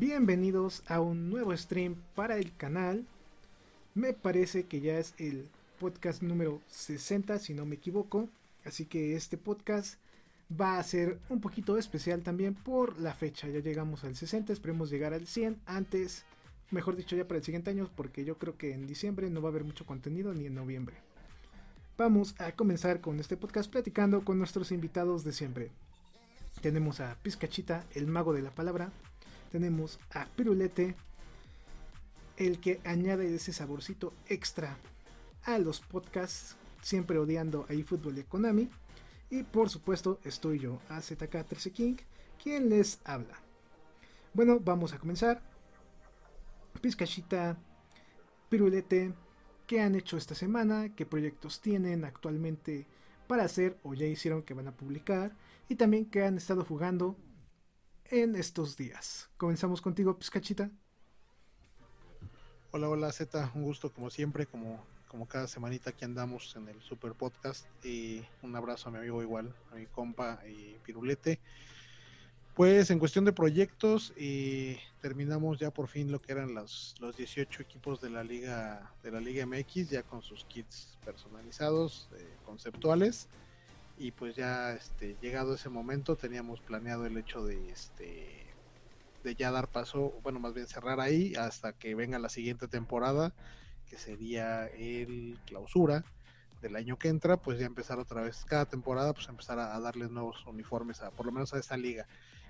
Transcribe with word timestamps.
Bienvenidos 0.00 0.82
a 0.86 1.02
un 1.02 1.28
nuevo 1.28 1.54
stream 1.54 1.94
para 2.14 2.38
el 2.38 2.56
canal. 2.56 3.04
Me 3.94 4.14
parece 4.14 4.64
que 4.64 4.80
ya 4.80 4.98
es 4.98 5.12
el 5.18 5.46
podcast 5.78 6.22
número 6.22 6.62
60, 6.68 7.38
si 7.38 7.52
no 7.52 7.66
me 7.66 7.74
equivoco. 7.74 8.26
Así 8.64 8.86
que 8.86 9.14
este 9.14 9.36
podcast 9.36 10.00
va 10.58 10.78
a 10.78 10.82
ser 10.84 11.18
un 11.28 11.42
poquito 11.42 11.76
especial 11.76 12.22
también 12.22 12.54
por 12.54 12.98
la 12.98 13.12
fecha. 13.12 13.46
Ya 13.48 13.60
llegamos 13.60 14.02
al 14.02 14.16
60, 14.16 14.54
esperemos 14.54 14.88
llegar 14.88 15.12
al 15.12 15.26
100 15.26 15.60
antes, 15.66 16.24
mejor 16.70 16.96
dicho 16.96 17.14
ya 17.14 17.28
para 17.28 17.36
el 17.36 17.44
siguiente 17.44 17.68
año, 17.68 17.90
porque 17.94 18.24
yo 18.24 18.38
creo 18.38 18.56
que 18.56 18.72
en 18.72 18.86
diciembre 18.86 19.28
no 19.28 19.42
va 19.42 19.50
a 19.50 19.52
haber 19.52 19.64
mucho 19.64 19.84
contenido 19.84 20.32
ni 20.32 20.46
en 20.46 20.54
noviembre. 20.54 20.96
Vamos 21.98 22.34
a 22.38 22.52
comenzar 22.52 23.02
con 23.02 23.20
este 23.20 23.36
podcast 23.36 23.70
platicando 23.70 24.24
con 24.24 24.38
nuestros 24.38 24.72
invitados 24.72 25.24
de 25.24 25.34
siempre. 25.34 25.70
Tenemos 26.62 27.00
a 27.00 27.18
Pizcachita, 27.22 27.84
el 27.92 28.06
mago 28.06 28.32
de 28.32 28.40
la 28.40 28.50
palabra 28.50 28.90
tenemos 29.50 29.98
a 30.12 30.26
Pirulete, 30.26 30.94
el 32.36 32.60
que 32.60 32.80
añade 32.84 33.34
ese 33.34 33.52
saborcito 33.52 34.14
extra 34.28 34.76
a 35.44 35.58
los 35.58 35.80
podcasts, 35.80 36.56
siempre 36.82 37.18
odiando 37.18 37.66
a 37.68 37.74
eFootball 37.74 38.18
y 38.18 38.24
Konami. 38.24 38.70
Y 39.28 39.42
por 39.42 39.68
supuesto 39.68 40.18
estoy 40.24 40.58
yo, 40.58 40.80
AZK13 40.88 41.72
King, 41.72 41.96
quien 42.42 42.68
les 42.68 43.00
habla. 43.04 43.38
Bueno, 44.32 44.58
vamos 44.60 44.92
a 44.92 44.98
comenzar. 44.98 45.42
Pizcachita, 46.80 47.58
Pirulete, 48.48 49.12
¿qué 49.66 49.80
han 49.80 49.94
hecho 49.94 50.16
esta 50.16 50.34
semana? 50.34 50.94
¿Qué 50.94 51.04
proyectos 51.04 51.60
tienen 51.60 52.04
actualmente 52.04 52.86
para 53.26 53.44
hacer 53.44 53.78
o 53.82 53.94
ya 53.94 54.06
hicieron 54.06 54.42
que 54.42 54.54
van 54.54 54.68
a 54.68 54.76
publicar? 54.76 55.36
Y 55.68 55.76
también 55.76 56.06
qué 56.06 56.24
han 56.24 56.36
estado 56.36 56.64
jugando 56.64 57.16
en 58.10 58.34
estos 58.34 58.76
días. 58.76 59.30
Comenzamos 59.36 59.80
contigo, 59.80 60.18
Pizcachita. 60.18 60.70
Hola, 62.72 62.88
hola 62.88 63.12
Z, 63.12 63.52
un 63.54 63.62
gusto 63.62 63.92
como 63.92 64.10
siempre, 64.10 64.46
como, 64.46 64.84
como 65.08 65.26
cada 65.26 65.46
semanita 65.46 65.92
que 65.92 66.04
andamos 66.04 66.54
en 66.56 66.68
el 66.68 66.80
Super 66.82 67.12
Podcast. 67.12 67.66
Y 67.84 68.22
un 68.42 68.54
abrazo 68.56 68.88
a 68.88 68.92
mi 68.92 68.98
amigo 68.98 69.22
igual, 69.22 69.54
a 69.72 69.76
mi 69.76 69.86
compa 69.86 70.40
y 70.46 70.76
Pirulete. 70.84 71.38
Pues 72.54 72.90
en 72.90 72.98
cuestión 72.98 73.24
de 73.24 73.32
proyectos, 73.32 74.12
y 74.16 74.76
terminamos 75.00 75.58
ya 75.58 75.70
por 75.70 75.86
fin 75.86 76.10
lo 76.10 76.20
que 76.20 76.32
eran 76.32 76.52
los, 76.52 76.96
los 77.00 77.16
18 77.16 77.62
equipos 77.62 78.00
de 78.00 78.10
la 78.10 78.24
Liga 78.24 78.92
de 79.02 79.12
la 79.12 79.20
Liga 79.20 79.46
MX, 79.46 79.88
ya 79.88 80.02
con 80.02 80.20
sus 80.20 80.44
kits 80.44 80.98
personalizados, 81.04 82.08
eh, 82.16 82.36
conceptuales 82.44 83.28
y 84.00 84.12
pues 84.12 84.34
ya 84.34 84.72
este 84.72 85.14
llegado 85.20 85.54
ese 85.54 85.68
momento 85.68 86.16
teníamos 86.16 86.60
planeado 86.60 87.04
el 87.04 87.18
hecho 87.18 87.44
de 87.44 87.70
este 87.70 88.46
de 89.22 89.34
ya 89.34 89.50
dar 89.50 89.68
paso, 89.68 90.14
bueno, 90.22 90.40
más 90.40 90.54
bien 90.54 90.66
cerrar 90.66 91.00
ahí 91.00 91.34
hasta 91.34 91.74
que 91.74 91.94
venga 91.94 92.18
la 92.18 92.30
siguiente 92.30 92.66
temporada, 92.66 93.34
que 93.90 93.98
sería 93.98 94.68
el 94.68 95.38
clausura 95.44 96.02
del 96.62 96.76
año 96.76 96.98
que 96.98 97.08
entra, 97.08 97.36
pues 97.36 97.58
ya 97.58 97.66
empezar 97.66 97.98
otra 97.98 98.22
vez 98.22 98.46
cada 98.46 98.64
temporada, 98.64 99.12
pues 99.12 99.28
empezar 99.28 99.58
a, 99.58 99.78
darles 99.78 100.10
nuevos 100.10 100.46
uniformes 100.46 101.02
a 101.02 101.10
por 101.10 101.26
lo 101.26 101.32
menos 101.32 101.52
a 101.52 101.58
esta 101.58 101.76
liga. 101.76 102.06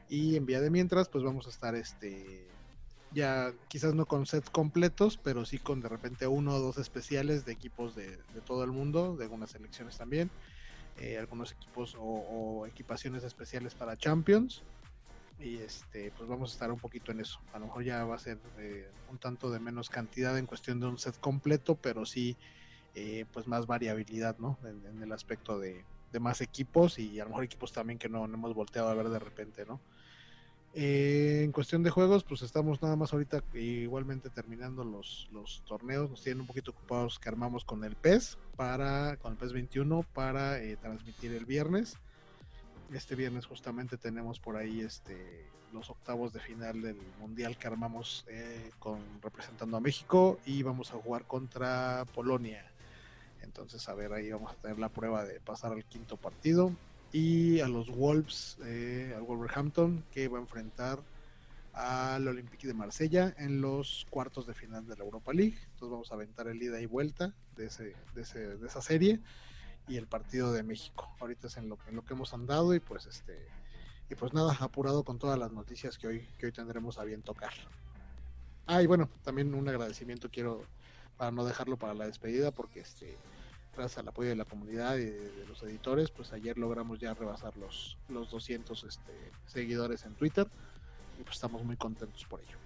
Y 0.09 0.37
en 0.37 0.47
vía 0.47 0.61
de 0.61 0.71
mientras, 0.71 1.09
pues 1.09 1.25
vamos 1.25 1.49
a 1.49 1.51
estar 1.51 1.75
este 1.75 2.47
ya 3.13 3.53
quizás 3.67 3.93
no 3.95 4.07
con 4.07 4.25
sets 4.25 4.51
completos, 4.51 5.19
pero 5.21 5.45
sí 5.45 5.59
con 5.59 5.81
de 5.81 5.89
repente 5.89 6.29
uno 6.29 6.55
o 6.55 6.61
dos 6.61 6.79
especiales 6.79 7.45
de 7.45 7.51
equipos 7.51 7.97
de, 7.97 8.19
de 8.19 8.41
todo 8.47 8.63
el 8.63 8.71
mundo, 8.71 9.17
de 9.17 9.25
algunas 9.25 9.51
selecciones 9.51 9.99
también 9.99 10.31
eh, 11.01 11.19
algunos 11.19 11.53
equipos 11.53 11.97
o, 11.99 12.67
equipaciones 12.67 13.25
especiales 13.25 13.75
para 13.75 13.97
Champions. 13.97 14.63
Y 15.39 15.57
este, 15.57 16.13
pues 16.17 16.29
vamos 16.29 16.51
a 16.51 16.53
estar 16.53 16.71
un 16.71 16.79
poquito 16.79 17.13
en 17.13 17.21
eso. 17.21 17.41
A 17.55 17.59
lo 17.59 17.67
mejor 17.67 17.83
ya 17.83 18.05
va 18.05 18.17
a 18.17 18.19
ser 18.19 18.39
eh, 18.59 18.87
un 19.11 19.17
tanto 19.17 19.51
de 19.51 19.59
menos 19.59 19.89
cantidad 19.89 20.37
en 20.37 20.45
cuestión 20.45 20.79
de 20.81 20.87
un 20.87 20.99
set 20.99 21.19
completo, 21.19 21.77
pero 21.77 22.05
sí, 22.05 22.37
eh, 22.95 23.25
pues 23.33 23.47
más 23.47 23.67
variabilidad, 23.67 24.37
¿no? 24.39 24.59
En, 24.65 25.03
el 25.03 25.13
aspecto 25.13 25.59
de, 25.59 25.85
más 26.21 26.43
equipos 26.43 26.99
y 26.99 27.21
a 27.21 27.25
lo 27.25 27.31
mejor 27.31 27.45
equipos 27.45 27.73
también 27.73 27.99
que 27.99 28.09
no 28.09 28.25
hemos 28.25 28.53
volteado 28.53 28.89
a 28.89 28.95
ver 28.95 29.09
de 29.09 29.19
repente, 29.19 29.65
¿no? 29.65 29.81
Eh, 30.73 31.43
en 31.45 31.51
cuestión 31.51 31.83
de 31.83 31.91
juegos, 31.91 32.23
pues 32.23 32.43
estamos 32.43 32.81
nada 32.81 32.95
más 32.95 33.13
ahorita 33.13 33.43
igualmente 33.55 34.31
terminando 34.31 34.85
los, 34.85 35.29
torneos. 35.67 36.09
Nos 36.09 36.23
tienen 36.23 36.43
un 36.43 36.47
poquito 36.47 36.71
ocupados 36.71 37.19
que 37.19 37.29
armamos 37.29 37.65
con 37.65 37.83
el 37.85 37.97
PES 37.97 38.39
para, 38.57 39.17
con 39.17 39.33
el 39.33 39.39
PES 39.39 39.53
21 39.53 40.05
para 40.15 40.63
eh, 40.63 40.77
transmitir 40.77 41.33
el 41.33 41.45
viernes. 41.45 41.97
Este 42.93 43.17
viernes 43.17 43.47
justamente 43.47 43.97
tenemos 43.97 44.39
por 44.39 44.57
ahí 44.57 44.81
este 44.81 45.49
los 45.73 45.89
octavos 45.89 46.33
de 46.33 46.41
final 46.41 46.83
del 46.83 46.99
mundial 47.21 47.57
que 47.57 47.69
armamos 47.69 48.25
eh, 48.27 48.73
con 48.81 48.99
representando 49.23 49.77
a 49.77 49.81
México 49.81 50.41
y 50.45 50.65
vamos 50.65 50.93
a 50.93 50.97
jugar 50.97 51.27
contra 51.27 52.05
Polonia. 52.13 52.65
Entonces, 53.43 53.89
a 53.89 53.95
ver, 53.95 54.13
ahí 54.13 54.33
vamos 54.33 54.53
a 54.53 54.57
tener 54.57 54.81
la 54.81 54.89
prueba 54.89 55.25
de 55.25 55.39
pasar 55.39 55.73
al 55.73 55.85
quinto 55.85 56.17
partido 56.17 56.73
y 57.13 57.61
a 57.61 57.69
los 57.69 57.91
Wolves, 57.91 58.59
eh, 58.65 59.13
al 59.17 59.23
Wolverhampton, 59.23 60.05
que 60.13 60.29
va 60.29 60.39
a 60.39 60.43
enfrentar 60.43 61.01
al 61.73 62.27
Olympique 62.27 62.67
de 62.67 62.75
Marsella 62.75 63.35
en 63.39 63.61
los 63.61 64.07
cuartos 64.11 64.47
de 64.47 64.55
final 64.55 64.87
de 64.87 64.97
la 64.97 65.05
Europa 65.05 65.33
League. 65.33 65.59
Entonces 65.73 65.91
vamos 65.91 66.11
a 66.13 66.15
aventar 66.15 66.49
el 66.49 66.63
ida 66.63 66.81
y 66.81 66.87
vuelta 66.87 67.35
de, 67.57 67.67
ese, 67.67 67.95
de, 68.15 68.23
ese, 68.23 68.57
de 68.57 68.67
esa 68.67 68.83
serie 68.83 69.21
y 69.89 69.97
el 69.97 70.07
partido 70.07 70.53
de 70.53 70.63
México. 70.63 71.09
Ahorita 71.21 71.49
es 71.49 71.57
en 71.57 71.69
lo, 71.69 71.79
en 71.89 71.97
lo 71.97 72.05
que 72.05 72.15
hemos 72.15 72.35
andado 72.35 72.75
y 72.75 72.81
pues 72.81 73.07
este 73.07 73.49
y 74.11 74.17
pues 74.17 74.33
nada, 74.33 74.57
apurado 74.59 75.05
con 75.05 75.19
todas 75.21 75.39
las 75.39 75.53
noticias 75.53 75.97
que 75.97 76.09
hoy, 76.09 76.29
que 76.37 76.47
hoy 76.47 76.53
tendremos 76.53 76.99
a 76.99 77.05
bien 77.05 77.23
tocar. 77.23 77.53
Ah, 78.67 78.83
y 78.83 78.87
bueno, 78.87 79.09
también 79.23 79.55
un 79.55 79.69
agradecimiento 79.69 80.29
quiero 80.31 80.65
para 81.17 81.31
no 81.31 81.45
dejarlo 81.45 81.77
para 81.77 81.95
la 81.95 82.07
despedida 82.07 82.51
porque 82.51 82.81
este 82.81 83.17
gracias 83.81 83.99
al 83.99 84.09
apoyo 84.09 84.29
de 84.29 84.37
la 84.37 84.45
comunidad 84.45 84.97
y 84.99 85.07
de, 85.07 85.47
los 85.49 85.63
editores, 85.63 86.11
pues 86.11 86.35
ayer 86.35 86.59
logramos 86.59 87.01
ya 87.01 87.15
rebasar 87.15 87.57
los, 87.57 87.97
los 88.11 88.31
200 88.31 88.85
este, 88.85 89.13
seguidores 89.47 90.05
en 90.05 90.15
Twitter 90.15 90.47
y 91.19 91.23
pues 91.23 91.37
estamos 91.37 91.65
muy 91.65 91.77
contentos 91.77 92.27
por 92.27 92.41
ello. 92.41 92.59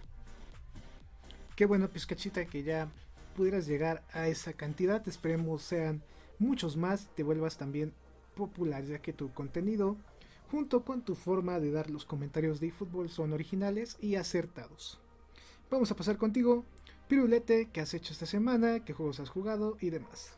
Qué 1.54 1.66
bueno, 1.66 1.88
Pizcachita, 1.88 2.44
que 2.46 2.64
ya 2.64 2.88
pudieras 3.36 3.66
llegar 3.66 4.02
a 4.12 4.26
esa 4.26 4.54
cantidad. 4.54 5.06
Esperemos 5.06 5.62
sean 5.62 6.02
muchos 6.40 6.76
más, 6.76 7.06
te 7.14 7.22
vuelvas 7.22 7.56
también 7.58 7.92
popular, 8.34 8.84
ya 8.84 8.98
que 8.98 9.12
tu 9.12 9.32
contenido, 9.32 9.96
junto 10.50 10.84
con 10.84 11.02
tu 11.02 11.14
forma 11.14 11.60
de 11.60 11.70
dar 11.70 11.90
los 11.90 12.04
comentarios 12.04 12.58
de 12.58 12.72
fútbol, 12.72 13.08
son 13.08 13.32
originales 13.32 13.96
y 14.00 14.16
acertados. 14.16 14.98
Vamos 15.70 15.92
a 15.92 15.96
pasar 15.96 16.16
contigo, 16.16 16.64
Pirulete, 17.06 17.68
¿qué 17.72 17.80
has 17.80 17.94
hecho 17.94 18.12
esta 18.12 18.26
semana? 18.26 18.84
¿Qué 18.84 18.92
juegos 18.92 19.20
has 19.20 19.28
jugado? 19.28 19.76
Y 19.80 19.90
demás. 19.90 20.36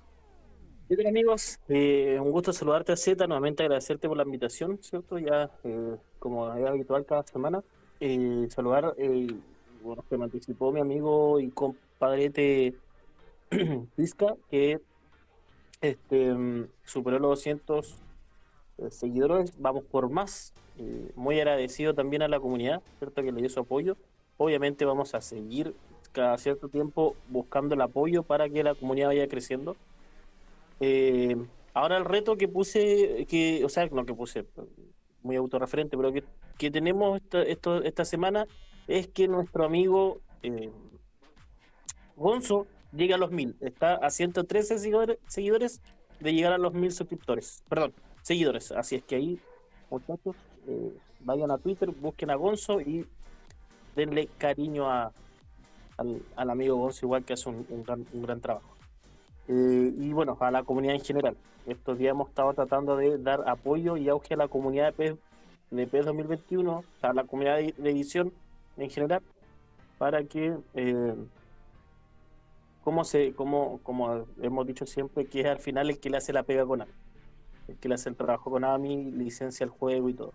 Bien, 0.89 1.05
amigos, 1.09 1.59
eh, 1.69 2.17
un 2.23 2.31
gusto 2.31 2.53
saludarte 2.53 2.93
a 2.93 2.97
Z, 2.97 3.27
nuevamente 3.27 3.65
agradecerte 3.65 4.07
por 4.07 4.17
la 4.17 4.23
invitación, 4.23 4.79
¿cierto? 4.81 5.19
Ya 5.19 5.51
eh, 5.65 5.97
como 6.21 6.53
es 6.55 6.65
habitual 6.65 7.05
cada 7.05 7.25
semana, 7.25 7.65
eh, 7.99 8.47
saludar, 8.51 8.95
bueno, 9.83 10.05
que 10.09 10.17
me 10.17 10.25
anticipó 10.25 10.71
mi 10.71 10.79
amigo 10.79 11.41
y 11.41 11.51
compadrete 11.51 12.77
Vizca, 13.97 14.37
que 14.49 14.81
este, 15.81 16.37
superó 16.85 17.19
los 17.19 17.31
200 17.31 17.97
seguidores, 18.91 19.55
vamos 19.59 19.83
por 19.91 20.09
más, 20.09 20.55
muy 21.17 21.41
agradecido 21.41 21.95
también 21.95 22.23
a 22.23 22.29
la 22.29 22.39
comunidad, 22.39 22.81
¿cierto? 23.01 23.25
Que 23.25 23.33
le 23.33 23.41
dio 23.41 23.51
su 23.51 23.59
apoyo, 23.59 23.97
obviamente 24.37 24.85
vamos 24.85 25.17
a 25.17 25.21
seguir 25.21 25.75
cada 26.13 26.39
cierto 26.39 26.69
tiempo 26.69 27.17
buscando 27.29 27.75
el 27.75 27.81
apoyo 27.81 28.23
para 28.23 28.49
que 28.49 28.63
la 28.63 28.77
comunidad 28.77 29.09
vaya 29.09 29.27
creciendo 29.27 29.77
eh, 30.81 31.37
ahora 31.75 31.97
el 31.97 32.05
reto 32.05 32.37
que 32.37 32.49
puse, 32.49 33.27
que, 33.29 33.65
o 33.65 33.69
sea, 33.69 33.87
no 33.87 34.05
que 34.05 34.15
puse, 34.15 34.45
muy 35.23 35.37
autorreferente, 35.37 35.97
pero 35.97 36.13
que, 36.13 36.25
que 36.59 36.71
tenemos 36.71 37.21
esta, 37.21 37.43
esto, 37.43 37.83
esta 37.83 38.05
semana 38.05 38.47
es 38.87 39.09
que 39.09 39.29
nuestro 39.29 39.65
amigo 39.65 40.21
eh, 40.43 40.71
Gonzo 42.17 42.67
llegue 42.93 43.15
a 43.15 43.19
los 43.19 43.31
mil. 43.31 43.57
Está 43.61 43.95
a 43.95 44.11
113 44.11 44.79
seguidores, 44.79 45.19
seguidores 45.27 45.81
de 46.21 46.33
llegar 46.33 46.53
a 46.53 46.59
los 46.59 46.73
mil 46.73 46.93
suscriptores, 46.93 47.63
perdón, 47.69 47.93
seguidores. 48.23 48.73
Así 48.73 48.97
es 48.97 49.03
que 49.03 49.17
ahí, 49.17 49.41
muchachos, 49.91 50.35
eh, 50.67 50.97
vayan 51.21 51.51
a 51.51 51.59
Twitter, 51.59 51.91
busquen 51.91 52.31
a 52.31 52.37
Gonzo 52.37 52.81
y 52.81 53.07
denle 53.95 54.29
cariño 54.39 54.91
a, 54.91 55.13
al, 55.99 56.51
amigo 56.51 56.77
Gonzo, 56.77 57.07
igual 57.07 57.25
que 57.25 57.35
hace 57.35 57.49
un, 57.49 57.85
gran, 57.85 58.41
trabajo. 58.41 58.76
Eh, 59.49 59.95
y 59.97 60.13
bueno, 60.13 60.37
a 60.41 60.51
la 60.51 60.63
comunidad 60.65 60.95
en 60.95 61.03
general. 61.03 61.37
Estos 61.67 61.99
días 61.99 62.13
hemos 62.13 62.29
estado 62.29 62.53
tratando 62.55 62.97
de 62.97 63.19
dar 63.19 63.49
apoyo 63.49 63.97
y 63.97 64.09
auge 64.09 64.35
a 64.35 64.37
la 64.37 64.49
comunidad 64.49 64.87
de 64.87 64.93
PES, 64.93 65.17
de 65.71 66.03
2021, 66.03 66.85
a 67.03 67.13
la 67.13 67.25
comunidad 67.25 67.57
de, 67.57 67.75
edición 67.91 68.33
en 68.77 68.91
general, 68.91 69.23
para 69.99 70.23
que, 70.25 70.57
eh, 70.75 71.15
como, 72.85 73.05
se, 73.05 73.33
como, 73.35 73.81
como 73.83 74.27
hemos 74.41 74.67
dicho 74.67 74.87
siempre, 74.87 75.27
que 75.27 75.41
es 75.41 75.47
al 75.47 75.59
final 75.59 75.91
el 75.91 75.99
que 75.99 76.11
le 76.11 76.19
hace 76.19 76.33
la 76.33 76.45
pega 76.45 76.65
con 76.65 76.83
AMI, 76.83 76.93
el 77.69 77.77
que 77.77 77.89
le 77.89 77.95
hace 77.97 78.09
el 78.09 78.17
trabajo 78.17 78.51
con 78.51 78.65
AMI, 78.65 79.11
licencia 79.13 79.65
el 79.65 79.71
juego 79.71 80.09
y 80.09 80.15
todo. 80.15 80.33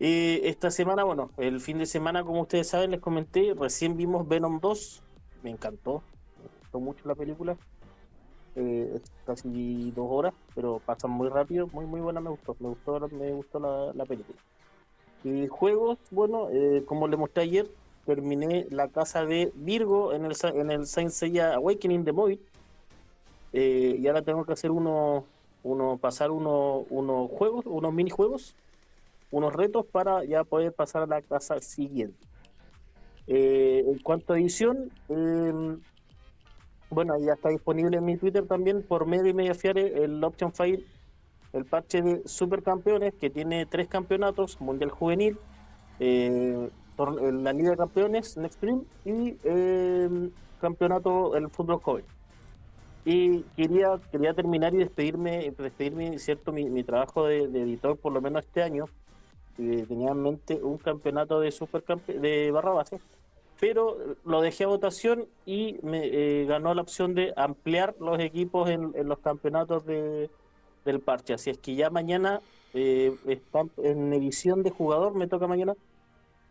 Eh, 0.00 0.40
esta 0.44 0.72
semana, 0.72 1.04
bueno, 1.04 1.30
el 1.36 1.60
fin 1.60 1.78
de 1.78 1.86
semana, 1.86 2.24
como 2.24 2.42
ustedes 2.42 2.68
saben, 2.68 2.90
les 2.90 3.00
comenté, 3.00 3.54
recién 3.54 3.96
vimos 3.96 4.26
Venom 4.26 4.58
2, 4.60 5.02
me 5.44 5.50
encantó, 5.50 6.02
me 6.42 6.48
gustó 6.60 6.80
mucho 6.80 7.06
la 7.06 7.14
película, 7.14 7.56
eh, 8.56 9.00
casi 9.26 9.90
dos 9.92 10.06
horas, 10.10 10.34
pero 10.54 10.80
pasan 10.84 11.10
muy 11.10 11.28
rápido, 11.28 11.66
muy 11.68 11.86
muy 11.86 12.00
buena, 12.00 12.20
me 12.20 12.30
gustó, 12.30 12.56
me 12.60 12.68
gustó, 12.68 13.08
me 13.08 13.32
gustó 13.32 13.92
la, 13.94 14.04
película. 14.04 14.38
Y 15.24 15.46
juegos, 15.48 15.98
bueno, 16.10 16.48
eh, 16.50 16.84
como 16.86 17.08
les 17.08 17.18
mostré 17.18 17.44
ayer, 17.44 17.70
terminé 18.06 18.66
la 18.70 18.88
casa 18.88 19.24
de 19.24 19.52
Virgo 19.54 20.12
en 20.12 20.26
el, 20.26 20.34
en 20.42 20.70
el 20.70 20.86
Saint 20.86 21.10
Seiya 21.10 21.54
Awakening 21.54 22.04
de 22.04 22.12
móvil, 22.12 22.40
eh, 23.52 23.96
y 23.98 24.06
ahora 24.06 24.22
tengo 24.22 24.44
que 24.44 24.52
hacer 24.52 24.70
uno, 24.70 25.24
uno 25.62 25.98
pasar 25.98 26.30
unos 26.30 26.84
uno 26.90 27.28
juegos, 27.28 27.64
unos 27.66 27.92
minijuegos 27.92 28.54
unos 29.34 29.52
retos 29.52 29.84
para 29.84 30.24
ya 30.24 30.44
poder 30.44 30.72
pasar 30.72 31.02
a 31.02 31.06
la 31.06 31.20
casa 31.20 31.60
siguiente. 31.60 32.16
Eh, 33.26 33.84
en 33.84 33.98
cuanto 33.98 34.32
a 34.32 34.38
edición, 34.38 34.92
em, 35.08 35.80
bueno, 36.90 37.14
ya 37.18 37.32
está 37.32 37.48
disponible 37.48 37.96
en 37.96 38.04
mi 38.04 38.16
Twitter 38.16 38.46
también 38.46 38.82
por 38.82 39.06
medio 39.06 39.26
y 39.26 39.34
media 39.34 39.54
fiare 39.54 40.04
el 40.04 40.22
option 40.22 40.52
file, 40.52 40.84
el 41.52 41.64
parche 41.64 42.02
de 42.02 42.22
supercampeones 42.26 43.14
que 43.14 43.30
tiene 43.30 43.66
tres 43.66 43.88
campeonatos, 43.88 44.60
Mundial 44.60 44.90
Juvenil, 44.90 45.38
eh, 46.00 46.68
la 46.96 47.52
Liga 47.52 47.70
de 47.70 47.76
Campeones, 47.76 48.36
Next 48.36 48.56
Stream 48.56 48.84
y 49.04 49.36
eh, 49.44 50.30
campeonato 50.60 51.36
el 51.36 51.50
fútbol 51.50 51.80
joven. 51.80 52.04
Y 53.04 53.42
quería, 53.56 54.00
quería 54.10 54.32
terminar 54.32 54.74
y 54.74 54.78
despedirme, 54.78 55.52
despedirme 55.58 56.18
cierto, 56.18 56.52
mi, 56.52 56.82
trabajo 56.84 57.26
de, 57.26 57.42
editor 57.44 57.98
por 57.98 58.12
lo 58.12 58.22
menos 58.22 58.44
este 58.46 58.62
año, 58.62 58.86
tenía 59.56 60.10
en 60.10 60.22
mente 60.22 60.54
un 60.62 60.78
campeonato 60.78 61.38
de 61.38 61.50
supercampe 61.50 62.18
de 62.18 62.50
barra 62.50 62.70
base, 62.70 63.00
pero 63.60 64.16
lo 64.24 64.40
dejé 64.40 64.64
a 64.64 64.68
votación 64.68 65.26
y 65.46 65.78
me 65.82 66.06
eh, 66.06 66.44
ganó 66.46 66.74
la 66.74 66.82
opción 66.82 67.14
de 67.14 67.32
ampliar 67.36 67.94
los 68.00 68.18
equipos 68.18 68.68
en, 68.68 68.92
los 69.08 69.18
campeonatos 69.20 69.86
de, 69.86 70.30
del 70.84 71.00
parche. 71.00 71.34
Así 71.34 71.50
es 71.50 71.58
que 71.58 71.74
ya 71.74 71.90
mañana 71.90 72.40
eh, 72.74 73.14
está 73.26 73.62
en 73.78 74.12
edición 74.12 74.62
de 74.62 74.70
jugador, 74.70 75.14
me 75.14 75.28
toca 75.28 75.46
mañana 75.46 75.74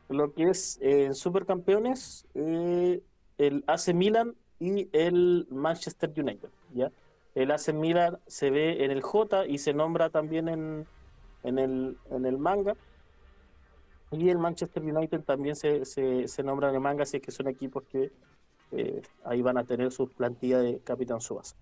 lo 0.09 0.33
que 0.33 0.49
es 0.49 0.79
en 0.81 1.11
eh, 1.11 1.13
supercampeones, 1.13 2.25
el 2.33 3.63
AC 3.67 3.93
Milan 3.93 4.35
y 4.59 4.87
el 4.93 5.47
Manchester 5.49 6.11
United. 6.15 6.49
¿ya? 6.73 6.91
El 7.35 7.51
AC 7.51 7.73
Milan 7.73 8.19
se 8.27 8.49
ve 8.49 8.83
en 8.85 8.91
el 8.91 9.01
J 9.01 9.45
y 9.47 9.57
se 9.57 9.73
nombra 9.73 10.09
también 10.09 10.49
en, 10.49 10.85
en, 11.43 11.59
el, 11.59 11.97
en 12.11 12.25
el 12.25 12.37
manga. 12.37 12.75
Y 14.13 14.29
el 14.29 14.37
Manchester 14.37 14.83
United 14.83 15.21
también 15.21 15.55
se, 15.55 15.85
se, 15.85 16.43
nombra 16.43 16.69
en 16.69 16.75
el 16.75 16.81
manga, 16.81 17.03
así 17.03 17.19
que 17.19 17.31
son 17.31 17.47
equipos 17.47 17.83
que 17.83 18.11
eh, 18.71 19.01
ahí 19.25 19.41
van 19.41 19.57
a 19.57 19.63
tener 19.63 19.91
su 19.91 20.07
plantilla 20.07 20.59
de 20.59 20.79
Capitán 20.79 21.19
Subasa. 21.19 21.55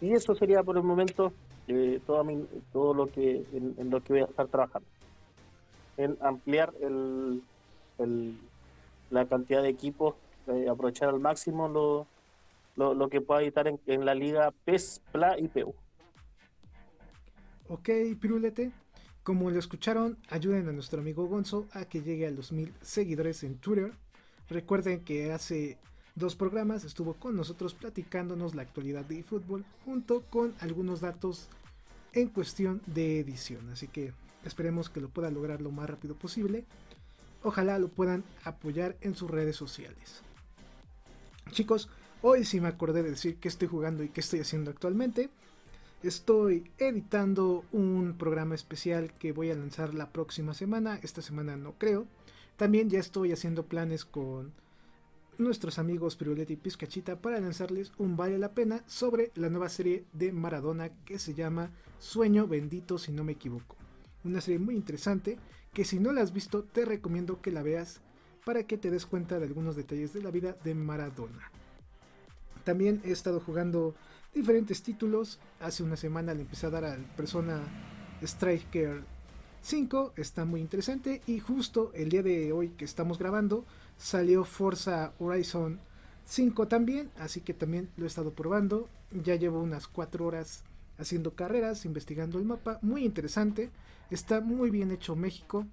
Y 0.00 0.12
eso 0.12 0.34
sería 0.34 0.62
por 0.62 0.76
el 0.76 0.82
momento 0.82 1.32
eh, 1.68 2.00
todo, 2.06 2.24
todo 2.72 2.94
lo 2.94 3.06
que 3.08 3.44
en, 3.52 3.90
lo 3.90 4.02
que 4.02 4.14
voy 4.14 4.22
a 4.22 4.24
estar 4.24 4.48
trabajando. 4.48 4.88
En 5.98 6.16
ampliar 6.22 6.72
el, 6.80 7.42
la 9.10 9.26
cantidad 9.26 9.62
de 9.62 9.68
equipos, 9.68 10.14
eh, 10.46 10.66
aprovechar 10.70 11.10
al 11.10 11.20
máximo 11.20 11.68
lo, 11.68 12.06
lo, 12.76 12.94
lo, 12.94 13.10
que 13.10 13.20
pueda 13.20 13.42
editar 13.42 13.68
en, 13.68 13.78
en 13.86 14.06
la 14.06 14.14
liga 14.14 14.52
PES, 14.64 15.02
PLA 15.12 15.38
y 15.38 15.48
PEU. 15.48 15.74
Ok, 17.68 17.90
Pirulete. 18.18 18.72
Como 19.30 19.48
lo 19.48 19.60
escucharon, 19.60 20.18
ayuden 20.28 20.68
a 20.68 20.72
nuestro 20.72 21.00
amigo 21.00 21.24
Gonzo 21.28 21.68
a 21.70 21.84
que 21.84 22.02
llegue 22.02 22.26
a 22.26 22.32
los 22.32 22.50
mil 22.50 22.74
seguidores 22.82 23.44
en 23.44 23.58
Twitter. 23.58 23.92
Recuerden 24.48 25.04
que 25.04 25.30
hace 25.30 25.78
dos 26.16 26.34
programas 26.34 26.82
estuvo 26.82 27.14
con 27.14 27.36
nosotros 27.36 27.74
platicándonos 27.74 28.56
la 28.56 28.62
actualidad 28.62 29.04
de 29.04 29.22
fútbol 29.22 29.64
junto 29.84 30.22
con 30.22 30.52
algunos 30.58 31.00
datos 31.00 31.46
en 32.12 32.26
cuestión 32.26 32.82
de 32.86 33.20
edición. 33.20 33.70
Así 33.70 33.86
que 33.86 34.12
esperemos 34.44 34.90
que 34.90 35.00
lo 35.00 35.08
pueda 35.08 35.30
lograr 35.30 35.62
lo 35.62 35.70
más 35.70 35.88
rápido 35.88 36.16
posible. 36.16 36.64
Ojalá 37.44 37.78
lo 37.78 37.86
puedan 37.86 38.24
apoyar 38.42 38.96
en 39.00 39.14
sus 39.14 39.30
redes 39.30 39.54
sociales. 39.54 40.22
Chicos, 41.52 41.88
hoy 42.20 42.44
sí 42.44 42.60
me 42.60 42.66
acordé 42.66 43.04
de 43.04 43.10
decir 43.10 43.36
qué 43.36 43.46
estoy 43.46 43.68
jugando 43.68 44.02
y 44.02 44.08
qué 44.08 44.22
estoy 44.22 44.40
haciendo 44.40 44.72
actualmente. 44.72 45.30
Estoy 46.02 46.64
editando 46.78 47.62
un 47.72 48.14
programa 48.16 48.54
especial 48.54 49.12
que 49.18 49.32
voy 49.32 49.50
a 49.50 49.54
lanzar 49.54 49.92
la 49.92 50.10
próxima 50.10 50.54
semana. 50.54 50.98
Esta 51.02 51.20
semana 51.20 51.58
no 51.58 51.74
creo. 51.76 52.06
También 52.56 52.88
ya 52.88 52.98
estoy 52.98 53.32
haciendo 53.32 53.66
planes 53.66 54.06
con 54.06 54.50
nuestros 55.36 55.78
amigos 55.78 56.16
Piruletti 56.16 56.54
y 56.54 56.56
Pizcachita 56.56 57.20
para 57.20 57.38
lanzarles 57.38 57.92
un 57.98 58.16
Vale 58.16 58.38
la 58.38 58.54
Pena 58.54 58.82
sobre 58.86 59.30
la 59.34 59.50
nueva 59.50 59.68
serie 59.68 60.04
de 60.14 60.32
Maradona 60.32 60.88
que 61.04 61.18
se 61.18 61.34
llama 61.34 61.70
Sueño 61.98 62.46
Bendito 62.46 62.96
si 62.96 63.12
no 63.12 63.22
me 63.22 63.32
equivoco. 63.32 63.76
Una 64.24 64.40
serie 64.40 64.58
muy 64.58 64.76
interesante 64.76 65.36
que 65.74 65.84
si 65.84 66.00
no 66.00 66.12
la 66.12 66.22
has 66.22 66.32
visto 66.32 66.64
te 66.64 66.86
recomiendo 66.86 67.42
que 67.42 67.50
la 67.50 67.62
veas 67.62 68.00
para 68.46 68.62
que 68.62 68.78
te 68.78 68.90
des 68.90 69.04
cuenta 69.04 69.38
de 69.38 69.44
algunos 69.44 69.76
detalles 69.76 70.14
de 70.14 70.22
la 70.22 70.30
vida 70.30 70.56
de 70.64 70.74
Maradona. 70.74 71.50
También 72.64 73.02
he 73.04 73.12
estado 73.12 73.40
jugando 73.40 73.94
diferentes 74.34 74.82
títulos. 74.82 75.38
Hace 75.60 75.82
una 75.82 75.96
semana 75.96 76.34
le 76.34 76.42
empecé 76.42 76.66
a 76.66 76.70
dar 76.70 76.84
al 76.84 77.04
Persona 77.16 77.60
Striker 78.22 79.02
5, 79.62 80.14
está 80.16 80.44
muy 80.44 80.60
interesante. 80.60 81.22
Y 81.26 81.40
justo 81.40 81.92
el 81.94 82.08
día 82.08 82.22
de 82.22 82.52
hoy 82.52 82.70
que 82.70 82.84
estamos 82.84 83.18
grabando 83.18 83.64
salió 83.96 84.44
Forza 84.44 85.12
Horizon 85.18 85.80
5 86.24 86.68
también, 86.68 87.10
así 87.18 87.40
que 87.40 87.54
también 87.54 87.90
lo 87.96 88.04
he 88.04 88.08
estado 88.08 88.32
probando. 88.32 88.88
Ya 89.10 89.34
llevo 89.34 89.60
unas 89.60 89.88
4 89.88 90.24
horas 90.24 90.64
haciendo 90.98 91.34
carreras, 91.34 91.84
investigando 91.84 92.38
el 92.38 92.44
mapa, 92.44 92.78
muy 92.82 93.04
interesante. 93.04 93.70
Está 94.10 94.40
muy 94.40 94.70
bien 94.70 94.90
hecho 94.90 95.16
México. 95.16 95.66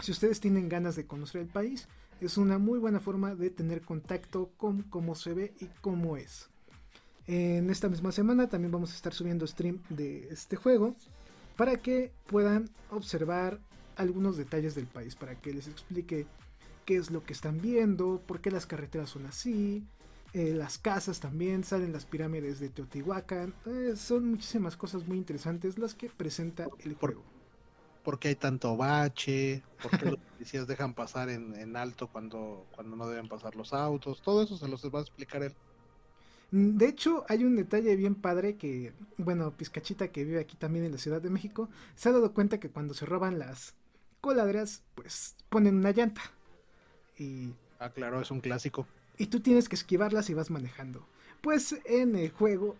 Si 0.00 0.12
ustedes 0.12 0.40
tienen 0.40 0.68
ganas 0.68 0.96
de 0.96 1.06
conocer 1.06 1.42
el 1.42 1.48
país, 1.48 1.88
es 2.20 2.36
una 2.36 2.58
muy 2.58 2.78
buena 2.78 3.00
forma 3.00 3.34
de 3.34 3.50
tener 3.50 3.82
contacto 3.82 4.50
con 4.56 4.82
cómo 4.82 5.14
se 5.14 5.34
ve 5.34 5.54
y 5.60 5.66
cómo 5.80 6.16
es. 6.16 6.48
En 7.32 7.70
esta 7.70 7.88
misma 7.88 8.10
semana 8.10 8.48
también 8.48 8.72
vamos 8.72 8.90
a 8.90 8.96
estar 8.96 9.14
subiendo 9.14 9.46
stream 9.46 9.80
de 9.88 10.26
este 10.32 10.56
juego 10.56 10.96
para 11.56 11.76
que 11.76 12.10
puedan 12.26 12.68
observar 12.90 13.60
algunos 13.94 14.36
detalles 14.36 14.74
del 14.74 14.88
país, 14.88 15.14
para 15.14 15.36
que 15.36 15.54
les 15.54 15.68
explique 15.68 16.26
qué 16.84 16.96
es 16.96 17.12
lo 17.12 17.22
que 17.22 17.32
están 17.32 17.60
viendo, 17.60 18.20
por 18.26 18.40
qué 18.40 18.50
las 18.50 18.66
carreteras 18.66 19.10
son 19.10 19.26
así, 19.26 19.84
eh, 20.32 20.54
las 20.56 20.78
casas 20.78 21.20
también, 21.20 21.62
salen 21.62 21.92
las 21.92 22.04
pirámides 22.04 22.58
de 22.58 22.68
Teotihuacán, 22.68 23.54
eh, 23.64 23.92
son 23.94 24.28
muchísimas 24.28 24.76
cosas 24.76 25.06
muy 25.06 25.16
interesantes 25.16 25.78
las 25.78 25.94
que 25.94 26.10
presenta 26.10 26.66
el 26.80 26.94
juego. 26.94 27.22
¿Por 28.02 28.18
qué 28.18 28.26
hay 28.26 28.34
tanto 28.34 28.76
bache? 28.76 29.62
¿Por 29.80 29.96
qué 29.96 30.06
los 30.06 30.18
policías 30.32 30.66
dejan 30.66 30.94
pasar 30.94 31.28
en, 31.28 31.54
en, 31.54 31.76
alto 31.76 32.08
cuando, 32.08 32.66
cuando 32.74 32.96
no 32.96 33.08
deben 33.08 33.28
pasar 33.28 33.54
los 33.54 33.72
autos? 33.72 34.20
Todo 34.20 34.42
eso 34.42 34.56
se 34.56 34.66
los 34.66 34.84
va 34.92 34.98
a 34.98 35.02
explicar 35.02 35.44
él. 35.44 35.54
De 36.50 36.88
hecho, 36.88 37.24
hay 37.28 37.44
un 37.44 37.54
detalle 37.54 37.94
bien 37.96 38.14
padre 38.14 38.56
que, 38.56 38.92
bueno, 39.18 39.52
Pizcachita 39.56 40.08
que 40.08 40.24
vive 40.24 40.40
aquí 40.40 40.56
también 40.56 40.84
en 40.84 40.92
la 40.92 40.98
Ciudad 40.98 41.22
de 41.22 41.30
México, 41.30 41.68
se 41.94 42.08
ha 42.08 42.12
dado 42.12 42.32
cuenta 42.32 42.58
que 42.58 42.70
cuando 42.70 42.92
se 42.94 43.06
roban 43.06 43.38
las 43.38 43.74
coladeras, 44.20 44.82
pues 44.94 45.36
ponen 45.48 45.76
una 45.76 45.92
llanta. 45.92 46.22
Y... 47.18 47.54
Ah, 47.78 47.90
claro, 47.90 48.20
es 48.20 48.30
un 48.30 48.40
clásico. 48.40 48.86
Y 49.16 49.26
tú 49.26 49.40
tienes 49.40 49.68
que 49.68 49.76
esquivarlas 49.76 50.28
y 50.28 50.34
vas 50.34 50.50
manejando. 50.50 51.06
Pues 51.40 51.76
en 51.84 52.16
el 52.16 52.30
juego 52.30 52.76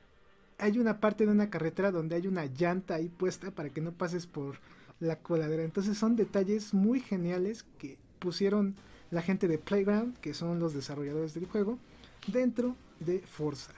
hay 0.59 0.79
una 0.79 1.01
parte 1.01 1.25
de 1.25 1.33
una 1.33 1.49
carretera 1.49 1.91
donde 1.91 2.17
hay 2.17 2.27
una 2.27 2.47
llanta 2.47 2.97
ahí 2.97 3.09
puesta 3.09 3.51
para 3.51 3.71
que 3.71 3.81
no 3.81 3.93
pases 3.93 4.27
por 4.27 4.59
la 4.99 5.17
coladera. 5.17 5.63
Entonces 5.63 5.97
son 5.97 6.17
detalles 6.17 6.75
muy 6.75 7.01
geniales 7.01 7.65
que 7.79 7.99
pusieron 8.19 8.75
la 9.11 9.23
gente 9.23 9.49
de 9.49 9.59
Playground, 9.59 10.19
que 10.19 10.35
son 10.35 10.59
los 10.59 10.75
desarrolladores 10.75 11.35
del 11.35 11.47
juego, 11.47 11.79
dentro 12.27 12.77
de 13.01 13.21
Forza. 13.21 13.73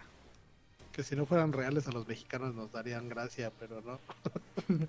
que 0.92 1.02
si 1.02 1.16
no 1.16 1.24
fueran 1.24 1.52
reales 1.52 1.88
a 1.88 1.92
los 1.92 2.06
mexicanos 2.06 2.54
nos 2.54 2.72
darían 2.72 3.08
gracia, 3.08 3.50
pero 3.58 3.80
no. 3.80 3.98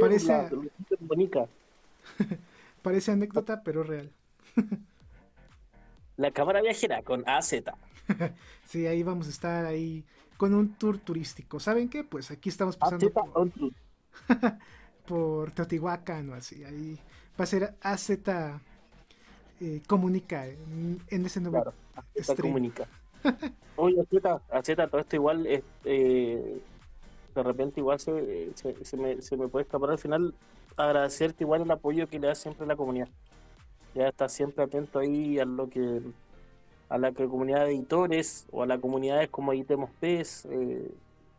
Parece, 0.00 0.32
parece 2.82 3.12
anécdota, 3.12 3.62
pero 3.62 3.82
real. 3.82 4.10
La 6.16 6.30
cámara 6.30 6.62
viajera 6.62 7.02
con 7.02 7.28
AZ. 7.28 7.52
sí, 8.64 8.86
ahí 8.86 9.02
vamos 9.02 9.26
a 9.26 9.30
estar 9.30 9.66
ahí 9.66 10.04
con 10.38 10.54
un 10.54 10.74
tour 10.74 10.98
turístico. 10.98 11.60
¿Saben 11.60 11.90
qué? 11.90 12.02
Pues 12.02 12.30
aquí 12.30 12.48
estamos 12.48 12.78
pasando 12.78 13.10
por, 13.10 13.50
por 15.06 15.50
Teotihuacán 15.50 16.30
o 16.30 16.34
así. 16.34 16.64
Ahí 16.64 16.98
va 17.38 17.44
a 17.44 17.46
ser 17.46 17.74
AZ 17.82 18.10
eh, 19.60 19.82
Comunica 19.86 20.46
en, 20.46 21.00
ese 21.08 21.40
nuevo 21.40 21.62
claro, 21.62 21.74
Comunica. 22.40 22.88
Oye, 23.76 24.00
AZ, 24.00 24.40
AZ, 24.50 24.76
todo 24.90 25.00
esto 25.00 25.16
igual, 25.16 25.46
eh, 25.46 25.62
de 27.34 27.42
repente 27.42 27.80
igual 27.80 27.98
se, 27.98 28.12
me, 28.96 29.48
puede 29.48 29.64
escapar 29.64 29.90
al 29.90 29.98
final 29.98 30.34
agradecerte 30.76 31.44
igual 31.44 31.62
el 31.62 31.70
apoyo 31.70 32.08
que 32.08 32.18
le 32.18 32.28
da 32.28 32.34
siempre 32.34 32.66
la 32.66 32.76
comunidad. 32.76 33.08
Ya 33.94 34.08
está 34.08 34.28
siempre 34.28 34.64
atento 34.64 34.98
ahí 34.98 35.38
a 35.38 35.44
lo 35.44 35.68
que 35.68 36.00
a 36.88 36.98
la 36.98 37.12
comunidad 37.12 37.64
de 37.64 37.72
editores 37.72 38.46
o 38.52 38.62
a 38.62 38.66
las 38.66 38.78
comunidades 38.78 39.28
como 39.30 39.52
Editemos 39.52 39.90
PES, 40.00 40.46
eh, 40.50 40.90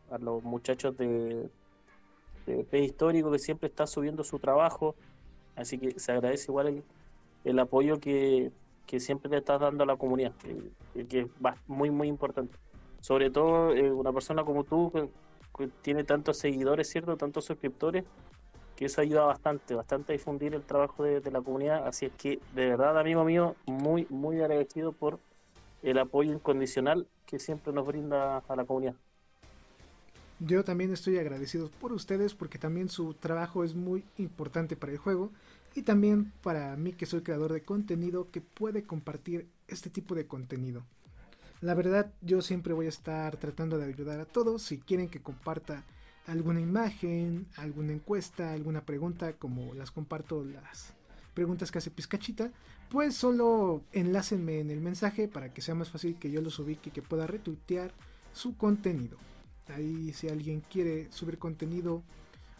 a 0.09 0.17
los 0.17 0.43
muchachos 0.43 0.97
de, 0.97 1.49
de 2.45 2.79
Histórico 2.79 3.31
que 3.31 3.39
siempre 3.39 3.67
está 3.67 3.87
subiendo 3.87 4.23
su 4.23 4.39
trabajo. 4.39 4.95
Así 5.55 5.77
que 5.77 5.99
se 5.99 6.11
agradece 6.11 6.51
igual 6.51 6.83
el, 7.43 7.59
apoyo 7.59 7.99
que, 7.99 8.51
siempre 8.99 9.29
le 9.29 9.37
estás 9.37 9.59
dando 9.59 9.83
a 9.83 9.87
la 9.87 9.95
comunidad, 9.95 10.33
que 10.93 11.21
es 11.21 11.27
muy, 11.67 11.89
muy 11.89 12.07
importante. 12.07 12.57
Sobre 13.01 13.29
todo 13.29 13.73
eh, 13.73 13.91
una 13.91 14.11
persona 14.11 14.43
como 14.43 14.63
tú, 14.63 14.91
que, 14.91 15.69
tiene 15.81 16.03
tantos 16.03 16.37
seguidores, 16.37 16.89
¿cierto? 16.89 17.15
Tantos 17.17 17.45
suscriptores, 17.45 18.03
que 18.75 18.85
eso 18.85 19.01
ayuda 19.01 19.25
bastante, 19.25 19.73
bastante 19.73 20.11
a 20.11 20.17
difundir 20.17 20.53
el 20.53 20.63
trabajo 20.63 21.03
de, 21.03 21.21
de 21.21 21.31
la 21.31 21.41
comunidad. 21.41 21.87
Así 21.87 22.07
es 22.07 22.11
que, 22.13 22.39
de 22.53 22.67
verdad, 22.67 22.97
amigo 22.99 23.23
mío, 23.23 23.55
muy, 23.65 24.05
muy 24.09 24.41
agradecido 24.41 24.91
por 24.91 25.19
el 25.81 25.97
apoyo 25.99 26.33
incondicional 26.33 27.07
que 27.25 27.39
siempre 27.39 27.71
nos 27.71 27.85
brinda 27.85 28.39
a 28.39 28.55
la 28.55 28.65
comunidad. 28.65 28.95
Yo 30.39 30.63
también 30.65 30.91
estoy 30.91 31.17
agradecido 31.17 31.69
por 31.79 31.93
ustedes 31.93 32.33
porque 32.33 32.57
también 32.57 32.89
su 32.89 33.13
trabajo 33.13 33.63
es 33.63 33.73
muy 33.73 34.03
importante 34.17 34.75
para 34.75 34.91
el 34.91 34.97
juego 34.97 35.31
y 35.75 35.81
también 35.81 36.31
para 36.41 36.75
mí 36.77 36.93
que 36.93 37.05
soy 37.05 37.21
creador 37.21 37.51
de 37.51 37.63
contenido 37.63 38.31
que 38.31 38.39
puede 38.39 38.83
compartir 38.83 39.47
este 39.67 39.89
tipo 39.89 40.15
de 40.15 40.25
contenido. 40.25 40.83
La 41.61 41.73
verdad 41.73 42.13
yo 42.21 42.41
siempre 42.41 42.73
voy 42.73 42.85
a 42.85 42.89
estar 42.89 43.35
tratando 43.37 43.77
de 43.77 43.85
ayudar 43.85 44.19
a 44.21 44.25
todos. 44.25 44.61
Si 44.61 44.79
quieren 44.79 45.09
que 45.09 45.21
comparta 45.21 45.83
alguna 46.27 46.61
imagen, 46.61 47.45
alguna 47.57 47.91
encuesta, 47.91 48.53
alguna 48.53 48.85
pregunta 48.85 49.33
como 49.33 49.73
las 49.73 49.91
comparto 49.91 50.45
las 50.45 50.93
preguntas 51.33 51.71
que 51.71 51.79
hace 51.79 51.91
Pizcachita, 51.91 52.51
pues 52.89 53.15
solo 53.15 53.83
enlácenme 53.91 54.59
en 54.59 54.71
el 54.71 54.79
mensaje 54.79 55.27
para 55.27 55.53
que 55.53 55.61
sea 55.61 55.75
más 55.75 55.89
fácil 55.89 56.15
que 56.15 56.31
yo 56.31 56.41
los 56.41 56.57
ubique 56.59 56.89
y 56.89 56.93
que 56.93 57.01
pueda 57.01 57.27
retuitear 57.27 57.91
su 58.31 58.55
contenido. 58.55 59.17
Ahí 59.67 60.13
si 60.13 60.29
alguien 60.29 60.61
quiere 60.61 61.11
subir 61.11 61.37
contenido 61.37 62.03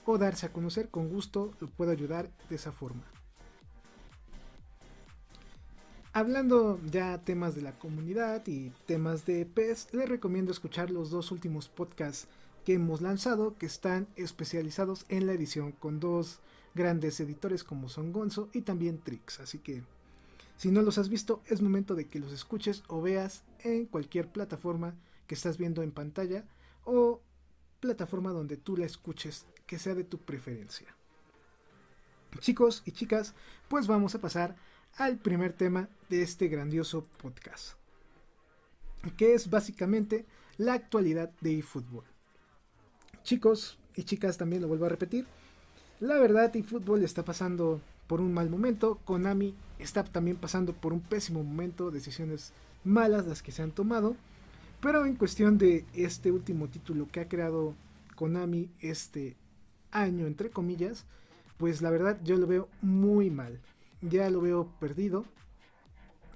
o 0.06 0.18
darse 0.18 0.46
a 0.46 0.54
conocer, 0.54 0.90
con 0.90 1.10
gusto 1.10 1.52
lo 1.60 1.70
puedo 1.70 1.92
ayudar 1.92 2.30
de 2.50 2.56
esa 2.56 2.72
forma. 2.72 3.04
Hablando 6.14 6.80
ya 6.90 7.18
temas 7.18 7.56
de 7.56 7.62
la 7.62 7.78
comunidad 7.78 8.48
y 8.48 8.70
temas 8.86 9.26
de 9.26 9.46
PES, 9.46 9.94
les 9.94 10.08
recomiendo 10.08 10.52
escuchar 10.52 10.90
los 10.90 11.10
dos 11.10 11.32
últimos 11.32 11.68
podcasts 11.68 12.30
que 12.64 12.74
hemos 12.74 13.02
lanzado 13.02 13.58
que 13.58 13.66
están 13.66 14.08
especializados 14.16 15.06
en 15.10 15.28
la 15.28 15.34
edición 15.34 15.74
con 15.74 16.00
dos 16.00 16.40
grandes 16.74 17.20
editores 17.20 17.64
como 17.64 17.90
son 17.90 18.14
Gonzo 18.14 18.50
y 18.54 18.62
también 18.62 19.00
Trix. 19.00 19.42
Así 19.42 19.60
que 19.60 19.84
si 20.58 20.72
no 20.72 20.82
los 20.82 20.98
has 20.98 21.10
visto, 21.10 21.42
es 21.48 21.62
momento 21.62 21.96
de 21.96 22.08
que 22.08 22.20
los 22.20 22.32
escuches 22.32 22.84
o 22.88 23.02
veas 23.02 23.44
en 23.60 23.86
cualquier 23.86 24.30
plataforma 24.30 24.96
que 25.28 25.36
estás 25.36 25.58
viendo 25.58 25.84
en 25.84 25.92
pantalla 25.92 26.46
o 26.86 27.22
plataforma 27.82 28.32
donde 28.32 28.56
tú 28.56 28.78
la 28.78 28.86
escuches 28.86 29.46
que 29.66 29.80
sea 29.80 29.96
de 29.96 30.04
tu 30.04 30.18
preferencia. 30.18 30.88
Chicos 32.40 32.84
y 32.86 32.92
chicas, 32.92 33.34
pues 33.68 33.88
vamos 33.88 34.14
a 34.16 34.22
pasar 34.22 34.56
al 34.98 35.18
primer 35.18 35.54
tema 35.54 35.90
de 36.10 36.22
este 36.22 36.48
grandioso 36.48 37.06
podcast, 37.22 37.74
que 39.18 39.34
es 39.34 39.50
básicamente 39.50 40.26
la 40.58 40.74
actualidad 40.74 41.32
de 41.42 41.60
eFootball. 41.60 42.06
Chicos 43.24 43.80
y 43.96 44.04
chicas, 44.04 44.38
también 44.38 44.62
lo 44.62 44.68
vuelvo 44.68 44.86
a 44.86 44.90
repetir, 44.90 45.26
la 46.02 46.18
verdad, 46.20 46.54
eFootball 46.54 47.04
está 47.04 47.24
pasando 47.24 47.80
por 48.08 48.20
un 48.20 48.34
mal 48.34 48.50
momento. 48.50 49.00
Konami 49.06 49.56
está 49.80 50.04
también 50.04 50.36
pasando 50.36 50.74
por 50.74 50.92
un 50.92 51.00
pésimo 51.00 51.42
momento. 51.42 51.90
Decisiones 51.90 52.52
malas 52.84 53.26
las 53.26 53.42
que 53.42 53.54
se 53.54 53.62
han 53.62 53.72
tomado. 53.72 54.18
Pero 54.82 55.06
en 55.06 55.16
cuestión 55.16 55.58
de 55.58 55.86
este 55.94 56.32
último 56.32 56.68
título 56.68 57.08
que 57.10 57.22
ha 57.22 57.30
creado 57.30 57.76
Konami 58.16 58.70
este 58.82 59.38
año, 59.96 60.28
entre 60.28 60.50
comillas, 60.50 61.06
pues 61.58 61.82
la 61.82 61.90
verdad 61.90 62.20
yo 62.24 62.38
lo 62.38 62.48
veo 62.48 62.68
muy 62.82 63.30
mal. 63.30 63.60
Ya 64.02 64.30
lo 64.30 64.42
veo 64.42 64.68
perdido. 64.80 65.26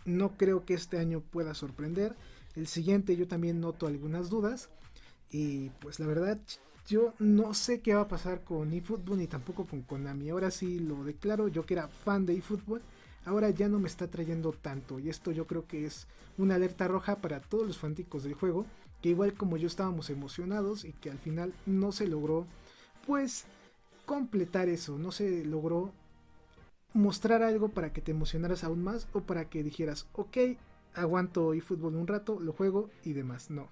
No 0.06 0.38
creo 0.38 0.66
que 0.66 0.74
este 0.74 0.98
año 0.98 1.22
pueda 1.22 1.54
sorprender. 1.54 2.16
El 2.56 2.68
siguiente 2.68 3.16
yo 3.16 3.28
también 3.28 3.60
noto 3.60 3.86
algunas 3.86 4.30
dudas. 4.30 4.70
Y 5.32 5.70
pues 5.82 6.00
la 6.00 6.08
verdad, 6.08 6.40
yo 6.88 7.14
no 7.20 7.54
sé 7.54 7.82
qué 7.82 7.94
va 7.94 8.02
a 8.02 8.08
pasar 8.08 8.44
con 8.44 8.74
eFootball 8.74 9.20
ni 9.20 9.28
tampoco 9.28 9.66
con 9.66 9.84
Konami. 9.84 10.30
Ahora 10.30 10.50
sí 10.50 10.80
lo 10.80 11.04
declaro, 11.04 11.48
yo 11.48 11.66
que 11.66 11.76
era 11.76 11.88
fan 11.88 12.26
de 12.26 12.34
eFootball, 12.34 12.82
ahora 13.26 13.52
ya 13.52 13.68
no 13.68 13.80
me 13.80 13.88
está 13.88 14.08
trayendo 14.08 14.52
tanto. 14.54 14.98
Y 14.98 15.10
esto 15.10 15.32
yo 15.32 15.46
creo 15.46 15.68
que 15.68 15.86
es 15.86 16.08
una 16.38 16.56
alerta 16.56 16.88
roja 16.88 17.18
para 17.18 17.42
todos 17.42 17.68
los 17.68 17.78
fanáticos 17.78 18.24
del 18.24 18.34
juego, 18.34 18.66
que 19.02 19.10
igual 19.10 19.34
como 19.34 19.58
yo 19.58 19.68
estábamos 19.68 20.10
emocionados 20.10 20.84
y 20.84 20.94
que 20.94 21.12
al 21.12 21.20
final 21.20 21.54
no 21.66 21.92
se 21.92 22.08
logró, 22.08 22.48
pues 23.10 23.46
completar 24.06 24.70
eso, 24.70 25.00
no 25.00 25.12
se 25.12 25.44
logró 25.44 25.92
mostrar 26.94 27.42
algo 27.42 27.70
para 27.70 27.92
que 27.92 28.02
te 28.02 28.12
emocionaras 28.12 28.64
aún 28.64 28.84
más 28.84 29.08
o 29.14 29.22
para 29.22 29.50
que 29.50 29.64
dijeras, 29.64 30.06
ok, 30.14 30.38
aguanto 30.94 31.56
eFootball 31.56 31.96
un 31.96 32.06
rato, 32.06 32.40
lo 32.40 32.54
juego 32.54 32.92
y 33.04 33.14
demás. 33.14 33.50
No. 33.50 33.68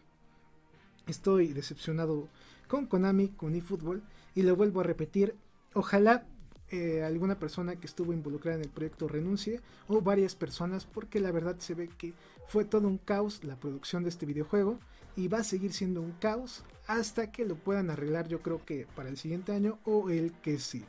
Estoy 1.06 1.54
decepcionado 1.54 2.30
con 2.68 2.88
Konami, 2.88 3.28
con 3.28 3.54
eFootball, 3.54 4.02
y 4.34 4.42
lo 4.42 4.56
vuelvo 4.56 4.80
a 4.80 4.86
repetir, 4.86 5.36
ojalá 5.76 6.26
eh, 6.72 7.04
alguna 7.04 7.38
persona 7.38 7.76
que 7.76 7.86
estuvo 7.86 8.14
involucrada 8.14 8.58
en 8.58 8.64
el 8.64 8.72
proyecto 8.72 9.08
renuncie, 9.08 9.62
o 9.88 10.02
varias 10.02 10.34
personas, 10.34 10.88
porque 10.88 11.20
la 11.20 11.32
verdad 11.32 11.60
se 11.60 11.76
ve 11.76 11.90
que 11.96 12.16
fue 12.48 12.66
todo 12.66 12.88
un 12.88 12.98
caos 12.98 13.44
la 13.44 13.56
producción 13.56 14.02
de 14.02 14.10
este 14.10 14.26
videojuego, 14.26 14.80
y 15.18 15.28
va 15.28 15.40
a 15.40 15.44
seguir 15.44 15.74
siendo 15.74 16.02
un 16.02 16.14
caos 16.14 16.64
hasta 16.86 17.32
que 17.32 17.44
lo 17.44 17.56
puedan 17.56 17.90
arreglar 17.90 18.30
yo 18.30 18.42
creo 18.42 18.64
que 18.64 18.88
para 18.96 19.10
el 19.10 19.18
siguiente 19.18 19.52
año 19.52 19.80
o 19.84 20.10
el 20.10 20.32
que 20.32 20.60
sigue. 20.60 20.86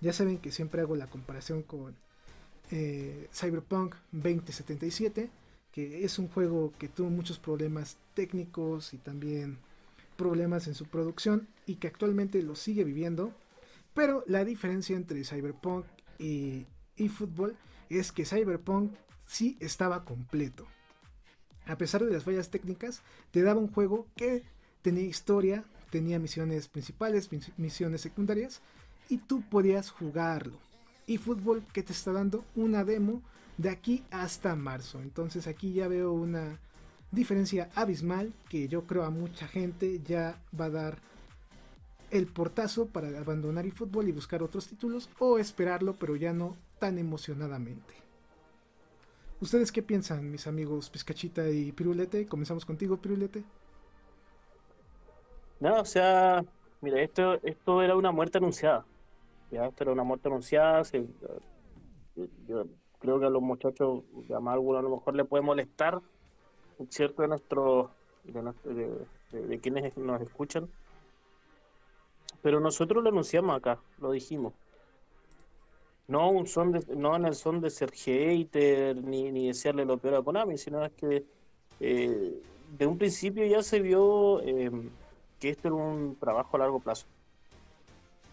Ya 0.00 0.12
saben 0.12 0.38
que 0.38 0.52
siempre 0.52 0.80
hago 0.80 0.94
la 0.94 1.08
comparación 1.08 1.62
con 1.62 1.96
eh, 2.70 3.28
Cyberpunk 3.32 3.96
2077, 4.12 5.30
que 5.72 6.04
es 6.04 6.18
un 6.18 6.28
juego 6.28 6.72
que 6.78 6.88
tuvo 6.88 7.10
muchos 7.10 7.38
problemas 7.40 7.96
técnicos 8.14 8.94
y 8.94 8.98
también 8.98 9.58
problemas 10.16 10.68
en 10.68 10.74
su 10.74 10.84
producción 10.84 11.48
y 11.66 11.76
que 11.76 11.88
actualmente 11.88 12.42
lo 12.42 12.54
sigue 12.54 12.84
viviendo. 12.84 13.32
Pero 13.94 14.22
la 14.26 14.44
diferencia 14.44 14.96
entre 14.96 15.24
Cyberpunk 15.24 15.86
y 16.18 16.66
eFootball 16.96 17.56
es 17.88 18.12
que 18.12 18.24
Cyberpunk 18.24 18.92
sí 19.26 19.56
estaba 19.58 20.04
completo. 20.04 20.66
A 21.68 21.76
pesar 21.76 22.04
de 22.04 22.12
las 22.12 22.24
fallas 22.24 22.50
técnicas, 22.50 23.02
te 23.30 23.42
daba 23.42 23.60
un 23.60 23.72
juego 23.72 24.06
que 24.16 24.42
tenía 24.82 25.04
historia, 25.04 25.64
tenía 25.90 26.18
misiones 26.18 26.66
principales, 26.66 27.30
misiones 27.56 28.00
secundarias, 28.00 28.60
y 29.08 29.18
tú 29.18 29.42
podías 29.48 29.90
jugarlo. 29.90 30.58
eFootball 31.06 31.62
que 31.72 31.82
te 31.82 31.92
está 31.92 32.12
dando 32.12 32.44
una 32.56 32.84
demo 32.84 33.22
de 33.56 33.70
aquí 33.70 34.02
hasta 34.10 34.56
marzo. 34.56 35.00
Entonces 35.00 35.46
aquí 35.46 35.72
ya 35.72 35.88
veo 35.88 36.12
una 36.12 36.58
Diferencia 37.10 37.70
abismal 37.74 38.34
que 38.50 38.68
yo 38.68 38.82
creo 38.86 39.04
a 39.04 39.10
mucha 39.10 39.48
gente 39.48 40.00
ya 40.04 40.38
va 40.58 40.66
a 40.66 40.70
dar 40.70 40.98
el 42.10 42.26
portazo 42.26 42.86
para 42.86 43.08
abandonar 43.18 43.64
el 43.64 43.72
fútbol 43.72 44.08
y 44.08 44.12
buscar 44.12 44.42
otros 44.42 44.66
títulos 44.66 45.08
o 45.18 45.38
esperarlo 45.38 45.94
pero 45.94 46.16
ya 46.16 46.34
no 46.34 46.56
tan 46.78 46.98
emocionadamente. 46.98 47.94
¿Ustedes 49.40 49.70
qué 49.70 49.82
piensan, 49.82 50.30
mis 50.30 50.46
amigos 50.46 50.90
Pizcachita 50.90 51.48
y 51.48 51.70
Pirulete? 51.72 52.26
Comenzamos 52.26 52.64
contigo, 52.64 52.96
Pirulete. 52.96 53.44
No, 55.60 55.80
o 55.80 55.84
sea, 55.84 56.44
mira, 56.80 57.00
esto, 57.00 57.34
esto 57.42 57.82
era 57.82 57.96
una 57.96 58.10
muerte 58.10 58.38
anunciada. 58.38 58.84
Ya, 59.50 59.66
esto 59.66 59.84
era 59.84 59.92
una 59.92 60.02
muerte 60.02 60.28
anunciada. 60.28 60.82
yo 62.46 62.64
creo 62.98 63.20
que 63.20 63.26
a 63.26 63.30
los 63.30 63.42
muchachos, 63.42 64.02
a 64.30 64.52
alguno 64.52 64.78
a 64.78 64.82
lo 64.82 64.90
mejor 64.90 65.14
le 65.14 65.24
puede 65.24 65.42
molestar 65.42 66.00
cierto 66.88 67.22
de 67.22 67.28
nuestros 67.28 67.90
de, 68.24 69.58
quienes 69.60 69.96
nos 69.96 70.20
escuchan. 70.20 70.68
Pero 72.42 72.60
nosotros 72.60 73.02
lo 73.02 73.10
anunciamos 73.10 73.56
acá, 73.56 73.80
lo 73.98 74.12
dijimos. 74.12 74.52
No 76.08 76.30
un 76.30 76.46
son 76.46 76.72
de, 76.72 76.96
no 76.96 77.16
en 77.16 77.26
el 77.26 77.34
son 77.34 77.60
de 77.60 77.68
ser 77.70 77.90
hater 77.92 78.96
ni, 78.96 79.30
ni 79.30 79.48
desearle 79.48 79.84
lo 79.84 79.98
peor 79.98 80.14
a 80.16 80.22
Konami, 80.22 80.56
sino 80.56 80.82
es 80.84 80.92
que 80.92 81.26
eh, 81.80 82.42
de 82.78 82.86
un 82.86 82.96
principio 82.96 83.44
ya 83.44 83.62
se 83.62 83.80
vio 83.80 84.40
eh, 84.40 84.70
que 85.38 85.50
esto 85.50 85.68
era 85.68 85.76
un 85.76 86.16
trabajo 86.16 86.56
a 86.56 86.60
largo 86.60 86.80
plazo. 86.80 87.06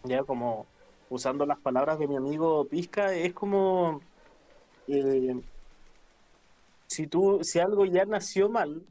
Ya 0.05 0.23
como 0.23 0.65
usando 1.09 1.45
las 1.45 1.59
palabras 1.59 1.99
de 1.99 2.07
mi 2.07 2.15
amigo 2.15 2.65
Pizca, 2.65 3.13
es 3.13 3.33
como 3.33 3.99
eh, 4.87 5.35
si 6.87 7.07
tú, 7.07 7.39
si 7.43 7.59
algo 7.59 7.85
ya 7.85 8.05
nació 8.05 8.49
mal, 8.49 8.83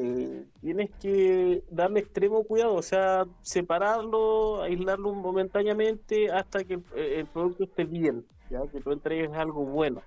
eh, 0.00 0.44
tienes 0.60 0.90
que 1.00 1.62
darle 1.70 2.00
extremo 2.00 2.44
cuidado, 2.44 2.74
o 2.74 2.82
sea, 2.82 3.26
separarlo, 3.42 4.62
aislarlo 4.62 5.12
momentáneamente 5.14 6.30
hasta 6.30 6.64
que 6.64 6.80
el, 6.96 7.26
producto 7.26 7.64
esté 7.64 7.84
bien, 7.84 8.24
ya 8.50 8.60
que 8.72 8.80
tú 8.80 8.92
entregues 8.92 9.30
algo 9.32 9.64
bueno. 9.64 10.02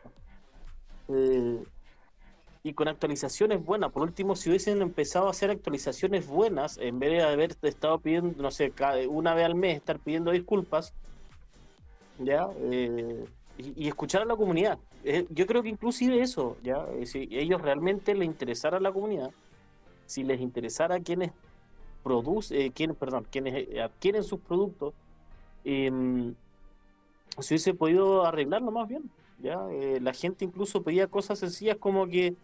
Eh, 1.09 1.63
y 2.63 2.73
con 2.73 2.87
actualizaciones 2.87 3.63
buenas. 3.63 3.91
Por 3.91 4.03
último, 4.03 4.35
si 4.35 4.49
hubiesen 4.49 4.81
empezado 4.81 5.27
a 5.27 5.31
hacer 5.31 5.51
actualizaciones 5.51 6.27
buenas, 6.27 6.77
en 6.77 6.97
vez 6.97 7.11
de 7.11 7.21
haber 7.21 7.55
estado 7.61 7.99
pidiendo, 7.99 8.41
no 8.41 8.51
sé, 8.51 8.73
una 9.09 9.35
vez 9.35 9.45
al 9.45 9.55
mes, 9.55 9.75
estar 9.77 9.99
pidiendo 9.99 10.31
disculpas, 10.31 10.93
¿ya? 12.19 12.47
Eh, 12.61 13.25
y, 13.57 13.87
escuchar 13.87 14.21
a 14.21 14.25
la 14.25 14.35
comunidad. 14.35 14.79
Eh, 15.03 15.25
yo 15.29 15.45
creo 15.45 15.61
que 15.61 15.69
inclusive 15.69 16.21
eso, 16.21 16.57
¿ya? 16.63 16.85
Eh, 16.93 17.05
si 17.05 17.27
ellos 17.31 17.61
realmente 17.61 18.15
les 18.15 18.25
interesara 18.25 18.77
a 18.77 18.79
la 18.79 18.91
comunidad, 18.91 19.31
si 20.13 20.23
les 20.23 20.39
interesara 20.41 20.99
quienes 20.99 21.31
producen, 22.03 22.71
quienes, 22.71 22.97
perdón, 22.97 23.25
quienes 23.31 23.67
adquieren 23.79 24.23
sus 24.23 24.39
productos, 24.39 24.93
em, 25.63 26.35
si 27.39 27.53
hubiese 27.53 27.73
podido 27.73 28.25
arreglarlo 28.25 28.71
más 28.71 28.87
bien. 28.87 29.09
¿ya? 29.39 29.59
la 29.99 30.13
gente 30.13 30.45
incluso 30.45 30.83
pedía 30.83 31.07
cosas 31.07 31.39
sencillas 31.39 31.77
como 31.77 32.07
que 32.07 32.35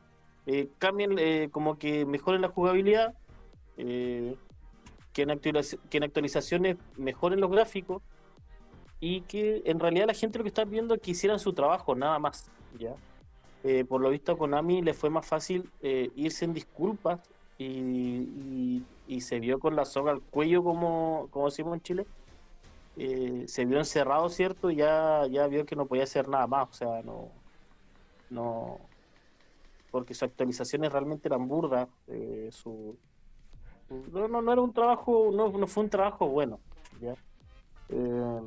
eh, 0.52 0.68
cambien, 0.80 1.18
eh, 1.20 1.50
como 1.52 1.78
que 1.78 2.08
mejoren 2.08 2.42
la 2.42 2.48
jugabilidad, 2.48 3.14
eh, 3.78 4.36
que, 5.14 5.22
en 5.22 5.40
que 5.40 5.98
en 5.98 6.04
actualizaciones 6.04 6.78
mejoren 6.98 7.40
los 7.40 7.52
gráficos 7.52 8.02
y 9.00 9.22
que 9.22 9.62
en 9.66 9.80
realidad 9.80 10.08
la 10.08 10.16
gente 10.16 10.40
lo 10.40 10.44
que 10.44 10.48
está 10.48 10.66
viendo 10.66 10.96
es 10.96 11.02
que 11.02 11.12
hicieran 11.12 11.40
su 11.40 11.54
trabajo, 11.54 11.94
nada 11.94 12.18
más. 12.18 12.50
¿ya? 12.80 12.96
por 13.90 14.00
lo 14.00 14.10
visto 14.10 14.32
a 14.32 14.38
Konami 14.38 14.82
le 14.82 14.94
fue 14.94 15.10
más 15.10 15.26
fácil 15.28 15.70
irse 16.16 16.46
en 16.46 16.54
disculpas 16.54 17.20
y, 17.60 19.22
se 19.22 19.40
vio 19.40 19.60
con 19.60 19.76
la 19.76 19.86
soga 19.86 20.12
al 20.12 20.22
cuello, 20.22 20.64
como, 20.64 21.28
como 21.32 21.46
decimos 21.46 21.74
en 21.76 21.82
Chile. 21.82 22.06
se 23.48 23.66
vio 23.66 23.78
encerrado, 23.78 24.30
¿cierto? 24.30 24.72
Y 24.72 24.78
ya, 24.78 25.28
ya 25.28 25.48
vio 25.48 25.66
que 25.66 25.76
no 25.76 25.86
podía 25.86 26.04
hacer 26.04 26.28
nada 26.28 26.48
más, 26.48 26.70
o 26.70 26.74
sea, 26.74 27.02
no, 27.04 27.30
no, 28.30 28.80
porque 29.92 30.14
sus 30.14 30.24
actualizaciones 30.24 30.92
realmente 30.92 31.28
eran 31.28 31.48
burdas. 31.48 31.88
Eh, 32.08 32.50
su, 32.52 32.98
no, 34.12 34.28
no, 34.28 34.52
era 34.52 34.62
un 34.62 34.74
trabajo, 34.74 35.32
no, 35.34 35.50
no 35.50 35.68
fue 35.68 35.84
un 35.84 35.90
trabajo 35.90 36.28
bueno. 36.28 36.60
¿ya? 37.02 37.16
Eh, 37.90 38.42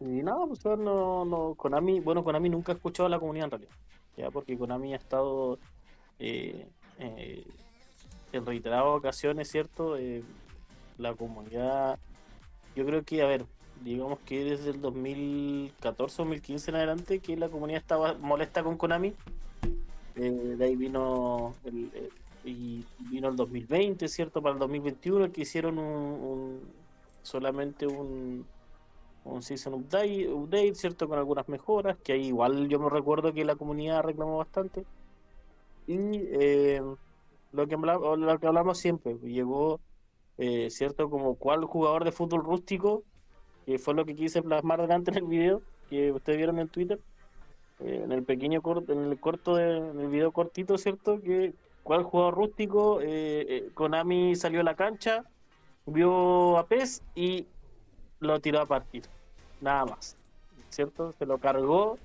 y 0.00 0.22
nada, 0.22 0.46
pues 0.46 0.64
no, 0.64 1.24
no, 1.24 1.54
Konami, 1.54 2.00
bueno, 2.00 2.24
Konami 2.24 2.48
nunca 2.48 2.72
ha 2.72 2.74
escuchado 2.74 3.06
a 3.06 3.10
la 3.10 3.20
comunidad 3.20 3.46
en 3.46 3.50
realidad, 3.52 3.74
ya 4.16 4.30
porque 4.30 4.58
Konami 4.58 4.94
ha 4.94 4.96
estado 4.96 5.58
eh, 6.18 6.66
en 8.32 8.46
reiteradas 8.46 8.86
ocasiones, 8.86 9.50
¿cierto? 9.50 9.96
la 10.98 11.14
comunidad, 11.14 11.98
yo 12.76 12.86
creo 12.86 13.02
que, 13.02 13.22
a 13.22 13.26
ver, 13.26 13.44
digamos 13.84 14.18
que 14.20 14.44
desde 14.44 14.70
el 14.70 14.80
2014 14.80 16.16
2015 16.18 16.70
en 16.70 16.76
adelante 16.76 17.18
que 17.18 17.36
la 17.36 17.48
comunidad 17.48 17.80
estaba 17.80 18.14
molesta 18.14 18.62
con 18.62 18.76
Konami. 18.76 19.14
Eh, 20.14 20.30
de 20.58 20.64
ahí 20.64 20.76
vino 20.76 21.54
el, 21.64 21.90
eh, 21.94 22.10
y 22.44 22.84
vino 22.98 23.28
el 23.28 23.36
2020, 23.36 24.08
¿cierto? 24.08 24.42
Para 24.42 24.54
el 24.54 24.58
2021 24.58 25.32
que 25.32 25.42
hicieron 25.42 25.78
un, 25.78 26.60
solamente 27.22 27.86
un, 27.86 28.46
un 29.24 29.42
season 29.42 29.74
update, 29.74 30.28
update, 30.28 30.74
¿cierto? 30.74 31.08
Con 31.08 31.18
algunas 31.18 31.48
mejoras, 31.48 31.96
que 31.98 32.12
ahí 32.12 32.26
igual 32.26 32.68
yo 32.68 32.78
me 32.78 32.90
recuerdo 32.90 33.32
que 33.32 33.44
la 33.44 33.56
comunidad 33.56 34.02
reclamó 34.02 34.38
bastante. 34.38 34.84
Y 35.86 35.98
eh, 36.32 36.82
lo, 37.52 37.66
que 37.66 37.74
hablamos, 38.46 38.78
siempre, 38.78 39.14
llegó, 39.22 39.80
¿cierto? 40.68 41.08
Como 41.08 41.36
cuál 41.36 41.64
jugador 41.64 42.04
de 42.04 42.12
fútbol 42.12 42.42
rústico 42.42 43.04
que 43.66 43.78
fue 43.78 43.94
lo 43.94 44.04
que 44.04 44.14
quise 44.14 44.42
plasmar 44.42 44.80
delante 44.80 45.10
en 45.10 45.18
el 45.18 45.24
video 45.24 45.62
que 45.88 46.10
ustedes 46.12 46.38
vieron 46.38 46.58
en 46.58 46.68
Twitter, 46.68 46.98
eh, 47.80 48.00
en 48.04 48.12
el 48.12 48.22
pequeño 48.22 48.62
corto, 48.62 48.92
en 48.92 49.04
el 49.04 49.20
corto 49.20 49.56
de, 49.56 49.78
en 49.78 50.00
el 50.00 50.08
video 50.08 50.32
cortito, 50.32 50.78
¿cierto? 50.78 51.20
Que 51.20 51.54
cuál 51.82 52.02
jugador 52.02 52.34
rústico, 52.34 53.00
eh, 53.00 53.46
eh, 53.48 53.70
Konami 53.74 54.34
salió 54.34 54.60
a 54.60 54.64
la 54.64 54.74
cancha, 54.74 55.24
vio 55.86 56.58
a 56.58 56.66
Pez 56.66 57.02
y 57.14 57.46
lo 58.20 58.40
tiró 58.40 58.60
a 58.60 58.66
partir, 58.66 59.02
nada 59.60 59.84
más, 59.84 60.16
¿cierto? 60.70 61.12
Se 61.12 61.26
lo 61.26 61.38
cargó, 61.38 61.98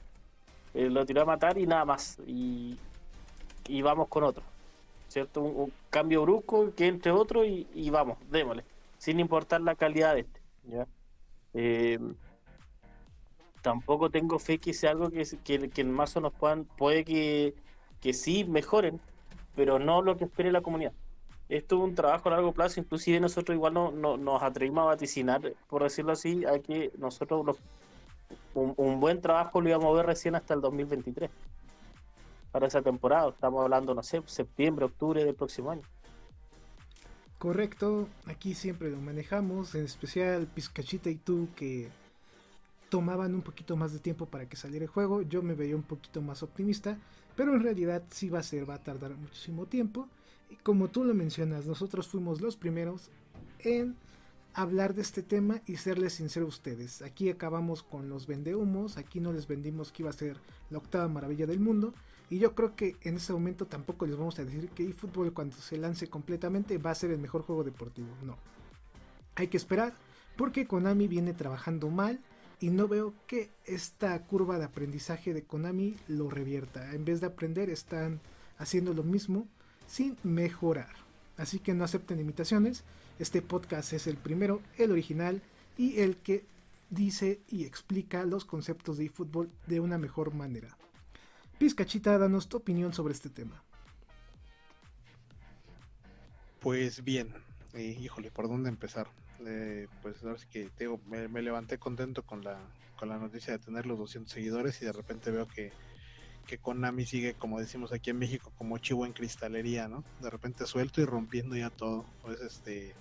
lo 0.73 1.05
tiró 1.05 1.21
a 1.21 1.25
matar 1.25 1.57
y 1.57 1.65
nada 1.65 1.85
más, 1.85 2.19
y, 2.27 2.77
y 3.67 3.81
vamos 3.81 4.07
con 4.07 4.23
otro, 4.23 4.43
¿cierto? 5.07 5.41
Un, 5.41 5.71
cambio 5.89 6.23
brusco 6.23 6.73
que 6.75 6.87
entre 6.87 7.11
otro 7.11 7.45
y, 7.45 7.67
y 7.73 7.89
vamos, 7.89 8.17
démosle, 8.29 8.63
sin 8.97 9.19
importar 9.19 9.61
la 9.61 9.75
calidad 9.75 10.15
de 10.15 10.21
este, 10.21 10.41
¿ya? 10.65 10.87
Eh, 11.53 11.99
tampoco 13.61 14.09
tengo 14.09 14.39
fe 14.39 14.59
que 14.59 14.73
sea 14.73 14.91
algo 14.91 15.09
que, 15.09 15.25
que, 15.43 15.81
en 15.81 15.91
marzo 15.91 16.21
nos 16.21 16.33
puedan, 16.33 16.65
puede 16.65 17.03
que, 17.03 17.55
que 17.99 18.13
sí 18.13 18.45
mejoren, 18.45 18.99
pero 19.55 19.79
no 19.79 20.01
lo 20.01 20.17
que 20.17 20.25
espere 20.25 20.51
la 20.51 20.61
comunidad. 20.61 20.93
Esto 21.49 21.77
es 21.77 21.81
un 21.81 21.95
trabajo 21.95 22.29
a 22.29 22.33
largo 22.33 22.51
plazo, 22.51 22.79
inclusive 22.79 23.19
nosotros 23.19 23.55
igual 23.55 23.73
no, 23.73 23.91
nos 23.91 24.43
atrevimos 24.43 24.83
a 24.83 24.85
vaticinar, 24.85 25.53
por 25.67 25.83
decirlo 25.83 26.11
así, 26.11 26.45
a 26.45 26.59
que 26.59 26.91
nosotros 26.97 27.57
un, 28.53 28.99
buen 28.99 29.21
trabajo 29.21 29.61
lo 29.61 29.69
íbamos 29.69 29.93
a 29.93 29.97
ver 29.97 30.05
recién 30.05 30.35
hasta 30.35 30.53
el 30.53 30.61
2023, 30.61 31.29
para 32.57 32.69
esa 32.69 32.81
temporada. 32.81 33.29
Estamos 33.29 33.61
hablando, 33.61 33.93
no 33.93 34.01
sé, 34.01 34.23
septiembre, 34.25 34.85
octubre 34.85 35.23
del 35.23 35.35
próximo 35.35 35.69
año. 35.69 35.83
Correcto, 37.37 38.07
aquí 38.25 38.55
siempre 38.55 38.89
lo 38.89 38.97
manejamos, 38.97 39.75
en 39.75 39.85
especial 39.85 40.47
Pizcachita 40.47 41.11
y 41.11 41.17
tú 41.17 41.49
que 41.55 41.89
tomaban 42.89 43.35
un 43.35 43.43
poquito 43.43 43.77
más 43.77 43.93
de 43.93 43.99
tiempo 43.99 44.25
para 44.25 44.49
que 44.49 44.57
saliera 44.57 44.85
el 44.85 44.89
juego, 44.89 45.21
yo 45.21 45.43
me 45.43 45.53
veía 45.53 45.75
un 45.75 45.83
poquito 45.83 46.19
más 46.19 46.41
optimista, 46.41 46.97
pero 47.35 47.53
en 47.53 47.61
realidad 47.61 48.01
sí 48.09 48.27
va 48.27 48.39
a 48.39 48.43
ser, 48.43 48.67
va 48.67 48.73
a 48.73 48.83
tardar 48.83 49.11
muchísimo 49.11 49.67
tiempo. 49.67 50.07
Y 50.49 50.55
como 50.55 50.87
tú 50.87 51.03
lo 51.03 51.13
mencionas, 51.13 51.67
nosotros 51.67 52.07
fuimos 52.07 52.41
los 52.41 52.57
primeros 52.57 53.11
en 53.59 53.95
hablar 54.55 54.95
de 54.95 55.03
este 55.03 55.21
tema 55.21 55.61
y 55.67 55.75
serles 55.75 56.13
sinceros 56.13 56.47
a 56.47 56.49
ustedes. 56.57 57.03
Aquí 57.03 57.29
acabamos 57.29 57.83
con 57.83 58.09
los 58.09 58.25
vendehumos, 58.25 58.97
aquí 58.97 59.19
no 59.19 59.31
les 59.31 59.45
vendimos 59.45 59.91
que 59.91 60.01
iba 60.01 60.09
a 60.09 60.13
ser 60.13 60.37
la 60.71 60.79
octava 60.79 61.07
maravilla 61.07 61.45
del 61.45 61.59
mundo, 61.59 61.93
y 62.29 62.39
yo 62.39 62.53
creo 62.55 62.75
que 62.75 62.97
en 63.03 63.15
ese 63.17 63.33
momento 63.33 63.67
tampoco 63.67 64.05
les 64.05 64.17
vamos 64.17 64.37
a 64.39 64.45
decir 64.45 64.69
que 64.69 64.83
eFootball 64.83 65.33
cuando 65.33 65.55
se 65.57 65.77
lance 65.77 66.07
completamente 66.07 66.77
va 66.77 66.91
a 66.91 66.95
ser 66.95 67.11
el 67.11 67.19
mejor 67.19 67.43
juego 67.43 67.63
deportivo. 67.63 68.09
No. 68.23 68.37
Hay 69.35 69.47
que 69.47 69.57
esperar 69.57 69.93
porque 70.35 70.67
Konami 70.67 71.07
viene 71.07 71.33
trabajando 71.33 71.89
mal 71.89 72.19
y 72.59 72.69
no 72.69 72.87
veo 72.87 73.13
que 73.27 73.51
esta 73.65 74.19
curva 74.23 74.57
de 74.57 74.65
aprendizaje 74.65 75.33
de 75.33 75.43
Konami 75.43 75.95
lo 76.07 76.29
revierta. 76.29 76.93
En 76.93 77.05
vez 77.05 77.21
de 77.21 77.27
aprender 77.27 77.69
están 77.69 78.19
haciendo 78.57 78.93
lo 78.93 79.03
mismo 79.03 79.47
sin 79.87 80.17
mejorar. 80.23 80.93
Así 81.37 81.59
que 81.59 81.73
no 81.73 81.83
acepten 81.83 82.19
imitaciones. 82.19 82.83
Este 83.19 83.41
podcast 83.41 83.93
es 83.93 84.05
el 84.05 84.17
primero, 84.17 84.61
el 84.77 84.91
original 84.91 85.41
y 85.77 85.99
el 85.99 86.17
que 86.17 86.45
dice 86.89 87.41
y 87.47 87.65
explica 87.65 88.25
los 88.25 88.43
conceptos 88.43 88.97
de 88.97 89.05
eFootball 89.05 89.49
de 89.67 89.79
una 89.79 89.97
mejor 89.97 90.33
manera. 90.33 90.77
Pizcachita, 91.57 92.17
danos 92.17 92.47
tu 92.47 92.57
opinión 92.57 92.93
sobre 92.93 93.13
este 93.13 93.29
tema. 93.29 93.63
Pues 96.59 97.03
bien, 97.03 97.33
eh, 97.73 97.97
híjole, 97.99 98.29
¿por 98.29 98.47
dónde 98.47 98.69
empezar? 98.69 99.07
Eh, 99.45 99.87
pues 100.01 100.23
ahora 100.23 100.37
sí 100.37 100.47
que 100.49 100.69
me, 101.07 101.41
levanté 101.41 101.77
contento 101.77 102.23
con 102.23 102.43
la, 102.43 102.59
con 102.99 103.09
la 103.09 103.17
noticia 103.17 103.53
de 103.53 103.59
tener 103.59 103.85
los 103.85 103.97
200 103.97 104.31
seguidores 104.31 104.81
y 104.81 104.85
de 104.85 104.91
repente 104.91 105.31
veo 105.31 105.47
que, 105.47 105.71
que 106.45 106.57
Konami 106.57 107.05
sigue, 107.05 107.33
como 107.33 107.59
decimos 107.59 107.91
aquí 107.91 108.11
en 108.11 108.19
México, 108.19 108.51
como 108.57 108.77
chivo 108.77 109.05
en 109.05 109.13
cristalería, 109.13 109.87
¿no? 109.87 110.03
De 110.21 110.29
repente 110.29 110.65
suelto 110.65 111.01
y 111.01 111.05
rompiendo 111.05 111.55
ya 111.55 111.69
todo. 111.69 112.05
Pues 112.21 112.39
este, 112.41 112.93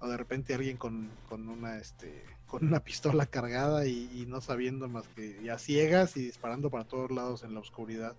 o 0.00 0.08
de 0.08 0.16
repente 0.16 0.54
alguien 0.54 0.76
con, 0.76 1.10
con 1.28 1.48
una, 1.48 1.78
este, 1.78 2.24
con 2.50 2.66
una 2.66 2.80
pistola 2.84 3.26
cargada 3.26 3.86
y, 3.86 4.26
no 4.28 4.40
sabiendo 4.40 4.88
más 4.88 5.06
que 5.08 5.40
ya 5.42 5.58
ciegas 5.58 6.16
y 6.16 6.22
disparando 6.22 6.70
para 6.70 6.84
todos 6.84 7.10
lados 7.10 7.44
en 7.44 7.54
la 7.54 7.60
oscuridad. 7.60 8.14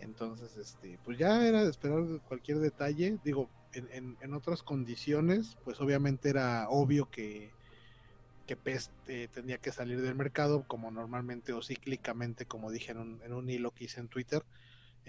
Entonces, 0.00 0.56
este, 0.58 0.98
pues 1.04 1.18
ya 1.18 1.44
era 1.46 1.64
de 1.64 1.70
esperar 1.70 2.04
cualquier 2.28 2.58
detalle. 2.58 3.18
Digo, 3.24 3.48
en, 3.72 4.16
en, 4.20 4.34
otras 4.34 4.62
condiciones, 4.62 5.56
pues 5.64 5.80
obviamente 5.80 6.28
era 6.28 6.68
obvio 6.68 7.10
que, 7.10 7.50
que 8.46 8.56
PES 8.56 8.90
eh, 9.08 9.28
tendría 9.32 9.58
que 9.58 9.72
salir 9.72 10.00
del 10.00 10.14
mercado, 10.14 10.64
como 10.66 10.90
normalmente 10.90 11.52
o 11.52 11.62
cíclicamente, 11.62 12.46
como 12.46 12.70
dije 12.70 12.92
en 12.92 12.98
un, 12.98 13.22
en 13.24 13.32
un 13.32 13.48
hilo 13.48 13.72
que 13.72 13.84
hice 13.84 14.00
en 14.00 14.08
Twitter, 14.08 14.44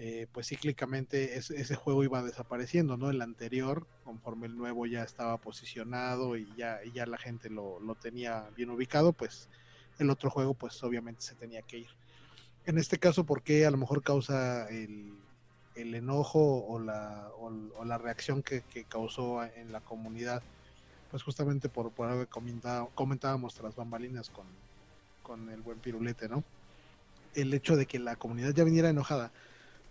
eh, 0.00 0.28
pues 0.30 0.46
cíclicamente 0.46 1.36
ese 1.36 1.74
juego 1.74 2.04
iba 2.04 2.22
desapareciendo, 2.22 2.96
¿no? 2.96 3.10
El 3.10 3.20
anterior, 3.20 3.84
conforme 4.04 4.46
el 4.46 4.56
nuevo 4.56 4.86
ya 4.86 5.02
estaba 5.02 5.36
posicionado 5.38 6.36
y 6.36 6.48
ya, 6.56 6.78
ya 6.94 7.04
la 7.04 7.18
gente 7.18 7.50
lo, 7.50 7.80
lo, 7.80 7.96
tenía 7.96 8.48
bien 8.56 8.70
ubicado, 8.70 9.12
pues 9.12 9.48
el 9.98 10.08
otro 10.10 10.30
juego, 10.30 10.54
pues 10.54 10.80
obviamente 10.84 11.22
se 11.22 11.34
tenía 11.34 11.62
que 11.62 11.78
ir. 11.78 11.88
En 12.64 12.78
este 12.78 12.98
caso, 12.98 13.24
¿por 13.24 13.42
qué 13.42 13.66
a 13.66 13.72
lo 13.72 13.76
mejor 13.76 14.04
causa 14.04 14.68
el, 14.68 15.14
el 15.74 15.92
enojo 15.92 16.64
o 16.64 16.78
la, 16.78 17.32
o, 17.36 17.84
la 17.84 17.98
reacción 17.98 18.44
que, 18.44 18.62
que, 18.62 18.84
causó 18.84 19.42
en 19.42 19.72
la 19.72 19.80
comunidad, 19.80 20.44
pues 21.10 21.24
justamente 21.24 21.68
por, 21.68 21.90
por 21.90 22.08
algo 22.08 22.24
que 22.24 22.90
comentábamos 22.94 23.54
tras 23.54 23.74
bambalinas 23.74 24.30
con, 24.30 24.46
con 25.24 25.50
el 25.50 25.60
buen 25.60 25.80
pirulete, 25.80 26.28
¿no? 26.28 26.44
El 27.34 27.52
hecho 27.52 27.74
de 27.74 27.86
que 27.86 27.98
la 27.98 28.14
comunidad 28.14 28.54
ya 28.54 28.62
viniera 28.62 28.90
enojada 28.90 29.32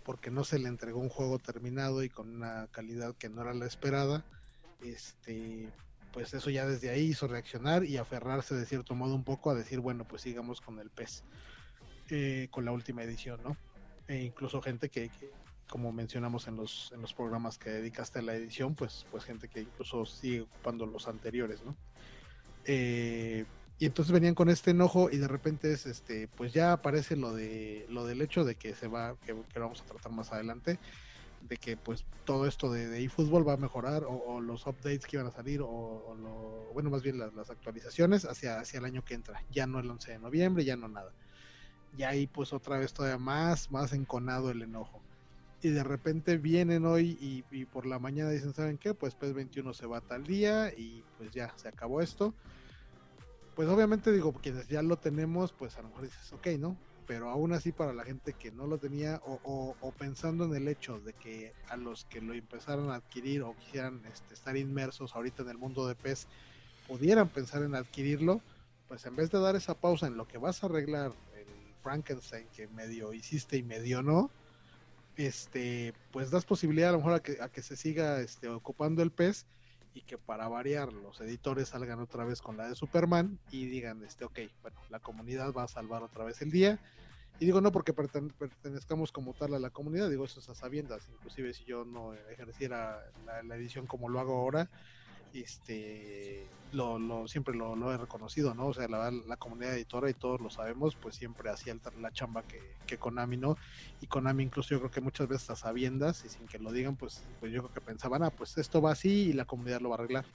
porque 0.08 0.30
no 0.30 0.42
se 0.42 0.58
le 0.58 0.68
entregó 0.68 1.00
un 1.00 1.10
juego 1.10 1.38
terminado 1.38 2.02
y 2.02 2.08
con 2.08 2.34
una 2.34 2.66
calidad 2.68 3.14
que 3.16 3.28
no 3.28 3.42
era 3.42 3.52
la 3.52 3.66
esperada, 3.66 4.24
este, 4.82 5.68
pues 6.14 6.32
eso 6.32 6.48
ya 6.48 6.66
desde 6.66 6.88
ahí 6.88 7.08
hizo 7.08 7.28
reaccionar 7.28 7.84
y 7.84 7.98
aferrarse 7.98 8.54
de 8.54 8.64
cierto 8.64 8.94
modo 8.94 9.14
un 9.14 9.22
poco 9.22 9.50
a 9.50 9.54
decir, 9.54 9.80
bueno, 9.80 10.08
pues 10.08 10.22
sigamos 10.22 10.62
con 10.62 10.78
el 10.78 10.88
PES, 10.88 11.24
eh, 12.08 12.48
con 12.50 12.64
la 12.64 12.72
última 12.72 13.02
edición, 13.02 13.38
¿no? 13.44 13.54
E 14.06 14.22
incluso 14.22 14.62
gente 14.62 14.88
que, 14.88 15.10
que, 15.10 15.30
como 15.68 15.92
mencionamos 15.92 16.48
en 16.48 16.56
los, 16.56 16.90
en 16.94 17.02
los 17.02 17.12
programas 17.12 17.58
que 17.58 17.68
dedicaste 17.68 18.20
a 18.20 18.22
la 18.22 18.34
edición, 18.34 18.74
pues, 18.74 19.04
pues 19.10 19.24
gente 19.24 19.48
que 19.48 19.60
incluso 19.60 20.06
sigue 20.06 20.40
ocupando 20.40 20.86
los 20.86 21.06
anteriores, 21.06 21.62
¿no? 21.62 21.76
Eh, 22.64 23.44
y 23.78 23.86
entonces 23.86 24.12
venían 24.12 24.34
con 24.34 24.48
este 24.48 24.72
enojo 24.72 25.08
y 25.10 25.18
de 25.18 25.28
repente 25.28 25.72
es 25.72 25.86
este, 25.86 26.28
pues 26.28 26.52
ya 26.52 26.72
aparece 26.72 27.16
lo 27.16 27.34
de 27.34 27.86
lo 27.88 28.06
del 28.06 28.22
hecho 28.22 28.44
de 28.44 28.56
que 28.56 28.74
se 28.74 28.88
va, 28.88 29.16
que, 29.24 29.36
que 29.52 29.60
vamos 29.60 29.80
a 29.80 29.84
tratar 29.84 30.10
más 30.10 30.32
adelante, 30.32 30.78
de 31.48 31.56
que 31.56 31.76
pues 31.76 32.04
todo 32.24 32.46
esto 32.46 32.72
de, 32.72 32.88
de 32.88 33.04
eFootball 33.04 33.46
va 33.46 33.52
a 33.52 33.56
mejorar 33.56 34.04
o, 34.04 34.10
o, 34.10 34.40
los 34.40 34.66
updates 34.66 35.06
que 35.06 35.16
iban 35.16 35.28
a 35.28 35.30
salir 35.30 35.60
o, 35.60 35.68
o 35.68 36.14
lo, 36.16 36.72
bueno 36.74 36.90
más 36.90 37.02
bien 37.02 37.18
las, 37.18 37.32
las, 37.34 37.50
actualizaciones 37.50 38.24
hacia, 38.24 38.58
hacia 38.58 38.78
el 38.78 38.84
año 38.84 39.04
que 39.04 39.14
entra, 39.14 39.44
ya 39.52 39.66
no 39.66 39.78
el 39.78 39.88
11 39.88 40.12
de 40.12 40.18
noviembre, 40.18 40.64
ya 40.64 40.76
no 40.76 40.88
nada. 40.88 41.12
Y 41.96 42.02
ahí 42.02 42.26
pues 42.26 42.52
otra 42.52 42.78
vez 42.78 42.92
todavía 42.92 43.18
más, 43.18 43.70
más 43.70 43.92
enconado 43.92 44.50
el 44.50 44.62
enojo 44.62 45.00
y 45.62 45.70
de 45.70 45.82
repente 45.82 46.36
vienen 46.36 46.84
hoy 46.86 47.18
y, 47.20 47.44
y, 47.50 47.64
por 47.64 47.84
la 47.84 47.98
mañana 47.98 48.30
dicen, 48.30 48.54
¿saben 48.54 48.78
qué? 48.78 48.94
Pues 48.94 49.14
PES 49.16 49.34
21 49.34 49.74
se 49.74 49.86
va 49.86 50.00
tal 50.00 50.24
día 50.24 50.72
y 50.76 51.02
pues 51.16 51.32
ya 51.32 51.52
se 51.56 51.68
acabó 51.68 52.00
esto. 52.00 52.32
Pues 53.58 53.68
obviamente 53.68 54.12
digo, 54.12 54.32
quienes 54.34 54.68
ya 54.68 54.82
lo 54.82 54.98
tenemos, 54.98 55.50
pues 55.52 55.76
a 55.78 55.82
lo 55.82 55.88
mejor 55.88 56.04
dices, 56.04 56.32
ok, 56.32 56.46
¿no? 56.60 56.76
Pero 57.08 57.28
aún 57.28 57.52
así 57.52 57.72
para 57.72 57.92
la 57.92 58.04
gente 58.04 58.34
que 58.34 58.52
no 58.52 58.68
lo 58.68 58.78
tenía 58.78 59.20
o, 59.26 59.40
o, 59.42 59.74
o 59.80 59.90
pensando 59.90 60.44
en 60.44 60.54
el 60.54 60.68
hecho 60.68 61.00
de 61.00 61.12
que 61.12 61.52
a 61.68 61.76
los 61.76 62.04
que 62.04 62.20
lo 62.20 62.34
empezaron 62.34 62.88
a 62.92 62.94
adquirir 62.94 63.42
o 63.42 63.56
quisieran 63.56 64.00
este, 64.06 64.34
estar 64.34 64.56
inmersos 64.56 65.16
ahorita 65.16 65.42
en 65.42 65.48
el 65.48 65.58
mundo 65.58 65.88
de 65.88 65.96
PES, 65.96 66.28
pudieran 66.86 67.30
pensar 67.30 67.64
en 67.64 67.74
adquirirlo, 67.74 68.40
pues 68.86 69.04
en 69.06 69.16
vez 69.16 69.28
de 69.32 69.40
dar 69.40 69.56
esa 69.56 69.74
pausa 69.74 70.06
en 70.06 70.16
lo 70.16 70.28
que 70.28 70.38
vas 70.38 70.62
a 70.62 70.66
arreglar 70.66 71.10
el 71.34 71.74
Frankenstein 71.82 72.46
que 72.54 72.68
medio 72.68 73.12
hiciste 73.12 73.56
y 73.56 73.64
medio 73.64 74.04
no, 74.04 74.30
este, 75.16 75.94
pues 76.12 76.30
das 76.30 76.44
posibilidad 76.44 76.90
a 76.90 76.92
lo 76.92 76.98
mejor 76.98 77.14
a 77.14 77.20
que, 77.24 77.38
a 77.42 77.48
que 77.48 77.62
se 77.62 77.74
siga 77.74 78.20
este, 78.20 78.48
ocupando 78.48 79.02
el 79.02 79.10
pez 79.10 79.46
y 79.98 80.02
que 80.02 80.16
para 80.16 80.46
variar 80.46 80.92
los 80.92 81.20
editores 81.20 81.70
salgan 81.70 81.98
otra 81.98 82.24
vez 82.24 82.40
con 82.40 82.56
la 82.56 82.68
de 82.68 82.76
Superman 82.76 83.40
y 83.50 83.66
digan, 83.66 84.04
este, 84.04 84.24
ok, 84.24 84.38
bueno, 84.62 84.80
la 84.90 85.00
comunidad 85.00 85.52
va 85.52 85.64
a 85.64 85.68
salvar 85.68 86.04
otra 86.04 86.24
vez 86.24 86.40
el 86.40 86.52
día. 86.52 86.78
Y 87.40 87.46
digo 87.46 87.60
no 87.60 87.72
porque 87.72 87.92
perten 87.92 88.30
pertenezcamos 88.30 89.10
como 89.10 89.34
tal 89.34 89.54
a 89.54 89.58
la 89.58 89.70
comunidad, 89.70 90.08
digo 90.08 90.24
eso 90.24 90.38
es 90.38 90.48
a 90.48 90.54
sabiendas, 90.54 91.08
inclusive 91.12 91.52
si 91.52 91.64
yo 91.64 91.84
no 91.84 92.14
ejerciera 92.14 93.02
la, 93.26 93.42
la 93.42 93.56
edición 93.56 93.86
como 93.86 94.08
lo 94.08 94.20
hago 94.20 94.36
ahora, 94.36 94.70
este 95.34 96.46
lo, 96.72 96.98
lo 96.98 97.28
siempre 97.28 97.54
lo, 97.54 97.92
he 97.92 97.96
reconocido, 97.96 98.54
¿no? 98.54 98.68
O 98.68 98.74
sea, 98.74 98.88
la, 98.88 99.10
la, 99.10 99.36
comunidad 99.36 99.74
editora 99.74 100.10
y 100.10 100.14
todos 100.14 100.40
lo 100.40 100.50
sabemos, 100.50 100.96
pues 100.96 101.14
siempre 101.14 101.50
hacía 101.50 101.76
la 102.00 102.12
chamba 102.12 102.42
que, 102.42 102.60
que, 102.86 102.98
Konami, 102.98 103.36
¿no? 103.36 103.56
Y 104.00 104.06
Konami 104.06 104.44
incluso 104.44 104.70
yo 104.70 104.78
creo 104.80 104.90
que 104.90 105.00
muchas 105.00 105.28
veces 105.28 105.50
a 105.50 105.56
sabiendas 105.56 106.24
y 106.24 106.28
sin 106.28 106.46
que 106.46 106.58
lo 106.58 106.72
digan, 106.72 106.96
pues, 106.96 107.22
pues 107.40 107.52
yo 107.52 107.62
creo 107.62 107.74
que 107.74 107.80
pensaban, 107.80 108.22
ah, 108.22 108.30
pues 108.30 108.58
esto 108.58 108.82
va 108.82 108.92
así 108.92 109.30
y 109.30 109.32
la 109.32 109.46
comunidad 109.46 109.80
lo 109.80 109.90
va 109.90 109.96
a 109.96 109.98
arreglar. 109.98 110.26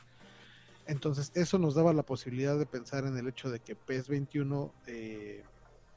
Entonces 0.86 1.32
eso 1.36 1.60
nos 1.60 1.75
daba 1.75 1.93
la 1.93 2.03
posibilidad 2.03 2.58
de 2.58 2.65
pensar 2.65 3.06
en 3.06 3.17
el 3.17 3.27
hecho 3.27 3.49
de 3.49 3.60
que 3.60 3.75
PES 3.75 4.10
21 4.10 4.73
eh, 4.88 5.43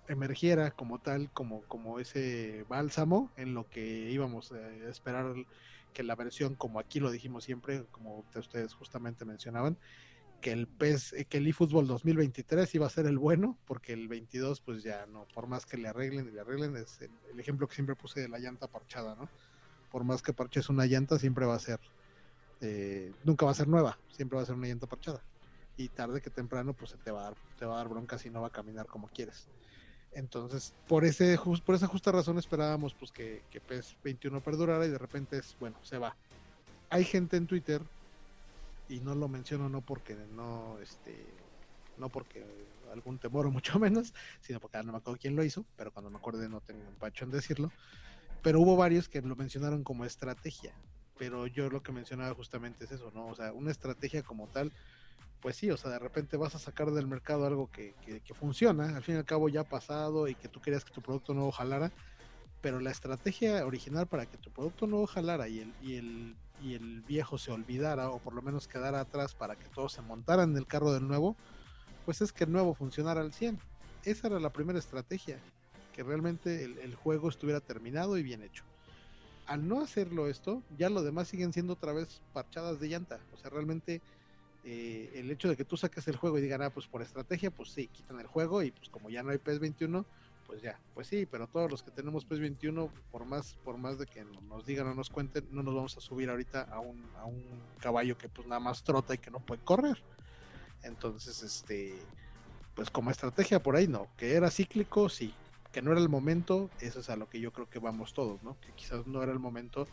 emergiera 0.09 0.70
como 0.70 0.98
tal, 0.98 1.30
como, 1.32 1.62
como 1.62 1.98
ese 1.98 2.64
bálsamo 2.68 3.30
en 3.37 3.54
lo 3.54 3.68
que 3.68 4.11
íbamos 4.11 4.52
a 4.52 4.68
esperar 4.88 5.35
que 5.96 6.02
la 6.02 6.14
versión, 6.14 6.56
como 6.56 6.78
aquí 6.78 7.00
lo 7.00 7.11
dijimos 7.11 7.44
siempre, 7.44 7.87
como 7.90 8.22
ustedes 8.35 8.74
justamente 8.74 9.24
mencionaban, 9.24 9.78
que 10.42 10.52
el 10.52 10.66
PES, 10.66 11.14
que 11.30 11.38
el 11.38 11.46
eFootball 11.46 11.87
2023 11.87 12.74
iba 12.74 12.87
a 12.87 12.90
ser 12.90 13.06
el 13.06 13.16
bueno, 13.16 13.56
porque 13.64 13.94
el 13.94 14.06
22 14.06 14.61
pues 14.61 14.82
ya 14.82 15.06
no, 15.06 15.26
por 15.32 15.46
más 15.46 15.64
que 15.64 15.78
le 15.78 15.88
arreglen 15.88 16.28
y 16.28 16.32
le 16.32 16.42
arreglen, 16.42 16.76
es 16.76 17.00
el, 17.00 17.11
el 17.32 17.40
ejemplo 17.40 17.66
que 17.66 17.76
siempre 17.76 17.96
puse 17.96 18.20
de 18.20 18.28
la 18.28 18.38
llanta 18.38 18.66
parchada, 18.66 19.14
¿no? 19.14 19.26
Por 19.90 20.04
más 20.04 20.20
que 20.20 20.35
parches 20.35 20.68
una 20.68 20.85
llanta, 20.85 21.18
siempre 21.18 21.46
va 21.46 21.54
a 21.54 21.61
ser, 21.61 21.80
eh, 22.61 23.14
nunca 23.24 23.46
va 23.46 23.52
a 23.52 23.54
ser 23.54 23.66
nueva, 23.66 23.98
siempre 24.11 24.37
va 24.37 24.42
a 24.42 24.46
ser 24.46 24.56
una 24.56 24.66
llanta 24.66 24.87
parchada. 24.87 25.22
Y 25.78 25.88
tarde 25.88 26.20
que 26.20 26.28
temprano, 26.28 26.74
pues 26.74 26.90
se 26.90 26.98
te 26.98 27.11
va 27.11 27.20
a 27.20 27.24
dar, 27.24 27.35
te 27.59 27.64
va 27.64 27.76
a 27.76 27.78
dar 27.78 27.88
bronca 27.88 28.18
si 28.18 28.28
no 28.28 28.42
va 28.42 28.48
a 28.48 28.52
caminar 28.52 28.85
como 28.85 29.09
quieres. 29.09 29.48
Entonces, 30.16 30.72
por 30.88 31.05
ese 31.05 31.38
por 31.62 31.74
esa 31.74 31.87
justa 31.87 32.11
razón 32.11 32.38
esperábamos 32.38 32.94
pues 32.94 33.12
que, 33.12 33.42
que 33.50 33.61
PES 33.61 33.98
21 34.02 34.40
perdurara 34.40 34.87
y 34.87 34.88
de 34.88 34.96
repente 34.96 35.37
es, 35.37 35.55
bueno, 35.61 35.76
se 35.83 35.98
va. 35.98 36.16
Hay 36.88 37.05
gente 37.05 37.37
en 37.37 37.46
Twitter 37.46 37.83
y 38.88 39.00
no 39.00 39.14
lo 39.14 39.29
menciono 39.29 39.68
no 39.68 39.83
porque 39.83 40.16
no 40.35 40.79
este 40.81 41.14
no 41.98 42.09
porque 42.09 42.46
algún 42.90 43.18
temor 43.18 43.44
o 43.44 43.50
mucho 43.50 43.79
menos, 43.79 44.14
sino 44.40 44.59
porque 44.59 44.79
no 44.79 44.92
me 44.92 44.98
acuerdo 44.98 45.20
quién 45.20 45.37
lo 45.37 45.44
hizo, 45.44 45.66
pero 45.76 45.92
cuando 45.92 46.11
me 46.11 46.16
acuerde 46.16 46.48
no 46.48 46.62
tengo 46.62 46.83
empacho 46.88 47.26
en 47.26 47.31
decirlo. 47.31 47.70
Pero 48.42 48.62
hubo 48.62 48.74
varios 48.74 49.11
que 49.11 49.20
lo 49.20 49.37
mencionaron 49.37 49.85
como 49.85 50.07
estrategia, 50.07 50.72
pero 51.18 51.46
yo 51.46 51.68
lo 51.68 51.83
que 51.83 51.92
mencionaba 51.92 52.35
justamente 52.35 52.87
es 52.87 52.92
eso, 52.92 53.12
¿no? 53.14 53.26
O 53.26 53.35
sea, 53.35 53.52
una 53.52 53.70
estrategia 53.70 54.22
como 54.22 54.46
tal, 54.46 54.72
pues 55.40 55.57
sí, 55.57 55.70
o 55.70 55.77
sea, 55.77 55.90
de 55.90 55.99
repente 55.99 56.37
vas 56.37 56.55
a 56.55 56.59
sacar 56.59 56.90
del 56.90 57.07
mercado 57.07 57.46
algo 57.46 57.70
que, 57.70 57.94
que, 58.05 58.35
funciona, 58.35 58.96
al 58.96 59.03
fin 59.03 59.16
y 59.16 59.18
al 59.18 59.25
cabo 59.25 59.49
ya 59.49 59.61
ha 59.61 59.68
pasado 59.68 60.29
y 60.29 60.35
que 60.35 60.49
tú 60.49 60.61
querías 60.61 60.85
que 60.85 60.92
tu 60.92 61.03
producto 61.03 61.35
nuevo 61.35 61.53
jalara, 61.53 61.92
pero 62.61 62.81
la 62.81 62.90
estrategia 62.90 63.64
original 63.64 64.07
para 64.07 64.27
que 64.27 64.38
tu 64.38 64.51
producto 64.51 64.87
nuevo 64.87 65.07
jalara 65.07 65.49
y 65.49 65.61
el, 65.61 65.75
y 65.83 65.96
el, 65.96 66.37
y 66.62 66.75
el 66.75 67.03
viejo 67.03 67.38
se 67.38 67.53
olvidara 67.53 68.11
o 68.11 68.18
por 68.18 68.35
lo 68.35 68.42
menos 68.42 68.66
quedara 68.66 69.01
atrás 69.01 69.35
para 69.35 69.57
que 69.57 69.68
todos 69.68 69.92
se 69.92 70.03
montaran 70.03 70.51
en 70.51 70.57
el 70.57 70.66
carro 70.66 70.92
del 70.92 71.07
nuevo, 71.07 71.37
pues 72.05 72.20
es 72.22 72.33
que 72.33 72.44
el 72.44 72.53
nuevo 72.53 72.75
funcionara 72.75 73.20
al 73.20 73.33
100. 73.33 73.59
Esa 74.05 74.29
era 74.29 74.40
la 74.40 74.53
primera 74.53 74.79
estrategia, 74.79 75.38
que 75.92 76.03
realmente 76.03 76.64
el, 76.64 76.79
el 76.79 76.94
juego 76.94 77.29
estuviera 77.29 77.61
terminado 77.61 78.16
y 78.18 78.22
bien 78.22 78.42
hecho 78.42 78.64
al 79.46 79.68
no 79.68 79.81
hacerlo 79.81 80.29
esto, 80.29 80.62
ya 80.77 80.90
lo 80.90 81.03
demás 81.03 81.29
siguen 81.29 81.53
siendo 81.53 81.75
otra 81.75 81.92
vez 81.92 82.20
parchadas 82.33 82.81
de 82.81 82.88
llanta. 82.88 83.20
O 83.33 83.38
sea, 83.38 83.51
realmente 83.51 84.03
eh, 84.68 85.12
el 85.14 85.31
hecho 85.31 85.48
de 85.48 85.57
que 85.57 85.64
tú 85.64 85.76
saques 85.76 86.09
el 86.09 86.16
juego 86.16 86.38
y 86.38 86.42
digan, 86.42 86.61
ah, 86.61 86.70
pues 86.70 86.88
por 86.88 87.00
estrategia, 87.00 87.52
pues 87.52 87.70
sí, 87.70 87.87
quitan 87.87 88.18
el 88.18 88.26
juego 88.26 88.64
y 88.64 88.72
pues 88.72 88.88
como 88.88 89.09
ya 89.09 89.22
no 89.22 89.31
hay 89.31 89.38
PES 89.38 89.61
21, 89.61 90.05
pues 90.44 90.61
ya, 90.61 90.81
pues 90.92 91.07
sí, 91.07 91.24
pero 91.24 91.46
todos 91.46 91.70
los 91.70 91.85
que 91.85 91.92
tenemos 91.92 92.24
PES 92.24 92.40
21, 92.40 92.90
por 93.12 93.24
más, 93.26 93.57
por 93.62 93.79
más 93.79 93.96
de 93.96 94.07
que 94.07 94.24
nos 94.48 94.66
digan 94.66 94.88
o 94.88 94.94
nos 94.94 95.09
cuenten, 95.09 95.46
no 95.52 95.62
nos 95.62 95.72
vamos 95.72 95.96
a 95.96 96.00
subir 96.00 96.29
ahorita 96.31 96.62
a 96.62 96.81
un, 96.81 97.00
a 97.16 97.26
un 97.26 97.44
caballo 97.79 98.18
que 98.18 98.29
pues 98.29 98.48
nada 98.48 98.59
más 98.59 98.83
trota 98.83 99.14
y 99.14 99.18
que 99.18 99.31
no 99.31 99.38
puede 99.38 99.62
correr. 99.62 100.02
Entonces, 100.83 101.44
este, 101.44 101.94
pues 102.74 102.90
como 102.90 103.12
estrategia 103.12 103.62
por 103.62 103.76
ahí 103.76 103.87
no, 103.87 104.09
que 104.16 104.35
era 104.35 104.50
cíclico, 104.50 105.09
sí, 105.09 105.33
que 105.70 105.81
no 105.81 105.92
era 105.92 106.00
el 106.00 106.09
momento, 106.09 106.70
eso 106.81 106.98
es 106.98 107.09
a 107.09 107.14
lo 107.14 107.29
que 107.29 107.38
yo 107.38 107.52
creo 107.52 107.70
que 107.70 107.79
vamos 107.79 108.14
todos, 108.14 108.42
¿no? 108.42 108.59
Que 108.61 108.72
quizás 108.72 109.07
no 109.07 109.22
era 109.22 109.31
el 109.31 109.38
momento 109.38 109.87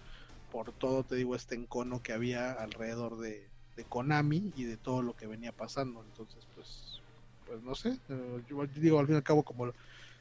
por 0.51 0.71
todo, 0.71 1.03
te 1.03 1.15
digo, 1.15 1.35
este 1.35 1.53
encono 1.53 2.01
que 2.01 2.11
había 2.11 2.53
alrededor 2.53 3.19
de, 3.19 3.52
de 3.75 3.83
Konami 3.83 4.53
y 4.55 4.63
de 4.63 4.77
todo 4.77 5.01
lo 5.01 5.15
que 5.15 5.27
venía 5.27 5.51
pasando. 5.51 6.03
Entonces, 6.03 6.47
pues, 6.55 7.01
pues 7.45 7.61
no 7.63 7.75
sé, 7.75 7.99
yo 8.47 8.67
digo, 8.75 8.99
al 8.99 9.05
fin 9.05 9.15
y 9.15 9.17
al 9.17 9.23
cabo, 9.23 9.43
como, 9.43 9.71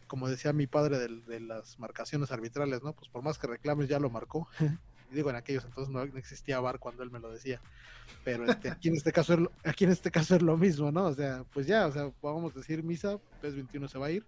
como 0.06 0.28
decía 0.28 0.52
mi 0.52 0.66
padre 0.66 0.98
de, 0.98 1.08
de 1.26 1.40
las 1.40 1.78
marcaciones 1.78 2.30
arbitrales, 2.32 2.82
¿no? 2.82 2.92
Pues 2.92 3.08
por 3.08 3.22
más 3.22 3.38
que 3.38 3.46
reclames, 3.46 3.88
ya 3.88 3.98
lo 3.98 4.10
marcó. 4.10 4.48
y 5.12 5.14
digo, 5.14 5.30
en 5.30 5.36
aquellos 5.36 5.64
entonces 5.64 5.92
no, 5.92 6.04
no, 6.04 6.18
existía 6.18 6.60
VAR 6.60 6.78
cuando 6.78 7.02
él 7.02 7.10
me 7.10 7.20
lo 7.20 7.30
decía. 7.30 7.60
Pero 8.24 8.44
este, 8.46 8.70
aquí 8.70 8.88
en 8.88 8.96
este 8.96 9.12
caso 9.12 9.34
es 9.34 9.40
lo, 9.40 9.52
aquí 9.64 9.84
en 9.84 9.90
este 9.90 10.10
caso 10.10 10.36
es 10.36 10.42
lo 10.42 10.56
mismo, 10.56 10.90
¿no? 10.90 11.04
O 11.04 11.14
sea, 11.14 11.44
pues 11.52 11.66
ya, 11.66 11.86
o 11.86 11.92
sea, 11.92 12.10
vamos 12.22 12.52
a 12.54 12.58
decir 12.58 12.82
misa, 12.82 13.18
PES 13.40 13.54
21 13.54 13.88
se 13.88 13.98
va 13.98 14.06
a 14.06 14.10
ir, 14.10 14.24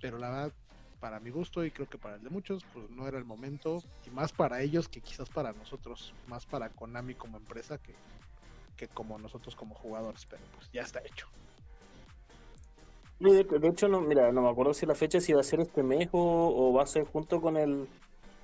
pero 0.00 0.18
la 0.18 0.30
verdad 0.30 0.52
para 1.00 1.18
mi 1.18 1.30
gusto 1.30 1.64
y 1.64 1.70
creo 1.70 1.88
que 1.88 1.98
para 1.98 2.16
el 2.16 2.22
de 2.22 2.30
muchos, 2.30 2.64
pues 2.74 2.88
no 2.90 3.08
era 3.08 3.18
el 3.18 3.24
momento, 3.24 3.82
y 4.06 4.10
más 4.10 4.32
para 4.32 4.60
ellos 4.60 4.88
que 4.88 5.00
quizás 5.00 5.30
para 5.30 5.52
nosotros, 5.52 6.12
más 6.28 6.44
para 6.44 6.68
Konami 6.68 7.14
como 7.14 7.38
empresa 7.38 7.78
que, 7.78 7.94
que 8.80 8.88
como 8.88 9.18
nosotros 9.18 9.54
como 9.54 9.74
jugadores, 9.74 10.26
pero 10.28 10.42
pues 10.56 10.70
ya 10.72 10.82
está 10.82 11.00
hecho. 11.00 11.26
De, 13.18 13.44
hecho, 13.68 13.86
no, 13.86 14.00
mira, 14.00 14.32
no 14.32 14.40
me 14.40 14.48
acuerdo 14.48 14.72
si 14.72 14.86
la 14.86 14.94
fecha 14.94 15.20
si 15.20 15.34
va 15.34 15.40
a 15.40 15.44
ser 15.44 15.60
este 15.60 15.82
mes 15.82 16.08
o, 16.12 16.72
va 16.72 16.84
a 16.84 16.86
ser 16.86 17.04
junto 17.04 17.42
con 17.42 17.58
el 17.58 17.86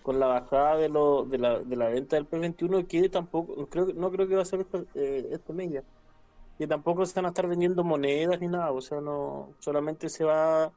con 0.02 0.20
la 0.20 0.26
bajada 0.26 0.76
de, 0.76 0.88
lo, 0.88 1.24
de, 1.24 1.38
la, 1.38 1.58
de 1.58 1.74
la 1.74 1.88
venta 1.88 2.14
del 2.14 2.28
P21 2.28 2.86
que 2.86 3.08
tampoco 3.08 3.66
creo 3.66 3.86
no 3.94 4.10
creo 4.10 4.28
que 4.28 4.36
va 4.36 4.42
a 4.42 4.44
ser 4.44 4.60
este, 4.60 4.84
eh, 4.94 5.28
este 5.32 5.52
mes 5.52 5.82
ya 6.58 6.68
tampoco 6.68 7.04
se 7.06 7.14
van 7.16 7.24
a 7.24 7.28
estar 7.30 7.48
vendiendo 7.48 7.82
monedas 7.82 8.40
ni 8.40 8.46
nada 8.46 8.70
o 8.70 8.80
sea 8.80 9.00
no 9.00 9.48
solamente 9.58 10.08
se 10.08 10.24
va 10.24 10.70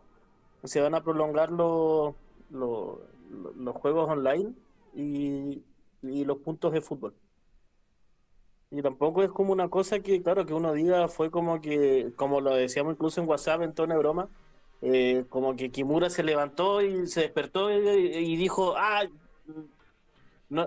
se 0.64 0.82
van 0.82 0.96
a 0.96 1.04
prolongar 1.04 1.52
los, 1.52 2.16
los, 2.50 3.76
juegos 3.76 4.10
online 4.10 4.54
y, 4.94 5.64
los 6.02 6.38
puntos 6.38 6.72
de 6.74 6.82
fútbol. 6.82 7.14
Y 8.72 8.82
tampoco 8.84 9.24
es 9.24 9.32
como 9.32 9.52
una 9.52 9.70
cosa 9.70 10.00
que, 10.00 10.22
claro, 10.22 10.46
que 10.46 10.54
uno 10.54 10.74
diga 10.74 11.08
fue 11.08 11.32
como 11.32 11.60
que, 11.60 12.12
como 12.16 12.40
lo 12.40 12.54
decíamos 12.54 12.94
incluso 12.94 13.20
en 13.20 13.28
WhatsApp 13.28 13.64
en 13.64 13.74
tono 13.74 13.94
de 13.94 14.00
broma, 14.00 14.30
eh, 14.82 15.26
como 15.30 15.56
que 15.56 15.72
Kimura 15.72 16.10
se 16.10 16.24
levantó 16.24 16.82
y 16.82 17.08
se 17.08 17.22
despertó 17.22 17.72
y, 17.72 18.36
dijo, 18.38 18.76
ah, 18.78 19.06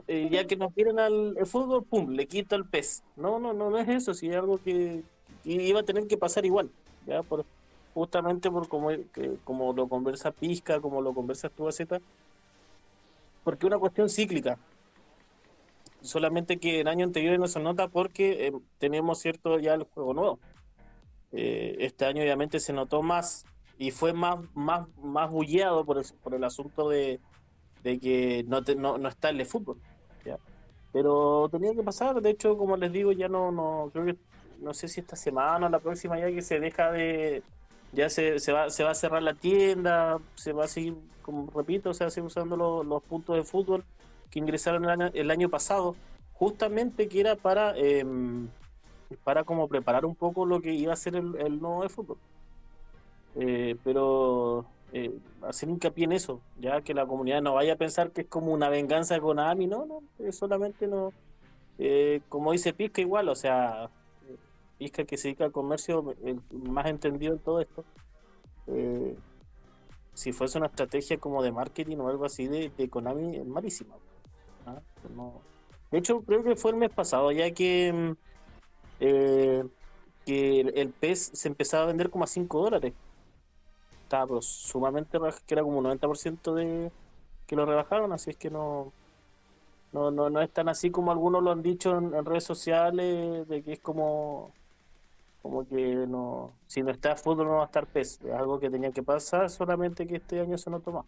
eh, 0.08 0.28
ya 0.30 0.46
que 0.46 0.56
nos 0.56 0.72
quieren 0.74 0.98
al 0.98 1.36
fútbol, 1.46 1.84
pum, 1.84 2.10
le 2.10 2.26
quito 2.26 2.56
el 2.56 2.64
pez. 2.64 3.04
No, 3.16 3.38
no, 3.38 3.52
no, 3.52 3.70
no 3.70 3.78
es 3.78 3.88
eso, 3.88 4.14
si 4.14 4.28
es 4.28 4.36
algo 4.36 4.58
que, 4.58 5.04
iba 5.44 5.80
a 5.80 5.84
tener 5.84 6.06
que 6.08 6.16
pasar 6.18 6.44
igual, 6.44 6.70
ya 7.06 7.22
por 7.22 7.44
justamente 7.94 8.50
por 8.50 8.68
como, 8.68 8.88
que, 8.88 9.36
como 9.44 9.72
lo 9.72 9.88
conversa 9.88 10.32
Pisca, 10.32 10.80
como 10.80 11.02
lo 11.02 11.14
conversa 11.14 11.48
tú, 11.50 11.70
Z, 11.70 12.00
porque 13.44 13.66
es 13.66 13.68
una 13.68 13.78
cuestión 13.78 14.08
cíclica. 14.08 14.58
Solamente 16.02 16.58
que 16.58 16.80
el 16.80 16.88
año 16.88 17.04
anterior 17.06 17.38
no 17.38 17.46
se 17.48 17.60
nota 17.60 17.88
porque 17.88 18.46
eh, 18.46 18.52
tenemos 18.78 19.18
cierto 19.18 19.58
ya 19.58 19.74
el 19.74 19.84
juego 19.84 20.14
nuevo. 20.14 20.40
Eh, 21.32 21.76
este 21.80 22.04
año 22.04 22.22
obviamente 22.22 22.60
se 22.60 22.72
notó 22.72 23.02
más 23.02 23.46
y 23.78 23.90
fue 23.90 24.12
más, 24.12 24.38
más, 24.54 24.86
más 24.98 25.30
bulleado 25.30 25.84
por 25.84 25.98
el, 25.98 26.04
por 26.22 26.34
el 26.34 26.44
asunto 26.44 26.88
de, 26.88 27.20
de 27.82 27.98
que 27.98 28.44
no, 28.46 28.60
no, 28.76 28.98
no, 28.98 29.08
está 29.08 29.30
el 29.30 29.38
de 29.38 29.44
fútbol. 29.44 29.78
Pero 30.92 31.48
tenía 31.50 31.74
que 31.74 31.82
pasar, 31.82 32.20
de 32.20 32.28
hecho, 32.28 32.58
como 32.58 32.76
les 32.76 32.92
digo, 32.92 33.12
ya 33.12 33.26
no, 33.26 33.50
no 33.50 33.88
creo 33.94 34.04
que 34.04 34.16
no 34.60 34.74
sé 34.74 34.88
si 34.88 35.00
esta 35.00 35.16
semana 35.16 35.66
o 35.66 35.70
la 35.70 35.78
próxima 35.78 36.18
ya 36.18 36.26
que 36.26 36.42
se 36.42 36.60
deja 36.60 36.92
de, 36.92 37.42
ya 37.92 38.08
se, 38.08 38.38
se, 38.38 38.52
va, 38.52 38.70
se 38.70 38.84
va 38.84 38.90
a 38.90 38.94
cerrar 38.94 39.22
la 39.22 39.34
tienda, 39.34 40.18
se 40.34 40.52
va 40.52 40.64
a 40.64 40.68
seguir, 40.68 40.94
como 41.22 41.50
repito, 41.54 41.92
se 41.94 42.04
va 42.04 42.08
a 42.08 42.10
seguir 42.10 42.26
usando 42.26 42.84
los, 42.84 43.02
puntos 43.04 43.36
de 43.36 43.44
fútbol 43.44 43.84
que 44.32 44.40
ingresaron 44.40 44.84
el 44.84 44.90
año, 44.90 45.10
el 45.14 45.30
año 45.30 45.48
pasado, 45.48 45.94
justamente 46.32 47.06
que 47.08 47.20
era 47.20 47.36
para, 47.36 47.76
em, 47.76 48.48
para 49.22 49.44
como 49.44 49.68
preparar 49.68 50.04
un 50.04 50.16
poco 50.16 50.46
lo 50.46 50.60
que 50.60 50.72
iba 50.72 50.92
a 50.92 50.96
ser 50.96 51.14
el, 51.14 51.60
nuevo 51.60 51.82
de 51.82 51.88
fútbol. 51.88 52.16
Eh, 53.36 53.76
pero 53.84 54.66
eh, 54.92 55.12
hacer 55.42 55.68
hincapié 55.68 56.04
en 56.04 56.12
eso, 56.12 56.40
ya 56.58 56.80
que 56.80 56.94
la 56.94 57.06
comunidad 57.06 57.42
no 57.42 57.54
vaya 57.54 57.74
a 57.74 57.76
pensar 57.76 58.10
que 58.10 58.22
es 58.22 58.26
como 58.26 58.52
una 58.52 58.68
venganza 58.68 59.20
con 59.20 59.38
Ami, 59.38 59.66
no, 59.66 59.86
no, 59.86 60.02
es 60.18 60.36
solamente 60.36 60.88
no, 60.88 61.12
eh, 61.78 62.20
como 62.28 62.52
dice 62.52 62.72
Pizca 62.72 63.00
igual, 63.00 63.28
o 63.28 63.34
sea, 63.34 63.90
que 64.78 65.16
se 65.16 65.28
dedica 65.28 65.44
al 65.44 65.52
comercio, 65.52 66.14
más 66.50 66.86
entendido 66.86 67.34
en 67.34 67.38
todo 67.38 67.60
esto, 67.60 67.84
eh, 68.66 69.16
si 70.14 70.32
fuese 70.32 70.58
una 70.58 70.66
estrategia 70.66 71.18
como 71.18 71.42
de 71.42 71.52
marketing 71.52 71.98
o 71.98 72.08
algo 72.08 72.24
así 72.24 72.46
de, 72.46 72.70
de 72.76 72.88
Konami, 72.88 73.36
es 73.36 73.46
malísima. 73.46 73.94
¿Ah? 74.66 74.80
De 75.90 75.98
hecho, 75.98 76.22
creo 76.22 76.42
que 76.42 76.56
fue 76.56 76.70
el 76.72 76.76
mes 76.78 76.90
pasado, 76.90 77.32
ya 77.32 77.50
que, 77.52 77.92
mm, 77.92 78.12
eh, 79.00 79.64
que 80.26 80.60
el, 80.60 80.90
pez 80.90 81.30
se 81.34 81.48
empezaba 81.48 81.84
a 81.84 81.86
vender 81.86 82.10
como 82.10 82.24
a 82.24 82.26
5 82.26 82.62
dólares. 82.62 82.94
Estaba 84.04 84.40
sumamente 84.42 85.18
que 85.46 85.54
era 85.54 85.62
como 85.62 85.78
un 85.78 85.84
90% 85.84 86.54
de 86.54 86.90
que 87.46 87.56
lo 87.56 87.66
rebajaron, 87.66 88.12
así 88.12 88.30
es 88.30 88.36
que 88.36 88.50
no, 88.50 88.92
no, 89.92 90.10
no, 90.10 90.30
no 90.30 90.40
es 90.40 90.50
tan 90.52 90.68
así 90.68 90.90
como 90.90 91.12
algunos 91.12 91.42
lo 91.42 91.52
han 91.52 91.62
dicho 91.62 91.96
en 91.98 92.24
redes 92.24 92.44
sociales, 92.44 93.48
de 93.48 93.62
que 93.62 93.72
es 93.74 93.80
como 93.80 94.52
como 95.42 95.66
que 95.66 96.06
no, 96.06 96.52
si 96.68 96.82
no 96.82 96.92
está 96.92 97.16
fútbol 97.16 97.48
no 97.48 97.56
va 97.56 97.62
a 97.62 97.66
estar 97.66 97.86
PES, 97.86 98.20
es 98.24 98.32
algo 98.32 98.60
que 98.60 98.70
tenía 98.70 98.92
que 98.92 99.02
pasar, 99.02 99.50
solamente 99.50 100.06
que 100.06 100.16
este 100.16 100.40
año 100.40 100.56
se 100.56 100.70
no 100.70 100.80
toma. 100.80 101.04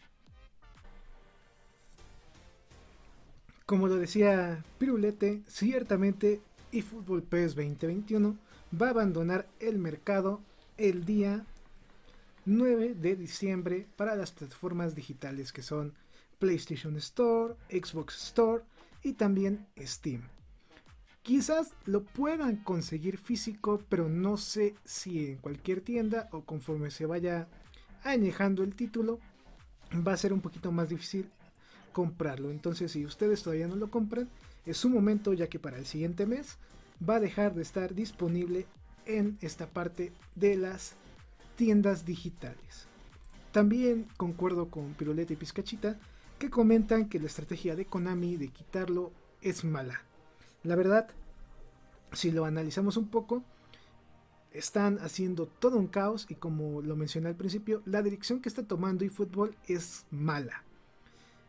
Como 3.67 3.89
lo 3.89 3.97
decía 3.97 4.63
Pirulete, 4.77 5.43
ciertamente 5.49 6.43
eFootball 6.71 7.23
PES 7.23 7.55
2021 7.55 8.37
va 8.79 8.89
a 8.89 8.91
abandonar 8.91 9.49
el 9.59 9.79
mercado 9.79 10.43
el 10.77 11.07
día 11.07 11.47
9 12.45 12.95
de 12.95 13.17
diciembre 13.17 13.87
para 13.97 14.17
las 14.17 14.33
plataformas 14.33 14.95
digitales 14.95 15.51
que 15.51 15.63
son 15.63 15.95
PlayStation 16.39 16.95
Store, 16.97 17.55
Xbox 17.71 18.23
Store 18.23 18.65
y 19.03 19.15
también 19.15 19.67
Steam. 19.79 20.29
Quizás 21.23 21.73
lo 21.87 22.05
puedan 22.05 22.57
conseguir 22.57 23.17
físico, 23.17 23.83
pero 23.89 24.11
no 24.11 24.37
sé 24.37 24.75
si 24.85 25.25
en 25.25 25.39
cualquier 25.39 25.81
tienda 25.81 26.29
o 26.33 26.43
conforme 26.45 26.91
se 26.91 27.07
vaya 27.07 27.49
añejando 28.03 28.63
el 28.63 28.75
título, 28.75 29.21
va 30.07 30.13
a 30.13 30.19
ser 30.19 30.35
un 30.35 30.43
poquito 30.43 30.71
más 30.71 30.91
difícil 30.91 31.31
comprarlo. 31.95 32.51
Entonces, 32.51 32.93
si 32.93 33.07
ustedes 33.07 33.43
todavía 33.43 33.69
no 33.69 33.77
lo 33.77 33.91
compran, 33.91 34.29
es 34.67 34.77
su 34.77 34.91
momento 34.91 35.33
ya 35.33 35.47
que 35.47 35.59
para 35.59 35.79
el 35.79 35.87
siguiente 35.87 36.27
mes 36.27 36.59
va 37.09 37.17
a 37.17 37.21
dejar 37.21 37.55
de 37.55 37.63
estar 37.63 37.95
disponible 37.95 38.67
en 39.07 39.39
esta 39.41 39.67
parte 39.67 40.13
de 40.35 40.57
las 40.57 40.95
tiendas 41.57 42.05
digitales. 42.05 42.87
También 43.53 44.07
concuerdo 44.19 44.69
con 44.69 44.93
Piruleta 44.95 45.33
y 45.33 45.37
Pizcachita 45.37 45.99
que 46.39 46.51
comentan 46.51 47.09
que 47.09 47.21
la 47.21 47.27
estrategia 47.27 47.77
de 47.77 47.87
Konami 47.87 48.37
de 48.37 48.49
quitarlo 48.49 49.13
es 49.41 49.65
mala. 49.65 50.03
La 50.63 50.77
verdad, 50.77 51.09
si 52.13 52.33
lo 52.33 52.45
analizamos 52.45 52.97
un 52.97 53.09
poco, 53.09 53.45
están 54.51 54.99
haciendo 54.99 55.47
todo 55.47 55.79
un 55.79 55.87
caos 55.87 56.27
y 56.29 56.35
como 56.35 56.83
lo 56.83 56.97
mencioné 56.97 57.29
al 57.29 57.37
principio, 57.37 57.83
la 57.87 58.03
dirección 58.03 58.41
que 58.41 58.49
está 58.49 58.63
tomando 58.65 59.05
eFootball 59.05 59.57
es 59.69 60.07
mala. 60.11 60.65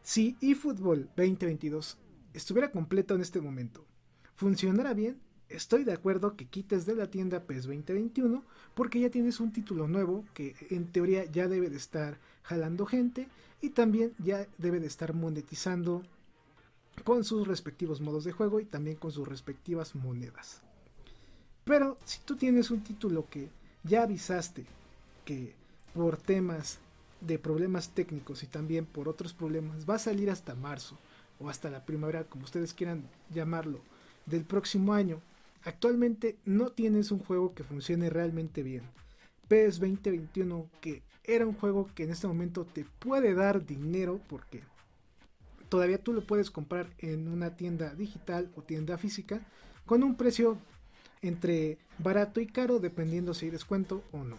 Si 0.06 0.38
eFootball 0.40 1.10
2022 1.18 1.98
estuviera 2.36 2.70
completo 2.70 3.16
en 3.16 3.22
este 3.22 3.42
momento, 3.42 3.84
funcionara 4.36 4.94
bien, 4.94 5.20
estoy 5.50 5.84
de 5.84 5.94
acuerdo 5.94 6.36
que 6.36 6.46
quites 6.46 6.86
de 6.86 6.94
la 6.94 7.10
tienda 7.10 7.48
PES 7.48 7.64
2021 7.64 8.44
porque 8.76 9.00
ya 9.00 9.10
tienes 9.10 9.40
un 9.40 9.52
título 9.52 9.88
nuevo 9.88 10.24
que 10.36 10.56
en 10.70 10.92
teoría 10.92 11.26
ya 11.26 11.48
debe 11.48 11.72
de 11.72 11.78
estar 11.78 12.20
jalando 12.44 12.86
gente 12.86 13.28
y 13.64 13.72
también 13.72 14.14
ya 14.20 14.46
debe 14.60 14.80
de 14.80 14.86
estar 14.86 15.16
monetizando 15.16 16.04
con 17.04 17.24
sus 17.24 17.48
respectivos 17.48 18.00
modos 18.00 18.26
de 18.26 18.32
juego 18.32 18.60
y 18.60 18.66
también 18.66 18.98
con 18.98 19.12
sus 19.12 19.28
respectivas 19.28 19.96
monedas. 19.96 20.62
Pero 21.64 21.98
si 22.06 22.20
tú 22.20 22.36
tienes 22.36 22.70
un 22.70 22.84
título 22.84 23.28
que 23.28 23.50
ya 23.84 24.04
avisaste 24.04 24.68
que 25.26 25.56
por 25.96 26.18
temas 26.18 26.78
de 27.26 27.40
problemas 27.40 27.90
técnicos 27.90 28.44
y 28.44 28.48
también 28.48 28.86
por 28.86 29.10
otros 29.10 29.34
problemas 29.34 29.90
va 29.90 29.96
a 29.96 30.00
salir 30.00 30.30
hasta 30.30 30.56
marzo 30.56 30.98
o 31.40 31.50
hasta 31.50 31.70
la 31.70 31.86
primavera, 31.86 32.24
como 32.26 32.46
ustedes 32.46 32.74
quieran 32.74 33.04
llamarlo, 33.34 33.82
del 34.26 34.44
próximo 34.44 34.94
año, 34.94 35.22
actualmente 35.64 36.38
no 36.46 36.70
tienes 36.70 37.12
un 37.12 37.20
juego 37.20 37.54
que 37.54 37.64
funcione 37.64 38.10
realmente 38.10 38.64
bien. 38.64 38.84
PS 39.48 39.80
2021 39.80 40.68
que 40.82 41.04
era 41.24 41.46
un 41.46 41.54
juego 41.54 41.90
que 41.94 42.04
en 42.04 42.12
este 42.12 42.28
momento 42.28 42.66
te 42.66 42.86
puede 43.00 43.34
dar 43.34 43.66
dinero 43.66 44.20
porque 44.28 44.64
todavía 45.70 45.98
tú 45.98 46.14
lo 46.14 46.22
puedes 46.22 46.52
comprar 46.52 46.88
en 47.00 47.28
una 47.28 47.56
tienda 47.56 47.94
digital 47.96 48.52
o 48.56 48.62
tienda 48.62 48.98
física 48.98 49.42
con 49.86 50.04
un 50.04 50.16
precio 50.16 50.58
entre 51.22 51.78
barato 51.98 52.40
y 52.40 52.48
caro 52.48 52.80
dependiendo 52.80 53.34
si 53.34 53.46
hay 53.46 53.52
descuento 53.52 54.04
o 54.12 54.24
no. 54.24 54.38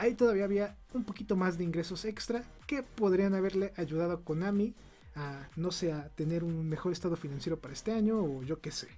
Ahí 0.00 0.14
todavía 0.14 0.44
había 0.44 0.78
un 0.94 1.04
poquito 1.04 1.36
más 1.36 1.58
de 1.58 1.64
ingresos 1.64 2.06
extra 2.06 2.42
que 2.66 2.82
podrían 2.82 3.34
haberle 3.34 3.74
ayudado 3.76 4.12
a 4.14 4.24
Konami 4.24 4.72
a, 5.14 5.46
no 5.56 5.72
sé, 5.72 5.92
a 5.92 6.08
tener 6.08 6.42
un 6.42 6.66
mejor 6.66 6.92
estado 6.92 7.16
financiero 7.16 7.58
para 7.58 7.74
este 7.74 7.92
año 7.92 8.18
o 8.18 8.42
yo 8.42 8.62
qué 8.62 8.70
sé. 8.70 8.88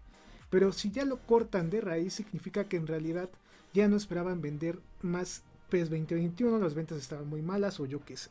Pero 0.48 0.70
si 0.70 0.92
ya 0.92 1.04
lo 1.04 1.18
cortan 1.26 1.70
de 1.70 1.80
raíz 1.80 2.14
significa 2.14 2.68
que 2.68 2.76
en 2.76 2.86
realidad 2.86 3.28
ya 3.74 3.88
no 3.88 3.96
esperaban 3.96 4.40
vender 4.40 4.78
más 5.00 5.42
PES 5.70 5.90
2021, 5.90 6.56
las 6.60 6.74
ventas 6.74 6.98
estaban 6.98 7.28
muy 7.28 7.42
malas 7.42 7.80
o 7.80 7.86
yo 7.86 8.04
qué 8.04 8.16
sé. 8.16 8.30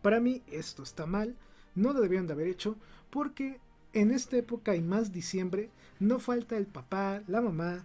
Para 0.00 0.20
mí 0.20 0.44
esto 0.52 0.84
está 0.84 1.06
mal, 1.06 1.34
no 1.74 1.92
lo 1.92 2.00
debieron 2.00 2.28
de 2.28 2.34
haber 2.34 2.46
hecho 2.46 2.76
porque 3.10 3.58
en 3.94 4.12
esta 4.12 4.36
época 4.36 4.76
y 4.76 4.80
más 4.80 5.10
diciembre 5.10 5.70
no 5.98 6.20
falta 6.20 6.56
el 6.56 6.68
papá, 6.68 7.24
la 7.26 7.40
mamá, 7.40 7.84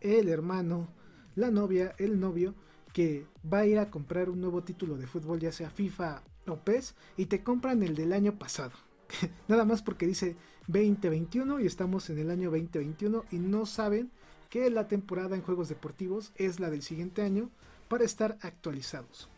el 0.00 0.28
hermano, 0.28 0.86
la 1.34 1.50
novia, 1.50 1.96
el 1.98 2.20
novio 2.20 2.54
que 2.98 3.26
va 3.44 3.58
a 3.58 3.66
ir 3.66 3.78
a 3.78 3.92
comprar 3.92 4.28
un 4.28 4.40
nuevo 4.40 4.64
título 4.64 4.96
de 4.96 5.06
fútbol, 5.06 5.38
ya 5.38 5.52
sea 5.52 5.70
FIFA 5.70 6.20
o 6.48 6.56
PES, 6.56 6.96
y 7.16 7.26
te 7.26 7.44
compran 7.44 7.84
el 7.84 7.94
del 7.94 8.12
año 8.12 8.36
pasado. 8.40 8.72
Nada 9.46 9.64
más 9.64 9.82
porque 9.82 10.04
dice 10.04 10.34
2021 10.66 11.60
y 11.60 11.66
estamos 11.66 12.10
en 12.10 12.18
el 12.18 12.28
año 12.28 12.50
2021 12.50 13.24
y 13.30 13.38
no 13.38 13.66
saben 13.66 14.10
que 14.50 14.68
la 14.68 14.88
temporada 14.88 15.36
en 15.36 15.42
juegos 15.42 15.68
deportivos 15.68 16.32
es 16.34 16.58
la 16.58 16.70
del 16.70 16.82
siguiente 16.82 17.22
año 17.22 17.50
para 17.86 18.02
estar 18.02 18.36
actualizados. 18.40 19.28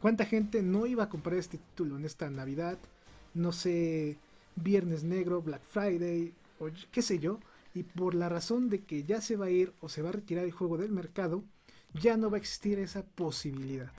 ¿Cuánta 0.00 0.24
gente 0.24 0.62
no 0.62 0.86
iba 0.86 1.02
a 1.02 1.08
comprar 1.08 1.38
este 1.38 1.58
título 1.58 1.96
en 1.96 2.04
esta 2.04 2.30
Navidad? 2.30 2.78
No 3.34 3.50
sé, 3.50 4.18
Viernes 4.54 5.02
Negro, 5.02 5.42
Black 5.42 5.64
Friday 5.64 6.32
o 6.60 6.68
qué 6.92 7.02
sé 7.02 7.18
yo. 7.18 7.40
Y 7.74 7.82
por 7.82 8.14
la 8.14 8.28
razón 8.28 8.68
de 8.68 8.84
que 8.84 9.02
ya 9.02 9.20
se 9.20 9.34
va 9.34 9.46
a 9.46 9.50
ir 9.50 9.72
o 9.80 9.88
se 9.88 10.00
va 10.00 10.10
a 10.10 10.12
retirar 10.12 10.44
el 10.44 10.52
juego 10.52 10.78
del 10.78 10.92
mercado, 10.92 11.42
ya 11.94 12.16
no 12.16 12.30
va 12.30 12.36
a 12.36 12.40
existir 12.40 12.78
esa 12.78 13.04
posibilidad. 13.04 13.92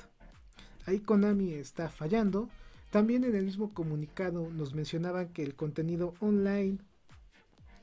Ahí 0.86 1.00
Konami 1.00 1.54
está 1.54 1.90
fallando. 1.90 2.50
También 2.92 3.24
en 3.24 3.36
el 3.36 3.46
mismo 3.46 3.74
comunicado 3.74 4.50
nos 4.52 4.74
mencionaban 4.74 5.30
que 5.30 5.44
el 5.44 5.56
contenido 5.56 6.14
online 6.20 6.78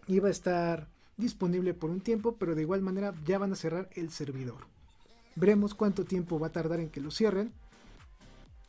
iba 0.07 0.29
a 0.29 0.33
estar 0.33 0.89
disponible 1.17 1.75
por 1.75 1.91
un 1.91 2.01
tiempo, 2.01 2.37
pero 2.37 2.55
de 2.55 2.63
igual 2.63 2.83
manera 2.83 3.15
ya 3.27 3.39
van 3.39 3.53
a 3.53 3.57
cerrar 3.57 3.89
el 3.95 4.11
servidor. 4.11 4.67
Veremos 5.37 5.75
cuánto 5.75 6.05
tiempo 6.05 6.39
va 6.39 6.49
a 6.49 6.53
tardar 6.53 6.81
en 6.81 6.91
que 6.91 7.01
lo 7.01 7.11
cierren. 7.11 7.53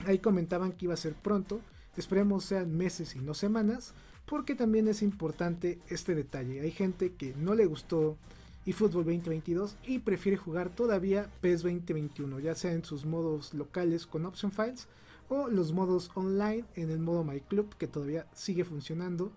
Ahí 0.05 0.19
comentaban 0.19 0.71
que 0.71 0.85
iba 0.85 0.93
a 0.93 0.97
ser 0.97 1.13
pronto. 1.13 1.61
Esperemos 1.97 2.45
sean 2.45 2.75
meses 2.77 3.15
y 3.15 3.19
no 3.19 3.33
semanas, 3.33 3.93
porque 4.25 4.55
también 4.55 4.87
es 4.87 5.01
importante 5.01 5.79
este 5.89 6.15
detalle. 6.15 6.61
Hay 6.61 6.71
gente 6.71 7.13
que 7.13 7.33
no 7.35 7.53
le 7.53 7.65
gustó 7.65 8.17
eFootball 8.65 9.05
2022 9.05 9.75
y 9.85 9.99
prefiere 9.99 10.37
jugar 10.37 10.69
todavía 10.69 11.29
PES 11.41 11.63
2021, 11.63 12.39
ya 12.39 12.55
sea 12.55 12.73
en 12.73 12.83
sus 12.83 13.05
modos 13.05 13.53
locales 13.53 14.05
con 14.05 14.25
option 14.25 14.51
files 14.51 14.87
o 15.29 15.47
los 15.47 15.71
modos 15.71 16.11
online 16.13 16.65
en 16.75 16.91
el 16.91 16.99
modo 16.99 17.23
My 17.23 17.39
Club 17.41 17.75
que 17.77 17.87
todavía 17.87 18.27
sigue 18.33 18.63
funcionando 18.63 19.31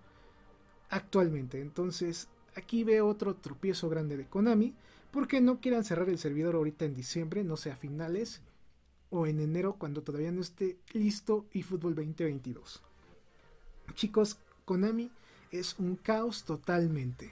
actualmente. 0.89 1.61
Entonces, 1.61 2.27
aquí 2.55 2.83
veo 2.83 3.07
otro 3.07 3.35
tropiezo 3.35 3.89
grande 3.89 4.17
de 4.17 4.27
Konami, 4.27 4.73
porque 5.11 5.41
no 5.41 5.61
quieran 5.61 5.83
cerrar 5.83 6.09
el 6.09 6.19
servidor 6.19 6.55
ahorita 6.55 6.85
en 6.85 6.93
diciembre, 6.93 7.43
no 7.43 7.57
sea 7.57 7.75
finales 7.75 8.41
o 9.09 9.27
en 9.27 9.39
enero 9.39 9.75
cuando 9.79 10.03
todavía 10.03 10.31
no 10.31 10.41
esté 10.41 10.77
listo 10.91 11.45
eFootball 11.53 11.95
2022. 11.95 12.81
Chicos, 13.93 14.37
Konami 14.65 15.09
es 15.51 15.79
un 15.79 15.95
caos 15.95 16.43
totalmente. 16.43 17.31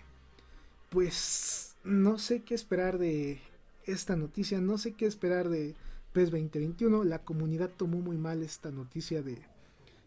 Pues 0.90 1.73
no 1.84 2.18
sé 2.18 2.44
qué 2.44 2.56
esperar 2.56 2.98
de 2.98 3.40
esta 3.86 4.16
noticia, 4.16 4.62
no 4.62 4.78
sé 4.78 4.94
qué 4.94 5.06
esperar 5.06 5.50
de 5.50 5.76
PES 6.14 6.32
2021. 6.32 7.04
La 7.04 7.20
comunidad 7.20 7.70
tomó 7.76 8.00
muy 8.00 8.18
mal 8.18 8.44
esta 8.44 8.72
noticia 8.72 9.22
de 9.22 9.40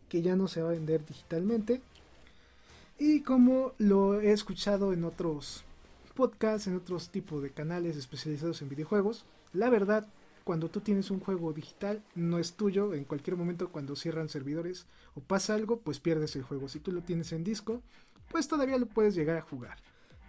que 0.09 0.23
ya 0.23 0.37
no 0.37 0.49
se 0.49 0.63
va 0.63 0.71
a 0.71 0.73
vender 0.73 1.05
digitalmente. 1.05 1.83
Y 2.99 3.21
como 3.21 3.73
lo 3.79 4.21
he 4.21 4.33
escuchado 4.33 4.93
en 4.93 5.05
otros 5.05 5.65
podcasts, 6.15 6.67
en 6.67 6.77
otros 6.77 7.11
tipos 7.11 7.43
de 7.43 7.51
canales 7.51 7.97
especializados 7.97 8.63
en 8.63 8.71
videojuegos, 8.71 9.27
la 9.53 9.69
verdad, 9.69 10.09
cuando 10.45 10.71
tú 10.71 10.81
tienes 10.81 11.11
un 11.11 11.21
juego 11.21 11.53
digital, 11.53 12.03
no 12.15 12.39
es 12.39 12.55
tuyo. 12.55 12.95
En 12.95 13.05
cualquier 13.05 13.37
momento, 13.37 13.71
cuando 13.71 13.97
cierran 13.97 14.29
servidores 14.29 14.87
o 15.15 15.21
pasa 15.21 15.55
algo, 15.55 15.81
pues 15.81 16.01
pierdes 16.01 16.37
el 16.37 16.43
juego. 16.43 16.69
Si 16.69 16.81
tú 16.81 16.93
lo 16.93 17.03
tienes 17.03 17.33
en 17.33 17.45
disco, 17.45 17.83
pues 18.31 18.49
todavía 18.49 18.79
lo 18.79 18.87
puedes 18.87 19.15
llegar 19.15 19.37
a 19.37 19.43
jugar. 19.43 19.77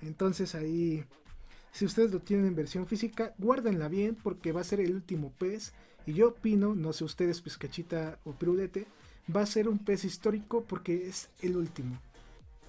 Entonces 0.01 0.55
ahí, 0.55 1.05
si 1.77 1.85
ustedes 1.85 2.11
lo 2.11 2.19
tienen 2.19 2.47
en 2.47 2.55
versión 2.55 2.87
física, 2.87 3.33
guárdenla 3.37 3.87
bien 3.87 4.15
porque 4.15 4.51
va 4.51 4.61
a 4.61 4.65
ser 4.65 4.79
el 4.79 4.93
último 4.93 5.31
pez. 5.37 5.73
Y 6.05 6.13
yo 6.13 6.29
opino, 6.29 6.73
no 6.75 6.93
sé 6.93 7.03
ustedes, 7.03 7.41
pescachita 7.41 8.19
o 8.23 8.31
pirulete, 8.31 8.87
va 9.33 9.41
a 9.41 9.45
ser 9.45 9.67
un 9.67 9.77
pez 9.77 10.05
histórico 10.05 10.63
porque 10.63 11.07
es 11.07 11.29
el 11.41 11.57
último 11.57 11.99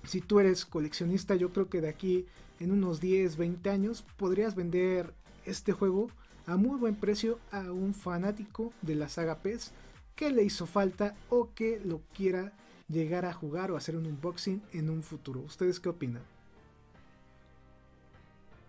si 0.08 0.20
tú 0.20 0.40
eres 0.40 0.64
coleccionista, 0.64 1.34
yo 1.34 1.52
creo 1.52 1.68
que 1.68 1.80
de 1.80 1.88
aquí 1.88 2.26
en 2.60 2.72
unos 2.72 3.00
10, 3.00 3.36
20 3.36 3.70
años 3.70 4.04
podrías 4.16 4.54
vender 4.54 5.12
este 5.44 5.72
juego 5.72 6.10
a 6.46 6.56
muy 6.56 6.78
buen 6.78 6.94
precio 6.94 7.38
a 7.52 7.70
un 7.72 7.94
fanático 7.94 8.72
de 8.82 8.94
la 8.94 9.08
saga 9.08 9.36
PES 9.38 9.72
que 10.14 10.30
le 10.30 10.42
hizo 10.42 10.66
falta 10.66 11.14
o 11.28 11.50
que 11.54 11.80
lo 11.84 12.00
quiera 12.14 12.52
llegar 12.88 13.26
a 13.26 13.34
jugar 13.34 13.70
o 13.70 13.76
hacer 13.76 13.96
un 13.96 14.06
unboxing 14.06 14.62
en 14.72 14.88
un 14.88 15.02
futuro. 15.02 15.40
¿Ustedes 15.40 15.78
qué 15.78 15.90
opinan? 15.90 16.22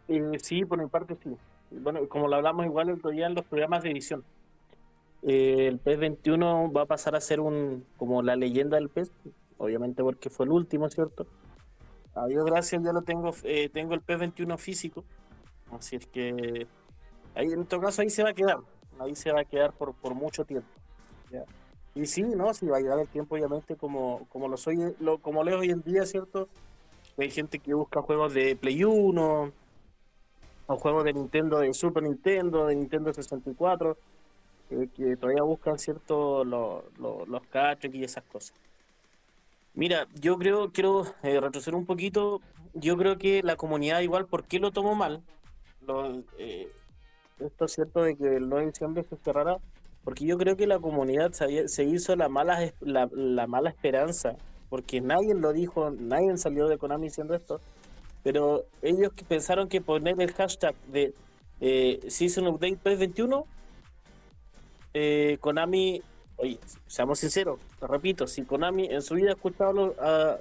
Eh, 0.09 0.39
sí, 0.41 0.65
por 0.65 0.79
mi 0.79 0.87
parte 0.87 1.15
sí. 1.23 1.37
Bueno, 1.69 2.09
como 2.09 2.27
lo 2.27 2.35
hablamos 2.35 2.65
igual 2.65 2.89
el 2.89 2.95
otro 2.95 3.11
día 3.11 3.27
en 3.27 3.35
los 3.35 3.45
programas 3.45 3.83
de 3.83 3.91
edición. 3.91 4.23
Eh, 5.21 5.67
el 5.67 5.77
PES 5.77 5.99
21 5.99 6.71
va 6.71 6.81
a 6.81 6.85
pasar 6.85 7.15
a 7.15 7.21
ser 7.21 7.39
un 7.39 7.85
como 7.95 8.23
la 8.23 8.35
leyenda 8.35 8.77
del 8.77 8.89
PES, 8.89 9.11
obviamente 9.57 10.01
porque 10.01 10.31
fue 10.31 10.47
el 10.47 10.51
último, 10.51 10.89
¿cierto? 10.89 11.27
A 12.15 12.25
Dios 12.25 12.43
gracias, 12.43 12.81
ya 12.83 12.91
lo 12.91 13.03
tengo, 13.03 13.31
eh, 13.43 13.69
tengo 13.69 13.93
el 13.93 14.03
P21 14.03 14.57
físico, 14.57 15.03
así 15.71 15.97
es 15.97 16.07
que 16.07 16.65
ahí 17.35 17.51
en 17.51 17.65
todo 17.65 17.81
caso 17.81 18.01
ahí 18.01 18.09
se 18.09 18.23
va 18.23 18.29
a 18.29 18.33
quedar, 18.33 18.57
ahí 18.97 19.15
se 19.15 19.31
va 19.31 19.41
a 19.41 19.45
quedar 19.45 19.73
por, 19.73 19.93
por 19.93 20.15
mucho 20.15 20.43
tiempo. 20.43 20.67
Y 21.93 22.05
sí, 22.05 22.23
¿no? 22.23 22.53
Sí 22.53 22.65
va 22.65 22.77
a 22.77 22.79
llegar 22.79 22.99
el 22.99 23.07
tiempo, 23.07 23.35
obviamente, 23.35 23.75
como, 23.75 24.25
como 24.29 24.47
lo 24.47 24.57
soy, 24.57 24.95
como 25.21 25.43
leo 25.43 25.59
hoy 25.59 25.69
en 25.69 25.81
día, 25.81 26.05
¿cierto? 26.05 26.47
Hay 27.17 27.29
gente 27.29 27.59
que 27.59 27.73
busca 27.73 28.01
juegos 28.01 28.33
de 28.33 28.55
Play 28.55 28.83
1, 28.83 29.51
o 30.69 30.77
juegos 30.77 31.03
de 31.03 31.13
Nintendo, 31.13 31.59
de 31.59 31.73
Super 31.73 32.03
Nintendo, 32.03 32.67
de 32.67 32.75
Nintendo 32.75 33.11
64, 33.11 33.97
eh, 34.69 34.87
que 34.95 35.17
todavía 35.17 35.41
buscan, 35.41 35.79
¿cierto? 35.79 36.45
Los, 36.45 36.83
los, 36.99 37.27
los 37.27 37.41
y 37.91 38.03
esas 38.03 38.23
cosas. 38.25 38.53
Mira, 39.73 40.07
yo 40.21 40.37
creo, 40.37 40.71
quiero 40.71 41.05
eh, 41.23 41.39
retroceder 41.39 41.73
un 41.73 41.87
poquito. 41.87 42.41
Yo 42.75 42.97
creo 42.97 43.17
que 43.17 43.41
la 43.41 43.55
comunidad 43.55 44.01
igual, 44.01 44.27
¿por 44.27 44.43
qué 44.43 44.59
lo 44.59 44.71
tomó 44.71 44.93
mal? 44.93 45.23
Eh, 46.37 46.71
esto 47.39 47.65
es 47.65 47.71
cierto 47.71 48.03
de 48.03 48.15
que 48.15 48.35
el 48.35 48.47
9 48.47 48.65
de 48.65 48.71
diciembre 48.71 49.03
se 49.09 49.17
cerrará, 49.17 49.57
porque 50.03 50.25
yo 50.25 50.37
creo 50.37 50.55
que 50.55 50.67
la 50.67 50.77
comunidad 50.77 51.31
se, 51.31 51.83
hizo 51.83 52.15
la 52.15 52.29
mala, 52.29 52.71
la, 52.79 53.47
mala 53.47 53.71
esperanza, 53.71 54.35
porque 54.69 55.01
nadie 55.01 55.33
lo 55.33 55.51
dijo, 55.51 55.89
nadie 55.89 56.37
salió 56.37 56.67
de 56.67 56.77
Konami 56.77 57.07
diciendo 57.07 57.33
esto, 57.33 57.59
pero 58.23 58.65
ellos 58.81 59.13
que 59.13 59.23
pensaron 59.23 59.67
que 59.67 59.81
poner 59.81 60.19
el 60.21 60.33
hashtag 60.33 60.75
de 60.87 61.13
eh, 61.61 61.99
Season 62.07 62.47
Update 62.47 62.79
PS21, 62.83 63.45
eh, 64.93 65.37
Konami 65.39 66.01
Oye, 66.41 66.57
seamos 66.87 67.19
sinceros, 67.19 67.59
te 67.81 67.85
repito, 67.85 68.25
si 68.25 68.43
Konami 68.43 68.85
en 68.85 69.01
su 69.01 69.15
vida 69.15 69.31
ha 69.31 69.33
escuchado 69.33 69.93
a, 69.99 70.37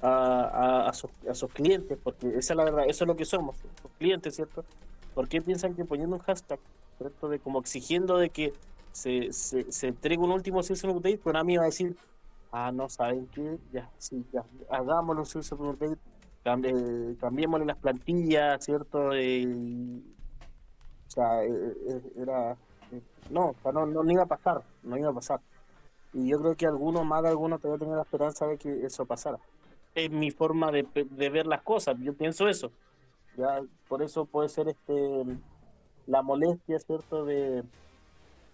a, 0.00 0.88
a, 0.88 0.92
sus, 0.92 1.50
clientes, 1.52 1.98
porque 2.00 2.28
esa 2.28 2.52
es 2.52 2.56
la 2.56 2.62
verdad, 2.62 2.84
eso 2.86 3.02
es 3.02 3.08
lo 3.08 3.16
que 3.16 3.24
somos, 3.24 3.56
los 3.82 3.92
clientes, 3.94 4.36
¿cierto? 4.36 4.64
¿Por 5.12 5.28
qué 5.28 5.42
piensan 5.42 5.74
que 5.74 5.84
poniendo 5.84 6.14
un 6.14 6.22
hashtag, 6.22 6.60
¿cierto? 6.98 7.28
De 7.28 7.40
como 7.40 7.58
exigiendo 7.58 8.16
de 8.16 8.30
que 8.30 8.52
se, 8.92 9.32
se, 9.32 9.72
se 9.72 9.88
entregue 9.88 10.22
un 10.22 10.30
último 10.30 10.62
season 10.62 10.90
update, 10.90 11.18
Konami 11.18 11.56
va 11.56 11.64
a 11.64 11.66
decir, 11.66 11.96
ah, 12.52 12.70
no, 12.70 12.88
¿saben 12.88 13.26
qué? 13.26 13.58
Ya, 13.72 13.90
sí, 13.98 14.24
ya, 14.32 14.44
hagámoslo 14.70 15.22
un 15.22 15.26
season 15.26 15.66
update, 15.66 15.98
cambiémosle 16.44 17.66
las 17.66 17.78
plantillas, 17.78 18.64
¿cierto? 18.64 19.08
o 19.08 19.12
sea, 21.08 21.44
eh, 21.44 21.74
eh, 21.88 22.12
era 22.16 22.56
no, 23.30 23.54
no, 23.64 23.86
no, 23.86 24.12
iba 24.12 24.22
a 24.22 24.26
pasar, 24.26 24.62
no 24.82 24.96
iba 24.96 25.10
a 25.10 25.14
pasar. 25.14 25.40
Y 26.12 26.28
yo 26.28 26.38
creo 26.38 26.54
que 26.54 26.66
algunos, 26.66 27.04
más 27.04 27.22
de 27.22 27.30
algunos, 27.30 27.60
todavía 27.60 27.80
tener 27.80 27.96
la 27.96 28.02
esperanza 28.02 28.46
de 28.46 28.58
que 28.58 28.84
eso 28.84 29.06
pasara. 29.06 29.38
Es 29.94 30.10
mi 30.10 30.30
forma 30.30 30.70
de, 30.70 30.86
ver 31.10 31.46
las 31.46 31.62
cosas, 31.62 31.96
yo 32.00 32.14
pienso 32.14 32.48
eso. 32.48 32.70
Ya, 33.36 33.60
por 33.88 34.02
eso 34.02 34.26
puede 34.26 34.48
ser 34.48 34.68
este 34.68 35.24
la 36.06 36.22
molestia, 36.22 36.78
¿cierto?, 36.78 37.24
de, 37.24 37.64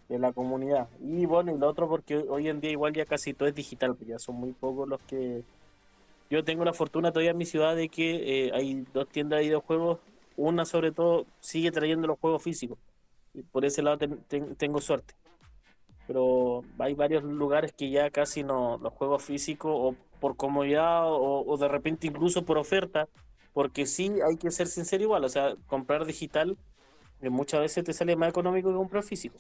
de 0.09 0.19
la 0.19 0.33
comunidad. 0.33 0.89
Y 1.01 1.27
bueno, 1.27 1.53
y 1.53 1.59
lo 1.59 1.69
otro 1.69 1.89
porque 1.89 2.17
hoy 2.17 2.49
en 2.49 2.61
día 2.61 2.71
igual 2.71 2.93
ya 2.93 3.05
casi 3.05 3.35
todo 3.35 3.49
es 3.49 3.55
digital, 3.55 3.91
porque 3.91 4.13
ya 4.13 4.19
son 4.19 4.37
muy 4.37 4.53
pocos 4.53 4.89
los 4.89 5.01
que... 5.03 5.43
Yo 6.31 6.45
tengo 6.45 6.65
la 6.65 6.73
fortuna 6.73 7.11
todavía 7.11 7.33
en 7.33 7.39
mi 7.39 7.45
ciudad 7.45 7.75
de 7.75 7.89
que 7.89 8.47
eh, 8.47 8.53
hay 8.55 8.87
dos 8.95 9.09
tiendas 9.09 9.41
de 9.41 9.47
videojuegos, 9.47 9.99
una 10.37 10.65
sobre 10.65 10.93
todo 10.93 11.27
sigue 11.41 11.73
trayendo 11.73 12.07
los 12.07 12.19
juegos 12.19 12.43
físicos 12.43 12.79
y 13.35 13.43
por 13.43 13.65
ese 13.65 13.83
lado 13.83 13.99
tengo 14.57 14.81
suerte. 14.81 15.15
Pero 16.07 16.63
hay 16.79 16.95
varios 16.95 17.23
lugares 17.25 17.73
que 17.73 17.91
ya 17.91 18.11
casi 18.11 18.43
no 18.43 18.79
los 18.79 18.93
juegos 18.93 19.23
físicos 19.23 19.73
o 19.75 19.95
por 20.21 20.37
comodidad 20.37 21.03
o, 21.07 21.57
de 21.57 21.69
repente 21.69 22.07
incluso 22.07 22.45
por 22.45 22.59
oferta, 22.59 23.09
porque 23.53 23.87
sí 23.87 24.13
hay 24.27 24.37
que 24.37 24.51
ser 24.51 24.67
sincero 24.67 25.03
igual, 25.03 25.25
o 25.25 25.29
sea, 25.29 25.57
comprar 25.67 26.05
digital 26.05 26.57
eh, 27.23 27.31
muchas 27.31 27.61
veces 27.61 27.85
te 27.85 27.93
sale 27.93 28.17
más 28.17 28.31
económico 28.31 28.71
que 28.71 28.77
comprar 28.77 29.03
físico. 29.03 29.37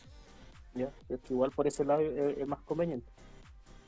¿ya? 0.75 0.91
Es 1.09 1.21
que 1.21 1.35
igual 1.35 1.51
por 1.51 1.67
ese 1.67 1.85
lado 1.85 2.01
es, 2.01 2.47
más 2.47 2.61
conveniente. 2.63 3.11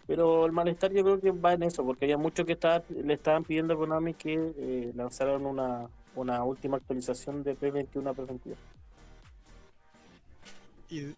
Pero 0.07 0.47
el 0.47 0.53
malestar 0.53 0.93
yo 0.93 1.03
creo 1.05 1.21
que 1.21 1.31
va 1.31 1.53
en 1.53 1.63
eso, 1.63 1.85
porque 1.85 2.05
había 2.07 2.19
muchos 2.19 2.45
que 2.45 2.59
le 3.03 3.15
estaban 3.15 3.45
pidiendo 3.45 3.75
a 3.75 3.77
Konami 3.77 4.15
que 4.15 4.53
eh, 4.57 4.93
lanzaran 4.95 5.47
una, 5.47 5.89
una 6.15 6.43
última 6.45 6.77
actualización 6.77 7.43
de 7.43 7.57
P21 7.57 8.11
a 8.11 8.15
P22. 8.15 8.57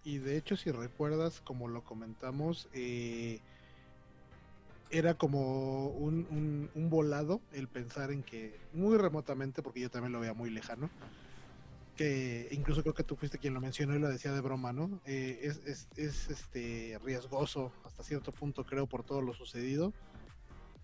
Y, 0.04 0.18
de 0.18 0.36
hecho, 0.36 0.56
si 0.56 0.70
recuerdas, 0.70 1.40
como 1.40 1.66
lo 1.66 1.82
comentamos, 1.82 2.68
eh, 2.74 3.40
era 4.88 5.14
como 5.14 5.88
un, 5.88 6.70
un, 6.72 6.90
volado 6.90 7.40
el 7.52 7.66
pensar 7.66 8.12
en 8.12 8.22
que 8.22 8.56
muy 8.72 8.96
remotamente, 8.96 9.62
porque 9.62 9.80
yo 9.80 9.90
también 9.90 10.12
lo 10.12 10.20
veía 10.20 10.32
muy 10.32 10.50
lejano, 10.50 10.90
que 11.96 12.48
incluso 12.50 12.82
creo 12.82 12.94
que 12.94 13.04
tú 13.04 13.16
fuiste 13.16 13.38
quien 13.38 13.54
lo 13.54 13.60
mencionó 13.60 13.94
y 13.94 13.98
lo 13.98 14.08
decía 14.08 14.32
de 14.32 14.40
broma, 14.40 14.72
¿no? 14.72 15.00
Eh, 15.06 15.40
es, 15.42 15.60
es, 15.66 15.88
es, 15.96 16.28
este 16.28 16.98
riesgoso 17.04 17.72
hasta 17.84 18.02
cierto 18.02 18.32
punto, 18.32 18.64
creo, 18.64 18.86
por 18.86 19.04
todo 19.04 19.22
lo 19.22 19.34
sucedido, 19.34 19.92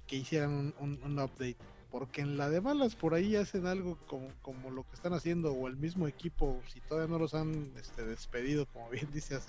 que 0.06 0.16
hicieran 0.16 0.74
un, 0.78 1.18
update. 1.18 1.56
Porque 1.90 2.20
en 2.20 2.36
la 2.36 2.48
de 2.48 2.60
balas 2.60 2.94
por 2.94 3.14
ahí 3.14 3.34
hacen 3.34 3.66
algo 3.66 3.98
como, 4.06 4.70
lo 4.70 4.84
que 4.84 4.94
están 4.94 5.12
haciendo, 5.12 5.52
o 5.52 5.66
el 5.66 5.76
mismo 5.76 6.06
equipo, 6.06 6.60
si 6.68 6.80
todavía 6.80 7.10
no 7.10 7.18
los 7.18 7.34
han 7.34 7.72
este, 7.76 8.04
despedido, 8.04 8.66
como 8.66 8.88
bien 8.90 9.08
dice 9.12 9.34
AZ, 9.34 9.48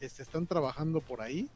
este, 0.00 0.22
están 0.22 0.46
trabajando 0.46 1.00
por 1.00 1.20
ahí 1.20 1.48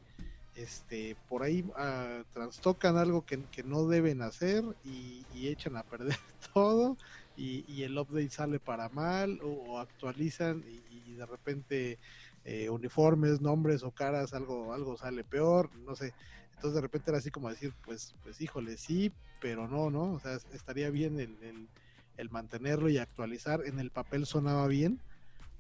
este, 0.56 1.16
por 1.28 1.42
ahí 1.42 1.62
uh, 1.62 2.24
trastocan 2.32 2.96
algo 2.96 3.24
que, 3.26 3.38
no 3.64 3.86
deben 3.86 4.22
hacer 4.22 4.64
y, 4.84 5.24
echan 5.34 5.76
a 5.76 5.82
perder 5.82 6.16
todo 6.54 6.96
y, 7.36 7.82
el 7.82 7.98
update 7.98 8.30
sale 8.30 8.58
para 8.58 8.88
mal 8.88 9.40
o, 9.42 9.78
actualizan 9.78 10.64
y, 10.66 11.12
de 11.12 11.26
repente 11.26 11.98
eh, 12.44 12.68
uniformes, 12.68 13.40
nombres 13.40 13.82
o 13.82 13.90
caras, 13.90 14.34
algo, 14.34 14.74
algo 14.74 14.96
sale 14.96 15.24
peor, 15.24 15.70
no 15.76 15.96
sé. 15.96 16.12
Entonces 16.54 16.74
de 16.74 16.80
repente 16.80 17.10
era 17.10 17.18
así 17.18 17.30
como 17.30 17.48
decir, 17.48 17.72
pues, 17.84 18.14
pues 18.22 18.40
híjole, 18.40 18.76
sí, 18.76 19.12
pero 19.40 19.66
no, 19.68 19.90
¿no? 19.90 20.12
O 20.12 20.20
sea, 20.20 20.34
estaría 20.52 20.90
bien 20.90 21.18
el, 21.20 21.36
el, 21.42 21.68
el 22.16 22.30
mantenerlo 22.30 22.88
y 22.90 22.98
actualizar. 22.98 23.62
En 23.64 23.78
el 23.78 23.90
papel 23.90 24.26
sonaba 24.26 24.66
bien, 24.66 25.00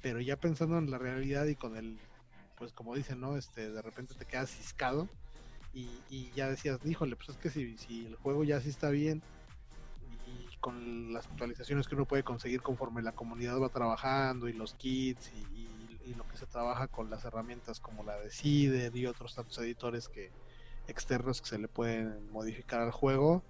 pero 0.02 0.20
ya 0.20 0.36
pensando 0.36 0.78
en 0.78 0.90
la 0.90 0.98
realidad 0.98 1.46
y 1.46 1.54
con 1.54 1.76
el 1.76 1.98
pues 2.56 2.72
como 2.72 2.94
dicen, 2.94 3.20
¿no? 3.20 3.36
Este, 3.36 3.70
de 3.70 3.82
repente 3.82 4.14
te 4.14 4.24
quedas 4.24 4.50
ciscado 4.50 5.08
y, 5.74 6.30
ya 6.34 6.48
decías, 6.48 6.80
híjole, 6.86 7.16
pues 7.16 7.28
es 7.28 7.36
que 7.36 7.50
si, 7.50 7.76
si 7.76 8.06
el 8.06 8.16
juego 8.16 8.44
ya 8.44 8.60
sí 8.62 8.70
está 8.70 8.88
bien 8.88 9.20
y 9.20 9.35
con 10.60 11.12
las 11.12 11.26
actualizaciones 11.26 11.86
que 11.86 11.94
uno 11.94 12.06
puede 12.06 12.22
conseguir 12.22 12.62
conforme 12.62 13.02
la 13.02 13.12
comunidad 13.12 13.60
va 13.60 13.68
trabajando 13.68 14.48
y 14.48 14.52
los 14.52 14.74
kits 14.74 15.32
y, 15.54 15.68
lo 16.16 16.26
que 16.28 16.36
se 16.36 16.46
trabaja 16.46 16.86
con 16.86 17.10
las 17.10 17.24
herramientas 17.24 17.80
como 17.80 18.04
la 18.04 18.16
de 18.16 18.30
Cider 18.30 18.94
y 18.96 19.06
otros 19.06 19.34
tantos 19.34 19.58
editores 19.58 20.08
que 20.08 20.30
externos 20.86 21.42
que 21.42 21.48
se 21.48 21.58
le 21.58 21.66
pueden 21.66 22.30
modificar 22.30 22.80
al 22.80 22.92
juego, 22.92 23.42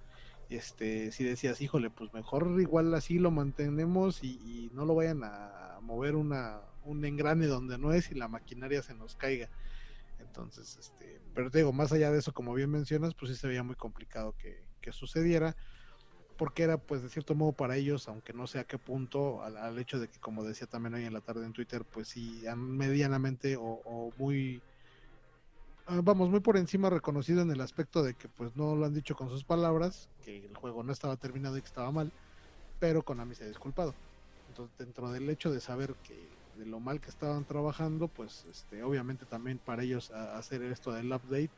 este, 0.49 1.13
si 1.13 1.23
decías, 1.23 1.61
híjole, 1.61 1.91
pues 1.91 2.15
mejor 2.15 2.59
igual 2.59 2.95
así 2.95 3.19
lo 3.19 3.31
mantenemos 3.31 4.25
y 4.25 4.71
no 4.73 4.87
lo 4.87 4.95
vayan 4.95 5.23
a 5.23 5.79
mover 5.83 6.17
una, 6.17 6.63
un 6.87 7.05
engrane 7.05 7.47
donde 7.47 7.79
no 7.79 7.93
es 7.93 8.11
y 8.11 8.15
la 8.15 8.29
maquinaria 8.29 8.83
se 8.83 8.95
nos 8.95 9.17
caiga. 9.17 9.49
Entonces, 10.19 10.77
este, 10.79 11.21
pero 11.35 11.51
te 11.51 11.59
digo, 11.59 11.73
más 11.73 11.93
allá 11.93 12.11
de 12.11 12.19
eso, 12.19 12.33
como 12.33 12.55
bien 12.55 12.71
mencionas, 12.71 13.15
pues 13.15 13.33
sí 13.33 13.37
se 13.37 13.49
veía 13.49 13.63
muy 13.63 13.77
complicado 13.77 14.35
que, 14.39 14.65
sucediera, 14.93 15.57
porque 16.37 16.63
era 16.63 16.79
pues 16.79 17.03
de 17.03 17.09
cierto 17.09 17.35
modo 17.35 17.53
para 17.53 17.77
ellos, 17.77 18.09
aunque 18.09 18.33
no 18.33 18.47
sé 18.47 18.59
a 18.59 18.65
qué 18.65 18.79
punto, 18.79 19.43
al, 19.43 19.79
hecho 19.79 19.99
de 19.99 20.09
que 20.09 20.19
como 20.19 20.45
decía 20.45 20.67
también 20.67 20.95
hoy 20.95 21.05
en 21.05 21.13
la 21.13 21.21
tarde 21.21 21.47
en 21.47 21.53
Twitter, 21.53 21.85
pues 21.85 22.09
sí, 22.09 22.45
medianamente 22.57 23.57
o, 23.59 24.13
muy, 24.19 24.61
ah, 25.87 26.01
vamos, 26.03 26.31
muy 26.31 26.41
por 26.41 26.57
encima 26.57 26.91
reconocido 26.91 27.43
en 27.43 27.51
el 27.51 27.61
aspecto 27.61 28.03
de 28.03 28.15
que 28.15 28.29
pues 28.29 28.57
no 28.57 28.77
lo 28.77 28.87
han 28.87 28.95
dicho 28.95 29.17
con 29.17 29.29
sus 29.29 29.45
palabras, 29.45 30.09
que 30.25 30.45
el 30.47 30.57
juego 30.57 30.83
no 30.83 30.93
estaba 30.93 31.17
terminado 31.17 31.57
y 31.57 31.61
que 31.61 31.69
estaba 31.69 31.91
mal, 31.91 32.13
pero 32.79 33.03
Konami 33.03 33.35
se 33.35 33.45
ha 33.45 33.49
disculpado. 33.49 33.95
Entonces, 34.49 34.77
dentro 34.79 35.11
del 35.11 35.29
hecho 35.29 35.51
de 35.51 35.61
saber 35.61 35.95
que 36.03 36.29
de 36.59 36.67
lo 36.67 36.81
mal 36.81 37.01
que 37.01 37.11
estaban 37.11 37.45
trabajando, 37.45 38.09
pues 38.09 38.47
este, 38.51 38.83
obviamente 38.83 39.27
también 39.27 39.59
para 39.59 39.83
ellos 39.83 40.11
hacer 40.11 40.63
esto 40.63 40.93
del 40.93 41.13
update 41.13 41.51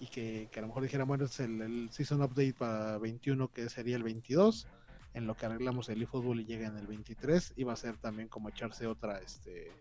y 0.00 0.06
que, 0.08 0.48
a 0.56 0.60
lo 0.60 0.68
mejor 0.68 0.82
dijeran, 0.82 1.08
bueno, 1.08 1.24
es 1.24 1.40
el, 1.40 1.88
season 1.90 2.22
update 2.22 2.54
para 2.54 2.98
21 2.98 3.48
que 3.52 3.68
sería 3.68 3.96
el 3.96 4.02
22, 4.02 4.66
en 5.14 5.26
lo 5.26 5.36
que 5.36 5.46
arreglamos 5.46 5.88
el 5.88 6.02
eFootball 6.02 6.40
y 6.40 6.44
llega 6.44 6.68
en 6.68 6.76
el 6.76 6.86
23, 6.86 7.54
iba 7.56 7.72
a 7.72 7.76
ser 7.76 7.96
también 7.96 8.28
como 8.28 8.48
echarse 8.48 8.86
otra, 8.86 9.18
este, 9.18 9.72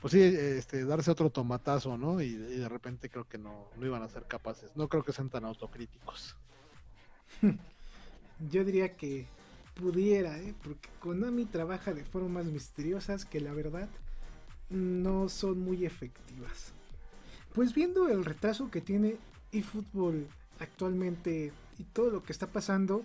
pues 0.00 0.12
sí, 0.12 0.22
este, 0.22 0.84
darse 0.84 1.10
otro 1.10 1.30
tomatazo, 1.30 1.98
¿no? 1.98 2.20
Y, 2.20 2.32
de 2.32 2.68
repente 2.68 3.10
creo 3.10 3.28
que 3.28 3.38
no, 3.38 3.68
no 3.76 3.86
iban 3.86 4.02
a 4.02 4.08
ser 4.08 4.24
capaces, 4.26 4.74
no 4.76 4.88
creo 4.88 5.04
que 5.04 5.12
sean 5.12 5.28
tan 5.28 5.44
autocríticos. 5.44 6.36
Yo 8.50 8.64
diría 8.64 8.96
que 8.96 9.26
pudiera, 9.74 10.38
¿eh? 10.38 10.54
porque 10.62 10.88
Konami 11.00 11.44
trabaja 11.44 11.92
de 11.92 12.04
formas 12.04 12.46
misteriosas 12.46 13.24
que 13.24 13.40
la 13.40 13.52
verdad 13.52 13.88
no 14.70 15.28
son 15.28 15.60
muy 15.60 15.84
efectivas. 15.84 16.72
Pues 17.54 17.74
viendo 17.74 18.08
el 18.08 18.24
retraso 18.24 18.70
que 18.70 18.80
tiene 18.80 19.16
eFootball 19.52 20.26
actualmente 20.58 21.52
y 21.78 21.84
todo 21.84 22.10
lo 22.10 22.22
que 22.22 22.32
está 22.32 22.46
pasando 22.46 23.02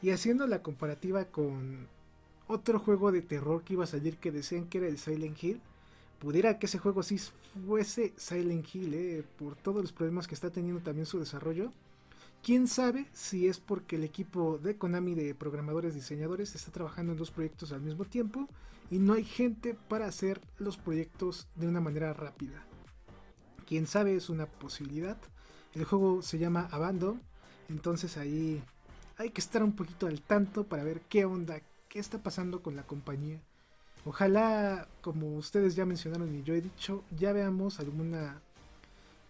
y 0.00 0.10
haciendo 0.10 0.46
la 0.46 0.62
comparativa 0.62 1.26
con 1.26 1.86
otro 2.46 2.78
juego 2.78 3.12
de 3.12 3.22
terror 3.22 3.62
que 3.62 3.74
iba 3.74 3.84
a 3.84 3.88
salir 3.88 4.16
que 4.16 4.32
decían 4.32 4.66
que 4.66 4.78
era 4.78 4.88
el 4.88 4.98
Silent 4.98 5.42
Hill, 5.42 5.60
pudiera 6.18 6.58
que 6.58 6.66
ese 6.66 6.78
juego 6.78 7.02
sí 7.02 7.18
fuese 7.66 8.12
Silent 8.16 8.66
Hill, 8.74 8.94
¿eh? 8.94 9.24
por 9.38 9.56
todos 9.56 9.82
los 9.82 9.92
problemas 9.92 10.26
que 10.26 10.34
está 10.34 10.50
teniendo 10.50 10.82
también 10.82 11.06
su 11.06 11.18
desarrollo 11.18 11.72
Quién 12.42 12.66
sabe 12.66 13.06
si 13.12 13.46
es 13.46 13.60
porque 13.60 13.94
el 13.94 14.02
equipo 14.02 14.58
de 14.58 14.76
Konami 14.76 15.14
de 15.14 15.32
programadores 15.32 15.94
diseñadores 15.94 16.56
está 16.56 16.72
trabajando 16.72 17.12
en 17.12 17.18
dos 17.18 17.30
proyectos 17.30 17.70
al 17.70 17.82
mismo 17.82 18.04
tiempo 18.04 18.48
y 18.90 18.98
no 18.98 19.12
hay 19.12 19.22
gente 19.24 19.76
para 19.88 20.06
hacer 20.06 20.40
los 20.58 20.76
proyectos 20.76 21.46
de 21.54 21.68
una 21.68 21.80
manera 21.80 22.12
rápida. 22.12 22.66
Quién 23.72 23.86
sabe 23.86 24.14
es 24.14 24.28
una 24.28 24.44
posibilidad. 24.44 25.16
El 25.72 25.84
juego 25.86 26.20
se 26.20 26.36
llama 26.36 26.68
Abandon, 26.72 27.22
entonces 27.70 28.18
ahí 28.18 28.62
hay 29.16 29.30
que 29.30 29.40
estar 29.40 29.62
un 29.62 29.72
poquito 29.72 30.06
al 30.06 30.20
tanto 30.20 30.64
para 30.64 30.84
ver 30.84 31.00
qué 31.08 31.24
onda, 31.24 31.62
qué 31.88 31.98
está 31.98 32.18
pasando 32.18 32.60
con 32.60 32.76
la 32.76 32.82
compañía. 32.82 33.40
Ojalá, 34.04 34.88
como 35.00 35.38
ustedes 35.38 35.74
ya 35.74 35.86
mencionaron 35.86 36.34
y 36.34 36.42
yo 36.42 36.52
he 36.52 36.60
dicho, 36.60 37.02
ya 37.18 37.32
veamos 37.32 37.80
alguna 37.80 38.42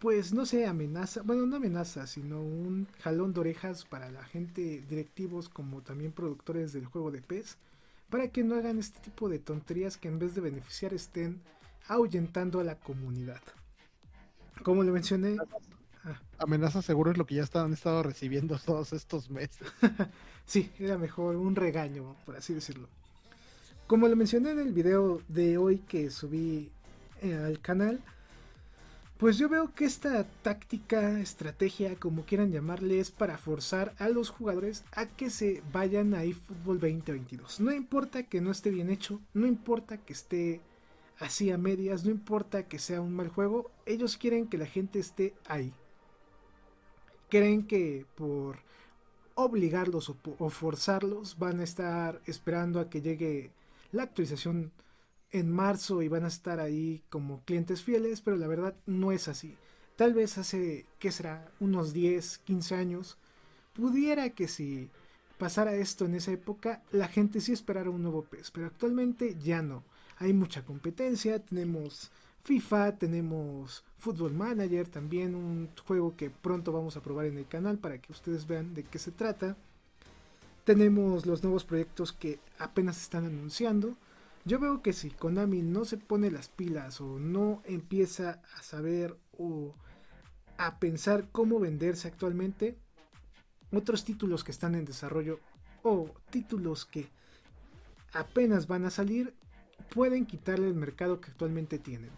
pues 0.01 0.35
no 0.35 0.45
sé, 0.45 0.67
amenaza, 0.67 1.23
bueno, 1.23 1.47
no 1.47 1.55
amenaza, 1.55 2.09
sino 2.09 2.41
un 2.41 2.89
jalón 2.99 3.33
de 3.33 3.39
orejas 3.39 3.85
para 3.85 4.11
la 4.11 4.25
gente, 4.25 4.83
directivos 4.89 5.49
como 5.49 5.83
también 5.83 6.11
productores 6.11 6.73
del 6.73 6.87
juego 6.87 7.13
de 7.13 7.23
PES, 7.23 7.59
para 8.11 8.27
que 8.27 8.43
no 8.43 8.57
hagan 8.57 8.81
este 8.81 8.99
tipo 8.99 9.29
de 9.29 9.39
tonterías 9.39 9.99
que 9.99 10.09
en 10.09 10.19
vez 10.19 10.35
de 10.35 10.41
beneficiar 10.41 10.93
estén 10.95 11.41
ahuyentando 11.87 12.59
a 12.59 12.65
la 12.65 12.81
comunidad. 12.81 13.41
Como 14.63 14.83
le 14.83 14.93
mencioné... 14.93 15.37
Ah. 16.05 16.21
Amenaza 16.39 16.83
seguro 16.83 17.13
es 17.13 17.19
lo 17.19 17.27
que 17.27 17.37
ya 17.37 17.45
han 17.55 17.73
estado 17.73 18.03
recibiendo 18.03 18.59
todos 18.59 18.93
estos 18.93 19.31
meses. 19.31 19.69
sí, 20.47 20.71
era 20.79 20.99
mejor 20.99 21.37
un 21.37 21.55
regaño, 21.55 22.17
por 22.27 22.37
así 22.37 22.53
decirlo. 22.53 22.89
Como 23.87 24.09
le 24.09 24.17
mencioné 24.17 24.51
en 24.51 24.59
el 24.59 24.73
video 24.73 25.21
de 25.29 25.59
hoy 25.59 25.79
que 25.79 26.11
subí 26.11 26.71
eh, 27.21 27.35
al 27.35 27.61
canal, 27.61 28.01
pues 29.23 29.39
yo 29.39 29.49
veo 29.49 29.73
que 29.73 29.85
esta 29.85 30.25
táctica, 30.43 31.21
estrategia, 31.21 31.95
como 31.95 32.25
quieran 32.25 32.51
llamarle, 32.51 32.99
es 32.99 33.13
para 33.13 33.39
forzar 33.39 33.95
a 33.99 34.09
los 34.09 34.31
jugadores 34.31 34.83
a 34.91 35.07
que 35.07 35.31
se 35.31 35.63
vayan 35.73 36.13
a 36.15 36.25
eFootball 36.25 36.81
2022. 36.81 37.61
No 37.61 37.71
importa 37.71 38.25
que 38.25 38.41
no 38.41 38.51
esté 38.51 38.71
bien 38.71 38.91
hecho, 38.91 39.21
no 39.33 39.47
importa 39.47 39.99
que 39.99 40.13
esté 40.13 40.61
así 41.23 41.51
a 41.51 41.59
medias, 41.59 42.05
no 42.05 42.11
importa 42.11 42.67
que 42.67 42.79
sea 42.79 43.01
un 43.01 43.15
mal 43.15 43.29
juego, 43.29 43.71
ellos 43.87 44.17
quieren 44.17 44.49
que 44.49 44.59
la 44.59 44.67
gente 44.67 44.99
esté 44.99 45.35
ahí. 45.47 45.73
Creen 47.29 47.67
que 47.67 48.05
por 48.17 48.59
obligarlos 49.35 50.11
o, 50.11 50.51
forzarlos 50.51 51.39
van 51.39 51.61
a 51.61 51.65
estar 51.65 52.21
esperando 52.27 52.81
a 52.81 52.91
que 52.91 53.01
llegue 53.01 53.53
la 53.93 54.03
actualización 54.03 54.73
en 55.31 55.51
marzo 55.51 56.03
y 56.03 56.09
van 56.09 56.25
a 56.25 56.29
estar 56.29 56.61
ahí 56.61 57.03
como 57.09 57.43
clientes 57.45 57.83
fieles, 57.83 58.21
pero 58.21 58.37
la 58.37 58.49
verdad 58.49 58.75
no 58.87 59.13
es 59.13 59.29
así. 59.29 59.57
Tal 59.97 60.13
vez 60.15 60.37
hace, 60.39 60.87
¿qué 60.99 61.11
será? 61.11 61.51
Unos 61.61 61.93
10, 61.93 62.39
15 62.39 62.75
años, 62.75 63.17
pudiera 63.75 64.31
que 64.31 64.49
si 64.49 64.91
pasara 65.39 65.75
esto 65.75 66.05
en 66.05 66.17
esa 66.17 66.33
época, 66.33 66.83
la 66.91 67.09
gente 67.09 67.41
sí 67.41 67.53
esperara 67.53 67.91
un 67.91 68.03
nuevo 68.03 68.25
PES, 68.25 68.51
pero 68.51 68.67
actualmente 68.67 69.37
ya 69.43 69.63
no. 69.63 69.85
Hay 70.23 70.33
mucha 70.33 70.65
competencia, 70.65 71.41
tenemos 71.41 72.13
FIFA, 72.45 72.97
tenemos 72.97 73.83
Football 73.99 74.35
Manager, 74.35 74.87
también 74.87 75.35
un 75.35 75.69
juego 75.85 76.17
que 76.17 76.31
pronto 76.31 76.71
vamos 76.71 76.97
a 76.97 77.03
probar 77.03 77.27
en 77.27 77.39
el 77.39 77.49
canal 77.49 77.79
para 77.79 77.99
que 77.99 78.13
ustedes 78.13 78.47
vean 78.47 78.73
de 78.73 78.85
qué 78.85 79.01
se 79.01 79.11
trata. 79.11 79.57
Tenemos 80.63 81.27
los 81.27 81.43
nuevos 81.43 81.65
proyectos 81.65 82.13
que 82.13 82.39
apenas 82.61 83.03
están 83.03 83.25
anunciando. 83.25 83.97
Yo 84.45 84.61
veo 84.61 84.81
que 84.81 84.93
si 84.93 85.11
Konami 85.11 85.61
no 85.61 85.85
se 85.85 85.97
pone 85.97 86.31
las 86.31 86.49
pilas 86.49 87.01
o 87.01 87.19
no 87.19 87.61
empieza 87.65 88.41
a 88.57 88.63
saber 88.63 89.17
o 89.37 89.75
a 90.57 90.79
pensar 90.79 91.31
cómo 91.33 91.59
venderse 91.59 92.07
actualmente, 92.07 92.77
otros 93.73 94.05
títulos 94.05 94.45
que 94.45 94.53
están 94.53 94.77
en 94.77 94.85
desarrollo 94.85 95.41
o 95.83 96.15
títulos 96.31 96.85
que 96.85 97.09
apenas 98.13 98.69
van 98.69 98.85
a 98.85 98.91
salir 98.91 99.35
pueden 99.83 100.27
quitarle 100.27 100.69
el 100.69 100.75
mercado 100.75 101.21
que 101.21 101.31
actualmente 101.31 101.79
tienen. 101.79 102.11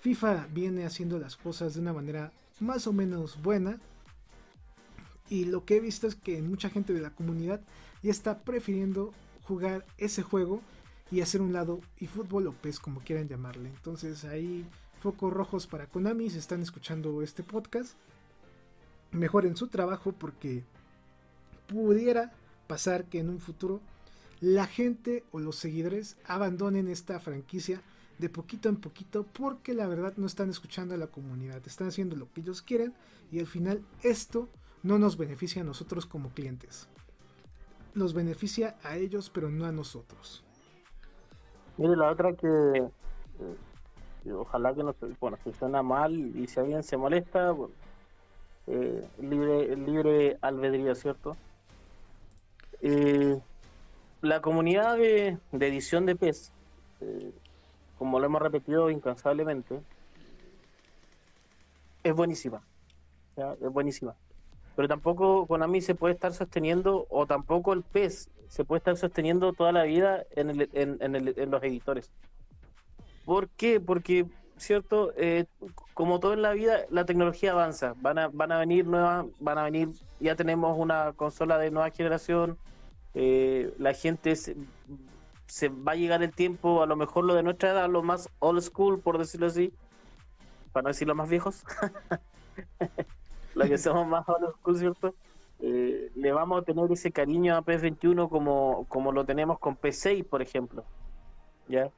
FIFA 0.00 0.46
viene 0.52 0.86
haciendo 0.86 1.18
las 1.18 1.36
cosas 1.36 1.74
de 1.74 1.80
una 1.80 1.92
manera 1.92 2.32
más 2.58 2.86
o 2.86 2.92
menos 2.92 3.40
buena. 3.42 3.78
Y 5.28 5.44
lo 5.44 5.64
que 5.64 5.76
he 5.76 5.80
visto 5.80 6.06
es 6.06 6.14
que 6.14 6.42
mucha 6.42 6.70
gente 6.70 6.92
de 6.92 7.00
la 7.00 7.10
comunidad 7.10 7.60
ya 8.02 8.10
está 8.10 8.38
prefiriendo 8.40 9.12
jugar 9.42 9.86
ese 9.98 10.22
juego 10.22 10.62
y 11.10 11.20
hacer 11.20 11.42
un 11.42 11.52
lado 11.52 11.80
y 11.98 12.06
fútbol 12.06 12.46
o 12.46 12.52
PES 12.52 12.80
como 12.80 13.00
quieran 13.00 13.28
llamarle. 13.28 13.68
Entonces 13.68 14.24
ahí 14.24 14.64
focos 15.00 15.32
rojos 15.32 15.66
para 15.66 15.86
Konami 15.86 16.30
si 16.30 16.38
están 16.38 16.62
escuchando 16.62 17.22
este 17.22 17.42
podcast. 17.42 17.94
Mejoren 19.12 19.56
su 19.56 19.68
trabajo 19.68 20.12
porque 20.12 20.64
pudiera 21.66 22.32
pasar 22.66 23.04
que 23.04 23.18
en 23.18 23.28
un 23.28 23.40
futuro 23.40 23.80
la 24.40 24.66
gente 24.66 25.24
o 25.32 25.38
los 25.38 25.56
seguidores 25.56 26.16
abandonen 26.24 26.88
esta 26.88 27.20
franquicia 27.20 27.82
de 28.18 28.28
poquito 28.28 28.68
en 28.68 28.76
poquito 28.76 29.24
porque 29.24 29.74
la 29.74 29.86
verdad 29.86 30.14
no 30.16 30.26
están 30.26 30.50
escuchando 30.50 30.94
a 30.94 30.98
la 30.98 31.06
comunidad, 31.06 31.62
están 31.66 31.88
haciendo 31.88 32.16
lo 32.16 32.30
que 32.32 32.40
ellos 32.40 32.62
quieren 32.62 32.94
y 33.30 33.40
al 33.40 33.46
final 33.46 33.82
esto 34.02 34.48
no 34.82 34.98
nos 34.98 35.16
beneficia 35.16 35.62
a 35.62 35.64
nosotros 35.64 36.06
como 36.06 36.30
clientes. 36.30 36.88
Nos 37.94 38.14
beneficia 38.14 38.76
a 38.82 38.96
ellos 38.96 39.30
pero 39.30 39.50
no 39.50 39.64
a 39.64 39.72
nosotros. 39.72 40.44
Mire, 41.76 41.96
la 41.96 42.10
otra 42.10 42.34
que 42.34 42.46
eh, 42.46 44.32
ojalá 44.32 44.74
que 44.74 44.82
no 44.82 44.92
se, 44.92 45.06
bueno, 45.20 45.38
si 45.44 45.52
suena 45.52 45.82
mal 45.82 46.12
y 46.12 46.46
si 46.46 46.60
alguien 46.60 46.82
se 46.82 46.96
molesta, 46.96 47.54
eh, 48.66 49.08
libre, 49.20 49.76
libre 49.76 50.38
albedrío, 50.40 50.94
¿cierto? 50.94 51.36
Eh, 52.82 53.40
la 54.22 54.40
comunidad 54.40 54.96
de, 54.96 55.38
edición 55.52 56.06
de 56.06 56.16
PES, 56.16 56.52
eh, 57.00 57.32
como 57.98 58.18
lo 58.18 58.26
hemos 58.26 58.42
repetido 58.42 58.90
incansablemente, 58.90 59.80
es 62.02 62.14
buenísima. 62.14 62.62
Es 63.36 63.72
buenísima. 63.72 64.14
Pero 64.76 64.88
tampoco 64.88 65.46
Konami 65.46 65.80
se 65.80 65.94
puede 65.94 66.14
estar 66.14 66.32
sosteniendo, 66.32 67.06
o 67.10 67.26
tampoco 67.26 67.72
el 67.72 67.82
PES 67.82 68.30
se 68.48 68.64
puede 68.64 68.78
estar 68.78 68.96
sosteniendo 68.96 69.52
toda 69.52 69.72
la 69.72 69.84
vida 69.84 70.24
en 70.34 71.50
los 71.50 71.62
editores. 71.62 72.10
¿Por 73.24 73.48
qué? 73.50 73.80
Porque, 73.80 74.26
¿cierto? 74.56 75.12
Eh, 75.16 75.44
como 75.94 76.18
todo 76.20 76.32
en 76.32 76.42
la 76.42 76.52
vida, 76.52 76.80
la 76.90 77.04
tecnología 77.04 77.52
avanza. 77.52 77.94
Van 77.98 78.18
a, 78.18 78.28
van 78.28 78.52
a 78.52 78.58
venir 78.58 78.86
nuevas, 78.86 79.26
van 79.38 79.58
a 79.58 79.62
venir, 79.62 79.90
ya 80.18 80.34
tenemos 80.34 80.76
una 80.78 81.12
consola 81.12 81.58
de 81.58 81.70
nueva 81.70 81.90
generación, 81.90 82.58
eh, 83.14 83.74
la 83.78 83.94
gente 83.94 84.36
se, 84.36 84.56
va 85.68 85.92
a 85.92 85.96
llegar 85.96 86.22
el 86.22 86.32
tiempo, 86.32 86.82
a 86.82 86.86
lo 86.86 86.96
mejor 86.96 87.24
lo 87.24 87.34
de 87.34 87.42
nuestra 87.42 87.70
edad, 87.70 87.88
lo 87.88 88.02
más 88.02 88.28
old 88.38 88.60
school, 88.60 89.00
por 89.00 89.18
decirlo 89.18 89.46
así, 89.46 89.72
para 90.72 90.84
no 90.84 90.88
decir 90.88 91.08
los 91.08 91.16
más 91.16 91.28
viejos, 91.28 91.64
los 93.54 93.68
que 93.68 93.78
somos 93.78 94.06
más 94.06 94.28
old 94.28 94.54
school, 94.56 94.78
¿cierto? 94.78 95.14
Eh, 95.62 96.10
le 96.14 96.32
vamos 96.32 96.62
a 96.62 96.64
tener 96.64 96.90
ese 96.90 97.12
cariño 97.12 97.54
a 97.56 97.62
PS21 97.62 98.28
como, 98.28 98.86
como 98.88 99.12
lo 99.12 99.24
tenemos 99.24 99.58
con 99.58 99.76
PS6, 99.76 100.24
por 100.24 100.40
ejemplo. 100.40 100.84
¿Ya? 101.68 101.90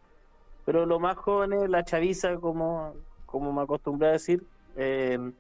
Pero 0.64 0.84
lo 0.84 0.98
más 0.98 1.16
jóvenes, 1.16 1.68
la 1.68 1.84
chaviza, 1.84 2.36
como, 2.36 2.94
como 3.26 3.52
me 3.52 3.62
acostumbré 3.62 4.08
a 4.08 4.12
decir, 4.12 4.44
eh, 4.76 5.32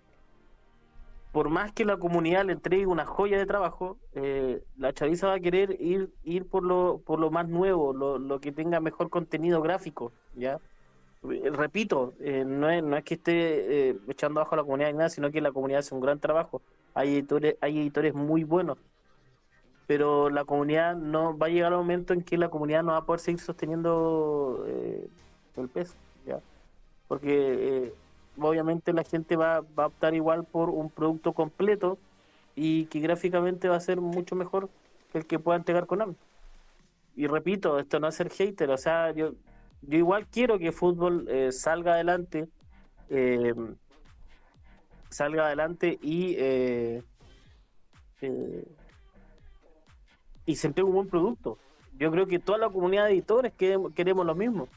por 1.32 1.48
más 1.48 1.72
que 1.72 1.86
la 1.86 1.96
comunidad 1.96 2.44
le 2.44 2.52
entregue 2.52 2.86
una 2.86 3.06
joya 3.06 3.38
de 3.38 3.46
trabajo, 3.46 3.96
eh, 4.14 4.62
la 4.76 4.92
chaviza 4.92 5.28
va 5.28 5.34
a 5.34 5.40
querer 5.40 5.78
ir 5.80 6.12
ir 6.24 6.46
por 6.46 6.62
lo 6.62 7.00
por 7.06 7.18
lo 7.18 7.30
más 7.30 7.48
nuevo, 7.48 7.94
lo, 7.94 8.40
que 8.40 8.52
tenga 8.52 8.80
mejor 8.80 9.08
contenido 9.08 9.62
gráfico, 9.62 10.12
¿ya? 10.36 10.60
Eh, 11.30 11.50
repito, 11.50 12.12
eh, 12.20 12.44
no, 12.46 12.68
es, 12.68 12.82
no 12.82 12.96
es 12.98 13.04
que 13.04 13.14
esté 13.14 13.90
echando 14.08 14.40
abajo 14.40 14.54
a 14.54 14.58
la 14.58 14.64
comunidad 14.64 14.90
ni 14.92 14.98
nada, 14.98 15.08
sino 15.08 15.30
que 15.30 15.40
la 15.40 15.52
comunidad 15.52 15.80
hace 15.80 15.94
un 15.94 16.02
gran 16.02 16.20
trabajo. 16.20 16.60
Hay 16.94 17.14
editores, 17.14 17.56
hay 17.62 17.78
editores 17.78 18.12
muy 18.14 18.44
buenos, 18.44 18.76
pero 19.86 20.28
la 20.28 20.44
comunidad 20.44 20.94
no 20.96 21.36
va 21.38 21.46
a 21.46 21.50
llegar 21.50 21.72
al 21.72 21.78
momento 21.78 22.12
en 22.12 22.22
que 22.22 22.36
la 22.36 22.50
comunidad 22.50 22.82
no 22.82 22.92
va 22.92 22.98
a 22.98 23.06
poder 23.06 23.20
seguir 23.20 23.40
sosteniendo 23.40 24.66
el 25.56 25.68
peso, 25.70 25.94
¿ya? 26.26 26.40
Porque 27.08 27.94
obviamente 28.38 28.92
la 28.92 29.04
gente 29.04 29.36
va, 29.36 29.60
va 29.60 29.84
a 29.84 29.86
optar 29.86 30.14
igual 30.14 30.44
por 30.44 30.70
un 30.70 30.90
producto 30.90 31.32
completo 31.32 31.98
y 32.54 32.86
que 32.86 33.00
gráficamente 33.00 33.68
va 33.68 33.76
a 33.76 33.80
ser 33.80 34.00
mucho 34.00 34.36
mejor 34.36 34.68
que 35.10 35.18
el 35.18 35.26
que 35.26 35.38
pueda 35.38 35.58
entregar 35.58 35.86
Konami. 35.86 36.16
Y 37.16 37.26
repito, 37.26 37.78
esto 37.78 38.00
no 38.00 38.08
es 38.08 38.14
ser 38.14 38.30
hater, 38.30 38.70
o 38.70 38.78
sea, 38.78 39.12
yo, 39.12 39.32
yo 39.82 39.98
igual 39.98 40.26
quiero 40.26 40.58
que 40.58 40.72
fútbol 40.72 41.26
eh, 41.28 41.52
salga 41.52 41.94
adelante, 41.94 42.48
eh, 43.10 43.54
salga 45.10 45.46
adelante 45.46 45.98
y 46.00 46.34
eh, 46.38 47.02
y 50.46 50.56
se 50.56 50.66
entregue 50.66 50.88
un 50.88 50.94
buen 50.94 51.08
producto. 51.08 51.58
Yo 51.98 52.10
creo 52.10 52.26
que 52.26 52.38
toda 52.38 52.58
la 52.58 52.70
comunidad 52.70 53.06
de 53.06 53.12
editores 53.12 53.52
queremos 53.52 54.26
lo 54.26 54.34
mismo. 54.34 54.68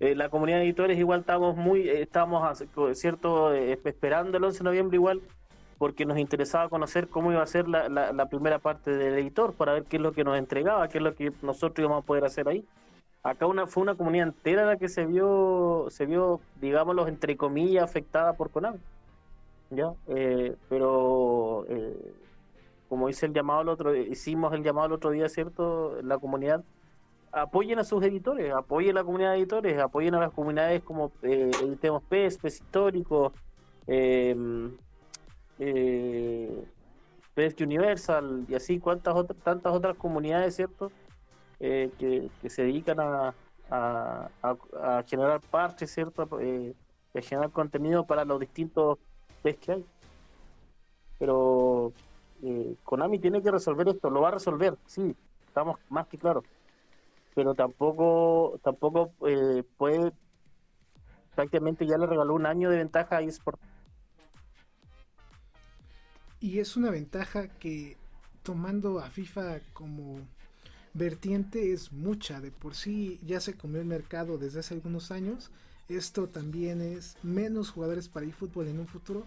Eh, 0.00 0.14
la 0.14 0.28
comunidad 0.28 0.58
de 0.58 0.64
editores 0.64 0.98
igual 0.98 1.20
estamos 1.20 1.56
muy, 1.56 1.88
eh, 1.88 2.02
estábamos, 2.02 2.62
cierto, 2.92 3.52
eh, 3.52 3.78
esperando 3.84 4.38
el 4.38 4.44
11 4.44 4.58
de 4.58 4.64
noviembre 4.64 4.96
igual, 4.96 5.20
porque 5.76 6.06
nos 6.06 6.18
interesaba 6.18 6.68
conocer 6.68 7.08
cómo 7.08 7.32
iba 7.32 7.42
a 7.42 7.46
ser 7.46 7.68
la, 7.68 7.88
la, 7.88 8.26
primera 8.26 8.60
parte 8.60 8.92
del 8.92 9.14
editor, 9.14 9.54
para 9.54 9.72
ver 9.72 9.84
qué 9.84 9.96
es 9.96 10.02
lo 10.02 10.12
que 10.12 10.24
nos 10.24 10.38
entregaba, 10.38 10.88
qué 10.88 10.98
es 10.98 11.04
lo 11.04 11.14
que 11.14 11.32
nosotros 11.42 11.80
íbamos 11.80 12.02
a 12.04 12.06
poder 12.06 12.24
hacer 12.24 12.48
ahí. 12.48 12.64
Acá 13.24 13.46
una, 13.46 13.66
fue 13.66 13.82
una 13.82 13.96
comunidad 13.96 14.28
entera 14.28 14.64
la 14.64 14.76
que 14.76 14.88
se 14.88 15.04
vio, 15.04 15.86
se 15.90 16.06
vio, 16.06 16.40
digámoslo, 16.60 17.08
entre 17.08 17.36
comillas, 17.36 17.84
afectada 17.84 18.34
por 18.34 18.50
Konami. 18.50 18.78
¿Ya? 19.70 19.92
pero 20.70 21.66
como 22.88 23.10
hice 23.10 23.26
el 23.26 23.34
llamado 23.34 23.60
el 23.60 23.68
otro, 23.68 23.94
hicimos 23.94 24.54
el 24.54 24.62
llamado 24.62 24.86
el 24.86 24.92
otro 24.94 25.10
día, 25.10 25.28
¿cierto? 25.28 26.00
La 26.02 26.18
comunidad 26.18 26.64
apoyen 27.40 27.78
a 27.78 27.84
sus 27.84 28.02
editores, 28.02 28.52
apoyen 28.52 28.90
a 28.96 29.00
la 29.00 29.04
comunidad 29.04 29.32
de 29.32 29.38
editores, 29.38 29.78
apoyen 29.78 30.14
a 30.14 30.20
las 30.20 30.32
comunidades 30.32 30.82
como 30.82 31.12
eh, 31.22 31.50
Editemos 31.62 32.02
PES, 32.04 32.38
PES 32.38 32.54
Histórico, 32.60 33.32
eh, 33.86 34.36
eh, 35.58 36.64
PES 37.34 37.60
Universal 37.60 38.46
y 38.48 38.54
así 38.54 38.78
cuantas 38.78 39.14
otras, 39.14 39.38
tantas 39.42 39.72
otras 39.72 39.96
comunidades, 39.96 40.56
¿cierto? 40.56 40.90
Eh, 41.60 41.90
que, 41.98 42.30
se 42.48 42.62
dedican 42.62 42.98
a, 43.00 43.34
generar 45.06 45.40
parches, 45.50 45.90
¿cierto? 45.92 46.28
Eh, 46.40 46.74
a 47.14 47.20
generar 47.20 47.50
contenido 47.50 48.06
para 48.06 48.24
los 48.24 48.40
distintos 48.40 48.98
PES 49.42 49.56
que 49.58 49.72
hay. 49.72 49.84
Pero 51.18 51.92
Konami 52.84 53.18
tiene 53.18 53.42
que 53.42 53.50
resolver 53.50 53.88
esto, 53.88 54.10
lo 54.10 54.20
va 54.20 54.28
a 54.28 54.32
resolver, 54.32 54.76
sí, 54.86 55.16
estamos 55.48 55.78
más 55.88 56.06
que 56.06 56.16
claros 56.16 56.44
pero 57.38 57.54
tampoco 57.54 58.58
tampoco 58.64 59.14
eh, 59.28 59.62
puede 59.76 60.12
prácticamente 61.36 61.86
ya 61.86 61.96
le 61.96 62.04
regaló 62.04 62.34
un 62.34 62.46
año 62.46 62.68
de 62.68 62.78
ventaja 62.78 63.18
a 63.18 63.20
eSport. 63.20 63.60
Y 66.40 66.58
es 66.58 66.76
una 66.76 66.90
ventaja 66.90 67.46
que 67.46 67.96
tomando 68.42 68.98
a 68.98 69.08
FIFA 69.08 69.60
como 69.72 70.18
vertiente 70.94 71.72
es 71.72 71.92
mucha, 71.92 72.40
de 72.40 72.50
por 72.50 72.74
sí 72.74 73.20
ya 73.24 73.38
se 73.38 73.56
comió 73.56 73.80
el 73.80 73.86
mercado 73.86 74.36
desde 74.36 74.58
hace 74.58 74.74
algunos 74.74 75.12
años, 75.12 75.52
esto 75.88 76.26
también 76.26 76.80
es 76.80 77.18
menos 77.22 77.70
jugadores 77.70 78.08
para 78.08 78.26
eFootball 78.26 78.66
en 78.66 78.80
un 78.80 78.88
futuro 78.88 79.22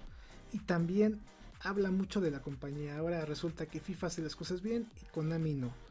y 0.52 0.60
también 0.60 1.22
habla 1.62 1.92
mucho 1.92 2.20
de 2.20 2.32
la 2.32 2.42
compañía, 2.42 2.98
ahora 2.98 3.24
resulta 3.24 3.68
que 3.68 3.80
FIFA 3.80 4.08
hace 4.08 4.22
las 4.22 4.36
cosas 4.36 4.62
bien 4.62 4.86
y 5.02 5.06
Konami 5.14 5.54
no. 5.54 5.91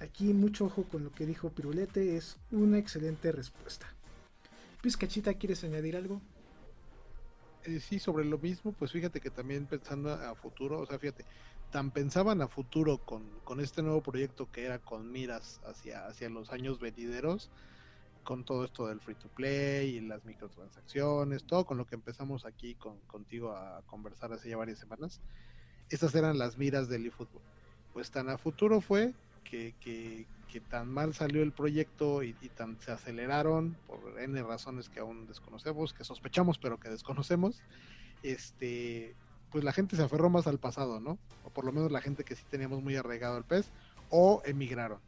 Aquí 0.00 0.32
mucho 0.32 0.66
ojo 0.66 0.84
con 0.84 1.04
lo 1.04 1.12
que 1.12 1.26
dijo 1.26 1.50
Pirulete, 1.50 2.16
es 2.16 2.36
una 2.52 2.78
excelente 2.78 3.32
respuesta. 3.32 3.86
Pizcachita, 4.80 5.34
¿quieres 5.34 5.64
añadir 5.64 5.96
algo? 5.96 6.20
Eh, 7.64 7.80
sí, 7.80 7.98
sobre 7.98 8.24
lo 8.24 8.38
mismo, 8.38 8.72
pues 8.72 8.92
fíjate 8.92 9.20
que 9.20 9.30
también 9.30 9.66
pensando 9.66 10.12
a 10.12 10.34
futuro, 10.36 10.78
o 10.78 10.86
sea, 10.86 10.98
fíjate, 10.98 11.24
tan 11.72 11.90
pensaban 11.90 12.40
a 12.40 12.48
futuro 12.48 12.98
con, 12.98 13.24
con 13.42 13.60
este 13.60 13.82
nuevo 13.82 14.00
proyecto 14.00 14.50
que 14.50 14.64
era 14.64 14.78
con 14.78 15.10
miras 15.10 15.60
hacia, 15.66 16.06
hacia 16.06 16.30
los 16.30 16.50
años 16.50 16.78
venideros, 16.78 17.50
con 18.22 18.44
todo 18.44 18.64
esto 18.64 18.86
del 18.86 19.00
free 19.00 19.16
to 19.16 19.28
play 19.28 19.96
y 19.96 20.00
las 20.00 20.24
microtransacciones, 20.24 21.44
todo 21.44 21.64
con 21.64 21.76
lo 21.76 21.86
que 21.86 21.96
empezamos 21.96 22.44
aquí 22.44 22.74
con, 22.74 22.98
contigo 23.00 23.52
a 23.52 23.82
conversar 23.86 24.32
hace 24.32 24.48
ya 24.48 24.56
varias 24.56 24.78
semanas. 24.78 25.20
Estas 25.90 26.14
eran 26.14 26.38
las 26.38 26.56
miras 26.58 26.88
del 26.88 27.06
eFootball. 27.06 27.42
Pues 27.92 28.10
tan 28.10 28.28
a 28.28 28.38
futuro 28.38 28.80
fue 28.80 29.14
que, 29.48 30.26
tan 30.68 30.88
mal 30.88 31.14
salió 31.14 31.42
el 31.42 31.52
proyecto 31.52 32.22
y, 32.22 32.32
tan 32.56 32.80
se 32.80 32.90
aceleraron 32.90 33.76
por 33.86 34.20
N 34.20 34.42
razones 34.42 34.88
que 34.88 35.00
aún 35.00 35.26
desconocemos, 35.26 35.92
que 35.92 36.04
sospechamos 36.04 36.58
pero 36.58 36.78
que 36.78 36.88
desconocemos, 36.88 37.62
este 38.22 39.14
pues 39.50 39.64
la 39.64 39.72
gente 39.72 39.96
se 39.96 40.02
aferró 40.02 40.28
más 40.28 40.46
al 40.46 40.58
pasado, 40.58 41.00
¿no? 41.00 41.18
O 41.44 41.50
por 41.50 41.64
lo 41.64 41.72
menos 41.72 41.90
la 41.90 42.02
gente 42.02 42.22
que 42.22 42.36
sí 42.36 42.44
teníamos 42.50 42.82
muy 42.82 42.96
arraigado 42.96 43.38
el 43.38 43.44
pez, 43.44 43.70
o 44.10 44.42
emigraron. 44.44 45.00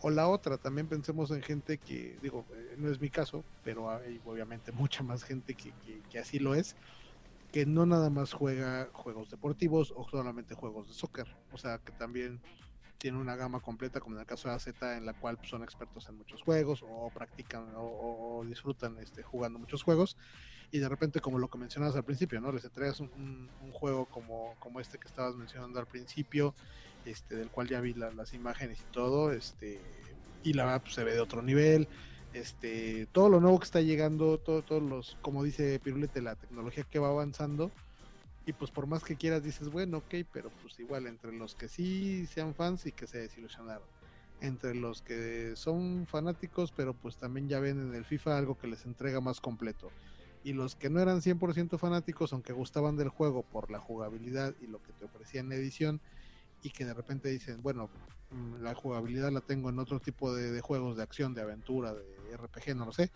O 0.00 0.10
la 0.10 0.28
otra, 0.28 0.58
también 0.58 0.88
pensemos 0.88 1.30
en 1.30 1.42
gente 1.42 1.78
que, 1.78 2.18
digo, 2.22 2.44
eh, 2.52 2.74
no 2.76 2.90
es 2.90 3.00
mi 3.00 3.08
caso, 3.08 3.44
pero 3.62 3.90
hay 3.90 4.20
obviamente 4.24 4.72
mucha 4.72 5.02
más 5.02 5.22
gente 5.22 5.54
que, 5.54 5.72
que, 6.10 6.18
así 6.18 6.38
lo 6.40 6.54
es, 6.54 6.74
que 7.52 7.66
no 7.66 7.86
nada 7.86 8.10
más 8.10 8.32
juega 8.32 8.88
juegos 8.92 9.30
deportivos 9.30 9.92
o 9.96 10.08
solamente 10.08 10.54
juegos 10.54 10.88
de 10.88 10.94
soccer, 10.94 11.28
o 11.52 11.58
sea, 11.58 11.78
que 11.78 11.92
también 11.92 12.40
tiene 13.02 13.18
una 13.18 13.34
gama 13.34 13.58
completa, 13.58 13.98
como 13.98 14.14
en 14.14 14.20
el 14.20 14.26
caso 14.26 14.48
de 14.48 14.54
AZ, 14.54 14.68
en 14.80 15.04
la 15.04 15.12
cual 15.12 15.36
son 15.42 15.64
expertos 15.64 16.08
en 16.08 16.16
muchos 16.18 16.40
juegos 16.40 16.84
o 16.88 17.10
practican 17.12 17.72
o, 17.74 18.44
disfrutan 18.46 18.96
este, 18.98 19.24
jugando 19.24 19.58
muchos 19.58 19.82
juegos. 19.82 20.16
Y 20.70 20.78
de 20.78 20.88
repente, 20.88 21.18
como 21.18 21.40
lo 21.40 21.48
que 21.48 21.58
mencionabas 21.58 21.96
al 21.96 22.04
principio, 22.04 22.40
¿no? 22.40 22.52
Les 22.52 22.64
entregas 22.64 23.00
un, 23.00 23.50
juego 23.72 24.06
como, 24.06 24.54
como 24.60 24.78
este 24.78 24.98
que 24.98 25.08
estabas 25.08 25.34
mencionando 25.34 25.80
al 25.80 25.86
principio, 25.86 26.54
este, 27.04 27.34
del 27.34 27.48
cual 27.48 27.66
ya 27.66 27.80
vi 27.80 27.92
las 27.92 28.34
imágenes 28.34 28.78
y 28.80 28.92
todo, 28.92 29.32
este, 29.32 29.80
y 30.44 30.52
la 30.52 30.64
verdad 30.64 30.84
se 30.88 31.02
ve 31.02 31.14
de 31.14 31.20
otro 31.20 31.42
nivel, 31.42 31.88
este, 32.34 33.08
todo 33.10 33.28
lo 33.28 33.40
nuevo 33.40 33.58
que 33.58 33.64
está 33.64 33.80
llegando, 33.80 34.38
todo, 34.38 34.62
todos 34.62 34.80
los, 34.80 35.18
como 35.22 35.42
dice 35.42 35.80
Pirulete, 35.80 36.22
la 36.22 36.36
tecnología 36.36 36.84
que 36.84 37.00
va 37.00 37.08
avanzando, 37.08 37.72
y 38.46 38.52
pues 38.52 38.70
por 38.70 38.86
más 38.86 39.04
que 39.04 39.16
quieras 39.16 39.42
dices, 39.42 39.68
bueno, 39.68 39.98
ok, 39.98 40.14
pero 40.32 40.50
pues 40.62 40.78
igual 40.80 41.06
entre 41.06 41.32
los 41.32 41.54
que 41.54 41.68
sí 41.68 42.26
sean 42.26 42.54
fans 42.54 42.86
y 42.86 42.92
que 42.92 43.06
se 43.06 43.18
desilusionaron, 43.18 43.86
entre 44.40 44.74
los 44.74 45.02
que 45.02 45.54
son 45.54 46.06
fanáticos, 46.06 46.72
pero 46.72 46.94
pues 46.94 47.16
también 47.16 47.48
ya 47.48 47.60
ven 47.60 47.80
en 47.80 47.94
el 47.94 48.04
FIFA 48.04 48.38
algo 48.38 48.58
que 48.58 48.66
les 48.66 48.84
entrega 48.84 49.20
más 49.20 49.40
completo. 49.40 49.90
Y 50.44 50.54
los 50.54 50.74
que 50.74 50.90
no 50.90 51.00
eran 51.00 51.20
100% 51.20 51.78
fanáticos, 51.78 52.32
aunque 52.32 52.52
gustaban 52.52 52.96
del 52.96 53.10
juego 53.10 53.44
por 53.44 53.70
la 53.70 53.78
jugabilidad 53.78 54.54
y 54.60 54.66
lo 54.66 54.82
que 54.82 54.92
te 54.92 55.04
ofrecía 55.04 55.40
en 55.40 55.52
edición, 55.52 56.00
y 56.62 56.70
que 56.70 56.84
de 56.84 56.94
repente 56.94 57.28
dicen, 57.28 57.62
bueno, 57.62 57.90
mm, 58.30 58.62
la 58.62 58.74
jugabilidad 58.74 59.30
la 59.30 59.40
tengo 59.40 59.68
en 59.68 59.78
otro 59.78 60.00
tipo 60.00 60.34
de, 60.34 60.60
juegos 60.60 60.96
de 60.96 61.02
acción, 61.02 61.34
de 61.34 61.42
aventura, 61.42 61.94
de 61.94 62.36
RPG, 62.36 62.74
no 62.74 62.86
lo 62.86 62.92
sé, 62.92 63.10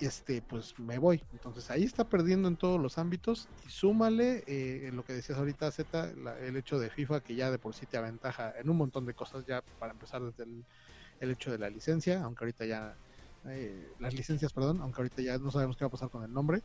este, 0.00 0.42
pues 0.42 0.78
me 0.78 0.98
voy. 0.98 1.22
Entonces 1.32 1.70
ahí 1.70 1.84
está 1.84 2.08
perdiendo 2.08 2.48
en 2.48 2.56
todos 2.56 2.80
los 2.80 2.98
ámbitos 2.98 3.48
y 3.66 3.70
súmale 3.70 4.44
eh, 4.46 4.88
en 4.88 4.96
lo 4.96 5.04
que 5.04 5.12
decías 5.12 5.38
ahorita, 5.38 5.70
Z, 5.70 6.12
el 6.42 6.56
hecho 6.56 6.78
de 6.78 6.90
FIFA 6.90 7.20
que 7.20 7.34
ya 7.34 7.50
de 7.50 7.58
por 7.58 7.74
sí 7.74 7.86
te 7.86 7.96
aventaja 7.96 8.54
en 8.58 8.70
un 8.70 8.76
montón 8.76 9.06
de 9.06 9.14
cosas, 9.14 9.46
ya 9.46 9.62
para 9.78 9.92
empezar 9.92 10.22
desde 10.22 10.44
el, 10.44 11.30
hecho 11.30 11.50
de 11.50 11.58
la 11.58 11.68
licencia, 11.68 12.22
aunque 12.22 12.44
ahorita 12.44 12.64
ya, 12.64 12.96
eh, 13.46 13.92
las 13.98 14.14
licencias, 14.14 14.52
perdón, 14.52 14.80
aunque 14.80 15.02
ahorita 15.02 15.22
ya 15.22 15.38
no 15.38 15.50
sabemos 15.50 15.76
qué 15.76 15.84
va 15.84 15.88
a 15.88 15.92
pasar 15.92 16.10
con 16.10 16.24
el 16.24 16.32
nombre. 16.32 16.62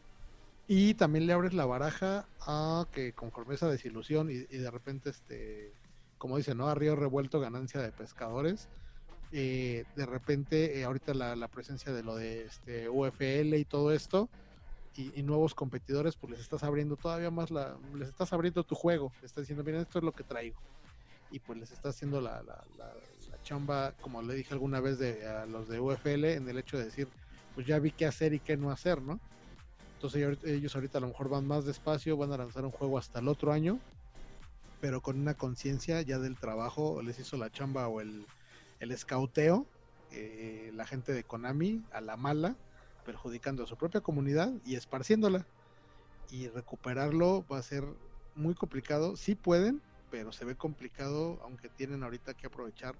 Y 0.68 0.96
también 0.96 1.28
le 1.28 1.34
abres 1.34 1.54
la 1.54 1.66
baraja 1.66 2.26
a 2.42 2.88
que 2.92 3.14
conforme 3.14 3.54
esa 3.54 3.70
desilusión 3.70 4.32
y, 4.32 4.40
de 4.46 4.72
repente, 4.72 5.12
este, 5.12 5.74
como 6.18 6.38
dice, 6.38 6.56
¿no? 6.56 6.68
A 6.68 6.76
río 6.76 6.96
revuelto 6.96 7.40
ganancia 7.40 7.82
de 7.82 7.92
pescadores. 7.92 8.68
Eh, 9.32 9.86
de 9.96 10.06
repente, 10.06 10.80
eh, 10.80 10.84
ahorita 10.84 11.14
la, 11.14 11.48
presencia 11.48 11.92
de 11.92 12.04
lo 12.04 12.16
de 12.16 12.46
este 12.46 12.90
UFL 12.90 13.56
y 13.56 13.66
todo 13.66 13.92
esto, 13.92 14.30
y, 14.96 15.24
nuevos 15.24 15.54
competidores, 15.54 16.16
pues 16.16 16.32
les 16.32 16.40
estás 16.40 16.64
abriendo 16.64 16.96
todavía 16.96 17.30
más 17.30 17.52
la, 17.52 17.76
les 17.96 18.08
estás 18.08 18.32
abriendo 18.32 18.64
tu 18.64 18.76
juego, 18.76 19.12
les 19.16 19.26
estás 19.26 19.42
diciendo, 19.42 19.64
miren, 19.64 19.82
esto 19.82 20.00
es 20.00 20.06
lo 20.06 20.14
que 20.14 20.24
traigo. 20.24 20.58
Y 21.32 21.40
pues 21.40 21.60
les 21.60 21.72
estás 21.72 21.96
haciendo 21.96 22.22
la, 22.22 22.44
chamba, 23.44 23.94
como 24.02 24.22
le 24.22 24.36
dije 24.36 24.54
alguna 24.54 24.80
vez 24.80 24.98
de, 24.98 25.28
a 25.28 25.46
los 25.46 25.68
de 25.68 25.80
UFL, 25.80 26.26
en 26.26 26.48
el 26.48 26.58
hecho 26.58 26.78
de 26.78 26.86
decir, 26.86 27.08
pues 27.54 27.68
ya 27.68 27.78
vi 27.78 27.92
qué 27.92 28.06
hacer 28.06 28.34
y 28.34 28.40
qué 28.40 28.58
no 28.58 28.72
hacer, 28.72 29.02
¿no? 29.02 29.20
Entonces 29.96 30.38
ellos 30.46 30.76
ahorita 30.76 30.98
a 30.98 31.02
lo 31.02 31.08
mejor 31.08 31.30
van 31.30 31.46
más 31.46 31.66
despacio, 31.66 32.18
van 32.18 32.32
a 32.32 32.38
lanzar 32.38 32.66
un 32.66 32.72
juego 32.72 32.98
hasta 32.98 33.20
el 33.20 33.28
otro 33.28 33.52
año, 33.52 33.80
pero 34.82 35.02
con 35.02 35.20
una 35.20 35.34
conciencia 35.34 36.02
ya 36.02 36.20
del 36.20 36.38
trabajo, 36.38 37.02
les 37.02 37.20
hizo 37.20 37.38
la 37.38 37.50
chamba 37.50 37.88
o 37.88 38.02
el, 38.02 38.26
el 38.80 38.92
escauteo, 38.92 39.66
eh, 40.12 40.72
la 40.74 40.86
gente 40.86 41.14
de 41.14 41.24
Konami 41.24 41.84
a 41.92 42.02
la 42.02 42.18
mala, 42.18 42.56
perjudicando 43.06 43.64
a 43.64 43.68
su 43.68 43.78
propia 43.78 44.02
comunidad 44.02 44.54
y 44.66 44.76
esparciéndola. 44.76 45.46
Y 46.32 46.48
recuperarlo 46.48 47.46
va 47.52 47.60
a 47.60 47.64
ser 47.64 47.86
muy 48.36 48.56
complicado. 48.56 49.16
Sí 49.16 49.36
pueden, 49.36 49.82
pero 50.12 50.32
se 50.32 50.46
ve 50.46 50.56
complicado, 50.56 51.40
aunque 51.44 51.70
tienen 51.70 52.04
ahorita 52.04 52.34
que 52.34 52.48
aprovechar 52.48 52.96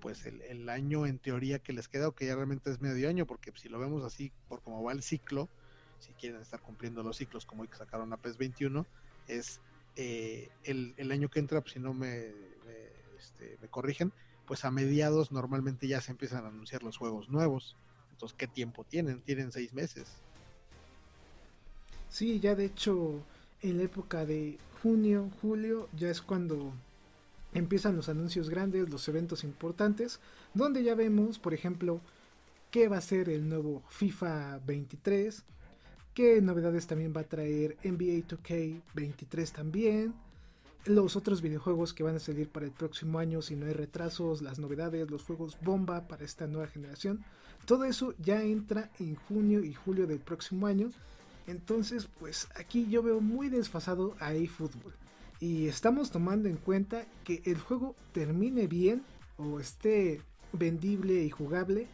pues 0.00 0.24
el, 0.24 0.40
el, 0.42 0.68
año 0.70 1.06
en 1.06 1.18
teoría 1.18 1.58
que 1.58 1.74
les 1.74 1.86
queda, 1.86 2.08
o 2.08 2.12
que 2.12 2.24
ya 2.24 2.34
realmente 2.34 2.70
es 2.70 2.80
medio 2.80 3.08
año, 3.08 3.26
porque 3.26 3.52
si 3.56 3.68
lo 3.68 3.78
vemos 3.78 4.02
así 4.02 4.32
por 4.48 4.62
cómo 4.62 4.82
va 4.82 4.92
el 4.92 5.02
ciclo, 5.02 5.50
si 5.98 6.12
quieren 6.14 6.40
estar 6.40 6.60
cumpliendo 6.60 7.02
los 7.02 7.18
ciclos 7.18 7.44
como 7.44 7.62
hoy 7.62 7.68
que 7.68 7.76
sacaron 7.76 8.12
a 8.12 8.16
PES 8.16 8.38
21, 8.38 8.86
es 9.28 9.60
eh, 9.96 10.48
el, 10.64 10.94
el, 10.96 11.12
año 11.12 11.28
que 11.28 11.38
entra, 11.38 11.60
pues, 11.60 11.74
si 11.74 11.80
no 11.80 11.92
me, 11.92 12.32
este, 13.18 13.58
me, 13.60 13.68
corrigen, 13.68 14.12
pues 14.50 14.64
a 14.64 14.72
mediados 14.72 15.30
normalmente 15.30 15.86
ya 15.86 16.00
se 16.00 16.10
empiezan 16.10 16.44
a 16.44 16.48
anunciar 16.48 16.82
los 16.82 16.96
juegos 16.96 17.28
nuevos. 17.28 17.76
Entonces, 18.10 18.36
¿qué 18.36 18.48
tiempo 18.48 18.82
tienen? 18.82 19.20
Tienen 19.20 19.52
seis 19.52 19.72
meses. 19.72 20.08
Sí, 22.08 22.40
ya 22.40 22.56
de 22.56 22.64
hecho, 22.64 23.22
en 23.62 23.76
la 23.76 23.84
época 23.84 24.26
de 24.26 24.58
junio, 24.82 25.30
julio, 25.40 25.88
ya 25.96 26.10
es 26.10 26.20
cuando 26.20 26.72
empiezan 27.54 27.94
los 27.94 28.08
anuncios 28.08 28.50
grandes, 28.50 28.90
los 28.90 29.06
eventos 29.06 29.44
importantes, 29.44 30.18
donde 30.52 30.82
ya 30.82 30.96
vemos, 30.96 31.38
por 31.38 31.54
ejemplo, 31.54 32.00
qué 32.72 32.88
va 32.88 32.96
a 32.96 33.02
ser 33.02 33.28
el 33.28 33.48
nuevo 33.48 33.84
FIFA 33.88 34.58
23, 34.66 35.44
qué 36.12 36.42
novedades 36.42 36.88
también 36.88 37.14
va 37.16 37.20
a 37.20 37.28
traer 37.28 37.76
NBA 37.84 38.26
2K 38.26 38.82
23 38.94 39.52
también, 39.52 40.12
los 40.86 41.16
otros 41.16 41.42
videojuegos 41.42 41.92
que 41.92 42.02
van 42.02 42.16
a 42.16 42.20
salir 42.20 42.48
para 42.48 42.66
el 42.66 42.72
próximo 42.72 43.18
año 43.18 43.42
si 43.42 43.56
no 43.56 43.66
hay 43.66 43.72
retrasos, 43.72 44.42
las 44.42 44.58
novedades, 44.58 45.10
los 45.10 45.24
juegos 45.24 45.58
bomba 45.62 46.08
para 46.08 46.24
esta 46.24 46.46
nueva 46.46 46.68
generación. 46.68 47.24
Todo 47.66 47.84
eso 47.84 48.14
ya 48.18 48.42
entra 48.42 48.90
en 48.98 49.14
junio 49.14 49.62
y 49.62 49.74
julio 49.74 50.06
del 50.06 50.20
próximo 50.20 50.66
año. 50.66 50.90
Entonces, 51.46 52.08
pues 52.18 52.48
aquí 52.54 52.86
yo 52.88 53.02
veo 53.02 53.20
muy 53.20 53.48
desfasado 53.48 54.16
a 54.20 54.34
eFootball. 54.34 54.94
Y 55.40 55.68
estamos 55.68 56.10
tomando 56.10 56.48
en 56.48 56.56
cuenta 56.56 57.06
que 57.24 57.42
el 57.44 57.58
juego 57.58 57.94
termine 58.12 58.66
bien 58.66 59.02
o 59.36 59.60
esté 59.60 60.22
vendible 60.52 61.24
y 61.24 61.30
jugable 61.30 61.86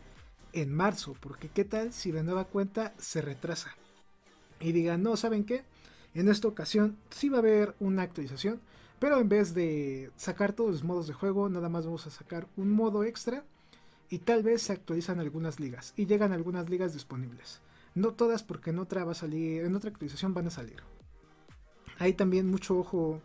en 0.53 0.73
marzo. 0.73 1.17
Porque 1.21 1.49
qué 1.49 1.65
tal 1.65 1.93
si 1.93 2.13
la 2.13 2.23
nueva 2.23 2.45
cuenta 2.45 2.95
se 2.99 3.23
retrasa 3.23 3.75
y 4.61 4.73
digan, 4.73 5.03
no, 5.03 5.17
¿saben 5.17 5.45
qué? 5.45 5.65
En 6.15 6.29
esta 6.29 6.49
ocasión 6.49 6.97
sí 7.11 7.29
va 7.29 7.39
a 7.39 7.41
haber 7.41 7.75
una 7.79 8.03
actualización, 8.03 8.61
pero 8.99 9.21
en 9.21 9.29
vez 9.29 9.55
de 9.55 10.11
sacar 10.17 10.53
todos 10.53 10.71
los 10.71 10.85
modos 10.85 11.07
de 11.07 11.13
juego, 11.13 11.49
nada 11.49 11.69
más 11.69 11.85
vamos 11.85 12.07
a 12.07 12.11
sacar 12.11 12.49
un 12.57 12.71
modo 12.71 13.05
extra 13.05 13.45
y 14.09 14.19
tal 14.19 14.43
vez 14.43 14.63
se 14.63 14.73
actualizan 14.73 15.21
algunas 15.21 15.61
ligas 15.61 15.93
y 15.97 16.07
llegan 16.07 16.33
algunas 16.33 16.71
ligas 16.71 16.93
disponibles. 16.93 17.61
No 17.95 18.13
todas 18.13 18.43
porque 18.43 18.71
en 18.71 18.79
otra 18.79 19.05
va 19.05 19.13
a 19.13 19.17
salir, 19.17 19.65
en 19.65 19.75
otra 19.75 19.91
actualización 19.91 20.35
van 20.35 20.47
a 20.47 20.51
salir. 20.51 20.83
Hay 21.99 22.13
también 22.13 22.51
mucho 22.51 22.79
ojo 22.79 23.21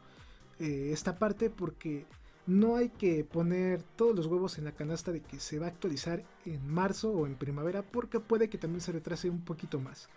eh, 0.59 0.91
esta 0.93 1.17
parte 1.17 1.49
porque 1.49 2.05
no 2.47 2.75
hay 2.75 2.89
que 2.89 3.23
poner 3.23 3.83
todos 3.95 4.15
los 4.15 4.27
huevos 4.27 4.57
en 4.57 4.65
la 4.65 4.71
canasta 4.71 5.11
de 5.11 5.21
que 5.21 5.39
se 5.39 5.59
va 5.59 5.67
a 5.67 5.69
actualizar 5.69 6.23
en 6.45 6.67
marzo 6.67 7.11
o 7.11 7.25
en 7.25 7.35
primavera 7.35 7.81
porque 7.81 8.19
puede 8.19 8.49
que 8.49 8.57
también 8.57 8.81
se 8.81 8.91
retrase 8.91 9.29
un 9.29 9.41
poquito 9.41 9.79
más. 9.79 10.09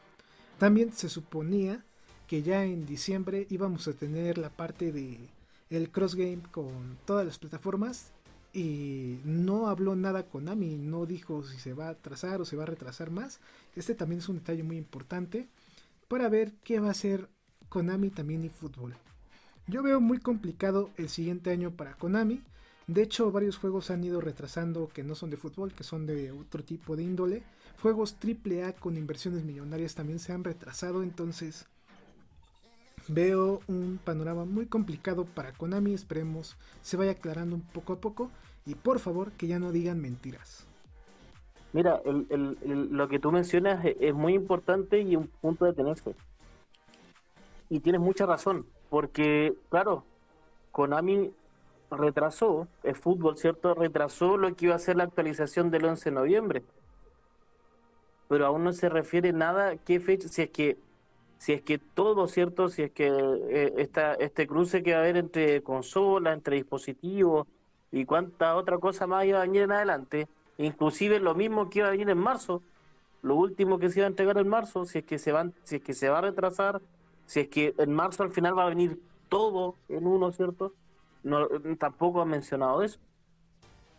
También 0.58 0.92
se 0.92 1.08
suponía 1.08 1.84
que 2.26 2.42
ya 2.42 2.64
en 2.64 2.86
diciembre 2.86 3.46
íbamos 3.50 3.86
a 3.88 3.92
tener 3.92 4.38
la 4.38 4.50
parte 4.50 4.92
de 4.92 5.28
el 5.76 5.90
cross 5.90 6.14
game 6.14 6.42
con 6.50 6.98
todas 7.04 7.26
las 7.26 7.38
plataformas 7.38 8.12
y 8.52 9.18
no 9.24 9.66
habló 9.68 9.96
nada 9.96 10.22
con 10.22 10.44
Konami, 10.44 10.76
no 10.76 11.06
dijo 11.06 11.42
si 11.42 11.58
se 11.58 11.74
va 11.74 11.88
a 11.88 11.90
atrasar 11.90 12.40
o 12.40 12.44
se 12.44 12.56
va 12.56 12.62
a 12.62 12.66
retrasar 12.66 13.10
más. 13.10 13.40
Este 13.74 13.94
también 13.94 14.20
es 14.20 14.28
un 14.28 14.36
detalle 14.36 14.62
muy 14.62 14.76
importante 14.76 15.48
para 16.08 16.28
ver 16.28 16.52
qué 16.62 16.78
va 16.78 16.88
a 16.88 16.92
hacer 16.92 17.28
Konami 17.68 18.10
también 18.10 18.44
y 18.44 18.48
fútbol. 18.48 18.94
Yo 19.66 19.82
veo 19.82 20.00
muy 20.00 20.18
complicado 20.18 20.90
el 20.96 21.08
siguiente 21.08 21.50
año 21.50 21.72
para 21.72 21.94
Konami. 21.94 22.42
De 22.86 23.02
hecho, 23.02 23.32
varios 23.32 23.56
juegos 23.56 23.90
han 23.90 24.04
ido 24.04 24.20
retrasando 24.20 24.88
que 24.88 25.02
no 25.02 25.14
son 25.14 25.30
de 25.30 25.38
fútbol, 25.38 25.72
que 25.72 25.82
son 25.82 26.06
de 26.06 26.30
otro 26.30 26.62
tipo 26.62 26.96
de 26.96 27.02
índole. 27.02 27.42
Juegos 27.82 28.16
AAA 28.22 28.74
con 28.74 28.96
inversiones 28.96 29.42
millonarias 29.42 29.94
también 29.94 30.18
se 30.18 30.32
han 30.32 30.44
retrasado, 30.44 31.02
entonces 31.02 31.66
veo 33.08 33.60
un 33.68 33.98
panorama 34.02 34.44
muy 34.44 34.66
complicado 34.66 35.24
para 35.24 35.52
Konami. 35.52 35.94
Esperemos 35.94 36.56
se 36.82 36.96
vaya 36.96 37.12
aclarando 37.12 37.56
un 37.56 37.62
poco 37.62 37.94
a 37.94 38.00
poco 38.00 38.30
y 38.66 38.74
por 38.74 38.98
favor 38.98 39.32
que 39.32 39.46
ya 39.46 39.58
no 39.58 39.72
digan 39.72 40.00
mentiras. 40.00 40.66
Mira, 41.72 42.00
lo 42.04 43.08
que 43.08 43.18
tú 43.18 43.32
mencionas 43.32 43.84
es, 43.84 44.14
muy 44.14 44.34
importante 44.34 45.00
y 45.00 45.16
un 45.16 45.26
punto 45.26 45.64
de 45.64 45.72
tenerse. 45.72 46.14
Y 47.68 47.80
tienes 47.80 48.00
mucha 48.00 48.26
razón, 48.26 48.66
porque 48.90 49.54
claro, 49.70 50.04
Konami 50.70 51.32
retrasó, 51.90 52.68
es 52.84 52.96
fútbol, 52.96 53.36
¿cierto? 53.36 53.74
Retrasó 53.74 54.36
lo 54.36 54.54
que 54.54 54.66
iba 54.66 54.76
a 54.76 54.78
ser 54.78 54.96
la 54.96 55.04
actualización 55.04 55.70
del 55.70 55.84
11 55.86 56.10
de 56.10 56.14
noviembre 56.14 56.62
pero 58.28 58.46
aún 58.46 58.64
no 58.64 58.72
se 58.72 58.88
refiere 58.88 59.32
nada 59.32 59.76
qué 59.76 60.00
fecha, 60.00 60.28
si 60.28 60.42
es 60.42 60.50
que 60.50 60.76
si 61.38 61.52
es 61.52 61.62
que 61.62 61.78
todo, 61.78 62.26
¿cierto? 62.28 62.68
Si 62.68 62.82
es 62.82 62.90
que 62.90 63.08
eh, 63.08 63.74
esta, 63.78 64.14
este 64.14 64.46
cruce 64.46 64.82
que 64.82 64.92
va 64.92 64.98
a 64.98 65.02
haber 65.02 65.16
entre 65.16 65.62
consolas, 65.62 66.34
entre 66.34 66.56
dispositivos, 66.56 67.46
y 67.92 68.04
cuánta 68.06 68.56
otra 68.56 68.78
cosa 68.78 69.06
más 69.06 69.24
iba 69.24 69.38
a 69.38 69.42
venir 69.42 69.62
en 69.62 69.72
adelante, 69.72 70.28
inclusive 70.58 71.20
lo 71.20 71.34
mismo 71.34 71.70
que 71.70 71.78
iba 71.78 71.88
a 71.88 71.92
venir 71.92 72.10
en 72.10 72.18
marzo, 72.18 72.60
lo 73.22 73.36
último 73.36 73.78
que 73.78 73.88
se 73.88 74.00
iba 74.00 74.06
a 74.06 74.10
entregar 74.10 74.36
en 74.38 74.48
marzo, 74.48 74.84
si 74.84 74.98
es 74.98 75.04
que 75.04 75.18
se 75.18 75.32
van, 75.32 75.54
si 75.62 75.76
es 75.76 75.82
que 75.82 75.94
se 75.94 76.08
va 76.08 76.18
a 76.18 76.22
retrasar, 76.22 76.82
si 77.26 77.40
es 77.40 77.48
que 77.48 77.74
en 77.78 77.92
marzo 77.94 78.22
al 78.22 78.32
final 78.32 78.58
va 78.58 78.64
a 78.66 78.68
venir 78.68 79.00
todo 79.28 79.76
en 79.88 80.06
uno, 80.06 80.32
¿cierto? 80.32 80.72
No, 81.22 81.48
tampoco 81.78 82.20
ha 82.20 82.26
mencionado 82.26 82.82
eso. 82.82 82.98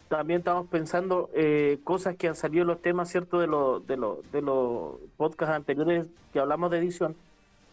También 0.08 0.40
estamos 0.40 0.68
pensando 0.68 1.30
eh, 1.34 1.80
cosas 1.84 2.16
que 2.16 2.28
han 2.28 2.36
salido 2.36 2.62
en 2.62 2.68
los 2.68 2.82
temas, 2.82 3.10
¿cierto? 3.10 3.40
De 3.40 3.48
los 3.48 3.86
de 3.88 3.98
los 3.98 4.32
de 4.32 4.42
los 4.42 4.98
podcasts 5.18 5.56
anteriores 5.56 6.08
que 6.32 6.40
hablamos 6.40 6.70
de 6.70 6.78
edición. 6.78 7.16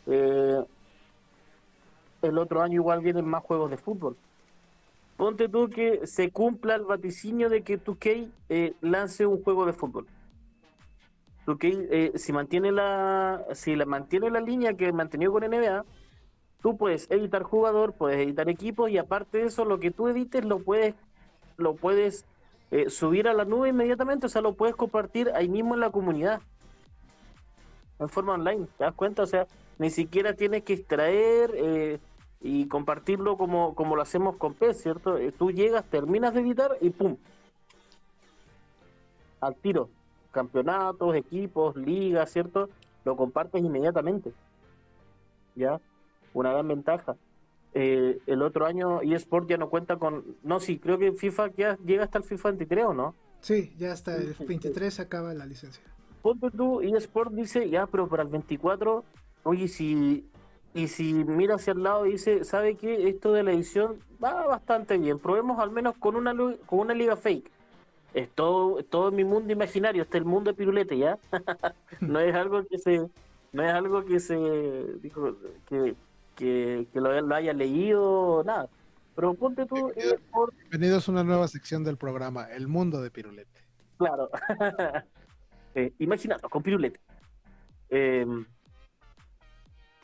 Eh, 0.07 0.65
el 2.23 2.39
otro 2.39 2.63
año 2.63 2.75
igual 2.75 3.01
vienen 3.01 3.27
más 3.27 3.43
juegos 3.43 3.71
de 3.71 3.77
fútbol. 3.77 4.17
Ponte 5.17 5.49
tú 5.49 5.69
que 5.69 6.07
se 6.07 6.31
cumpla 6.31 6.75
el 6.75 6.83
vaticinio 6.83 7.49
de 7.49 7.63
que 7.63 7.79
2K 7.79 8.31
eh, 8.49 8.75
lance 8.81 9.27
un 9.27 9.43
juego 9.43 9.67
de 9.67 9.73
fútbol. 9.73 10.07
2K, 11.47 11.89
eh, 11.91 12.13
si 12.17 12.33
mantiene 12.33 12.73
la 12.73 13.45
si 13.55 13.77
la 13.77 13.85
mantiene 13.85 14.31
la 14.31 14.41
línea 14.41 14.75
que 14.75 14.93
mantenido 14.93 15.33
con 15.33 15.45
NBA, 15.45 15.85
tú 16.63 16.77
puedes 16.77 17.11
editar 17.11 17.43
jugador, 17.43 17.93
puedes 17.93 18.19
editar 18.19 18.49
equipos 18.49 18.91
y 18.91 18.99
aparte 18.99 19.39
de 19.39 19.45
eso 19.45 19.65
lo 19.65 19.79
que 19.79 19.91
tú 19.91 20.09
edites 20.09 20.45
lo 20.45 20.61
puedes 20.61 20.95
lo 21.57 21.75
puedes 21.75 22.25
eh, 22.71 22.91
subir 22.91 23.29
a 23.29 23.35
la 23.35 23.45
nube 23.45 23.69
inmediatamente, 23.69 24.27
o 24.27 24.29
sea, 24.29 24.43
lo 24.43 24.55
puedes 24.55 24.77
compartir 24.77 25.31
ahí 25.35 25.49
mismo 25.49 25.75
en 25.75 25.81
la 25.81 25.91
comunidad 25.91 26.41
en 28.03 28.09
forma 28.09 28.35
online, 28.35 28.67
¿te 28.77 28.85
das 28.85 28.95
cuenta? 28.95 29.23
O 29.23 29.27
sea, 29.27 29.47
ni 29.79 29.91
siquiera 29.91 30.35
tienes 30.35 30.65
que 30.65 30.75
extraer 30.75 31.53
eh, 31.55 31.99
y 32.41 32.67
compartirlo 32.67 33.37
como, 33.37 33.75
como 33.75 33.97
lo 33.97 34.03
hacemos 34.03 34.37
con 34.37 34.55
PES, 34.55 34.83
¿cierto? 34.83 35.19
Eh, 35.19 35.33
tú 35.33 35.51
llegas, 35.51 35.85
terminas 35.85 36.35
de 36.35 36.41
editar 36.41 36.77
y 36.81 36.91
¡pum! 36.91 37.17
Al 39.41 39.55
tiro. 39.57 39.89
Campeonatos, 40.33 41.15
equipos, 41.15 41.77
ligas, 41.77 42.31
¿cierto? 42.31 42.69
Lo 43.05 43.17
compartes 43.17 43.63
inmediatamente. 43.63 44.33
¿Ya? 45.55 45.81
Una 46.33 46.53
gran 46.53 46.69
ventaja. 46.69 47.17
Eh, 47.75 48.19
el 48.27 48.43
otro 48.43 48.67
año 48.67 49.01
eSport 49.01 49.49
ya 49.49 49.57
no 49.57 49.71
cuenta 49.71 49.97
con... 49.97 50.37
No, 50.43 50.61
sí, 50.61 50.79
creo 50.79 50.99
que 50.99 51.13
FIFA 51.13 51.53
ya 51.57 51.79
llega 51.85 52.05
hasta 52.05 52.19
el 52.19 52.25
FIFA 52.25 52.51
23, 52.51 52.85
¿o 52.85 52.95
no? 52.95 53.15
Sí, 53.41 53.73
ya 53.79 53.93
hasta 53.93 54.17
el 54.17 54.35
23 54.35 55.01
acaba 55.01 55.33
la 55.35 55.47
licencia. 55.47 55.83
Ponte 56.21 56.51
tú, 56.51 56.81
eSport 56.81 57.33
dice, 57.33 57.69
ya, 57.69 57.87
pero 57.87 58.09
para 58.09 58.23
el 58.23 58.29
24, 58.29 59.05
oye, 59.45 59.69
si 59.69 60.29
y 60.75 60.89
si 60.89 61.13
mira 61.13 61.57
hacia 61.57 61.75
el 61.75 61.83
lado 61.83 62.07
y 62.07 62.13
dice, 62.13 62.45
¿sabe 62.45 62.77
qué? 62.77 63.09
Esto 63.09 63.33
de 63.33 63.43
la 63.43 63.53
edición 63.53 63.99
va 64.23 64.47
bastante 64.47 64.97
bien. 64.97 65.19
Probemos 65.19 65.61
al 65.61 65.71
menos 65.71 65.97
con 65.99 66.17
una 66.17 66.35
con 66.67 66.79
una 66.81 66.95
liga 66.95 67.17
fake. 67.17 67.51
Es 68.15 68.31
todo, 68.31 68.83
todo 68.85 69.11
mi 69.11 69.25
mundo 69.25 69.53
imaginario, 69.53 70.03
este 70.03 70.19
es 70.19 70.23
el 70.23 70.29
mundo 70.29 70.51
de 70.51 70.57
pirulete, 70.57 70.99
¿ya? 70.99 71.19
no 72.01 72.21
es 72.21 72.35
algo 72.35 72.65
que 72.67 72.79
se 72.79 73.09
no 73.53 73.63
es 73.63 73.73
algo 73.73 74.05
que 74.05 74.21
se 74.21 74.37
dijo 75.03 75.37
que, 75.69 75.95
que, 76.37 76.87
lo, 76.95 77.35
haya 77.35 77.53
leído 77.53 78.43
nada. 78.45 78.69
Pero 79.15 79.35
ponte 79.35 79.67
tú 79.67 79.93
Bienvenidos 80.71 81.09
a 81.09 81.13
una 81.13 81.25
nueva 81.25 81.47
sección 81.49 81.85
del 81.85 81.97
programa, 81.97 82.51
El 82.51 82.69
mundo 82.69 83.03
de 83.03 83.11
pirulete. 83.11 83.61
Claro. 83.99 84.31
eh, 85.75 85.93
imaginando 85.99 86.49
con 86.49 86.63
pirulete. 86.63 87.01
Eh, 87.91 88.27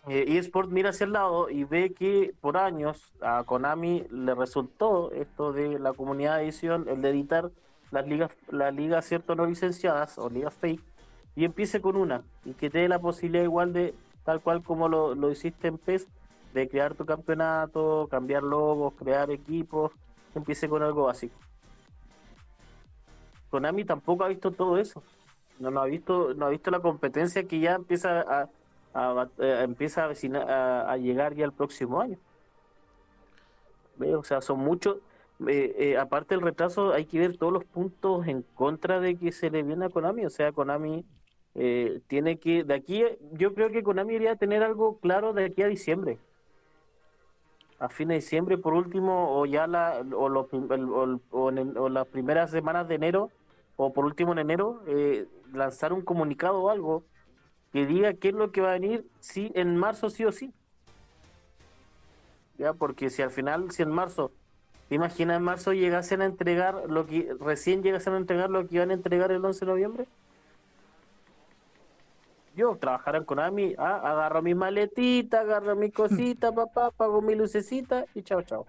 eh, 0.08 0.38
eSport 0.38 0.70
mira 0.70 0.90
hacia 0.90 1.04
el 1.04 1.12
lado 1.12 1.50
y 1.50 1.64
ve 1.64 1.92
que 1.92 2.34
por 2.40 2.56
años 2.56 3.12
a 3.20 3.44
Konami 3.44 4.06
le 4.10 4.34
resultó 4.34 5.10
esto 5.12 5.52
de 5.52 5.78
la 5.78 5.92
comunidad 5.92 6.36
de 6.36 6.44
edición, 6.44 6.86
el 6.88 7.02
de 7.02 7.10
editar 7.10 7.50
las 7.90 8.06
ligas, 8.06 8.30
las 8.50 8.74
ligas 8.74 9.04
cierto 9.04 9.34
no 9.34 9.44
licenciadas 9.44 10.16
o 10.18 10.30
ligas 10.30 10.54
fake, 10.54 10.82
y 11.36 11.44
empiece 11.44 11.80
con 11.82 11.96
una, 11.96 12.22
y 12.44 12.54
que 12.54 12.70
te 12.70 12.78
dé 12.78 12.88
la 12.88 12.98
posibilidad 12.98 13.44
igual 13.44 13.72
de, 13.72 13.94
tal 14.24 14.40
cual 14.40 14.62
como 14.62 14.88
lo, 14.88 15.14
lo 15.14 15.30
hiciste 15.30 15.68
en 15.68 15.76
PES, 15.76 16.08
de 16.54 16.68
crear 16.68 16.94
tu 16.94 17.04
campeonato, 17.04 18.08
cambiar 18.10 18.42
logos, 18.42 18.94
crear 18.94 19.30
equipos, 19.30 19.92
empiece 20.34 20.68
con 20.68 20.82
algo 20.82 21.04
básico. 21.04 21.36
Konami 23.50 23.84
tampoco 23.84 24.24
ha 24.24 24.28
visto 24.28 24.50
todo 24.50 24.78
eso. 24.78 25.02
No, 25.58 25.70
no 25.70 25.80
ha 25.80 25.86
visto, 25.86 26.34
no 26.34 26.46
ha 26.46 26.50
visto 26.50 26.70
la 26.70 26.80
competencia 26.80 27.44
que 27.44 27.60
ya 27.60 27.74
empieza 27.74 28.20
a, 28.20 28.48
eh, 29.38 29.60
empieza 29.62 30.04
a, 30.04 30.92
a, 30.92 30.96
llegar 30.96 31.34
ya 31.34 31.44
el 31.44 31.52
próximo 31.52 32.00
año. 32.00 32.18
O 34.16 34.22
sea, 34.22 34.40
son 34.40 34.60
muchos. 34.60 34.98
Eh, 35.46 35.74
eh, 35.78 35.98
aparte 35.98 36.34
del 36.34 36.44
retraso, 36.44 36.92
hay 36.92 37.04
que 37.06 37.18
ver 37.18 37.36
todos 37.36 37.52
los 37.52 37.64
puntos 37.64 38.26
en 38.26 38.42
contra 38.54 39.00
de 39.00 39.16
que 39.16 39.32
se 39.32 39.50
le 39.50 39.62
viene 39.62 39.86
a 39.86 39.88
Konami. 39.88 40.24
O 40.24 40.30
sea, 40.30 40.52
Konami 40.52 41.04
tiene 42.06 42.38
que. 42.38 42.62
De 42.62 42.74
aquí, 42.74 43.02
yo 43.32 43.54
creo 43.54 43.70
que 43.70 43.82
Konami 43.82 44.12
debería 44.12 44.36
tener 44.36 44.62
algo 44.62 44.98
claro 45.00 45.32
de 45.32 45.46
aquí 45.46 45.62
a 45.62 45.66
diciembre. 45.66 46.18
A 47.78 47.88
fin 47.88 48.08
de 48.08 48.16
diciembre, 48.16 48.58
por 48.58 48.74
último, 48.74 49.38
o 49.38 49.46
ya 49.46 49.66
la, 49.66 50.02
o, 50.14 50.48
o, 51.30 51.88
las 51.88 52.06
primeras 52.08 52.50
semanas 52.50 52.88
de 52.88 52.96
enero, 52.96 53.30
o 53.76 53.92
por 53.92 54.04
último 54.04 54.32
en 54.32 54.38
enero, 54.40 54.82
lanzar 55.52 55.92
un 55.92 56.02
comunicado 56.02 56.60
o 56.60 56.70
algo 56.70 57.04
que 57.72 57.86
diga 57.86 58.14
qué 58.14 58.28
es 58.28 58.34
lo 58.34 58.50
que 58.50 58.60
va 58.60 58.70
a 58.70 58.72
venir 58.72 59.06
si 59.20 59.52
en 59.54 59.76
marzo 59.76 60.10
sí 60.10 60.24
o 60.24 60.32
sí. 60.32 60.52
Ya, 62.56 62.72
porque 62.72 63.10
si 63.10 63.22
al 63.22 63.30
final, 63.30 63.70
si 63.70 63.82
en 63.82 63.90
marzo, 63.90 64.32
¿te 64.88 64.96
imaginas 64.96 65.36
en 65.36 65.44
marzo 65.44 65.72
llegasen 65.72 66.22
a 66.22 66.24
entregar 66.24 66.84
lo 66.88 67.06
que 67.06 67.32
recién 67.38 67.82
llegasen 67.82 68.14
a 68.14 68.16
entregar 68.16 68.50
lo 68.50 68.66
que 68.66 68.76
iban 68.76 68.90
a 68.90 68.94
entregar 68.94 69.30
el 69.30 69.44
11 69.44 69.64
de 69.64 69.70
noviembre? 69.70 70.06
Yo 72.58 72.76
trabajar 72.76 73.16
en 73.16 73.24
Konami, 73.24 73.74
ah, 73.78 74.02
agarro 74.04 74.42
mi 74.42 74.54
maletita, 74.54 75.40
agarro 75.40 75.76
mi 75.76 75.90
cosita, 75.90 76.52
papá, 76.54 76.90
pago 76.90 77.22
mi 77.22 77.34
lucecita 77.34 78.04
y 78.14 78.22
chao, 78.22 78.42
chao 78.42 78.66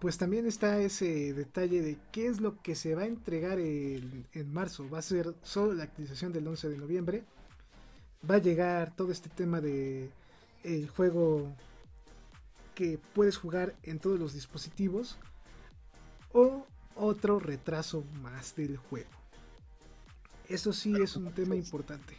pues 0.00 0.16
también 0.16 0.46
está 0.46 0.80
ese 0.80 1.34
detalle 1.34 1.82
de 1.82 1.98
qué 2.10 2.26
es 2.26 2.40
lo 2.40 2.60
que 2.62 2.74
se 2.74 2.94
va 2.94 3.02
a 3.02 3.06
entregar 3.06 3.60
en, 3.60 4.24
marzo. 4.50 4.88
Va 4.88 4.98
a 4.98 5.02
ser 5.02 5.34
solo 5.42 5.74
la 5.74 5.84
actualización 5.84 6.32
del 6.32 6.48
11 6.48 6.70
de 6.70 6.78
noviembre. 6.78 7.24
Va 8.28 8.36
a 8.36 8.38
llegar 8.38 8.96
todo 8.96 9.12
este 9.12 9.28
tema 9.28 9.60
de 9.60 10.10
el 10.64 10.88
juego 10.88 11.54
que 12.74 12.98
puedes 13.14 13.36
jugar 13.36 13.74
en 13.82 13.98
todos 13.98 14.18
los 14.18 14.32
dispositivos 14.32 15.18
o 16.32 16.66
otro 16.96 17.38
retraso 17.38 18.02
más 18.22 18.56
del 18.56 18.78
juego. 18.78 19.19
Eso 20.50 20.72
sí 20.72 20.92
es 21.00 21.14
un 21.14 21.32
tema 21.32 21.54
importante. 21.54 22.16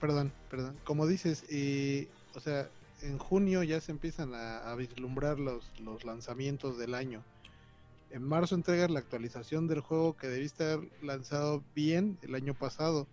Perdón, 0.00 0.32
perdón. 0.50 0.78
Como 0.82 1.06
dices, 1.06 1.44
eh, 1.50 2.08
o 2.34 2.40
sea, 2.40 2.70
en 3.02 3.18
junio 3.18 3.62
ya 3.62 3.82
se 3.82 3.92
empiezan 3.92 4.32
a, 4.34 4.74
vislumbrar 4.76 5.38
los, 5.38 5.78
los, 5.78 6.04
lanzamientos 6.04 6.78
del 6.78 6.94
año. 6.94 7.22
En 8.10 8.22
marzo 8.22 8.54
entregas 8.54 8.90
la 8.90 9.00
actualización 9.00 9.66
del 9.66 9.80
juego 9.80 10.16
que 10.16 10.28
debiste 10.28 10.72
haber 10.72 10.88
lanzado 11.02 11.62
bien 11.74 12.16
el 12.22 12.34
año 12.34 12.54
pasado. 12.54 13.06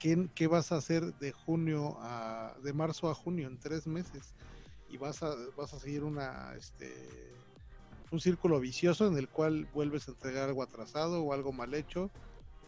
¿Qué, 0.00 0.28
qué 0.34 0.48
vas 0.48 0.72
a 0.72 0.76
hacer 0.76 1.14
de 1.18 1.30
junio 1.30 1.96
a 2.00 2.56
de 2.64 2.72
marzo 2.72 3.08
a 3.08 3.14
junio 3.14 3.46
en 3.46 3.58
tres 3.58 3.86
meses? 3.86 4.34
Y 4.90 4.96
vas 4.96 5.22
a, 5.22 5.32
vas 5.56 5.72
a 5.72 5.78
seguir 5.78 6.02
una 6.02 6.52
este 6.56 6.92
un 8.14 8.20
círculo 8.20 8.60
vicioso 8.60 9.06
en 9.08 9.18
el 9.18 9.28
cual 9.28 9.66
vuelves 9.74 10.08
a 10.08 10.12
entregar 10.12 10.48
algo 10.48 10.62
atrasado 10.62 11.22
o 11.22 11.32
algo 11.32 11.52
mal 11.52 11.74
hecho. 11.74 12.10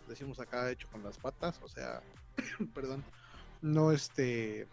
Decimos 0.09 0.41
acá 0.41 0.71
hecho 0.71 0.89
con 0.91 1.03
las 1.03 1.19
patas, 1.19 1.61
o 1.63 1.69
sea, 1.69 2.03
perdón, 2.75 3.05
no 3.63 3.93
este 3.93 4.67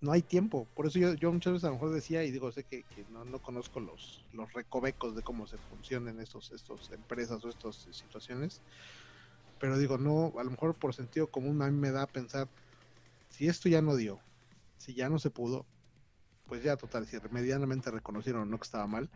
no 0.00 0.12
hay 0.12 0.22
tiempo. 0.22 0.66
Por 0.74 0.86
eso 0.86 0.98
yo, 0.98 1.32
muchas 1.32 1.54
veces 1.54 1.64
a 1.64 1.68
lo 1.68 1.74
mejor 1.74 1.90
decía, 1.90 2.24
y 2.24 2.30
digo, 2.30 2.52
sé 2.52 2.64
que, 2.64 2.84
no, 3.10 3.24
no, 3.24 3.40
conozco 3.40 3.80
los, 3.80 4.24
los 4.32 4.52
recovecos 4.52 5.16
de 5.16 5.22
cómo 5.22 5.46
se 5.46 5.56
funcionan 5.56 6.20
estos, 6.20 6.50
estos 6.52 6.90
empresas 6.90 7.42
o 7.44 7.48
estas 7.48 7.88
situaciones. 7.90 8.60
Pero 9.58 9.78
digo, 9.78 9.96
no, 9.96 10.32
a 10.38 10.44
lo 10.44 10.50
mejor 10.50 10.74
por 10.74 10.94
sentido 10.94 11.28
común 11.28 11.62
a 11.62 11.70
mí 11.70 11.78
me 11.78 11.90
da 11.90 12.02
a 12.02 12.06
pensar, 12.06 12.48
si 13.30 13.48
esto 13.48 13.68
ya 13.70 13.80
no 13.80 13.96
dio, 13.96 14.20
si 14.76 14.92
ya 14.94 15.08
no 15.08 15.18
se 15.18 15.30
pudo, 15.30 15.64
pues 16.46 16.62
ya 16.62 16.76
total, 16.76 17.06
si 17.06 17.16
medianamente 17.30 17.90
reconocieron 17.90 18.50
no 18.50 18.58
que 18.58 18.64
estaba 18.64 18.86
mal, 18.86 19.08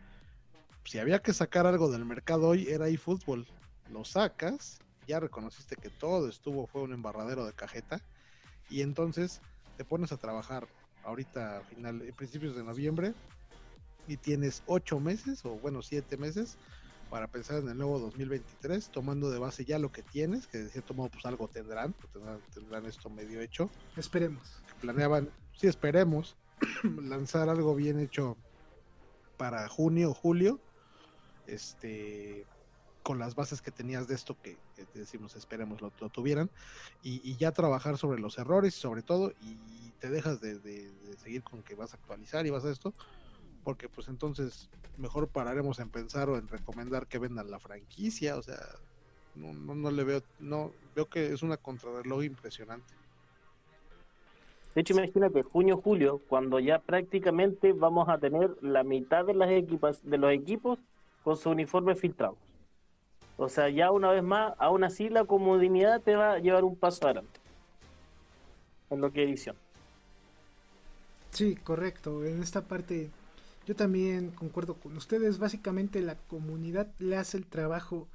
si 0.83 0.99
había 0.99 1.21
que 1.21 1.33
sacar 1.33 1.65
algo 1.65 1.91
del 1.91 2.05
mercado 2.05 2.47
hoy, 2.47 2.67
era 2.67 2.87
eFootball. 2.87 3.47
Lo 3.91 4.05
sacas, 4.05 4.79
ya 5.07 5.19
reconociste 5.19 5.75
que 5.75 5.89
todo 5.89 6.29
estuvo, 6.29 6.67
fue 6.67 6.81
un 6.81 6.93
embarradero 6.93 7.45
de 7.45 7.53
cajeta, 7.53 8.01
y 8.69 8.81
entonces 8.81 9.41
te 9.77 9.85
pones 9.85 10.11
a 10.11 10.17
trabajar 10.17 10.67
ahorita 11.03 11.61
final, 11.69 12.01
en 12.01 12.13
principios 12.13 12.55
de 12.55 12.63
noviembre, 12.63 13.13
y 14.07 14.17
tienes 14.17 14.63
ocho 14.65 14.99
meses, 14.99 15.45
o 15.45 15.51
bueno, 15.59 15.81
siete 15.81 16.17
meses, 16.17 16.57
para 17.09 17.27
pensar 17.27 17.59
en 17.59 17.69
el 17.69 17.77
nuevo 17.77 17.99
2023, 17.99 18.89
tomando 18.89 19.31
de 19.31 19.39
base 19.39 19.65
ya 19.65 19.79
lo 19.79 19.91
que 19.91 20.03
tienes, 20.03 20.47
que 20.47 20.59
de 20.59 20.69
cierto 20.69 20.93
modo 20.93 21.09
pues 21.09 21.25
algo 21.25 21.47
tendrán, 21.47 21.93
pues, 21.93 22.11
tendrán, 22.53 22.85
esto 22.85 23.09
medio 23.09 23.41
hecho. 23.41 23.69
Esperemos. 23.97 24.61
Planeaban, 24.81 25.29
sí, 25.57 25.67
esperemos, 25.67 26.37
lanzar 26.83 27.49
algo 27.49 27.75
bien 27.75 27.99
hecho 27.99 28.37
para 29.37 29.67
junio 29.67 30.11
o 30.11 30.13
julio, 30.13 30.59
este, 31.53 32.45
con 33.03 33.19
las 33.19 33.35
bases 33.35 33.61
que 33.61 33.71
tenías 33.71 34.07
de 34.07 34.15
esto 34.15 34.37
que, 34.41 34.57
decimos, 34.93 35.35
esperemos 35.35 35.81
lo, 35.81 35.91
tuvieran, 36.09 36.49
y, 37.03 37.35
ya 37.37 37.51
trabajar 37.51 37.97
sobre 37.97 38.19
los 38.19 38.37
errores, 38.37 38.73
sobre 38.73 39.01
todo, 39.01 39.31
y 39.41 39.57
te 39.99 40.09
dejas 40.09 40.41
de, 40.41 40.91
seguir 41.17 41.43
con 41.43 41.63
que 41.63 41.75
vas 41.75 41.93
a 41.93 41.97
actualizar 41.97 42.45
y 42.45 42.49
vas 42.49 42.65
a 42.65 42.71
esto, 42.71 42.93
porque 43.63 43.89
pues 43.89 44.07
entonces 44.07 44.69
mejor 44.97 45.27
pararemos 45.27 45.79
en 45.79 45.89
pensar 45.89 46.29
o 46.29 46.37
en 46.37 46.47
recomendar 46.47 47.07
que 47.07 47.19
vendan 47.19 47.51
la 47.51 47.59
franquicia, 47.59 48.37
o 48.37 48.41
sea, 48.41 48.59
no, 49.35 49.53
no, 49.53 49.91
le 49.91 50.03
veo, 50.03 50.23
no, 50.39 50.71
veo 50.95 51.07
que 51.07 51.33
es 51.33 51.43
una 51.43 51.57
contrarreloj 51.57 52.23
impresionante. 52.23 52.93
De 54.75 54.81
hecho, 54.81 54.93
imagínate, 54.93 55.43
junio, 55.43 55.81
julio, 55.83 56.21
cuando 56.27 56.59
ya 56.59 56.79
prácticamente 56.79 57.73
vamos 57.73 58.07
a 58.07 58.17
tener 58.19 58.55
la 58.61 58.83
mitad 58.83 59.25
de 59.25 59.33
las 59.33 59.49
equipas, 59.49 59.99
de 60.03 60.17
los 60.17 60.31
equipos 60.31 60.79
con 61.29 61.37
su 61.37 61.51
uniforme 61.51 61.93
filtrado. 61.93 62.35
O 63.37 63.49
sea, 63.49 63.69
ya 63.69 63.91
una 63.91 64.09
vez 64.09 64.23
más, 64.23 64.55
aún 64.57 64.83
así 64.83 65.09
la 65.09 65.25
comodidad 65.25 66.01
te 66.01 66.15
va 66.15 66.31
a 66.31 66.39
llevar 66.39 66.63
un 66.63 66.75
paso 66.75 67.05
adelante. 67.05 67.39
En 68.89 68.99
lo 68.99 69.11
que 69.11 69.25
edición. 69.25 69.55
Sí, 71.29 71.55
correcto. 71.55 72.25
En 72.25 72.41
esta 72.41 72.61
parte 72.61 73.11
yo 73.67 73.75
también 73.75 74.31
concuerdo 74.31 74.73
con 74.73 74.97
ustedes. 74.97 75.37
Básicamente 75.37 76.01
la 76.01 76.15
comunidad 76.15 76.87
le 76.97 77.15
hace 77.15 77.37
el 77.37 77.45
trabajo 77.45 78.07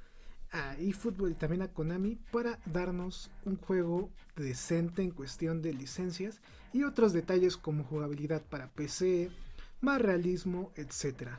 a 0.51 0.75
eFootball 0.75 1.31
y 1.31 1.35
también 1.35 1.61
a 1.61 1.69
Konami 1.69 2.17
para 2.33 2.59
darnos 2.65 3.31
un 3.45 3.55
juego 3.55 4.09
decente 4.35 5.03
en 5.03 5.11
cuestión 5.11 5.61
de 5.61 5.71
licencias 5.71 6.41
y 6.73 6.83
otros 6.83 7.13
detalles 7.13 7.55
como 7.55 7.85
jugabilidad 7.85 8.41
para 8.41 8.67
PC, 8.67 9.31
más 9.79 10.01
realismo, 10.01 10.69
etc. 10.75 11.29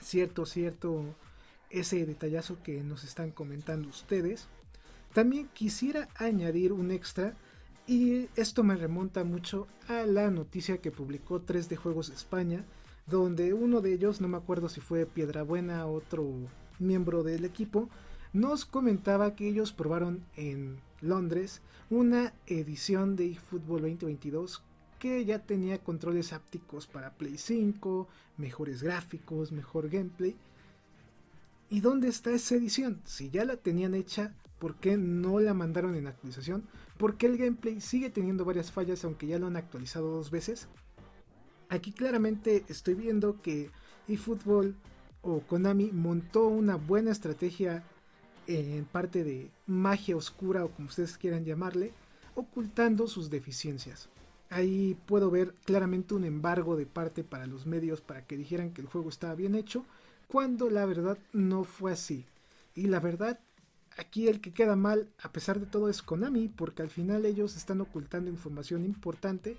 Cierto, 0.00 0.46
cierto 0.46 1.04
ese 1.70 2.06
detallazo 2.06 2.62
que 2.62 2.82
nos 2.82 3.04
están 3.04 3.30
comentando 3.30 3.88
ustedes. 3.88 4.48
También 5.12 5.48
quisiera 5.52 6.08
añadir 6.16 6.72
un 6.72 6.90
extra 6.90 7.34
y 7.86 8.28
esto 8.36 8.62
me 8.64 8.76
remonta 8.76 9.24
mucho 9.24 9.66
a 9.88 10.04
la 10.04 10.30
noticia 10.30 10.78
que 10.78 10.90
publicó 10.90 11.40
3 11.40 11.68
de 11.68 11.76
Juegos 11.76 12.10
España, 12.10 12.64
donde 13.06 13.54
uno 13.54 13.80
de 13.80 13.94
ellos, 13.94 14.20
no 14.20 14.28
me 14.28 14.36
acuerdo 14.36 14.68
si 14.68 14.80
fue 14.80 15.06
Piedrabuena, 15.06 15.86
otro 15.86 16.26
miembro 16.78 17.22
del 17.22 17.44
equipo, 17.46 17.88
nos 18.34 18.66
comentaba 18.66 19.34
que 19.34 19.48
ellos 19.48 19.72
probaron 19.72 20.22
en 20.36 20.78
Londres 21.00 21.62
una 21.88 22.34
edición 22.46 23.16
de 23.16 23.32
eFootball 23.32 23.80
2022 23.82 24.62
que 24.98 25.24
ya 25.24 25.38
tenía 25.40 25.78
controles 25.78 26.32
ápticos 26.32 26.86
para 26.86 27.10
Play 27.10 27.38
5, 27.38 28.08
mejores 28.36 28.82
gráficos, 28.82 29.52
mejor 29.52 29.88
gameplay 29.88 30.36
¿Y 31.70 31.80
dónde 31.80 32.08
está 32.08 32.30
esa 32.30 32.54
edición? 32.54 33.02
Si 33.04 33.28
ya 33.30 33.44
la 33.44 33.56
tenían 33.56 33.94
hecha, 33.94 34.32
¿por 34.58 34.76
qué 34.76 34.96
no 34.96 35.38
la 35.38 35.52
mandaron 35.52 35.96
en 35.96 36.06
actualización? 36.06 36.64
¿Por 36.96 37.16
qué 37.16 37.26
el 37.26 37.36
gameplay 37.36 37.82
sigue 37.82 38.08
teniendo 38.08 38.46
varias 38.46 38.72
fallas 38.72 39.04
aunque 39.04 39.26
ya 39.26 39.38
lo 39.38 39.48
han 39.48 39.56
actualizado 39.56 40.10
dos 40.10 40.30
veces? 40.30 40.66
Aquí 41.68 41.92
claramente 41.92 42.64
estoy 42.68 42.94
viendo 42.94 43.42
que 43.42 43.70
eFootball 44.08 44.76
o 45.20 45.40
Konami 45.40 45.90
montó 45.92 46.46
una 46.46 46.76
buena 46.76 47.10
estrategia 47.10 47.84
en 48.46 48.86
parte 48.86 49.22
de 49.22 49.50
magia 49.66 50.16
oscura 50.16 50.64
o 50.64 50.70
como 50.70 50.88
ustedes 50.88 51.18
quieran 51.18 51.44
llamarle, 51.44 51.92
ocultando 52.34 53.08
sus 53.08 53.28
deficiencias. 53.28 54.08
Ahí 54.50 54.96
puedo 55.06 55.30
ver 55.30 55.54
claramente 55.64 56.14
un 56.14 56.24
embargo 56.24 56.76
de 56.76 56.86
parte 56.86 57.22
para 57.22 57.46
los 57.46 57.66
medios 57.66 58.00
para 58.00 58.24
que 58.26 58.36
dijeran 58.36 58.72
que 58.72 58.80
el 58.80 58.86
juego 58.86 59.08
estaba 59.08 59.34
bien 59.34 59.54
hecho 59.54 59.84
cuando 60.26 60.70
la 60.70 60.86
verdad 60.86 61.18
no 61.32 61.64
fue 61.64 61.92
así. 61.92 62.24
Y 62.74 62.86
la 62.86 63.00
verdad, 63.00 63.40
aquí 63.96 64.28
el 64.28 64.40
que 64.40 64.52
queda 64.52 64.76
mal, 64.76 65.08
a 65.22 65.32
pesar 65.32 65.58
de 65.58 65.66
todo, 65.66 65.88
es 65.88 66.02
Konami, 66.02 66.48
porque 66.48 66.82
al 66.82 66.90
final 66.90 67.26
ellos 67.26 67.56
están 67.56 67.80
ocultando 67.80 68.30
información 68.30 68.84
importante 68.84 69.58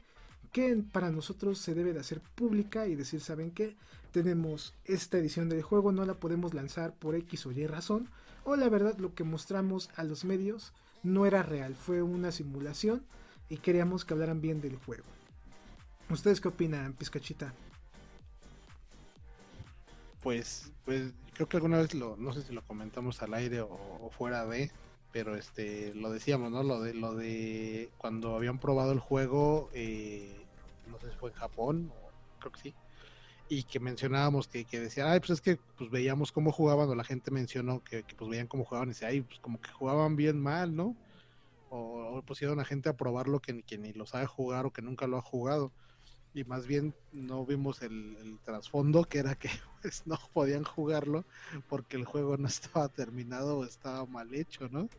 que 0.52 0.76
para 0.92 1.12
nosotros 1.12 1.60
se 1.60 1.76
debe 1.76 1.94
de 1.94 2.00
hacer 2.00 2.22
pública 2.22 2.88
y 2.88 2.96
decir, 2.96 3.22
¿saben 3.22 3.52
qué? 3.52 3.76
Tenemos 4.12 4.74
esta 4.86 5.18
edición 5.18 5.50
del 5.50 5.62
juego, 5.62 5.92
no 5.92 6.06
la 6.06 6.16
podemos 6.16 6.54
lanzar 6.54 6.96
por 6.96 7.16
X 7.16 7.46
o 7.46 7.52
Y 7.52 7.68
razón, 7.68 8.10
o 8.44 8.56
la 8.56 8.70
verdad 8.70 8.98
lo 8.98 9.14
que 9.14 9.24
mostramos 9.24 9.90
a 9.96 10.04
los 10.04 10.26
medios 10.26 10.74
no 11.04 11.26
era 11.26 11.44
real, 11.44 11.76
fue 11.76 12.02
una 12.02 12.32
simulación 12.32 13.04
y 13.50 13.58
queríamos 13.58 14.06
que 14.06 14.14
hablaran 14.14 14.42
bien 14.42 14.62
del 14.62 14.78
juego. 14.78 15.04
¿Ustedes 16.10 16.40
qué 16.40 16.48
opinan, 16.48 16.94
Pizcachita? 16.94 17.54
pues, 20.22 20.72
pues 20.86 21.14
creo 21.34 21.48
que 21.48 21.58
alguna 21.58 21.78
vez 21.78 21.94
lo, 21.94 22.18
no 22.18 22.34
sé 22.34 22.42
si 22.42 22.54
lo 22.54 22.62
comentamos 22.64 23.22
al 23.22 23.34
aire 23.34 23.62
o, 23.62 24.10
fuera 24.18 24.46
de, 24.46 24.72
pero 25.12 25.36
este, 25.36 25.94
lo 25.96 26.12
decíamos, 26.12 26.52
¿no? 26.52 26.64
Lo 26.64 26.82
de, 26.82 26.94
lo 26.94 27.16
de 27.16 27.90
cuando 27.98 28.36
habían 28.36 28.60
probado 28.60 28.92
el 28.92 29.00
juego, 29.00 29.70
eh, 29.74 30.46
no 30.90 31.00
sé 31.00 31.10
si 31.10 31.18
fue 31.18 31.32
en 31.32 31.36
Japón, 31.36 31.92
creo 32.40 32.52
que 32.52 32.60
sí, 32.60 32.74
y 33.48 33.64
que 33.64 33.80
mencionábamos 33.80 34.48
que, 34.48 34.66
que 34.66 34.80
decían, 34.80 35.08
ay, 35.08 35.20
pues 35.20 35.32
es 35.32 35.42
que 35.42 35.58
pues 35.78 35.90
veíamos 35.90 36.32
cómo 36.32 36.52
jugaban, 36.52 36.90
o 36.90 36.96
la 36.96 37.04
gente 37.04 37.32
mencionó 37.32 37.84
que, 37.84 38.04
pues 38.18 38.30
veían 38.30 38.48
cómo 38.48 38.66
jugaban, 38.66 38.90
y 38.90 38.92
decía, 38.92 39.08
ay, 39.10 39.22
pues 39.22 39.40
como 39.40 39.60
que 39.62 39.72
jugaban 39.72 40.16
bien 40.16 40.40
mal, 40.40 40.76
¿no? 40.76 40.96
O, 41.70 42.22
pusieron 42.26 42.60
a 42.60 42.66
gente 42.66 42.90
a 42.90 42.98
probarlo 42.98 43.40
que, 43.40 43.64
que 43.64 43.78
ni 43.78 43.94
lo 43.94 44.06
sabe 44.06 44.26
jugar 44.26 44.66
o 44.66 44.74
que 44.74 44.82
nunca 44.82 45.08
lo 45.08 45.18
ha 45.18 45.22
jugado 45.22 45.72
y 46.34 46.44
más 46.44 46.68
bien 46.68 46.94
no 47.12 47.46
vimos 47.46 47.82
el, 47.82 48.40
trasfondo 48.44 49.04
que 49.04 49.20
era 49.20 49.36
que 49.36 49.50
pues, 49.82 50.06
no 50.06 50.18
podían 50.34 50.64
jugarlo 50.64 51.26
porque 51.68 51.98
el 51.98 52.06
juego 52.06 52.38
no 52.38 52.48
estaba 52.48 52.88
terminado 52.90 53.60
o 53.60 53.66
estaba 53.66 54.06
mal 54.06 54.34
hecho, 54.34 54.70
¿no? 54.70 54.90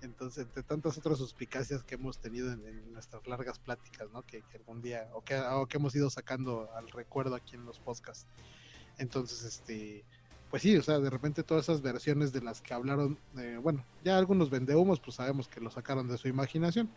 Entonces, 0.00 0.46
entre 0.46 0.62
tantas 0.62 0.96
otras 0.96 1.18
suspicacias 1.18 1.82
que 1.82 1.96
hemos 1.96 2.20
tenido 2.20 2.52
en, 2.52 2.92
nuestras 2.92 3.26
largas 3.26 3.58
pláticas, 3.58 4.08
¿no? 4.12 4.22
Que, 4.22 4.44
algún 4.54 4.80
día, 4.80 5.08
o 5.12 5.24
que, 5.24 5.42
que 5.68 5.76
hemos 5.76 5.92
ido 5.96 6.08
sacando 6.08 6.70
al 6.76 6.88
recuerdo 6.88 7.34
aquí 7.34 7.56
en 7.56 7.64
los 7.64 7.80
podcasts. 7.80 8.28
Entonces, 8.98 9.42
este, 9.42 10.04
pues 10.50 10.62
sí, 10.62 10.76
o 10.76 10.82
sea, 10.82 10.98
de 10.98 11.10
repente 11.10 11.42
todas 11.42 11.64
esas 11.64 11.82
versiones 11.82 12.32
de 12.32 12.40
las 12.40 12.60
que 12.62 12.74
hablaron, 12.74 13.18
eh, 13.36 13.58
bueno, 13.62 13.84
ya 14.04 14.18
algunos 14.18 14.50
vendehumos, 14.50 15.00
pues 15.00 15.16
sabemos 15.16 15.48
que 15.48 15.60
lo 15.60 15.70
sacaron 15.70 16.08
de 16.08 16.18
su 16.18 16.28
imaginación 16.28 16.90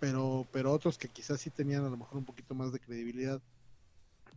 pero, 0.00 0.46
pero 0.52 0.72
otros 0.72 0.98
que 0.98 1.08
quizás 1.08 1.40
sí 1.40 1.50
tenían 1.50 1.84
a 1.84 1.88
lo 1.88 1.96
mejor 1.96 2.18
un 2.18 2.24
poquito 2.24 2.54
más 2.54 2.72
de 2.72 2.80
credibilidad, 2.80 3.40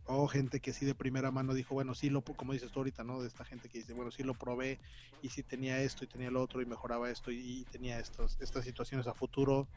o 0.06 0.26
gente 0.26 0.58
que 0.58 0.72
sí 0.72 0.84
de 0.84 0.94
primera 0.94 1.30
mano 1.30 1.54
dijo, 1.54 1.74
bueno, 1.74 1.94
sí 1.94 2.10
lo, 2.10 2.22
como 2.22 2.52
dices 2.52 2.72
tú 2.72 2.80
ahorita, 2.80 3.04
¿no? 3.04 3.22
De 3.22 3.28
esta 3.28 3.44
gente 3.44 3.68
que 3.68 3.78
dice, 3.78 3.92
bueno, 3.92 4.10
sí 4.10 4.24
lo 4.24 4.34
probé 4.34 4.80
y 5.22 5.28
sí 5.28 5.44
tenía 5.44 5.80
esto 5.80 6.04
y 6.04 6.08
tenía 6.08 6.30
lo 6.30 6.42
otro 6.42 6.60
y 6.60 6.66
mejoraba 6.66 7.08
esto 7.08 7.30
y, 7.30 7.64
tenía 7.70 8.00
estos, 8.00 8.36
estas 8.40 8.64
situaciones 8.64 9.06
a 9.06 9.14
futuro, 9.14 9.68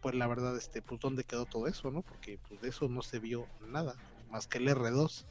pues 0.00 0.16
la 0.16 0.26
verdad, 0.26 0.56
este, 0.56 0.82
pues 0.82 1.00
dónde 1.00 1.22
quedó 1.22 1.46
todo 1.46 1.68
eso, 1.68 1.92
¿no? 1.92 2.02
Porque 2.02 2.38
pues 2.48 2.60
de 2.60 2.68
eso 2.70 2.88
no 2.88 3.02
se 3.02 3.20
vio 3.20 3.46
nada, 3.68 3.94
más 4.30 4.48
que 4.48 4.58
el 4.58 4.68
R2. 4.68 5.24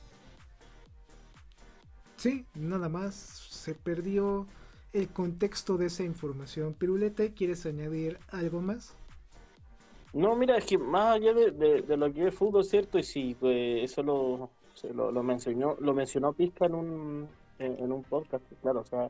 Sí, 2.17 2.45
nada 2.55 2.89
más, 2.89 3.13
se 3.13 3.75
perdió 3.75 4.47
el 4.91 5.07
contexto 5.09 5.77
de 5.77 5.85
esa 5.85 6.03
información. 6.03 6.73
Pirulete, 6.73 7.33
¿quieres 7.33 7.65
añadir 7.67 8.17
algo 8.31 8.59
más? 8.59 8.95
No, 10.13 10.35
mira, 10.35 10.57
es 10.57 10.65
que 10.65 10.79
más 10.79 11.17
allá 11.17 11.31
de, 11.33 11.95
lo 11.95 12.11
que 12.11 12.27
es 12.27 12.33
fútbol, 12.33 12.63
¿cierto? 12.63 12.97
Y 12.97 13.03
sí, 13.03 13.37
pues 13.39 13.83
eso 13.83 14.01
lo, 14.01 14.49
lo, 15.11 15.23
mencionó 15.23 15.75
lo 15.79 15.93
mencionó 15.93 16.33
Pizca 16.33 16.65
en 16.65 16.73
un, 16.73 17.27
en, 17.59 17.91
un 17.91 18.01
podcast, 18.03 18.43
claro, 18.63 18.79
o 18.79 18.85
sea, 18.85 19.09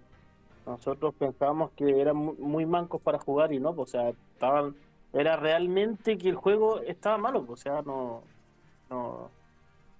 nosotros 0.65 1.15
pensábamos 1.15 1.71
que 1.77 2.01
eran 2.01 2.17
muy 2.17 2.65
mancos 2.65 3.01
para 3.01 3.19
jugar 3.19 3.53
y 3.53 3.59
no, 3.59 3.73
pues, 3.73 3.89
o 3.89 3.91
sea, 3.91 4.09
estaban, 4.09 4.75
era 5.13 5.37
realmente 5.37 6.17
que 6.17 6.27
el 6.27 6.35
juego 6.35 6.81
estaba 6.81 7.17
malo, 7.17 7.45
pues, 7.45 7.61
o 7.61 7.63
sea, 7.63 7.81
no, 7.83 8.23
no, 8.89 9.29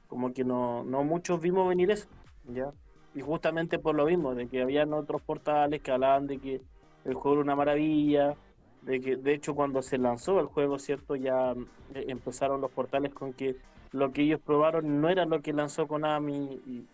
como 0.09 0.33
que 0.33 0.43
no, 0.43 0.83
no 0.83 1.05
muchos 1.05 1.39
vimos 1.39 1.69
venir 1.69 1.89
eso, 1.91 2.07
¿ya? 2.49 2.73
Y 3.17 3.21
justamente 3.21 3.79
por 3.79 3.95
lo 3.95 4.05
mismo, 4.05 4.35
de 4.35 4.47
que 4.47 4.61
habían 4.61 4.93
otros 4.93 5.23
portales 5.23 5.81
que 5.81 5.89
hablaban 5.89 6.27
de 6.27 6.37
que 6.37 6.61
el 7.03 7.15
juego 7.15 7.37
era 7.37 7.41
una 7.45 7.55
maravilla, 7.55 8.35
de 8.83 9.01
que 9.01 9.15
de 9.15 9.33
hecho 9.33 9.55
cuando 9.55 9.81
se 9.81 9.97
lanzó 9.97 10.39
el 10.39 10.45
juego, 10.45 10.77
¿cierto? 10.77 11.15
Ya 11.15 11.55
eh, 11.95 12.05
empezaron 12.09 12.61
los 12.61 12.69
portales 12.69 13.11
con 13.15 13.33
que 13.33 13.55
lo 13.91 14.13
que 14.13 14.21
ellos 14.21 14.39
probaron 14.39 15.01
no 15.01 15.09
era 15.09 15.25
lo 15.25 15.41
que 15.41 15.51
lanzó 15.51 15.87
Konami 15.87 16.61
y, 16.67 16.85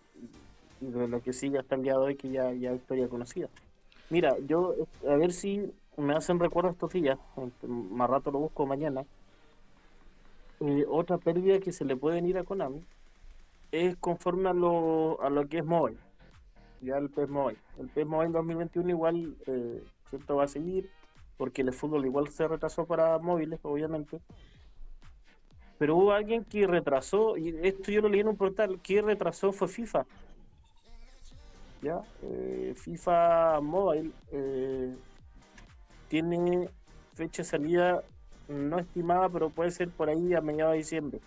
de 0.80 1.08
lo 1.08 1.20
que 1.20 1.34
sigue 1.34 1.58
hasta 1.58 1.74
el 1.74 1.82
día 1.82 1.92
de 1.92 1.98
hoy 1.98 2.16
que 2.16 2.30
ya 2.30 2.54
ya 2.54 2.72
historia 2.72 3.06
conocida. 3.06 3.50
Mira, 4.08 4.34
yo 4.46 4.76
a 5.06 5.16
ver 5.16 5.30
si 5.30 5.74
me 5.98 6.14
hacen 6.14 6.40
recuerdo 6.40 6.70
estos 6.70 6.90
días, 6.90 7.18
más 7.68 8.08
rato 8.08 8.30
lo 8.30 8.38
busco 8.38 8.64
mañana. 8.64 9.04
Eh, 10.60 10.86
otra 10.88 11.18
pérdida 11.18 11.58
que 11.58 11.70
se 11.70 11.84
le 11.84 11.96
puede 11.96 12.14
venir 12.16 12.38
a 12.38 12.44
Konami 12.44 12.82
es 13.72 13.94
conforme 13.98 14.48
a 14.48 14.54
lo, 14.54 15.20
a 15.20 15.28
lo 15.28 15.46
que 15.48 15.58
es 15.58 15.66
móvil. 15.66 15.98
Ya 16.84 16.98
el 16.98 17.08
PES 17.08 17.28
Mobile. 17.30 17.58
El 17.78 17.88
PES 17.88 18.06
Mobile 18.06 18.32
2021 18.32 18.90
igual, 18.90 19.36
eh, 19.46 19.82
¿cierto? 20.10 20.36
Va 20.36 20.44
a 20.44 20.48
seguir 20.48 20.90
porque 21.36 21.62
el 21.62 21.72
fútbol 21.72 22.04
igual 22.04 22.28
se 22.28 22.46
retrasó 22.46 22.86
para 22.86 23.18
móviles, 23.18 23.58
obviamente. 23.62 24.20
pero 25.78 25.96
hubo 25.96 26.12
alguien 26.12 26.44
que 26.44 26.66
retrasó, 26.66 27.36
y 27.36 27.48
esto 27.62 27.90
yo 27.90 28.00
lo 28.00 28.08
leí 28.08 28.20
en 28.20 28.28
un 28.28 28.36
portal, 28.36 28.80
que 28.80 29.02
retrasó 29.02 29.52
fue 29.52 29.66
FIFA. 29.66 30.06
¿Ya? 31.82 32.00
Eh, 32.22 32.74
FIFA 32.76 33.60
Mobile 33.60 34.10
eh, 34.30 34.94
tiene 36.08 36.68
fecha 37.14 37.42
de 37.42 37.48
salida 37.48 38.02
no 38.48 38.78
estimada, 38.78 39.28
pero 39.28 39.50
puede 39.50 39.70
ser 39.70 39.90
por 39.90 40.08
ahí 40.08 40.34
a 40.34 40.40
mediados 40.40 40.72
de 40.72 40.78
diciembre. 40.78 41.20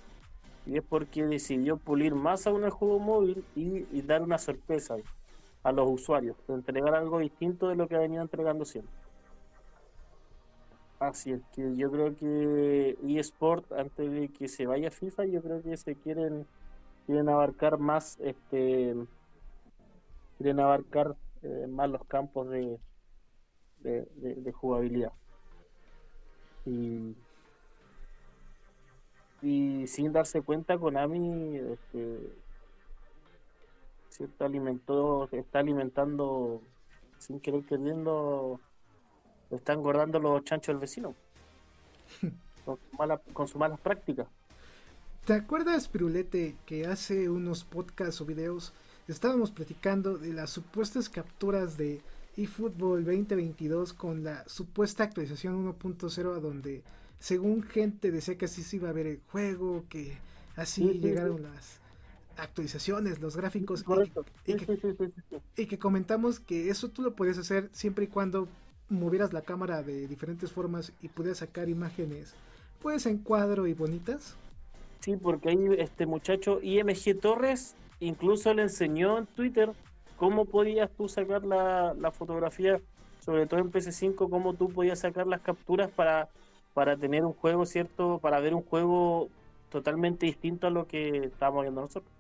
Y 0.66 0.78
es 0.78 0.84
porque 0.84 1.26
decidió 1.26 1.78
pulir 1.78 2.16
más 2.16 2.48
aún 2.48 2.64
el 2.64 2.70
juego 2.70 3.00
móvil 3.00 3.44
y 3.56 4.02
dar 4.02 4.22
una 4.22 4.38
sorpresa 4.38 4.96
a 5.64 5.72
los 5.72 5.90
usuarios, 5.90 6.38
entregar 6.48 6.96
algo 6.96 7.20
distinto 7.20 7.70
de 7.70 7.76
lo 7.76 7.88
que 7.88 7.98
venido 7.98 8.22
entregando 8.22 8.66
siempre. 8.66 8.94
Así 11.00 11.32
es 11.32 11.42
que 11.54 11.76
yo 11.76 11.92
creo 11.92 12.16
que 12.16 12.98
eSport, 13.08 13.72
antes 13.72 14.12
de 14.12 14.30
que 14.30 14.48
se 14.48 14.66
vaya 14.66 14.90
FIFA, 14.90 15.26
yo 15.26 15.42
creo 15.44 15.62
que 15.62 15.78
se 15.78 15.96
quieren, 15.96 16.48
quieren 17.06 17.30
abarcar 17.30 17.78
más, 17.78 18.18
este, 18.20 18.96
quieren 20.38 20.60
abarcar 20.60 21.16
eh, 21.44 21.68
más 21.70 21.90
los 21.90 22.04
campos 22.06 22.50
de, 22.50 22.80
de, 23.82 24.52
jugabilidad. 24.54 25.14
Y, 26.66 27.16
y 29.44 29.86
sin 29.88 30.12
darse 30.12 30.42
cuenta, 30.42 30.80
Konami 30.80 31.58
este, 31.58 32.34
cierto 34.18 34.46
alimentó, 34.46 35.30
está 35.32 35.60
alimentando 35.60 36.62
sin 37.20 37.40
querer 37.40 37.64
queriendo 37.66 38.60
están 39.52 39.82
guardando 39.82 40.20
los 40.20 40.44
chanchos 40.44 40.74
del 40.74 40.80
vecino. 40.80 41.16
con, 42.66 42.78
con 43.34 43.48
sus 43.48 43.58
malas 43.58 43.80
prácticas. 43.80 44.28
¿Te 45.26 45.34
acuerdas, 45.34 45.88
Pirulete, 45.88 46.56
que 46.66 46.86
hace 46.86 47.30
unos 47.30 47.64
podcasts 47.64 48.22
o 48.22 48.26
videos 48.26 48.74
estábamos 49.08 49.52
platicando 49.52 50.18
de 50.18 50.34
las 50.34 50.50
supuestas 50.50 51.10
capturas 51.10 51.78
de 51.78 52.02
eFootball 52.38 53.04
2022 53.04 53.94
con 53.94 54.24
la 54.24 54.48
supuesta 54.48 55.04
actualización 55.04 55.66
1.0 55.66 56.40
donde 56.40 56.84
según 57.20 57.64
gente 57.64 58.12
decía 58.12 58.38
que 58.38 58.46
así 58.46 58.64
se 58.64 58.76
iba 58.78 58.90
a 58.90 58.94
ver 58.94 59.08
el 59.08 59.22
juego, 59.32 59.86
que 59.90 60.18
así 60.56 61.00
llegaron 61.00 61.44
las 61.44 61.80
actualizaciones, 62.38 63.20
los 63.20 63.36
gráficos 63.36 63.84
y, 65.56 65.66
que, 65.66 65.80
comentamos 65.80 66.40
que 66.40 66.70
eso 66.70 66.90
tú 66.90 67.02
lo 67.02 67.14
puedes 67.16 67.38
hacer 67.38 67.70
siempre 67.72 68.06
y 68.06 68.08
cuando 68.08 68.48
movieras 68.90 69.34
la 69.34 69.42
cámara 69.42 69.84
de 69.84 70.08
diferentes 70.08 70.52
formas 70.52 70.94
y 71.02 71.10
pudieras 71.10 71.40
sacar 71.40 71.68
imágenes, 71.70 72.36
pues 72.82 73.06
en 73.06 73.18
cuadro 73.18 73.68
y 73.68 73.74
bonitas. 73.74 74.36
Sí, 75.00 75.16
porque 75.18 75.50
ahí 75.50 75.68
este 75.78 76.06
muchacho 76.06 76.60
IMG 76.62 77.20
Torres 77.20 77.76
incluso 78.00 78.54
le 78.54 78.64
enseñó 78.64 79.18
en 79.18 79.26
Twitter 79.26 79.72
cómo 80.16 80.46
podías 80.46 80.90
tú 80.92 81.10
sacar 81.10 81.44
la, 81.44 82.12
fotografía, 82.12 82.80
sobre 83.24 83.46
todo 83.46 83.60
en 83.60 83.72
PC5, 83.72 84.30
cómo 84.30 84.54
tú 84.54 84.70
podías 84.70 85.00
sacar 85.00 85.28
las 85.28 85.42
capturas 85.42 85.90
para, 85.90 86.30
para 86.74 86.98
tener 86.98 87.26
un 87.26 87.34
juego, 87.34 87.66
¿cierto? 87.66 88.20
Para 88.20 88.40
ver 88.40 88.54
un 88.54 88.64
juego 88.64 89.30
totalmente 89.70 90.26
distinto 90.26 90.68
a 90.68 90.72
lo 90.72 90.88
que 90.88 91.26
estábamos 91.26 91.64
viendo 91.64 91.82
nosotros. 91.82 92.17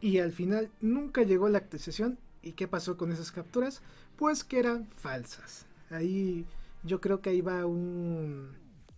Y 0.00 0.18
al 0.18 0.32
final 0.32 0.70
nunca 0.80 1.22
llegó 1.22 1.48
la 1.48 1.58
actualización. 1.58 2.18
¿Y 2.42 2.52
qué 2.52 2.68
pasó 2.68 2.96
con 2.96 3.10
esas 3.12 3.32
capturas? 3.32 3.82
pues 4.18 4.44
que 4.44 4.58
eran 4.58 4.88
falsas. 4.88 5.64
Ahí 5.90 6.44
yo 6.82 7.00
creo 7.00 7.22
que 7.22 7.30
ahí 7.30 7.40
va 7.40 7.64
un 7.64 8.50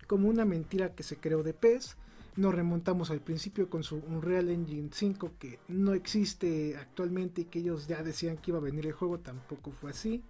como 0.08 0.28
una 0.28 0.44
mentira 0.44 0.94
que 0.94 1.04
se 1.04 1.16
creó 1.16 1.44
de 1.44 1.54
PES. 1.54 1.96
Nos 2.36 2.54
remontamos 2.54 3.10
al 3.10 3.20
principio 3.20 3.68
con 3.68 3.84
su 3.84 3.96
Unreal 3.96 4.48
Engine 4.48 4.88
5 4.90 5.32
que 5.38 5.60
no 5.68 5.92
existe 5.92 6.76
actualmente 6.76 7.42
y 7.42 7.44
que 7.44 7.60
ellos 7.60 7.86
ya 7.86 8.02
decían 8.02 8.38
que 8.38 8.50
iba 8.50 8.58
a 8.58 8.62
venir 8.62 8.86
el 8.86 8.92
juego, 8.92 9.18
tampoco 9.18 9.70
fue 9.70 9.90
así. 9.90 10.24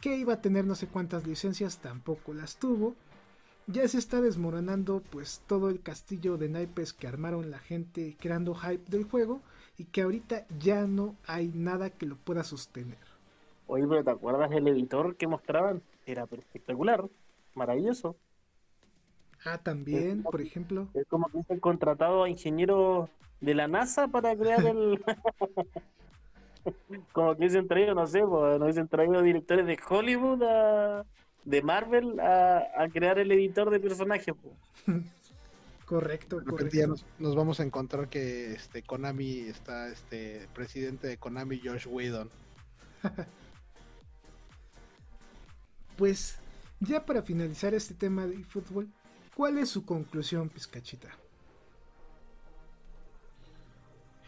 Que 0.00 0.16
iba 0.16 0.34
a 0.34 0.40
tener 0.40 0.64
no 0.64 0.74
sé 0.74 0.86
cuántas 0.86 1.26
licencias, 1.26 1.78
tampoco 1.78 2.32
las 2.32 2.56
tuvo. 2.56 2.94
Ya 3.66 3.86
se 3.88 3.98
está 3.98 4.20
desmoronando 4.20 5.02
pues 5.10 5.42
todo 5.46 5.70
el 5.70 5.80
castillo 5.80 6.36
de 6.38 6.48
naipes 6.48 6.92
que 6.92 7.08
armaron 7.08 7.50
la 7.50 7.58
gente 7.58 8.16
creando 8.20 8.54
hype 8.54 8.90
del 8.90 9.04
juego 9.04 9.42
y 9.76 9.84
que 9.84 10.02
ahorita 10.02 10.46
ya 10.58 10.86
no 10.86 11.14
hay 11.26 11.48
nada 11.48 11.90
que 11.90 12.06
lo 12.06 12.16
pueda 12.16 12.44
sostener. 12.44 12.98
Oye, 13.66 13.86
pero 13.88 14.04
¿te 14.04 14.10
acuerdas 14.10 14.50
el 14.52 14.68
editor 14.68 15.16
que 15.16 15.26
mostraban? 15.26 15.82
Era 16.06 16.24
espectacular, 16.24 17.04
maravilloso. 17.54 18.16
Ah, 19.44 19.58
también, 19.58 20.22
por 20.22 20.40
ejemplo. 20.40 20.88
Es 20.94 21.06
como 21.06 21.28
que 21.28 21.38
han 21.48 21.60
contratado 21.60 22.24
a 22.24 22.28
ingenieros 22.28 23.08
de 23.40 23.54
la 23.54 23.68
NASA 23.68 24.08
para 24.08 24.36
crear 24.36 24.64
el. 24.64 25.02
como 27.12 27.36
que 27.36 27.44
dicen 27.44 27.68
traído, 27.68 27.94
no 27.94 28.06
sé, 28.06 28.22
pues, 28.22 28.58
nos 28.58 28.68
dicen 28.68 28.88
traído 28.88 29.20
directores 29.22 29.66
de 29.66 29.78
Hollywood 29.86 30.42
de 31.44 31.62
Marvel 31.62 32.18
a, 32.20 32.88
crear 32.92 33.18
el 33.18 33.30
editor 33.32 33.70
de 33.70 33.80
personajes. 33.80 34.34
correcto, 35.84 36.42
correcto. 36.44 36.86
Nos, 36.86 37.04
nos, 37.18 37.36
vamos 37.36 37.60
a 37.60 37.64
encontrar 37.64 38.08
que 38.08 38.52
este 38.52 38.82
Konami 38.82 39.40
está 39.40 39.88
este 39.88 40.48
presidente 40.54 41.06
de 41.06 41.16
Konami 41.18 41.60
Josh 41.62 41.86
Whedon. 41.86 42.30
Pues 45.96 46.38
ya 46.80 47.04
para 47.04 47.22
finalizar 47.22 47.72
este 47.72 47.94
tema 47.94 48.26
de 48.26 48.42
fútbol, 48.44 48.88
¿cuál 49.36 49.58
es 49.58 49.68
su 49.68 49.84
conclusión, 49.84 50.48
Pizcachita? 50.48 51.08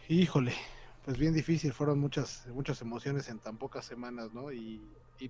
Híjole, 0.07 0.53
pues 1.03 1.17
bien 1.17 1.33
difícil, 1.33 1.73
fueron 1.73 1.99
muchas, 1.99 2.47
muchas 2.53 2.81
emociones 2.81 3.27
en 3.27 3.39
tan 3.39 3.57
pocas 3.57 3.85
semanas, 3.85 4.33
¿no? 4.33 4.51
Y, 4.51 4.81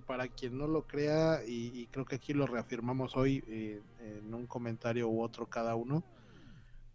para 0.06 0.28
quien 0.28 0.56
no 0.58 0.66
lo 0.68 0.86
crea, 0.86 1.40
y, 1.46 1.86
creo 1.86 2.04
que 2.04 2.16
aquí 2.16 2.34
lo 2.34 2.46
reafirmamos 2.46 3.16
hoy 3.16 3.42
eh, 3.48 3.80
en 4.00 4.32
un 4.32 4.46
comentario 4.46 5.08
u 5.08 5.22
otro 5.22 5.46
cada 5.46 5.74
uno, 5.74 6.04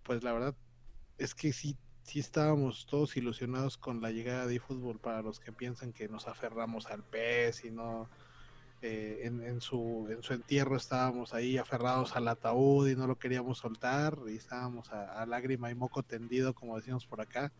pues 0.03 0.23
la 0.23 0.33
verdad 0.33 0.55
es 1.17 1.35
que 1.35 1.53
sí, 1.53 1.77
sí 2.03 2.19
estábamos 2.19 2.85
todos 2.85 3.15
ilusionados 3.17 3.77
con 3.77 4.01
la 4.01 4.11
llegada 4.11 4.45
de 4.45 4.55
eFootball 4.55 4.99
para 4.99 5.21
los 5.21 5.39
que 5.39 5.51
piensan 5.51 5.93
que 5.93 6.07
nos 6.09 6.27
aferramos 6.27 6.87
al 6.87 7.03
PES 7.03 7.65
y 7.65 7.71
no 7.71 8.09
eh, 8.85 9.21
en, 9.23 9.61
su, 9.61 10.07
en 10.09 10.21
su 10.21 10.33
entierro 10.33 10.75
estábamos 10.75 11.33
ahí 11.33 11.57
aferrados 11.57 12.17
al 12.17 12.27
ataúd 12.27 12.89
y 12.89 12.97
no 12.97 13.07
lo 13.07 13.17
queríamos 13.17 13.59
soltar 13.59 14.17
y 14.27 14.35
estábamos 14.35 14.91
a, 14.91 15.25
lágrima 15.25 15.71
y 15.71 15.75
moco 15.75 16.03
tendido, 16.03 16.53
como 16.53 16.75
decimos 16.75 17.05
por 17.05 17.21
acá. 17.21 17.53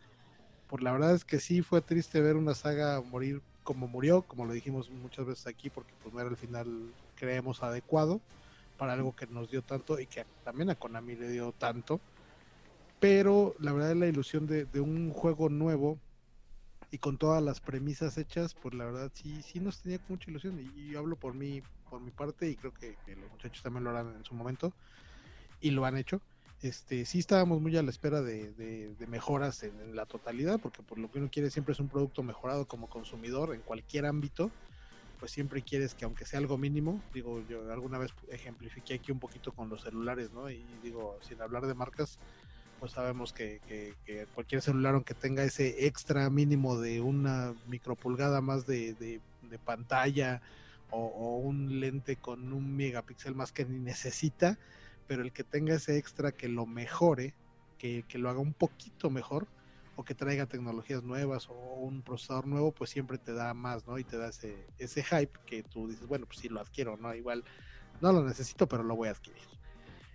Por 0.68 0.82
la 0.82 0.92
verdad 0.92 1.14
es 1.14 1.24
que 1.24 1.40
sí 1.40 1.62
fue 1.62 1.80
triste 1.80 2.20
ver 2.20 2.36
una 2.36 2.54
saga 2.54 3.00
morir 3.00 3.40
como 3.62 3.88
murió, 3.88 4.20
como 4.20 4.44
lo 4.44 4.52
dijimos 4.52 4.90
muchas 4.90 5.24
veces 5.24 5.46
aquí, 5.46 5.70
porque 5.70 5.94
pues 6.02 6.12
no 6.12 6.20
era 6.20 6.28
el 6.28 6.36
final, 6.36 6.92
creemos, 7.14 7.62
adecuado 7.62 8.20
para 8.76 8.92
algo 8.92 9.16
que 9.16 9.26
nos 9.26 9.50
dio 9.50 9.62
tanto 9.62 9.98
y 9.98 10.06
que 10.06 10.26
también 10.44 10.68
a 10.68 10.74
Konami 10.74 11.16
le 11.16 11.30
dio 11.30 11.52
tanto. 11.52 12.02
Pero 13.04 13.54
la 13.58 13.74
verdad 13.74 13.90
es 13.90 13.98
la 13.98 14.06
ilusión 14.06 14.46
de, 14.46 14.80
un 14.80 15.10
juego 15.10 15.50
nuevo 15.50 16.00
y 16.90 16.96
con 16.96 17.18
todas 17.18 17.42
las 17.42 17.60
premisas 17.60 18.16
hechas, 18.16 18.54
pues 18.54 18.72
la 18.74 18.86
verdad 18.86 19.12
sí, 19.12 19.42
sí 19.42 19.60
nos 19.60 19.82
tenía 19.82 20.00
mucha 20.08 20.30
ilusión. 20.30 20.58
Y 20.58 20.88
yo 20.88 21.00
hablo 21.00 21.14
por 21.14 21.34
mí, 21.34 21.62
por 21.90 22.00
mi 22.00 22.10
parte, 22.10 22.48
y 22.48 22.56
creo 22.56 22.72
que, 22.72 22.96
los 23.14 23.30
muchachos 23.30 23.62
también 23.62 23.84
lo 23.84 23.90
harán 23.90 24.16
en 24.16 24.24
su 24.24 24.34
momento, 24.34 24.72
y 25.60 25.72
lo 25.72 25.84
han 25.84 25.98
hecho. 25.98 26.22
Este, 26.62 27.04
sí 27.04 27.18
estábamos 27.18 27.60
muy 27.60 27.76
a 27.76 27.82
la 27.82 27.90
espera 27.90 28.22
de, 28.22 28.96
mejoras 29.06 29.64
en, 29.64 29.94
la 29.94 30.06
totalidad, 30.06 30.58
porque 30.58 30.82
por 30.82 30.96
lo 30.96 31.10
que 31.10 31.18
uno 31.18 31.28
quiere 31.30 31.50
siempre 31.50 31.72
es 31.72 31.80
un 31.80 31.90
producto 31.90 32.22
mejorado 32.22 32.66
como 32.66 32.88
consumidor 32.88 33.54
en 33.54 33.60
cualquier 33.60 34.06
ámbito, 34.06 34.50
pues 35.20 35.30
siempre 35.30 35.60
quieres 35.60 35.94
que 35.94 36.06
aunque 36.06 36.24
sea 36.24 36.38
algo 36.38 36.56
mínimo, 36.56 37.02
digo, 37.12 37.42
yo 37.50 37.70
alguna 37.70 37.98
vez 37.98 38.14
ejemplifiqué 38.30 38.94
aquí 38.94 39.12
un 39.12 39.20
poquito 39.20 39.52
con 39.52 39.68
los 39.68 39.82
celulares, 39.82 40.32
¿no? 40.32 40.48
Y 40.48 40.64
digo, 40.82 41.18
sin 41.20 41.42
hablar 41.42 41.66
de 41.66 41.74
marcas, 41.74 42.18
pues 42.84 42.92
sabemos 42.92 43.32
que, 43.32 43.94
cualquier 44.34 44.60
celular, 44.60 44.92
aunque 44.92 45.14
tenga 45.14 45.42
ese 45.42 45.86
extra 45.86 46.28
mínimo 46.28 46.78
de 46.78 47.00
una 47.00 47.54
micropulgada 47.66 48.42
más 48.42 48.66
de, 48.66 49.22
pantalla 49.64 50.42
o, 50.90 51.38
un 51.38 51.80
lente 51.80 52.16
con 52.16 52.52
un 52.52 52.76
megapíxel 52.76 53.34
más 53.34 53.52
que 53.52 53.64
ni 53.64 53.78
necesita, 53.78 54.58
pero 55.06 55.22
el 55.22 55.32
que 55.32 55.44
tenga 55.44 55.74
ese 55.74 55.96
extra 55.96 56.32
que 56.32 56.46
lo 56.46 56.66
mejore, 56.66 57.32
que, 57.78 58.04
lo 58.18 58.28
haga 58.28 58.40
un 58.40 58.52
poquito 58.52 59.08
mejor, 59.08 59.46
o 59.96 60.04
que 60.04 60.14
traiga 60.14 60.44
tecnologías 60.44 61.02
nuevas 61.02 61.48
o 61.48 61.54
un 61.54 62.02
procesador 62.02 62.46
nuevo, 62.46 62.70
pues 62.70 62.90
siempre 62.90 63.16
te 63.16 63.32
da 63.32 63.54
más, 63.54 63.86
¿no? 63.86 63.98
Y 63.98 64.04
te 64.04 64.18
da 64.18 64.28
ese, 64.28 64.66
ese 64.76 65.02
hype 65.02 65.40
que 65.46 65.62
tú 65.62 65.88
dices, 65.88 66.06
bueno, 66.06 66.26
pues 66.26 66.38
sí 66.38 66.50
lo 66.50 66.60
adquiero, 66.60 66.98
¿no? 66.98 67.14
Igual 67.14 67.44
no 68.02 68.12
lo 68.12 68.22
necesito, 68.22 68.68
pero 68.68 68.82
lo 68.82 68.94
voy 68.94 69.08
a 69.08 69.12
adquirir. 69.12 69.40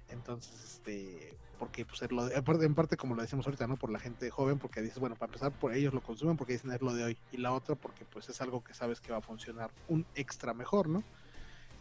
Entonces, 0.10 0.64
este, 0.64 1.39
porque 1.60 1.86
pues 1.86 2.02
en 2.02 2.74
parte 2.74 2.96
como 2.96 3.16
lo 3.16 3.22
decimos 3.22 3.46
ahorita, 3.46 3.68
¿no? 3.68 3.76
Por 3.76 3.92
la 3.92 4.00
gente 4.00 4.30
joven, 4.32 4.58
porque 4.58 4.82
dices, 4.82 4.98
bueno, 4.98 5.16
para 5.16 5.30
empezar, 5.30 5.52
por 5.52 5.74
ellos 5.74 5.94
lo 5.94 6.02
consumen 6.02 6.38
porque 6.38 6.54
dicen 6.54 6.72
es 6.72 6.82
lo 6.82 6.94
de 6.94 7.04
hoy. 7.04 7.18
Y 7.34 7.38
la 7.38 7.52
otra 7.52 7.76
porque 7.76 8.06
pues 8.06 8.30
es 8.30 8.40
algo 8.42 8.64
que 8.64 8.74
sabes 8.74 9.02
que 9.02 9.12
va 9.12 9.18
a 9.18 9.22
funcionar 9.22 9.70
un 9.90 10.06
extra 10.16 10.54
mejor, 10.54 10.88
¿no? 10.88 11.04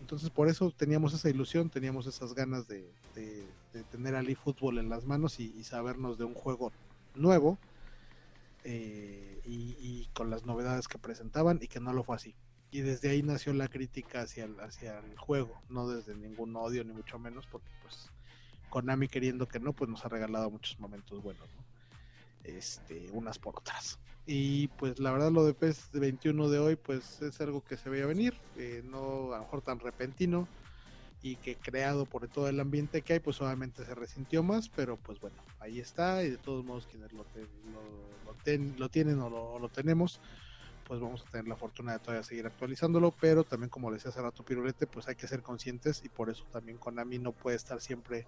Entonces 0.01 0.31
por 0.31 0.49
eso 0.49 0.73
teníamos 0.73 1.15
esa 1.15 1.31
ilusión, 1.31 1.71
teníamos 1.71 2.07
esas 2.07 2.35
ganas 2.35 2.67
de, 2.67 2.91
tener 3.91 4.17
al 4.17 4.29
eFootball 4.29 4.79
en 4.79 4.89
las 4.89 5.05
manos 5.05 5.39
y, 5.39 5.63
sabernos 5.63 6.19
de 6.19 6.25
un 6.25 6.35
juego 6.35 6.73
nuevo 7.15 7.57
eh, 8.65 9.41
y, 9.45 10.07
con 10.13 10.29
las 10.29 10.45
novedades 10.45 10.89
que 10.89 10.99
presentaban 10.99 11.61
y 11.63 11.69
que 11.69 11.79
no 11.79 11.93
lo 11.93 12.03
fue 12.03 12.17
así. 12.17 12.35
Y 12.71 12.81
desde 12.81 13.11
ahí 13.11 13.23
nació 13.23 13.55
la 13.55 13.69
crítica 13.69 14.23
hacia 14.23 14.45
el, 14.45 14.59
hacia 14.61 14.99
el 14.99 15.17
juego, 15.17 15.63
no 15.69 15.89
desde 15.89 16.17
ningún 16.17 16.55
odio 16.57 16.85
ni 16.85 16.93
mucho 16.93 17.19
menos, 17.19 17.47
porque 17.47 17.71
pues 17.83 18.11
Konami 18.69 19.09
queriendo 19.09 19.47
que 19.47 19.61
no, 19.61 19.73
pues 19.73 19.91
nos 19.91 20.05
ha 20.05 20.09
regalado 20.09 20.51
muchos 20.51 20.79
momentos 20.81 21.23
buenos, 21.23 21.49
este, 22.45 23.11
unas 23.13 23.39
por 23.39 23.57
otras. 23.59 23.99
Y 24.27 24.69
pues 24.69 24.99
la 24.99 25.11
verdad 25.11 25.33
lo 25.33 25.45
de 25.47 25.55
PES 25.55 25.91
21 25.95 26.51
de 26.51 26.59
hoy 26.59 26.77
pues 26.77 27.23
es 27.23 27.41
algo 27.41 27.65
que 27.65 27.79
se 27.79 27.89
veía 27.89 28.05
venir, 28.05 28.35
eh, 28.59 28.83
no 28.85 29.33
a 29.33 29.39
lo 29.39 29.45
mejor 29.45 29.63
tan 29.63 29.81
repentino 29.81 30.47
y 31.23 31.37
que 31.37 31.57
creado 31.57 32.07
por 32.07 32.29
todo 32.29 32.49
el 32.49 32.61
ambiente 32.61 33.03
que 33.03 33.15
hay 33.15 33.21
pues 33.21 33.41
obviamente 33.41 33.87
se 33.87 33.95
resintió 33.95 34.43
más, 34.43 34.69
pero 34.69 34.97
pues 34.99 35.19
bueno, 35.19 35.37
ahí 35.61 35.81
está 35.81 36.23
y 36.23 36.31
de 36.31 36.37
todos 36.37 36.65
modos 36.65 36.87
quienes 36.87 37.11
lo, 37.13 37.25
lo, 38.77 38.89
tienen 38.91 39.21
o 39.21 39.59
lo, 39.59 39.69
tenemos 39.71 40.21
pues 40.87 41.01
vamos 41.01 41.25
a 41.27 41.31
tener 41.31 41.49
la 41.49 41.57
fortuna 41.57 41.93
de 41.93 41.99
todavía 41.99 42.23
seguir 42.23 42.47
actualizándolo, 42.47 43.15
pero 43.19 43.45
también 43.45 43.69
como 43.69 43.91
le 43.91 43.97
decía 43.97 44.11
hace 44.11 44.23
rato 44.23 44.45
Pirulete, 44.45 44.87
pues 44.87 45.09
hay 45.09 45.17
que 45.17 45.27
ser 45.27 45.43
conscientes 45.43 46.03
y 46.05 46.09
por 46.09 46.31
eso 46.31 46.45
también 46.53 46.79
Konami 46.79 47.19
no 47.19 47.33
puede 47.33 47.57
estar 47.57 47.81
siempre 47.81 48.27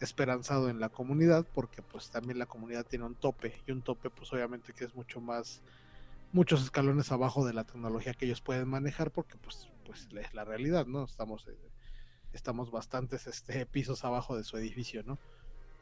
esperanzado 0.00 0.68
en 0.68 0.80
la 0.80 0.88
comunidad 0.88 1.46
porque 1.54 1.82
pues 1.82 2.10
también 2.10 2.38
la 2.38 2.46
comunidad 2.46 2.86
tiene 2.86 3.04
un 3.04 3.14
tope 3.14 3.60
y 3.66 3.72
un 3.72 3.82
tope 3.82 4.10
pues 4.10 4.32
obviamente 4.32 4.72
que 4.72 4.84
es 4.84 4.94
mucho 4.94 5.20
más 5.20 5.60
muchos 6.32 6.62
escalones 6.62 7.10
abajo 7.10 7.46
de 7.46 7.52
la 7.52 7.64
tecnología 7.64 8.14
que 8.14 8.26
ellos 8.26 8.40
pueden 8.40 8.68
manejar 8.68 9.10
porque 9.10 9.36
pues 9.36 9.68
pues 9.84 10.08
es 10.14 10.34
la 10.34 10.44
realidad 10.44 10.86
no 10.86 11.04
estamos 11.04 11.46
eh, 11.48 11.56
estamos 12.32 12.70
bastantes 12.70 13.26
este 13.26 13.66
pisos 13.72 14.04
abajo 14.04 14.36
de 14.36 14.44
su 14.44 14.56
edificio 14.56 15.02
no 15.04 15.18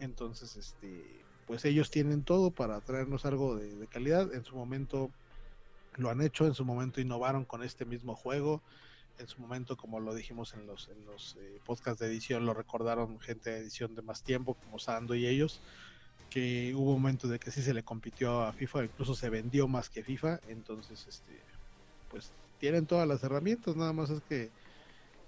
entonces 0.01 0.57
este 0.57 1.25
pues 1.47 1.65
ellos 1.65 1.91
tienen 1.91 2.23
todo 2.23 2.51
para 2.51 2.81
traernos 2.81 3.25
algo 3.25 3.57
de, 3.57 3.75
de 3.77 3.87
calidad. 3.87 4.35
En 4.35 4.45
su 4.45 4.57
momento 4.57 5.11
lo 5.95 6.11
han 6.11 6.21
hecho 6.21 6.47
en 6.47 6.55
su 6.55 6.65
momento 6.65 7.01
innovaron 7.01 7.45
con 7.45 7.63
este 7.63 7.85
mismo 7.85 8.15
juego 8.15 8.63
en 9.19 9.29
su 9.29 9.41
momento, 9.41 9.77
como 9.77 10.01
lo 10.01 10.15
dijimos 10.15 10.55
en 10.55 10.67
los, 10.67 10.89
en 10.89 11.05
los 11.07 11.37
eh, 11.41 11.61
podcasts 11.65 12.01
de 12.01 12.07
edición, 12.07 12.47
lo 12.47 12.55
recordaron 12.55 13.19
gente 13.21 13.51
de 13.51 13.59
edición 13.59 13.95
de 13.95 14.03
más 14.03 14.23
tiempo, 14.23 14.55
como 14.55 14.79
Sando 14.79 15.15
y 15.15 15.27
ellos, 15.27 15.61
que 16.31 16.75
hubo 16.75 16.95
un 16.95 17.03
momento 17.03 17.29
de 17.29 17.39
que 17.39 17.51
sí 17.51 17.63
se 17.63 17.75
le 17.75 17.83
compitió 17.83 18.43
a 18.43 18.53
FIFA, 18.53 18.85
incluso 18.85 19.15
se 19.15 19.31
vendió 19.31 19.69
más 19.69 19.91
que 19.91 20.03
FIFA, 20.03 20.41
entonces, 20.49 21.07
este, 21.09 21.41
pues 22.11 22.33
tienen 22.59 22.87
todas 22.87 23.07
las 23.07 23.23
herramientas, 23.23 23.77
nada 23.77 23.93
más 23.93 24.11
es 24.11 24.23
que 24.23 24.51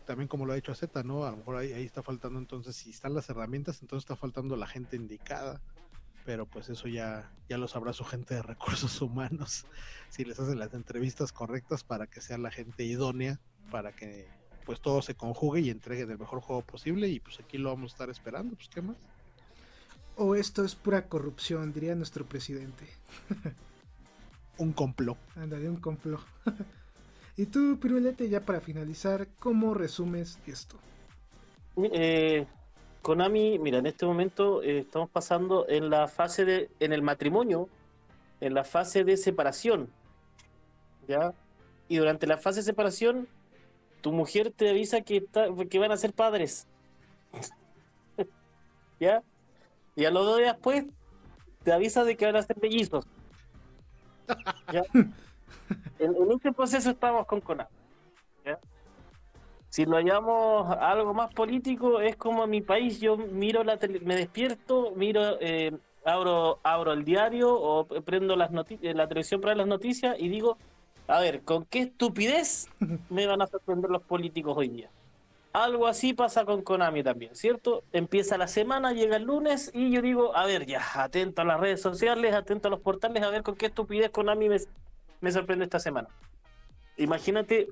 también 0.07 0.29
como 0.29 0.47
lo 0.47 0.53
ha 0.53 0.57
dicho 0.57 0.75
Z, 0.75 1.03
¿no? 1.03 1.25
A 1.25 1.31
lo 1.31 1.37
mejor 1.39 1.57
ahí, 1.57 1.73
ahí 1.73 1.85
está 1.85 2.03
faltando 2.03 2.39
entonces, 2.39 2.75
si 2.77 2.91
están 2.91 3.15
las 3.15 3.29
herramientas, 3.29 3.83
entonces 3.83 4.05
está 4.05 4.17
faltando 4.17 4.57
la 4.57 4.67
gente 4.67 4.97
indicada 4.97 5.61
pero 6.29 6.45
pues 6.45 6.69
eso 6.69 6.89
ya, 6.89 7.33
ya 7.49 7.57
lo 7.57 7.69
sabrá 7.69 7.95
su 7.95 8.05
gente 8.05 8.35
de 8.35 8.43
recursos 8.43 9.01
humanos, 9.01 9.65
si 10.11 10.27
les 10.27 10.39
hacen 10.39 10.59
las 10.59 10.75
entrevistas 10.75 11.33
correctas 11.33 11.85
para 11.85 12.07
que 12.07 12.21
sea 12.21 12.37
la 12.37 12.51
gente 12.51 12.85
idónea 12.85 13.41
para 13.71 13.93
que 13.93 14.27
pues 14.65 14.81
todo 14.81 15.01
se 15.01 15.15
conjugue 15.15 15.61
y 15.61 15.71
entregue 15.71 16.03
el 16.03 16.19
mejor 16.19 16.41
juego 16.41 16.63
posible 16.63 17.09
y 17.09 17.21
pues 17.21 17.41
aquí 17.41 17.57
lo 17.57 17.71
vamos 17.71 17.93
a 17.93 17.95
estar 17.95 18.11
esperando, 18.11 18.55
pues 18.55 18.69
qué 18.69 18.83
más. 18.83 18.97
O 20.17 20.35
esto 20.35 20.65
es 20.65 20.75
pura 20.75 21.09
corrupción, 21.09 21.73
diría 21.73 21.95
nuestro 21.95 22.27
presidente. 22.27 22.85
un 24.59 24.73
complot. 24.73 25.17
Ándale, 25.37 25.71
un 25.71 25.77
complot. 25.77 26.21
y 27.37 27.47
tú, 27.47 27.79
Pirulete, 27.81 28.29
ya 28.29 28.45
para 28.45 28.61
finalizar, 28.61 29.29
¿cómo 29.39 29.73
resumes 29.73 30.39
esto? 30.47 30.77
Eh, 31.77 32.47
Konami, 33.01 33.59
mira, 33.59 33.79
en 33.79 33.87
este 33.87 34.05
momento 34.05 34.63
eh, 34.63 34.81
estamos 34.81 35.09
pasando 35.09 35.67
en 35.69 35.89
la 35.89 36.09
fase 36.09 36.45
de, 36.45 36.71
en 36.81 36.93
el 36.93 37.01
matrimonio, 37.01 37.69
en 38.41 38.55
la 38.55 38.65
fase 38.65 39.05
de 39.05 39.17
separación, 39.17 39.89
¿ya? 41.07 41.33
Y 41.89 41.97
durante 41.97 42.27
la 42.27 42.37
fase 42.37 42.61
de 42.61 42.65
separación 42.65 43.29
tu 44.01 44.13
mujer 44.13 44.53
te 44.55 44.71
avisa 44.71 45.01
que, 45.01 45.25
que 45.71 45.79
van 45.79 45.93
a 45.93 45.97
ser 45.97 46.13
padres. 46.13 46.67
¿Ya? 49.01 49.23
Y 49.97 50.05
a 50.05 50.11
los 50.11 50.25
dos 50.25 50.39
días 50.39 50.55
después 50.55 50.85
te 51.65 51.73
avisa 51.73 52.05
de 52.05 52.17
que 52.17 52.27
van 52.27 52.37
a 52.37 52.43
ser 52.43 52.57
mellizos. 52.61 53.07
¿Ya? 54.73 54.83
en, 55.99 56.33
este 56.33 56.53
proceso 56.53 56.91
estamos 56.91 57.27
con 57.27 57.41
Konami. 57.41 57.71
¿Ya? 58.45 58.59
Si 59.69 59.85
lo 59.85 59.97
hallamos 59.97 60.71
algo 60.79 61.13
más 61.13 61.33
político, 61.35 62.01
es 62.01 62.17
como 62.17 62.45
en 62.45 62.51
mi 62.51 62.63
país, 62.63 63.01
yo 63.01 63.17
miro 63.17 63.65
la 63.65 63.77
tele, 63.77 64.01
me 64.01 64.17
despierto, 64.17 64.93
miro, 64.97 65.39
eh, 65.41 65.77
abro, 66.05 66.59
abro 66.63 66.93
el 66.93 67.05
diario 67.05 67.53
o 67.53 67.87
prendo 67.87 68.35
las 68.35 68.51
la 68.53 69.09
televisión 69.09 69.41
para 69.41 69.55
las 69.55 69.67
noticias 69.67 70.17
y 70.19 70.29
digo, 70.29 70.57
a 71.09 71.21
ver, 71.21 71.43
¿con 71.43 71.65
qué 71.65 71.81
estupidez 71.81 72.69
me 73.09 73.27
van 73.27 73.41
a 73.41 73.47
sorprender 73.47 73.91
los 73.91 74.03
políticos 74.03 74.55
hoy 74.57 74.69
día? 74.69 74.91
Algo 75.55 75.87
así 75.87 76.13
pasa 76.13 76.45
con 76.45 76.63
Konami 76.63 77.03
también, 77.03 77.35
¿cierto? 77.35 77.83
Empieza 77.93 78.37
la 78.37 78.47
semana, 78.47 78.93
llega 78.93 79.17
el 79.17 79.25
lunes 79.25 79.71
y 79.73 79.91
yo 79.91 80.03
digo, 80.03 80.37
a 80.37 80.45
ver, 80.45 80.67
ya, 80.67 80.83
atento 80.95 81.41
a 81.41 81.47
las 81.47 81.59
redes 81.59 81.81
sociales, 81.81 82.35
atento 82.35 82.69
a 82.69 82.71
los 82.71 82.81
portales, 82.81 83.23
a 83.23 83.31
ver 83.31 83.43
con 83.43 83.57
qué 83.57 83.67
estupidez 83.67 84.11
Konami 84.11 84.51
me, 85.21 85.33
sorprende 85.33 85.65
esta 85.65 85.81
semana. 85.81 86.09
Imagínate, 86.99 87.69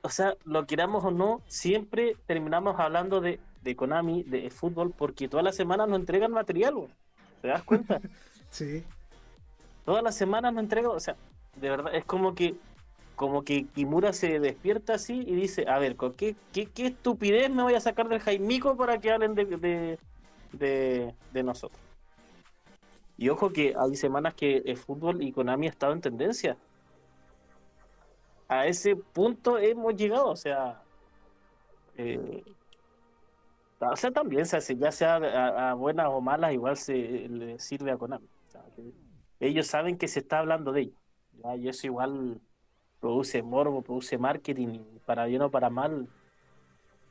o 0.00 0.08
sea, 0.08 0.36
lo 0.44 0.64
queramos 0.66 1.04
o 1.04 1.10
no, 1.10 1.42
siempre 1.48 2.16
terminamos 2.26 2.78
hablando 2.78 3.20
de, 3.20 3.40
de 3.62 3.74
Konami, 3.74 4.22
de 4.22 4.48
fútbol, 4.50 4.94
porque 4.96 5.28
todas 5.28 5.42
las 5.42 5.56
semanas 5.56 5.88
nos 5.88 5.98
entregan 5.98 6.30
material, 6.30 6.86
¿te 7.42 7.48
das 7.48 7.64
cuenta? 7.64 8.00
sí. 8.50 8.84
Todas 9.84 10.04
las 10.04 10.14
semanas 10.14 10.52
nos 10.54 10.62
entregan, 10.62 10.92
o 10.92 11.00
sea, 11.00 11.16
de 11.56 11.70
verdad, 11.70 11.94
es 11.94 12.04
como 12.04 12.34
que 12.34 12.56
como 13.14 13.44
que 13.44 13.66
Kimura 13.66 14.12
se 14.12 14.40
despierta 14.40 14.94
así 14.94 15.22
y 15.26 15.34
dice, 15.34 15.66
a 15.68 15.78
ver, 15.78 15.96
¿qué, 16.16 16.36
qué, 16.52 16.66
qué 16.66 16.86
estupidez 16.86 17.50
me 17.50 17.62
voy 17.62 17.74
a 17.74 17.80
sacar 17.80 18.08
del 18.08 18.20
Jaimico 18.20 18.76
para 18.76 18.98
que 18.98 19.12
hablen 19.12 19.34
de, 19.34 19.98
de, 20.52 21.42
nosotros? 21.42 21.80
Y 23.16 23.28
ojo 23.28 23.50
que 23.50 23.74
hay 23.78 23.94
semanas 23.94 24.34
que 24.34 24.56
el 24.58 24.76
fútbol 24.76 25.22
y 25.22 25.30
Konami 25.30 25.66
ha 25.68 25.70
estado 25.70 25.92
en 25.92 26.00
tendencia. 26.00 26.56
A 28.48 28.66
ese 28.66 28.96
punto 28.96 29.58
hemos 29.58 29.94
llegado, 29.94 30.30
o 30.30 30.36
sea... 30.36 30.82
Eh, 31.96 32.42
o 33.78 33.96
sea, 33.96 34.10
también, 34.10 34.44
ya 34.44 34.92
sea 34.92 35.16
a, 35.16 35.74
buenas 35.74 36.06
o 36.08 36.20
malas, 36.20 36.52
igual 36.52 36.76
se 36.76 36.94
le 36.94 37.58
sirve 37.58 37.92
a 37.92 37.98
Konami. 37.98 38.26
ellos 39.38 39.66
saben 39.66 39.98
que 39.98 40.08
se 40.08 40.20
está 40.20 40.38
hablando 40.40 40.72
de 40.72 40.80
ellos. 40.82 41.03
Y 41.58 41.68
eso 41.68 41.86
igual 41.86 42.40
produce 43.00 43.42
morbo, 43.42 43.82
produce 43.82 44.16
marketing, 44.16 44.80
para 45.04 45.26
bien 45.26 45.42
o 45.42 45.50
para 45.50 45.68
mal, 45.68 46.08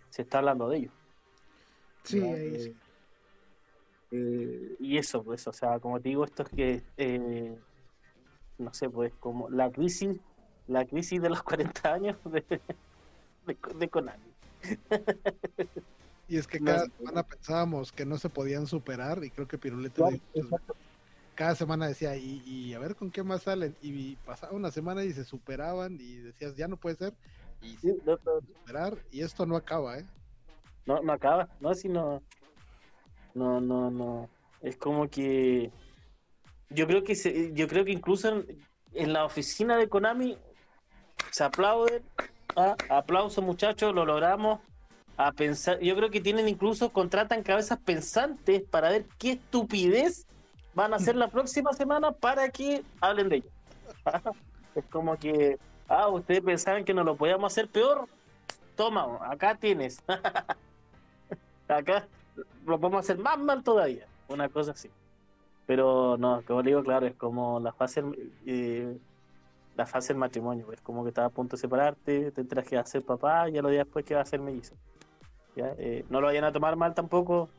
se 0.09 0.23
está 0.23 0.39
hablando 0.39 0.69
de 0.69 0.77
ello. 0.77 0.91
Sí, 2.03 2.19
ahí 2.21 2.75
eh, 4.15 4.75
y 4.79 4.97
eso, 4.99 5.23
pues, 5.23 5.47
o 5.47 5.51
sea, 5.51 5.79
como 5.79 5.99
te 5.99 6.09
digo, 6.09 6.23
esto 6.23 6.43
es 6.43 6.49
que, 6.49 6.83
eh, 6.97 7.57
no 8.59 8.71
sé, 8.71 8.87
pues, 8.87 9.11
como 9.19 9.49
la 9.49 9.71
crisis, 9.71 10.17
la 10.67 10.85
crisis 10.85 11.19
de 11.19 11.29
los 11.29 11.41
40 11.81 11.93
años 11.93 12.17
de, 12.25 12.61
de, 13.47 13.89
Konami. 13.89 14.31
Y 16.27 16.37
es 16.37 16.45
que 16.45 16.59
cada 16.59 16.85
semana 16.85 17.23
pensábamos 17.23 17.91
que 17.91 18.05
no 18.05 18.19
se 18.19 18.29
podían 18.29 18.67
superar, 18.67 19.23
y 19.23 19.31
creo 19.31 19.47
que 19.47 19.57
Pirulete 19.57 20.21
cada 21.35 21.55
semana 21.55 21.87
decía, 21.87 22.15
y, 22.15 22.73
a 22.73 22.79
ver 22.79 22.95
con 22.95 23.11
qué 23.11 23.23
más 23.23 23.43
salen. 23.43 23.75
Y 23.81 24.15
pasaba 24.17 24.53
una 24.53 24.71
semana 24.71 25.03
y 25.03 25.13
se 25.13 25.23
superaban 25.23 25.97
y 25.99 26.15
decías, 26.17 26.55
ya 26.55 26.67
no 26.67 26.77
puede 26.77 26.95
ser. 26.95 27.13
Y 27.61 27.77
superar, 27.77 28.97
y 29.11 29.21
esto 29.21 29.45
no 29.45 29.55
acaba, 29.55 29.97
¿eh? 29.97 30.05
No, 30.85 31.01
no 31.01 31.13
acaba, 31.13 31.47
no, 31.59 31.73
si 31.73 31.87
no. 31.87 32.21
No, 33.33 33.61
no, 33.61 33.89
no. 33.89 34.29
Es 34.61 34.75
como 34.75 35.09
que. 35.09 35.71
Yo 36.69 36.87
creo 36.87 37.03
que 37.03 37.15
se, 37.15 37.53
yo 37.53 37.67
creo 37.67 37.85
que 37.85 37.91
incluso 37.91 38.43
en, 38.93 39.13
la 39.13 39.25
oficina 39.25 39.77
de 39.77 39.87
Konami 39.87 40.37
se 41.31 41.43
aplauden. 41.43 42.03
¿ah? 42.55 42.75
Aplausos, 42.89 43.43
muchachos, 43.43 43.93
lo 43.95 44.05
logramos. 44.05 44.59
A 45.15 45.31
pensar, 45.31 45.79
yo 45.79 45.95
creo 45.95 46.09
que 46.09 46.21
tienen 46.21 46.49
incluso, 46.49 46.91
contratan 46.91 47.43
cabezas 47.43 47.79
pensantes 47.79 48.63
para 48.63 48.89
ver 48.89 49.05
qué 49.19 49.33
estupidez 49.33 50.25
van 50.73 50.93
a 50.93 50.97
hacer 50.97 51.15
la 51.15 51.27
próxima 51.27 51.73
semana 51.73 52.11
para 52.11 52.49
que 52.49 52.83
hablen 53.01 53.29
de 53.29 53.35
ello. 53.37 53.49
es 54.75 54.85
como 54.85 55.17
que, 55.17 55.57
ah, 55.87 56.07
ustedes 56.07 56.41
pensaban 56.41 56.83
que 56.83 56.93
no 56.93 57.03
lo 57.03 57.15
podíamos 57.15 57.51
hacer 57.51 57.67
peor. 57.67 58.07
Toma, 58.75 59.19
acá 59.29 59.55
tienes. 59.55 60.01
acá 61.67 62.07
lo 62.65 62.79
podemos 62.79 63.01
hacer 63.01 63.17
más 63.17 63.37
mal 63.37 63.63
todavía. 63.63 64.07
Una 64.27 64.49
cosa 64.49 64.71
así. 64.71 64.89
Pero 65.65 66.17
no, 66.17 66.41
como 66.45 66.63
digo, 66.63 66.83
claro, 66.83 67.05
es 67.05 67.15
como 67.15 67.59
la 67.59 67.71
fase. 67.71 68.03
Eh, 68.45 68.97
la 69.75 69.85
fase 69.85 70.09
del 70.09 70.17
matrimonio, 70.17 70.71
es 70.71 70.81
como 70.81 71.03
que 71.03 71.09
estaba 71.09 71.27
a 71.27 71.31
punto 71.31 71.55
de 71.55 71.61
separarte, 71.61 72.31
te 72.31 72.31
tendrás 72.31 72.67
que 72.67 72.77
hacer 72.77 73.03
papá, 73.03 73.49
ya 73.49 73.61
lo 73.61 73.69
días 73.69 73.85
después 73.85 74.05
que 74.05 74.15
va 74.15 74.21
a 74.21 74.25
ser 74.25 74.39
mellizo. 74.39 74.75
¿ya? 75.55 75.73
Eh, 75.77 76.05
no 76.09 76.21
lo 76.21 76.27
vayan 76.27 76.43
a 76.43 76.51
tomar 76.51 76.75
mal 76.75 76.93
tampoco. 76.93 77.49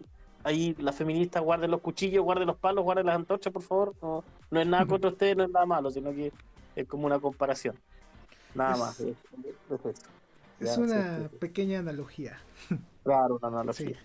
Ahí 0.45 0.75
las 0.79 0.95
feministas 0.95 1.43
guarden 1.43 1.71
los 1.71 1.81
cuchillos, 1.81 2.23
guarden 2.23 2.47
los 2.47 2.57
palos, 2.59 2.85
guarden 2.85 3.07
las 3.07 3.16
antorchas, 3.16 3.53
por 3.53 3.62
favor. 3.62 3.95
No, 4.03 4.23
no 4.51 4.61
es 4.61 4.66
nada 4.66 4.87
contra 4.87 5.11
ustedes, 5.11 5.37
no 5.37 5.45
es 5.45 5.51
nada 5.51 5.65
malo, 5.66 5.91
sino 5.91 6.12
que 6.12 6.33
es 6.77 6.87
como 6.87 7.07
una 7.07 7.19
comparación. 7.19 7.77
Nada 8.55 8.75
Es- 8.75 8.79
más. 8.81 9.01
Es, 9.01 9.16
es 10.61 10.79
una 10.79 11.29
pequeña 11.41 11.79
analogía. 11.81 12.39
Claro, 13.03 13.39
una 13.43 13.49
analogía. 13.61 13.89
Sí. 13.89 13.97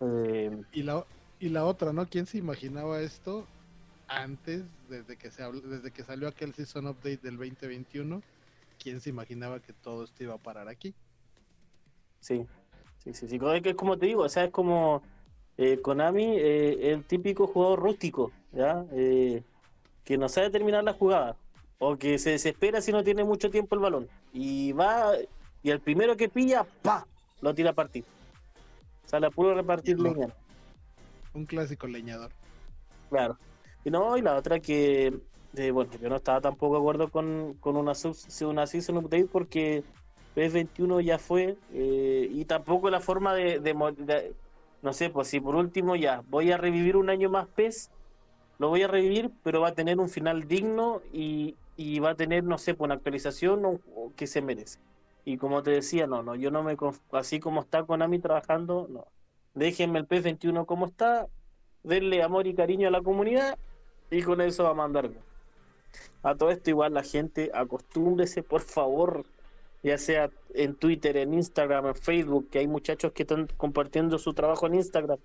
Eh, 0.00 0.62
Y 0.72 0.82
la, 0.82 1.04
y 1.40 1.48
la 1.48 1.64
otra, 1.64 1.92
¿no? 1.92 2.06
¿Quién 2.06 2.26
se 2.26 2.38
imaginaba 2.38 3.00
esto 3.00 3.46
antes, 4.08 4.62
desde 4.88 5.16
que, 5.16 5.30
se 5.30 5.42
habl- 5.42 5.62
desde 5.62 5.90
que 5.90 6.04
salió 6.04 6.28
aquel 6.28 6.54
Season 6.54 6.86
Update 6.86 7.18
del 7.18 7.36
2021? 7.36 8.22
¿Quién 8.78 9.00
se 9.00 9.10
imaginaba 9.10 9.58
que 9.60 9.72
todo 9.72 10.04
esto 10.04 10.22
iba 10.22 10.34
a 10.34 10.38
parar 10.38 10.68
aquí? 10.68 10.94
Sí, 12.20 12.46
sí, 12.98 13.12
sí, 13.14 13.28
sí. 13.28 13.38
Como 13.74 13.98
te 13.98 14.06
digo, 14.06 14.22
o 14.22 14.28
sea, 14.28 14.44
es 14.44 14.50
como 14.50 15.02
eh, 15.58 15.78
Konami, 15.82 16.24
eh, 16.36 16.92
el 16.92 17.04
típico 17.04 17.46
jugador 17.46 17.80
rústico, 17.80 18.32
¿ya? 18.52 18.84
Eh, 18.92 19.42
que 20.04 20.18
no 20.18 20.28
sabe 20.28 20.50
terminar 20.50 20.84
la 20.84 20.92
jugada, 20.92 21.36
o 21.78 21.96
que 21.96 22.18
se 22.18 22.30
desespera 22.30 22.80
si 22.80 22.92
no 22.92 23.02
tiene 23.02 23.24
mucho 23.24 23.50
tiempo 23.50 23.74
el 23.74 23.80
balón, 23.80 24.08
y 24.32 24.72
va, 24.72 25.12
y 25.62 25.70
el 25.70 25.80
primero 25.80 26.16
que 26.16 26.28
pilla, 26.28 26.64
¡pa! 26.82 27.06
lo 27.40 27.54
tira 27.54 27.70
a 27.70 27.74
partir. 27.74 28.04
Sale 29.04 29.26
a 29.26 29.30
puro 29.30 29.54
repartir 29.54 29.98
leña. 30.00 30.28
Un 31.34 31.44
clásico 31.46 31.86
leñador. 31.86 32.30
Claro. 33.10 33.38
Y 33.84 33.90
no, 33.90 34.16
y 34.16 34.22
la 34.22 34.34
otra 34.36 34.58
que, 34.58 35.12
eh, 35.54 35.70
bueno, 35.70 35.92
yo 36.00 36.08
no 36.08 36.16
estaba 36.16 36.40
tampoco 36.40 36.74
de 36.74 36.80
acuerdo 36.80 37.08
con, 37.08 37.54
con 37.60 37.76
una, 37.76 37.94
sub- 37.94 38.16
una 38.48 38.66
season 38.66 38.96
update 38.96 39.26
porque 39.30 39.84
PS21 40.34 41.02
ya 41.02 41.18
fue 41.18 41.56
eh, 41.72 42.28
y 42.32 42.44
tampoco 42.46 42.90
la 42.90 43.00
forma 43.00 43.32
de, 43.34 43.60
de- 43.60 44.32
no 44.86 44.92
sé, 44.92 45.10
pues 45.10 45.26
si 45.26 45.40
por 45.40 45.56
último 45.56 45.96
ya 45.96 46.22
voy 46.28 46.52
a 46.52 46.56
revivir 46.56 46.96
un 46.96 47.10
año 47.10 47.28
más 47.28 47.48
PES, 47.48 47.90
lo 48.60 48.68
voy 48.68 48.84
a 48.84 48.86
revivir, 48.86 49.32
pero 49.42 49.60
va 49.60 49.70
a 49.70 49.74
tener 49.74 49.98
un 49.98 50.08
final 50.08 50.46
digno 50.46 51.02
y, 51.12 51.56
va 51.98 52.10
a 52.10 52.14
tener, 52.14 52.44
no 52.44 52.56
sé, 52.56 52.74
pues 52.74 52.86
una 52.86 52.94
actualización 52.94 53.64
o- 53.64 53.80
o 53.96 54.12
que 54.14 54.28
se 54.28 54.42
merece. 54.42 54.78
Y 55.24 55.38
como 55.38 55.64
te 55.64 55.72
decía, 55.72 56.06
no, 56.06 56.22
no, 56.22 56.36
yo 56.36 56.52
no 56.52 56.62
me, 56.62 56.76
así 57.10 57.40
como 57.40 57.62
está 57.62 57.82
Konami 57.82 58.20
trabajando, 58.20 58.86
no. 58.88 59.08
Déjenme 59.54 59.98
el 59.98 60.06
PS21 60.06 60.66
como 60.66 60.86
está, 60.86 61.26
denle 61.82 62.22
amor 62.22 62.46
y 62.46 62.54
cariño 62.54 62.86
a 62.86 62.92
la 62.92 63.02
comunidad 63.02 63.58
y 64.08 64.22
con 64.22 64.40
eso 64.40 64.62
va 64.62 64.70
a 64.70 64.74
mandar 64.74 65.08
bien. 65.08 65.24
A 66.22 66.36
todo 66.36 66.50
esto 66.50 66.70
igual 66.70 66.94
la 66.94 67.02
gente 67.02 67.50
acostúmbrese 67.52 68.44
por 68.44 68.60
favor, 68.60 69.24
ya 69.82 69.98
sea 69.98 70.30
en 70.54 70.74
Twitter, 70.74 71.16
en 71.16 71.34
Instagram, 71.34 71.86
en 71.86 71.94
Facebook, 71.94 72.48
que 72.50 72.58
hay 72.60 72.66
muchachos 72.66 73.12
que 73.12 73.22
están 73.22 73.48
compartiendo 73.56 74.18
su 74.18 74.34
trabajo 74.34 74.66
en 74.66 74.74
Instagram, 74.74 75.18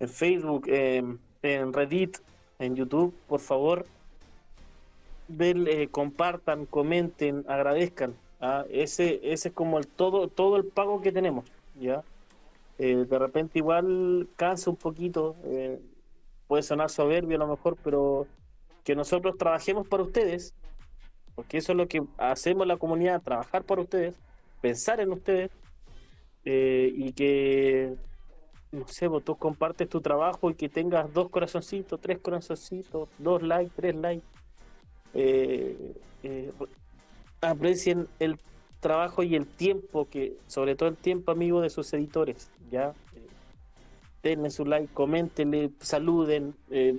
en 0.00 0.08
Facebook, 0.08 0.64
en, 0.68 1.18
Reddit, 1.72 2.18
en 2.58 2.74
YouTube, 2.74 3.14
por 3.26 3.40
favor, 3.40 3.86
ven, 5.28 5.66
eh, 5.68 5.88
compartan, 5.88 6.66
comenten, 6.66 7.44
agradezcan. 7.48 8.14
¿ah? 8.40 8.64
Ese, 8.70 9.20
ese 9.22 9.48
es 9.48 9.54
como 9.54 9.78
el 9.78 9.86
todo, 9.86 10.28
todo 10.28 10.56
el 10.56 10.64
pago 10.64 11.00
que 11.00 11.12
tenemos, 11.12 11.44
¿ya? 11.78 12.02
Eh, 12.78 13.06
de 13.08 13.18
repente 13.18 13.58
igual 13.58 14.28
cansa 14.36 14.70
un 14.70 14.76
poquito, 14.76 15.34
eh, 15.44 15.80
puede 16.46 16.62
sonar 16.62 16.90
soberbio 16.90 17.36
a 17.36 17.40
lo 17.40 17.48
mejor, 17.48 17.76
pero 17.82 18.26
que 18.84 18.94
nosotros 18.94 19.36
trabajemos 19.36 19.86
para 19.86 20.04
ustedes, 20.04 20.54
porque 21.38 21.58
eso 21.58 21.70
es 21.70 21.78
lo 21.78 21.86
que 21.86 22.02
hacemos 22.16 22.66
la 22.66 22.78
comunidad, 22.78 23.22
trabajar 23.22 23.62
para 23.62 23.82
ustedes, 23.82 24.12
pensar 24.60 24.98
en 24.98 25.12
ustedes, 25.12 25.52
eh, 26.44 26.92
y 26.92 27.12
que, 27.12 27.94
no 28.72 28.88
sé, 28.88 29.06
vos 29.06 29.22
tú 29.22 29.36
compartes 29.36 29.88
tu 29.88 30.00
trabajo 30.00 30.50
y 30.50 30.54
que 30.54 30.68
tengas 30.68 31.14
dos 31.14 31.28
corazoncitos, 31.28 32.00
tres 32.00 32.18
corazoncitos, 32.18 33.08
dos 33.18 33.40
likes, 33.40 33.70
tres 33.76 33.94
likes, 33.94 34.26
eh, 35.14 35.94
eh, 36.24 36.52
aprecien 37.40 38.08
el 38.18 38.40
trabajo 38.80 39.22
y 39.22 39.36
el 39.36 39.46
tiempo 39.46 40.08
que, 40.08 40.36
sobre 40.48 40.74
todo 40.74 40.88
el 40.88 40.96
tiempo 40.96 41.30
amigo 41.30 41.60
de 41.60 41.70
sus 41.70 41.92
editores, 41.92 42.50
ya 42.68 42.94
eh, 43.14 43.28
denle 44.24 44.50
su 44.50 44.64
like, 44.64 44.92
coméntenle, 44.92 45.70
saluden, 45.78 46.56
eh, 46.68 46.98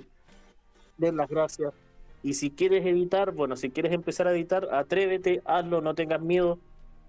den 0.96 1.16
las 1.18 1.28
gracias. 1.28 1.74
Y 2.22 2.34
si 2.34 2.50
quieres 2.50 2.84
editar, 2.84 3.32
bueno, 3.32 3.56
si 3.56 3.70
quieres 3.70 3.92
empezar 3.92 4.26
a 4.26 4.32
editar, 4.32 4.68
atrévete, 4.72 5.42
hazlo, 5.44 5.80
no 5.80 5.94
tengas 5.94 6.20
miedo. 6.20 6.58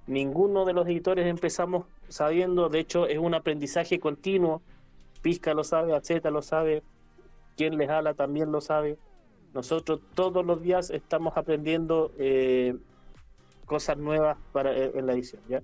Ninguno 0.08 0.66
de 0.66 0.74
los 0.74 0.88
editores 0.88 1.28
empezamos 1.28 1.86
sabiendo, 2.08 2.70
de 2.70 2.80
hecho 2.80 3.08
es 3.08 3.18
un 3.18 3.34
aprendizaje 3.34 4.00
continuo. 4.00 4.62
Pizca 5.22 5.54
lo 5.54 5.64
sabe, 5.64 6.00
Z 6.02 6.30
lo 6.32 6.42
sabe, 6.42 6.82
quien 7.56 7.78
les 7.78 7.90
habla 7.90 8.14
también 8.14 8.52
lo 8.52 8.62
sabe. 8.62 8.98
Nosotros 9.54 10.00
todos 10.16 10.46
los 10.46 10.62
días 10.62 10.90
estamos 10.90 11.36
aprendiendo 11.36 12.12
eh, 12.18 12.76
cosas 13.66 13.98
nuevas 13.98 14.38
para 14.54 14.76
eh, 14.76 14.92
en 14.96 15.06
la 15.06 15.14
edición, 15.14 15.42
¿ya? 15.48 15.62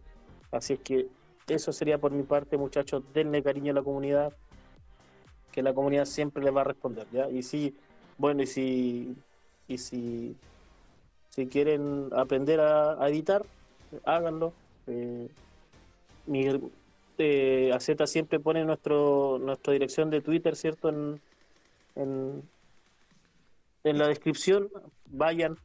Así 0.51 0.73
es 0.73 0.79
que 0.79 1.07
eso 1.47 1.71
sería 1.71 1.97
por 1.97 2.11
mi 2.11 2.23
parte, 2.23 2.57
muchachos, 2.57 3.03
denle 3.13 3.41
cariño 3.41 3.71
a 3.71 3.75
la 3.75 3.81
comunidad, 3.81 4.33
que 5.51 5.63
la 5.63 5.73
comunidad 5.73 6.05
siempre 6.05 6.43
les 6.43 6.53
va 6.53 6.61
a 6.61 6.65
responder, 6.65 7.07
¿ya? 7.11 7.29
Y 7.29 7.43
si, 7.43 7.75
bueno, 8.17 8.43
y 8.43 8.47
si, 8.47 9.15
y 9.67 9.77
si, 9.77 10.35
si 11.29 11.47
quieren 11.47 12.09
aprender 12.15 12.59
a, 12.59 13.07
editar, 13.07 13.45
háganlo. 14.05 14.53
Eh, 14.87 15.27
mi, 16.25 16.47
eh, 17.17 17.77
siempre 18.05 18.39
pone 18.39 18.63
nuestro, 18.65 19.39
nuestra 19.39 19.73
dirección 19.73 20.09
de 20.09 20.21
Twitter, 20.21 20.55
¿cierto? 20.55 20.89
En, 20.89 21.19
en, 21.95 22.43
en 23.83 23.97
la 23.97 24.07
descripción, 24.07 24.69
vayan, 25.07 25.57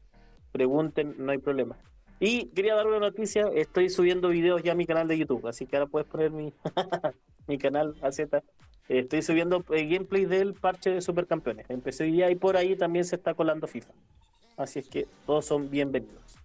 pregunten, 0.53 1.15
no 1.19 1.33
hay 1.33 1.39
problema. 1.39 1.77
Y 2.21 2.47
quería 2.51 2.77
dar 2.77 2.87
una 2.87 3.01
noticia, 3.01 3.49
estoy 3.55 3.89
subiendo 3.89 4.29
videos 4.29 4.63
ya 4.63 4.73
a 4.73 4.77
mi 4.77 4.87
canal 4.87 5.09
de 5.09 5.19
YouTube, 5.19 5.47
así 5.49 5.67
que 5.67 5.77
ahora 5.77 5.89
puedes 5.89 6.09
poner 6.09 6.31
mi, 6.31 6.53
mi 7.49 7.59
canal 7.59 7.97
AZ. 8.01 8.21
Estoy 8.99 9.23
subiendo 9.23 9.65
eh, 9.71 9.87
gameplay 9.87 10.27
del 10.27 10.53
parche 10.53 10.91
de 10.91 11.01
Supercampeones. 11.01 11.65
Empecé 11.71 12.05
día 12.05 12.31
y 12.31 12.35
por 12.35 12.59
ahí 12.59 12.77
también 12.77 13.07
se 13.07 13.17
está 13.17 13.33
colando 13.33 13.67
FIFA. 13.67 13.91
Así 14.59 14.81
es 14.81 14.87
que 14.87 15.09
todos 15.25 15.47
son 15.47 15.71
bienvenidos. 15.71 16.37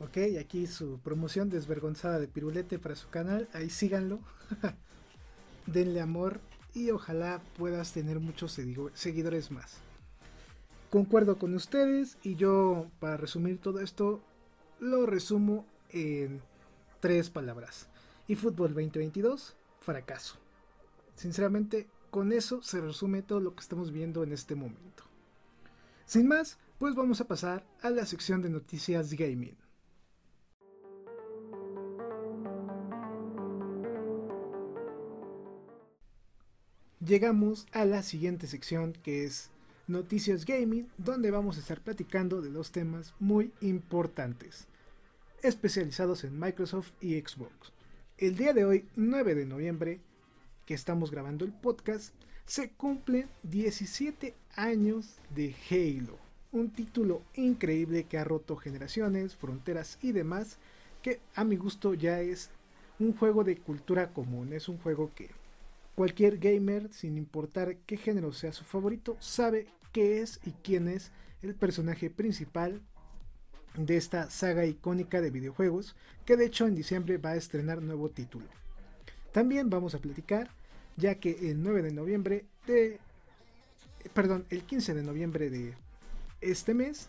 Ok, 0.00 0.18
aquí 0.38 0.66
su 0.66 0.98
promoción 0.98 1.48
desvergonzada 1.48 2.18
de 2.18 2.28
Pirulete 2.28 2.78
para 2.78 2.94
su 2.94 3.08
canal. 3.08 3.48
Ahí 3.54 3.70
síganlo. 3.70 4.18
Denle 5.66 6.02
amor 6.02 6.40
y 6.74 6.90
ojalá 6.90 7.40
puedas 7.56 7.94
tener 7.94 8.20
muchos 8.20 8.60
seguidores 8.92 9.50
más. 9.50 9.78
Concuerdo 10.90 11.38
con 11.38 11.54
ustedes 11.54 12.18
y 12.22 12.34
yo, 12.34 12.86
para 12.98 13.16
resumir 13.16 13.58
todo 13.58 13.80
esto, 13.80 14.20
lo 14.78 15.06
resumo 15.06 15.64
en 15.88 16.42
tres 17.00 17.30
palabras. 17.30 17.88
Y 18.28 18.34
Fútbol 18.34 18.74
2022, 18.74 19.56
fracaso. 19.80 20.36
Sinceramente, 21.14 21.88
con 22.10 22.32
eso 22.32 22.62
se 22.62 22.80
resume 22.80 23.22
todo 23.22 23.40
lo 23.40 23.54
que 23.54 23.60
estamos 23.60 23.92
viendo 23.92 24.22
en 24.22 24.32
este 24.32 24.54
momento. 24.54 25.04
Sin 26.06 26.26
más, 26.26 26.58
pues 26.78 26.94
vamos 26.94 27.20
a 27.20 27.28
pasar 27.28 27.64
a 27.82 27.90
la 27.90 28.06
sección 28.06 28.42
de 28.42 28.50
noticias 28.50 29.12
gaming. 29.14 29.56
Llegamos 37.04 37.66
a 37.72 37.84
la 37.84 38.02
siguiente 38.02 38.46
sección 38.46 38.92
que 38.92 39.24
es 39.24 39.50
Noticias 39.90 40.44
Gaming, 40.44 40.88
donde 40.98 41.30
vamos 41.30 41.56
a 41.56 41.60
estar 41.60 41.80
platicando 41.80 42.42
de 42.42 42.50
dos 42.50 42.70
temas 42.70 43.14
muy 43.18 43.52
importantes, 43.60 44.68
especializados 45.42 46.24
en 46.24 46.38
Microsoft 46.38 46.92
y 47.00 47.18
Xbox. 47.18 47.72
El 48.18 48.36
día 48.36 48.52
de 48.52 48.64
hoy, 48.64 48.84
9 48.96 49.34
de 49.34 49.46
noviembre, 49.46 50.00
que 50.70 50.74
estamos 50.74 51.10
grabando 51.10 51.44
el 51.44 51.50
podcast, 51.50 52.14
se 52.46 52.70
cumplen 52.70 53.28
17 53.42 54.36
años 54.54 55.16
de 55.34 55.52
Halo, 55.68 56.16
un 56.52 56.70
título 56.70 57.22
increíble 57.34 58.04
que 58.04 58.18
ha 58.18 58.22
roto 58.22 58.54
generaciones, 58.54 59.34
fronteras 59.34 59.98
y 60.00 60.12
demás, 60.12 60.58
que 61.02 61.18
a 61.34 61.42
mi 61.42 61.56
gusto 61.56 61.94
ya 61.94 62.20
es 62.20 62.50
un 63.00 63.16
juego 63.16 63.42
de 63.42 63.56
cultura 63.56 64.12
común, 64.12 64.52
es 64.52 64.68
un 64.68 64.78
juego 64.78 65.10
que 65.12 65.30
cualquier 65.96 66.38
gamer, 66.38 66.88
sin 66.92 67.16
importar 67.18 67.74
qué 67.78 67.96
género 67.96 68.32
sea 68.32 68.52
su 68.52 68.62
favorito, 68.62 69.16
sabe 69.18 69.66
qué 69.90 70.20
es 70.20 70.38
y 70.44 70.52
quién 70.62 70.86
es 70.86 71.10
el 71.42 71.56
personaje 71.56 72.10
principal 72.10 72.80
de 73.76 73.96
esta 73.96 74.30
saga 74.30 74.64
icónica 74.66 75.20
de 75.20 75.32
videojuegos, 75.32 75.96
que 76.24 76.36
de 76.36 76.46
hecho 76.46 76.68
en 76.68 76.76
diciembre 76.76 77.18
va 77.18 77.30
a 77.30 77.36
estrenar 77.36 77.82
nuevo 77.82 78.08
título. 78.08 78.46
También 79.32 79.68
vamos 79.68 79.96
a 79.96 79.98
platicar, 79.98 80.59
ya 81.00 81.16
que 81.16 81.50
el 81.50 81.62
9 81.62 81.82
de 81.82 81.92
noviembre 81.92 82.44
de... 82.66 82.98
Perdón, 84.14 84.46
el 84.50 84.62
15 84.62 84.94
de 84.94 85.02
noviembre 85.02 85.50
de 85.50 85.74
este 86.40 86.74
mes 86.74 87.08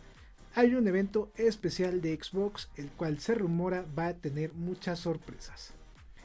hay 0.54 0.76
un 0.76 0.88
evento 0.88 1.32
especial 1.36 2.02
de 2.02 2.18
Xbox, 2.22 2.70
el 2.76 2.90
cual 2.92 3.20
se 3.20 3.36
rumora 3.36 3.86
va 3.98 4.08
a 4.08 4.18
tener 4.18 4.54
muchas 4.54 5.00
sorpresas. 5.00 5.74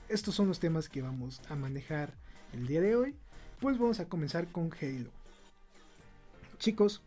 Estos 0.08 0.34
son 0.34 0.48
los 0.48 0.58
temas 0.58 0.88
que 0.88 1.02
vamos 1.02 1.40
a 1.48 1.54
manejar 1.54 2.14
el 2.52 2.66
día 2.66 2.80
de 2.80 2.96
hoy, 2.96 3.14
pues 3.60 3.78
vamos 3.78 4.00
a 4.00 4.08
comenzar 4.08 4.48
con 4.48 4.72
Halo. 4.80 5.10
Chicos, 6.58 7.02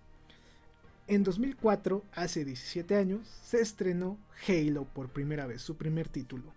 en 1.07 1.23
2004, 1.23 2.03
hace 2.13 2.45
17 2.45 2.95
años, 2.95 3.27
se 3.43 3.59
estrenó 3.59 4.17
Halo 4.47 4.85
por 4.85 5.09
primera 5.09 5.45
vez, 5.45 5.61
su 5.61 5.75
primer 5.75 6.07
título. 6.07 6.53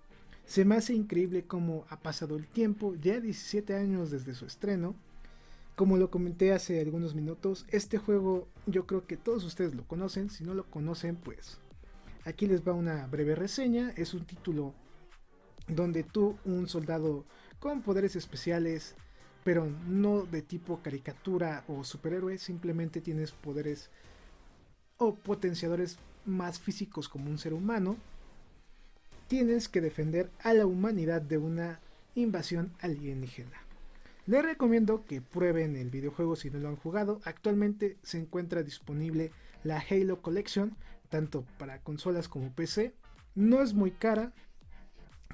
Se 0.53 0.67
me 0.67 0.75
hace 0.75 0.93
increíble 0.93 1.47
cómo 1.47 1.87
ha 1.89 1.99
pasado 2.01 2.37
el 2.37 2.47
tiempo, 2.47 2.95
ya 2.97 3.21
17 3.21 3.75
años 3.75 4.11
desde 4.11 4.35
su 4.35 4.45
estreno. 4.45 4.95
Como 5.77 5.97
lo 5.97 6.11
comenté 6.11 6.53
hace 6.53 6.79
algunos 6.79 7.15
minutos, 7.15 7.65
este 7.71 7.97
juego 7.97 8.49
yo 8.67 8.87
creo 8.87 9.07
que 9.07 9.17
todos 9.17 9.45
ustedes 9.45 9.75
lo 9.75 9.89
conocen, 9.89 10.29
si 10.29 10.45
no 10.45 10.53
lo 10.53 10.65
conocen 10.65 11.17
pues 11.17 11.59
aquí 12.27 12.47
les 12.47 12.69
va 12.69 12.75
una 12.75 13.07
breve 13.07 13.35
reseña, 13.35 13.95
es 13.97 14.13
un 14.13 14.27
título 14.27 14.75
donde 15.69 16.03
tú, 16.03 16.37
un 16.45 16.69
soldado 16.69 17.25
con 17.59 17.81
poderes 17.81 18.15
especiales, 18.15 18.95
pero 19.45 19.67
no 19.89 20.27
de 20.27 20.43
tipo 20.43 20.83
caricatura 20.83 21.65
o 21.67 21.83
superhéroe, 21.83 22.37
simplemente 22.37 23.01
tienes 23.01 23.33
poderes 23.33 23.89
o 24.99 25.15
potenciadores 25.15 25.97
más 26.27 26.61
físicos 26.61 27.09
como 27.09 27.31
un 27.31 27.39
ser 27.39 27.55
humano, 27.55 27.97
tienes 29.33 29.71
que 29.71 29.81
defender 29.81 30.29
a 30.43 30.53
la 30.53 30.67
humanidad 30.67 31.23
de 31.23 31.39
una 31.39 31.81
invasión 32.15 32.71
alienígena. 32.81 33.63
Les 34.27 34.45
recomiendo 34.45 35.07
que 35.07 35.23
prueben 35.23 35.75
el 35.75 35.89
videojuego 35.89 36.37
si 36.37 36.51
no 36.51 36.59
lo 36.59 36.69
han 36.69 36.77
jugado. 36.77 37.23
Actualmente 37.25 37.97
se 38.03 38.19
encuentra 38.19 38.63
disponible 38.63 39.31
la 39.65 39.83
Halo 39.89 40.21
Collection, 40.21 40.77
tanto 41.09 41.47
para 41.59 41.79
consolas 41.79 42.29
como 42.29 42.53
PC. 42.53 42.93
No 43.35 43.63
es 43.63 43.73
muy 43.73 43.93
cara, 43.93 44.35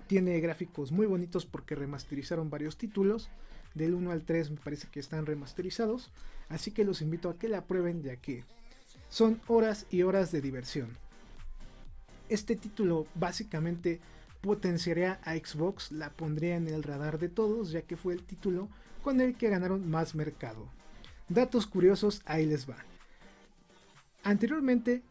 tiene 0.06 0.38
gráficos 0.38 0.92
muy 0.92 1.06
bonitos 1.06 1.44
porque 1.44 1.74
remasterizaron 1.74 2.50
varios 2.50 2.78
títulos. 2.78 3.30
Del 3.74 3.94
1 3.94 4.12
al 4.12 4.22
3 4.22 4.52
me 4.52 4.58
parece 4.58 4.86
que 4.92 5.00
están 5.00 5.26
remasterizados. 5.26 6.12
Así 6.48 6.70
que 6.70 6.84
los 6.84 7.02
invito 7.02 7.30
a 7.30 7.36
que 7.36 7.48
la 7.48 7.64
prueben 7.64 8.04
ya 8.04 8.14
que 8.14 8.44
son 9.08 9.40
horas 9.48 9.86
y 9.90 10.02
horas 10.02 10.30
de 10.30 10.40
diversión. 10.40 10.96
Este 12.28 12.56
título 12.56 13.06
básicamente 13.14 14.00
potenciaría 14.40 15.20
a 15.24 15.34
Xbox, 15.34 15.92
la 15.92 16.10
pondría 16.10 16.56
en 16.56 16.68
el 16.68 16.82
radar 16.82 17.18
de 17.18 17.28
todos 17.28 17.70
ya 17.70 17.82
que 17.82 17.96
fue 17.96 18.14
el 18.14 18.22
título 18.22 18.68
con 19.02 19.20
el 19.20 19.34
que 19.36 19.48
ganaron 19.48 19.90
más 19.90 20.14
mercado. 20.14 20.68
Datos 21.28 21.66
curiosos, 21.66 22.22
ahí 22.24 22.46
les 22.46 22.68
va. 22.68 22.76
Anteriormente, 24.22 25.02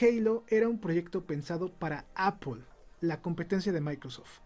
Halo 0.00 0.44
era 0.48 0.68
un 0.68 0.78
proyecto 0.78 1.24
pensado 1.24 1.70
para 1.70 2.06
Apple, 2.14 2.62
la 3.00 3.20
competencia 3.20 3.72
de 3.72 3.80
Microsoft. 3.80 4.40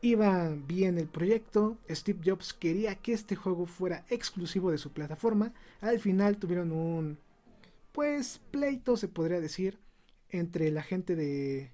Iba 0.00 0.50
bien 0.66 0.98
el 0.98 1.06
proyecto, 1.06 1.78
Steve 1.88 2.20
Jobs 2.24 2.52
quería 2.52 2.96
que 2.96 3.12
este 3.12 3.36
juego 3.36 3.66
fuera 3.66 4.04
exclusivo 4.08 4.72
de 4.72 4.78
su 4.78 4.90
plataforma, 4.90 5.52
al 5.80 6.00
final 6.00 6.38
tuvieron 6.38 6.72
un 6.72 7.18
pues 7.92 8.40
pleito 8.50 8.96
se 8.96 9.06
podría 9.06 9.40
decir 9.40 9.78
entre 10.32 10.70
la 10.70 10.82
gente 10.82 11.14
de 11.14 11.70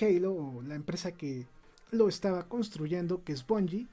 Halo 0.00 0.34
o 0.34 0.62
la 0.62 0.74
empresa 0.74 1.12
que 1.12 1.46
lo 1.90 2.08
estaba 2.08 2.48
construyendo 2.48 3.22
que 3.22 3.32
es 3.32 3.46
Bungie 3.46 3.86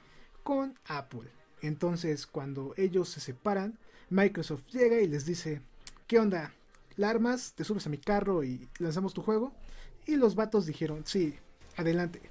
con 0.43 0.77
Apple. 0.85 1.30
Entonces 1.61 2.26
cuando 2.26 2.73
ellos 2.77 3.10
se 3.10 3.19
separan, 3.19 3.77
Microsoft 4.10 4.65
llega 4.72 4.99
y 5.02 5.07
les 5.07 5.26
dice, 5.26 5.61
¿qué 6.07 6.19
onda? 6.19 6.53
¿La 6.98 7.10
armas? 7.10 7.53
¿Te 7.53 7.64
subes 7.64 7.85
a 7.85 7.89
mi 7.89 7.98
carro 7.98 8.43
y 8.43 8.68
lanzamos 8.80 9.14
tu 9.14 9.22
juego? 9.22 9.53
Y 10.07 10.15
los 10.15 10.35
vatos 10.35 10.65
dijeron, 10.65 11.03
sí, 11.06 11.35
adelante. 11.77 12.22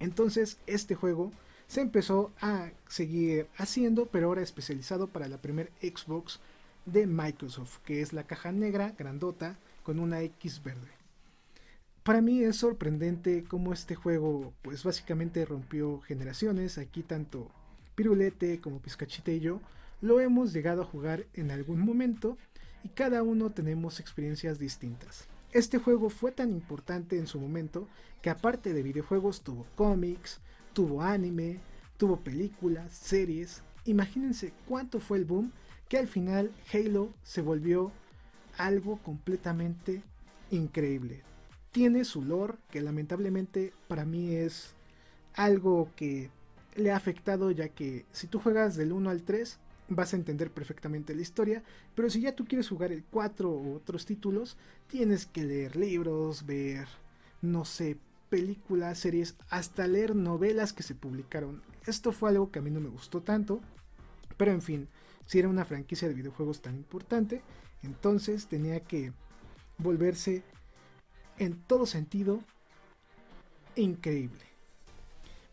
Entonces 0.00 0.58
este 0.66 0.94
juego 0.94 1.32
se 1.66 1.82
empezó 1.82 2.32
a 2.40 2.70
seguir 2.88 3.48
haciendo, 3.56 4.06
pero 4.06 4.28
ahora 4.28 4.42
especializado 4.42 5.06
para 5.06 5.28
la 5.28 5.40
primer 5.40 5.70
Xbox 5.80 6.40
de 6.92 7.06
Microsoft, 7.06 7.78
que 7.84 8.00
es 8.00 8.12
la 8.12 8.24
caja 8.24 8.52
negra 8.52 8.94
grandota 8.96 9.58
con 9.82 9.98
una 9.98 10.20
X 10.22 10.62
verde. 10.62 10.88
Para 12.02 12.20
mí 12.22 12.42
es 12.42 12.56
sorprendente 12.56 13.44
cómo 13.44 13.72
este 13.72 13.94
juego 13.94 14.52
pues 14.62 14.82
básicamente 14.82 15.44
rompió 15.44 16.00
generaciones, 16.00 16.78
aquí 16.78 17.02
tanto 17.02 17.50
Pirulete 17.94 18.60
como 18.60 18.80
Pizcachita 18.80 19.30
y 19.30 19.40
yo 19.40 19.60
lo 20.00 20.20
hemos 20.20 20.52
llegado 20.52 20.82
a 20.82 20.86
jugar 20.86 21.26
en 21.34 21.50
algún 21.50 21.80
momento 21.80 22.38
y 22.84 22.88
cada 22.88 23.22
uno 23.22 23.50
tenemos 23.50 24.00
experiencias 24.00 24.58
distintas. 24.58 25.26
Este 25.52 25.78
juego 25.78 26.08
fue 26.08 26.32
tan 26.32 26.50
importante 26.50 27.18
en 27.18 27.26
su 27.26 27.40
momento 27.40 27.88
que 28.22 28.30
aparte 28.30 28.72
de 28.72 28.82
videojuegos 28.82 29.42
tuvo 29.42 29.66
cómics, 29.76 30.40
tuvo 30.72 31.02
anime, 31.02 31.60
tuvo 31.96 32.20
películas, 32.20 32.92
series. 32.92 33.62
Imagínense 33.84 34.52
cuánto 34.66 35.00
fue 35.00 35.18
el 35.18 35.24
boom 35.24 35.52
que 35.88 35.98
al 35.98 36.06
final 36.06 36.50
Halo 36.72 37.12
se 37.22 37.42
volvió 37.42 37.92
algo 38.56 38.98
completamente 38.98 40.02
increíble. 40.50 41.22
Tiene 41.72 42.04
su 42.04 42.22
lore 42.22 42.54
que 42.70 42.80
lamentablemente 42.80 43.72
para 43.86 44.04
mí 44.04 44.34
es 44.34 44.74
algo 45.34 45.90
que 45.96 46.30
le 46.74 46.92
ha 46.92 46.96
afectado 46.96 47.50
ya 47.50 47.68
que 47.68 48.04
si 48.12 48.26
tú 48.26 48.38
juegas 48.38 48.76
del 48.76 48.92
1 48.92 49.10
al 49.10 49.22
3 49.22 49.58
vas 49.88 50.12
a 50.12 50.16
entender 50.16 50.50
perfectamente 50.50 51.14
la 51.14 51.22
historia, 51.22 51.62
pero 51.94 52.10
si 52.10 52.20
ya 52.20 52.34
tú 52.34 52.44
quieres 52.44 52.68
jugar 52.68 52.92
el 52.92 53.04
4 53.04 53.50
o 53.50 53.74
otros 53.74 54.04
títulos, 54.04 54.56
tienes 54.86 55.26
que 55.26 55.44
leer 55.44 55.76
libros, 55.76 56.44
ver, 56.44 56.86
no 57.40 57.64
sé, 57.64 57.96
películas, 58.28 58.98
series, 58.98 59.36
hasta 59.48 59.86
leer 59.86 60.14
novelas 60.14 60.72
que 60.72 60.82
se 60.82 60.94
publicaron. 60.94 61.62
Esto 61.86 62.12
fue 62.12 62.30
algo 62.30 62.50
que 62.50 62.58
a 62.58 62.62
mí 62.62 62.70
no 62.70 62.80
me 62.80 62.90
gustó 62.90 63.22
tanto, 63.22 63.60
pero 64.36 64.52
en 64.52 64.60
fin, 64.60 64.88
si 65.28 65.38
era 65.38 65.48
una 65.48 65.66
franquicia 65.66 66.08
de 66.08 66.14
videojuegos 66.14 66.62
tan 66.62 66.74
importante, 66.74 67.42
entonces 67.82 68.46
tenía 68.46 68.80
que 68.80 69.12
volverse 69.76 70.42
en 71.38 71.62
todo 71.64 71.84
sentido 71.84 72.40
increíble. 73.76 74.40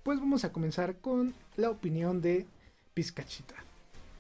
Pues 0.02 0.18
vamos 0.18 0.46
a 0.46 0.54
comenzar 0.54 0.96
con 1.00 1.36
la 1.58 1.70
opinión 1.70 2.22
de 2.22 2.48
Pizcachita. 2.94 3.56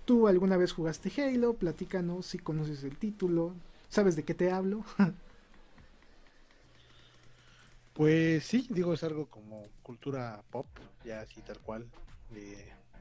¿Tú 0.03 0.27
alguna 0.27 0.57
vez 0.57 0.73
jugaste 0.73 1.09
Halo? 1.21 1.53
Platícanos 1.53 2.25
si 2.25 2.37
conoces 2.37 2.83
el 2.83 2.97
título, 2.97 3.53
sabes 3.87 4.17
de 4.17 4.23
qué 4.23 4.33
te 4.33 4.51
hablo. 4.51 4.83
pues 7.93 8.43
sí, 8.43 8.67
digo, 8.69 8.93
es 8.93 9.05
algo 9.05 9.27
como 9.27 9.63
cultura 9.83 10.43
pop, 10.51 10.67
ya 11.05 11.21
así 11.21 11.39
tal 11.41 11.59
cual. 11.59 11.87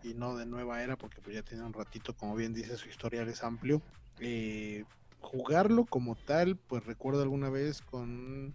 Y 0.05 0.12
no 0.14 0.36
de 0.36 0.44
nueva 0.44 0.82
era 0.82 0.97
porque 0.97 1.20
pues 1.22 1.35
ya 1.35 1.43
tiene 1.43 1.64
un 1.64 1.72
ratito, 1.72 2.14
como 2.14 2.36
bien 2.36 2.52
dice, 2.52 2.76
su 2.76 2.89
historial 2.89 3.28
es 3.28 3.43
amplio. 3.43 3.81
Eh, 4.20 4.85
jugarlo 5.20 5.86
como 5.86 6.14
tal, 6.14 6.56
pues 6.56 6.85
recuerdo 6.85 7.22
alguna 7.22 7.48
vez 7.48 7.81
con 7.81 8.55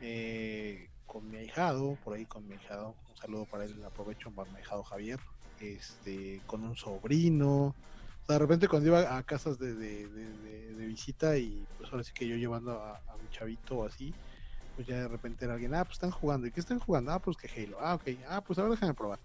eh, 0.00 0.90
con 1.06 1.30
mi 1.30 1.38
ahijado, 1.38 1.96
por 2.04 2.14
ahí 2.14 2.26
con 2.26 2.46
mi 2.46 2.54
ahijado, 2.54 2.94
un 3.08 3.16
saludo 3.16 3.46
para 3.46 3.64
él, 3.64 3.82
aprovecho 3.84 4.30
para 4.32 4.50
mi 4.50 4.58
ahijado 4.58 4.82
Javier, 4.82 5.20
este, 5.60 6.42
con 6.46 6.64
un 6.64 6.76
sobrino, 6.76 7.74
de 8.28 8.38
repente 8.38 8.66
cuando 8.66 8.88
iba 8.88 9.16
a 9.16 9.22
casas 9.22 9.58
de, 9.58 9.74
de, 9.74 10.86
visita 10.86 11.36
y 11.36 11.66
pues 11.78 11.90
ahora 11.90 12.04
sí 12.04 12.12
que 12.12 12.26
yo 12.26 12.36
llevando 12.36 12.80
a, 12.80 12.96
a, 12.96 13.16
mi 13.22 13.28
chavito 13.30 13.78
o 13.78 13.86
así, 13.86 14.14
pues 14.74 14.86
ya 14.86 14.96
de 14.96 15.08
repente 15.08 15.44
era 15.44 15.54
alguien, 15.54 15.74
ah, 15.74 15.84
pues 15.84 15.94
están 15.94 16.10
jugando, 16.10 16.46
¿y 16.46 16.52
qué 16.52 16.60
están 16.60 16.78
jugando? 16.78 17.12
Ah, 17.12 17.18
pues 17.20 17.36
que 17.36 17.48
Halo, 17.48 17.78
ah, 17.80 17.94
ok, 17.94 18.02
ah, 18.28 18.40
pues 18.40 18.58
ahora 18.58 18.72
déjame 18.72 18.94
probar. 18.94 19.18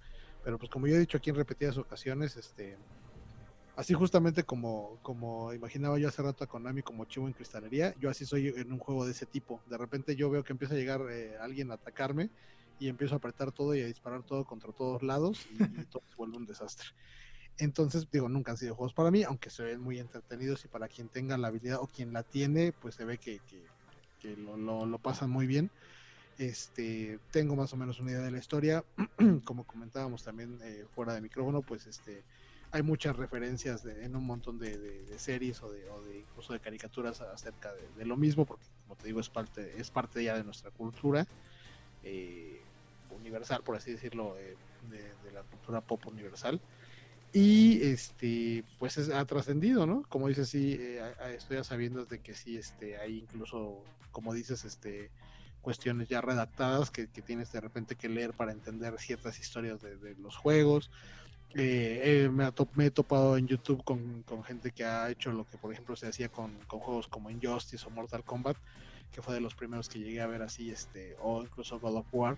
Pero 0.43 0.57
pues 0.57 0.71
como 0.71 0.87
yo 0.87 0.95
he 0.95 0.99
dicho 0.99 1.17
aquí 1.17 1.29
en 1.29 1.35
repetidas 1.35 1.77
ocasiones, 1.77 2.35
este 2.37 2.77
así 3.75 3.93
justamente 3.93 4.43
como, 4.43 4.99
como 5.01 5.53
imaginaba 5.53 5.97
yo 5.97 6.07
hace 6.07 6.21
rato 6.21 6.43
a 6.43 6.47
Konami 6.47 6.83
como 6.83 7.05
chivo 7.05 7.27
en 7.27 7.33
cristalería, 7.33 7.95
yo 7.99 8.09
así 8.09 8.25
soy 8.25 8.47
en 8.49 8.71
un 8.71 8.79
juego 8.79 9.05
de 9.05 9.11
ese 9.11 9.25
tipo. 9.25 9.61
De 9.67 9.77
repente 9.77 10.15
yo 10.15 10.29
veo 10.29 10.43
que 10.43 10.53
empieza 10.53 10.73
a 10.73 10.77
llegar 10.77 11.01
eh, 11.09 11.35
alguien 11.39 11.71
a 11.71 11.75
atacarme 11.75 12.29
y 12.79 12.87
empiezo 12.87 13.15
a 13.15 13.17
apretar 13.17 13.51
todo 13.51 13.75
y 13.75 13.81
a 13.81 13.85
disparar 13.85 14.23
todo 14.23 14.45
contra 14.45 14.71
todos 14.71 15.03
lados 15.03 15.47
y, 15.51 15.85
todo 15.85 16.03
se 16.09 16.15
vuelve 16.15 16.37
un 16.37 16.45
desastre. 16.45 16.89
Entonces, 17.57 18.07
digo, 18.11 18.27
nunca 18.27 18.51
han 18.51 18.57
sido 18.57 18.75
juegos 18.75 18.93
para 18.93 19.11
mí, 19.11 19.23
aunque 19.23 19.49
se 19.49 19.61
ven 19.61 19.81
muy 19.81 19.99
entretenidos 19.99 20.65
y 20.65 20.67
para 20.67 20.87
quien 20.87 21.09
tenga 21.09 21.37
la 21.37 21.49
habilidad 21.49 21.79
o 21.79 21.87
quien 21.87 22.11
la 22.11 22.23
tiene, 22.23 22.71
pues 22.71 22.95
se 22.95 23.05
ve 23.05 23.17
que, 23.19 23.39
que, 23.47 23.63
que 24.19 24.35
lo, 24.35 24.57
lo, 24.57 24.85
lo 24.85 24.97
pasan 24.97 25.29
muy 25.29 25.45
bien. 25.45 25.69
Este, 26.37 27.19
tengo 27.31 27.55
más 27.55 27.71
o 27.73 27.77
menos 27.77 27.99
una 27.99 28.11
idea 28.11 28.21
de 28.21 28.31
la 28.31 28.39
historia. 28.39 28.83
Como 29.43 29.65
comentábamos 29.65 30.23
también 30.23 30.57
eh, 30.63 30.85
fuera 30.95 31.13
de 31.13 31.21
micrófono, 31.21 31.61
pues 31.61 31.85
este, 31.87 32.23
hay 32.71 32.83
muchas 32.83 33.15
referencias 33.15 33.85
en 33.85 34.15
un 34.15 34.25
montón 34.25 34.57
de, 34.57 35.05
series 35.17 35.61
o 35.61 35.71
de, 35.71 35.83
incluso 36.17 36.53
de 36.53 36.59
caricaturas 36.59 37.19
acerca 37.21 37.73
de, 37.97 38.05
lo 38.05 38.15
mismo, 38.15 38.45
porque 38.45 38.63
como 38.83 38.95
te 38.95 39.07
digo, 39.07 39.19
es 39.19 39.29
parte, 39.29 39.79
es 39.79 39.91
parte 39.91 40.23
ya 40.23 40.35
de 40.35 40.43
nuestra 40.43 40.71
cultura 40.71 41.27
eh, 42.03 42.61
universal, 43.11 43.61
por 43.63 43.75
así 43.75 43.91
decirlo, 43.91 44.37
eh, 44.37 44.55
de, 44.89 45.31
la 45.31 45.43
cultura 45.43 45.81
pop 45.81 46.05
universal. 46.07 46.61
y 47.33 47.81
este 47.83 48.65
pues 48.77 48.97
ha 48.97 49.23
trascendido 49.23 49.85
no 49.85 50.03
como 50.09 50.27
dices 50.27 50.49
sí 50.49 50.75
eh, 50.77 51.01
estoy 51.33 51.63
sabiendo 51.63 52.03
de 52.03 52.19
que 52.19 52.33
sí 52.33 52.57
este 52.57 52.97
hay 52.97 53.19
incluso 53.19 53.81
como 54.11 54.33
dices 54.33 54.65
este 54.65 55.09
cuestiones 55.61 56.09
ya 56.09 56.21
redactadas 56.21 56.91
que, 56.91 57.07
tienes 57.07 57.51
de 57.51 57.61
repente 57.61 57.95
que 57.95 58.09
leer 58.09 58.33
para 58.33 58.51
entender 58.51 58.97
ciertas 58.99 59.39
historias 59.39 59.81
de, 59.81 60.15
los 60.15 60.35
juegos. 60.35 60.91
Eh, 61.53 62.25
eh, 62.25 62.29
me, 62.29 62.85
he 62.85 62.91
topado 62.91 63.37
en 63.37 63.47
YouTube 63.47 63.83
con, 63.83 64.23
gente 64.43 64.71
que 64.71 64.85
ha 64.85 65.09
hecho 65.09 65.31
lo 65.31 65.45
que 65.45 65.57
por 65.57 65.73
ejemplo 65.73 65.95
se 65.95 66.07
hacía 66.07 66.29
con, 66.29 66.55
con, 66.67 66.79
juegos 66.79 67.07
como 67.07 67.29
Injustice 67.29 67.85
o 67.85 67.89
Mortal 67.89 68.23
Kombat 68.23 68.55
que 69.11 69.21
fue 69.21 69.33
de 69.33 69.41
los 69.41 69.53
primeros 69.53 69.89
que 69.89 69.99
llegué 69.99 70.21
a 70.21 70.27
ver 70.27 70.41
así 70.43 70.71
este 70.71 71.17
o 71.19 71.41
incluso 71.41 71.77
God 71.77 71.97
of 71.97 72.07
War 72.13 72.37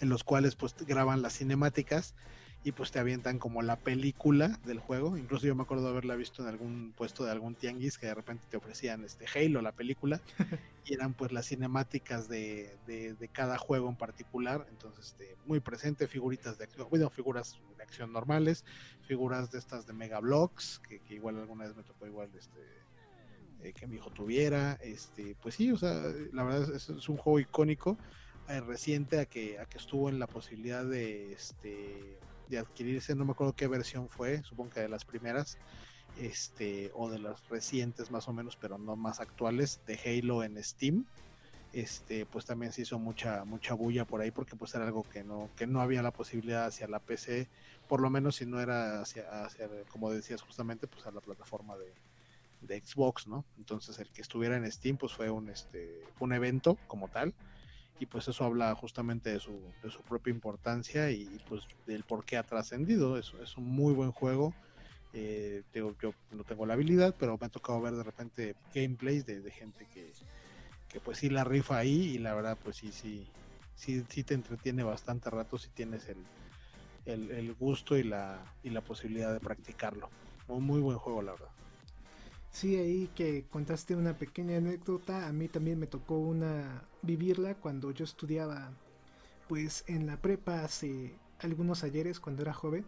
en 0.00 0.10
los 0.10 0.22
cuales 0.22 0.54
pues 0.54 0.74
graban 0.86 1.22
las 1.22 1.38
cinemáticas 1.38 2.14
y 2.62 2.72
pues 2.72 2.90
te 2.90 2.98
avientan 2.98 3.38
como 3.38 3.62
la 3.62 3.76
película 3.76 4.58
del 4.64 4.80
juego. 4.80 5.16
Incluso 5.16 5.46
yo 5.46 5.54
me 5.54 5.62
acuerdo 5.62 5.84
de 5.84 5.90
haberla 5.90 6.14
visto 6.14 6.42
en 6.42 6.48
algún 6.48 6.92
puesto 6.94 7.24
de 7.24 7.30
algún 7.30 7.54
tianguis 7.54 7.96
que 7.96 8.06
de 8.06 8.14
repente 8.14 8.44
te 8.50 8.58
ofrecían 8.58 9.02
este 9.04 9.26
Halo, 9.34 9.62
la 9.62 9.72
película, 9.72 10.20
y 10.84 10.92
eran 10.92 11.14
pues 11.14 11.32
las 11.32 11.46
cinemáticas 11.46 12.28
de, 12.28 12.76
de, 12.86 13.28
cada 13.32 13.56
juego 13.56 13.88
en 13.88 13.96
particular. 13.96 14.66
Entonces, 14.68 15.06
este, 15.06 15.36
muy 15.46 15.60
presente, 15.60 16.06
figuritas 16.06 16.58
de 16.58 16.64
acción, 16.64 16.88
bueno, 16.90 17.08
figuras 17.08 17.58
de 17.78 17.82
acción 17.82 18.12
normales, 18.12 18.64
figuras 19.06 19.50
de 19.50 19.58
estas 19.58 19.86
de 19.86 19.94
Mega 19.94 20.20
Blocks, 20.20 20.80
que, 20.80 21.00
igual 21.14 21.38
alguna 21.38 21.64
vez 21.64 21.74
me 21.74 21.82
tocó 21.82 22.06
igual 22.06 22.28
este 22.38 22.60
eh, 23.62 23.72
que 23.72 23.86
mi 23.86 23.96
hijo 23.96 24.10
tuviera. 24.10 24.74
Este, 24.82 25.34
pues 25.40 25.54
sí, 25.54 25.72
o 25.72 25.78
sea, 25.78 25.94
la 26.32 26.42
verdad 26.42 26.74
es, 26.74 26.90
es 26.90 27.08
un 27.08 27.16
juego 27.16 27.40
icónico. 27.40 27.96
Eh, 28.50 28.60
reciente 28.60 29.20
a 29.20 29.26
que, 29.26 29.60
a 29.60 29.66
que 29.66 29.78
estuvo 29.78 30.08
en 30.08 30.18
la 30.18 30.26
posibilidad 30.26 30.84
de 30.84 31.32
este 31.32 32.18
de 32.50 32.58
adquirirse, 32.58 33.14
no 33.14 33.24
me 33.24 33.32
acuerdo 33.32 33.54
qué 33.54 33.68
versión 33.68 34.08
fue, 34.08 34.42
supongo 34.42 34.70
que 34.70 34.80
de 34.80 34.88
las 34.88 35.04
primeras, 35.04 35.56
este, 36.18 36.90
o 36.94 37.08
de 37.08 37.18
las 37.18 37.48
recientes 37.48 38.10
más 38.10 38.28
o 38.28 38.32
menos, 38.32 38.56
pero 38.56 38.76
no 38.76 38.96
más 38.96 39.20
actuales, 39.20 39.80
de 39.86 39.98
Halo 40.04 40.42
en 40.42 40.62
Steam. 40.62 41.06
Este, 41.72 42.26
pues 42.26 42.46
también 42.46 42.72
se 42.72 42.82
hizo 42.82 42.98
mucha, 42.98 43.44
mucha 43.44 43.74
bulla 43.74 44.04
por 44.04 44.20
ahí, 44.20 44.32
porque 44.32 44.56
pues 44.56 44.74
era 44.74 44.84
algo 44.84 45.04
que 45.04 45.22
no, 45.22 45.48
que 45.56 45.68
no 45.68 45.80
había 45.80 46.02
la 46.02 46.10
posibilidad 46.10 46.66
hacia 46.66 46.88
la 46.88 46.98
PC, 46.98 47.48
por 47.88 48.00
lo 48.00 48.10
menos 48.10 48.36
si 48.36 48.46
no 48.46 48.60
era 48.60 49.00
hacia, 49.00 49.44
hacia 49.44 49.68
como 49.88 50.10
decías 50.10 50.42
justamente, 50.42 50.88
pues 50.88 51.06
a 51.06 51.12
la 51.12 51.20
plataforma 51.20 51.76
de, 51.76 51.94
de 52.62 52.82
Xbox, 52.84 53.28
¿no? 53.28 53.44
Entonces 53.56 54.00
el 54.00 54.10
que 54.10 54.20
estuviera 54.20 54.56
en 54.56 54.70
Steam, 54.70 54.96
pues 54.96 55.12
fue 55.12 55.30
un 55.30 55.48
este, 55.48 56.02
un 56.18 56.32
evento 56.32 56.76
como 56.88 57.06
tal 57.06 57.34
y 58.00 58.06
pues 58.06 58.26
eso 58.28 58.44
habla 58.44 58.74
justamente 58.74 59.30
de 59.30 59.40
su, 59.40 59.60
de 59.82 59.90
su 59.90 60.00
propia 60.02 60.30
importancia 60.30 61.10
y 61.10 61.38
pues 61.46 61.64
del 61.86 62.02
por 62.02 62.24
qué 62.24 62.38
ha 62.38 62.42
trascendido. 62.42 63.18
Es, 63.18 63.34
es 63.42 63.58
un 63.58 63.66
muy 63.66 63.92
buen 63.92 64.10
juego. 64.10 64.54
Eh, 65.12 65.62
yo 65.74 65.94
no 66.30 66.44
tengo 66.44 66.64
la 66.64 66.74
habilidad, 66.74 67.14
pero 67.18 67.36
me 67.38 67.46
ha 67.46 67.50
tocado 67.50 67.78
ver 67.82 67.94
de 67.94 68.02
repente 68.02 68.56
gameplays 68.74 69.26
de, 69.26 69.50
gente 69.50 69.86
que, 69.92 70.12
que, 70.88 70.98
pues 70.98 71.18
sí 71.18 71.28
la 71.28 71.44
rifa 71.44 71.76
ahí 71.76 72.14
y 72.14 72.18
la 72.18 72.32
verdad 72.34 72.56
pues 72.64 72.76
sí, 72.76 72.90
sí, 72.90 73.26
sí, 73.74 74.02
sí 74.08 74.24
te 74.24 74.32
entretiene 74.32 74.82
bastante 74.82 75.28
rato 75.28 75.58
si 75.58 75.68
tienes 75.68 76.08
el, 76.08 76.24
el, 77.04 77.30
el 77.32 77.54
gusto 77.54 77.98
y 77.98 78.02
la, 78.02 78.40
y 78.62 78.70
la 78.70 78.80
posibilidad 78.80 79.30
de 79.30 79.40
practicarlo. 79.40 80.08
Un 80.48 80.64
muy 80.64 80.80
buen 80.80 80.96
juego, 80.96 81.20
la 81.20 81.32
verdad. 81.32 81.48
Sí, 82.50 82.76
ahí 82.76 83.10
que 83.14 83.44
contaste 83.50 83.94
una 83.94 84.16
pequeña 84.16 84.56
anécdota, 84.56 85.28
a 85.28 85.32
mí 85.32 85.48
también 85.48 85.78
me 85.78 85.86
tocó 85.86 86.18
una 86.18 86.82
vivirla 87.02 87.54
cuando 87.54 87.90
yo 87.90 88.04
estudiaba 88.04 88.72
pues 89.48 89.84
en 89.88 90.06
la 90.06 90.16
prepa 90.16 90.64
hace 90.64 91.14
algunos 91.40 91.82
ayeres 91.84 92.20
cuando 92.20 92.42
era 92.42 92.54
joven. 92.54 92.84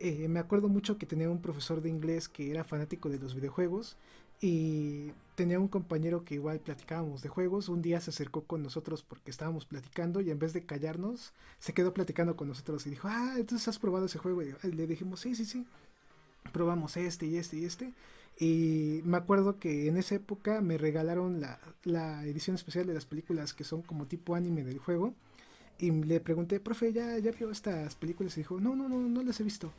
Eh, 0.00 0.28
me 0.28 0.38
acuerdo 0.38 0.68
mucho 0.68 0.96
que 0.96 1.06
tenía 1.06 1.28
un 1.28 1.42
profesor 1.42 1.82
de 1.82 1.88
inglés 1.88 2.28
que 2.28 2.50
era 2.50 2.64
fanático 2.64 3.08
de 3.08 3.18
los 3.18 3.34
videojuegos 3.34 3.96
y 4.40 5.10
tenía 5.34 5.58
un 5.58 5.66
compañero 5.66 6.24
que 6.24 6.34
igual 6.34 6.60
platicábamos 6.60 7.22
de 7.22 7.28
juegos. 7.28 7.68
Un 7.68 7.82
día 7.82 8.00
se 8.00 8.10
acercó 8.10 8.44
con 8.44 8.62
nosotros 8.62 9.02
porque 9.02 9.30
estábamos 9.30 9.66
platicando 9.66 10.20
y 10.20 10.30
en 10.30 10.38
vez 10.38 10.52
de 10.52 10.64
callarnos 10.64 11.32
se 11.58 11.74
quedó 11.74 11.92
platicando 11.92 12.36
con 12.36 12.48
nosotros 12.48 12.86
y 12.86 12.90
dijo, 12.90 13.08
ah, 13.08 13.34
entonces 13.36 13.66
has 13.66 13.78
probado 13.78 14.06
ese 14.06 14.18
juego. 14.18 14.42
Y 14.42 14.54
le 14.72 14.86
dijimos, 14.86 15.20
sí, 15.20 15.34
sí, 15.34 15.44
sí, 15.44 15.66
probamos 16.52 16.96
este 16.96 17.26
y 17.26 17.36
este 17.36 17.56
y 17.56 17.64
este. 17.64 17.92
Y 18.38 19.00
me 19.04 19.16
acuerdo 19.16 19.58
que 19.58 19.88
en 19.88 19.96
esa 19.96 20.14
época 20.14 20.60
me 20.60 20.78
regalaron 20.78 21.40
la, 21.40 22.24
edición 22.24 22.54
especial 22.54 22.86
de 22.86 22.94
las 22.94 23.04
películas 23.04 23.52
que 23.52 23.64
son 23.64 23.82
como 23.82 24.06
tipo 24.06 24.34
anime 24.34 24.64
del 24.64 24.78
juego. 24.78 25.14
Y 25.78 25.90
le 25.90 26.20
pregunté, 26.20 26.60
profe, 26.60 26.92
¿ya, 26.92 27.18
ya 27.18 27.32
vio 27.32 27.50
estas 27.50 27.94
películas? 27.96 28.36
Y 28.36 28.40
dijo, 28.40 28.60
no, 28.60 28.76
no, 28.76 28.88
no, 28.88 28.98
no 29.00 29.22
las 29.22 29.40
he 29.40 29.44
visto. 29.44 29.72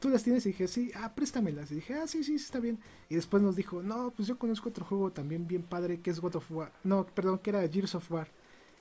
¿Tú 0.00 0.08
las 0.10 0.22
tienes? 0.22 0.46
Y 0.46 0.50
dije, 0.50 0.68
sí, 0.68 0.90
ah, 0.94 1.14
préstamelas. 1.14 1.70
Y 1.72 1.76
dije, 1.76 1.94
ah, 1.94 2.06
sí, 2.06 2.22
sí, 2.22 2.36
está 2.36 2.60
bien. 2.60 2.78
Y 3.08 3.16
después 3.16 3.42
nos 3.42 3.56
dijo, 3.56 3.82
no, 3.82 4.12
pues 4.14 4.28
yo 4.28 4.38
conozco 4.38 4.68
otro 4.68 4.84
juego 4.84 5.10
también 5.10 5.46
bien 5.46 5.62
padre 5.62 6.00
que 6.00 6.10
es 6.10 6.20
God 6.20 6.36
of 6.36 6.50
War. 6.50 6.72
No, 6.84 7.06
perdón, 7.06 7.38
que 7.38 7.50
era 7.50 7.68
Gears 7.68 7.94
of 7.94 8.10
War. 8.10 8.28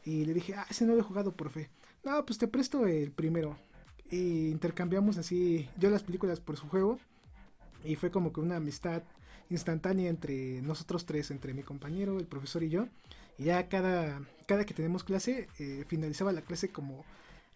Y 0.05 0.25
le 0.25 0.33
dije, 0.33 0.53
ah, 0.55 0.65
ese 0.69 0.85
no 0.85 0.93
lo 0.93 0.99
he 0.99 1.03
jugado, 1.03 1.31
profe. 1.33 1.69
No, 2.05 2.25
pues 2.25 2.37
te 2.37 2.47
presto 2.47 2.85
el 2.85 3.11
primero. 3.11 3.57
Y 4.09 4.49
intercambiamos 4.49 5.17
así, 5.17 5.67
yo 5.77 5.89
las 5.89 6.03
películas 6.03 6.39
por 6.39 6.55
su 6.55 6.67
juego. 6.69 6.99
Y 7.87 7.95
fue 7.95 8.11
como 8.11 8.33
que 8.33 8.41
una 8.41 8.57
amistad 8.57 9.01
instantánea 9.49 10.09
entre 10.09 10.61
nosotros 10.61 11.05
tres, 11.05 11.31
entre 11.31 11.53
mi 11.53 11.63
compañero, 11.63 12.19
el 12.19 12.25
profesor 12.25 12.63
y 12.63 12.69
yo. 12.69 12.87
Y 13.37 13.45
ya 13.45 13.69
cada, 13.69 14.21
cada 14.45 14.65
que 14.65 14.73
tenemos 14.73 15.05
clase, 15.05 15.47
eh, 15.57 15.85
finalizaba 15.87 16.33
la 16.33 16.41
clase 16.41 16.69
como 16.69 17.05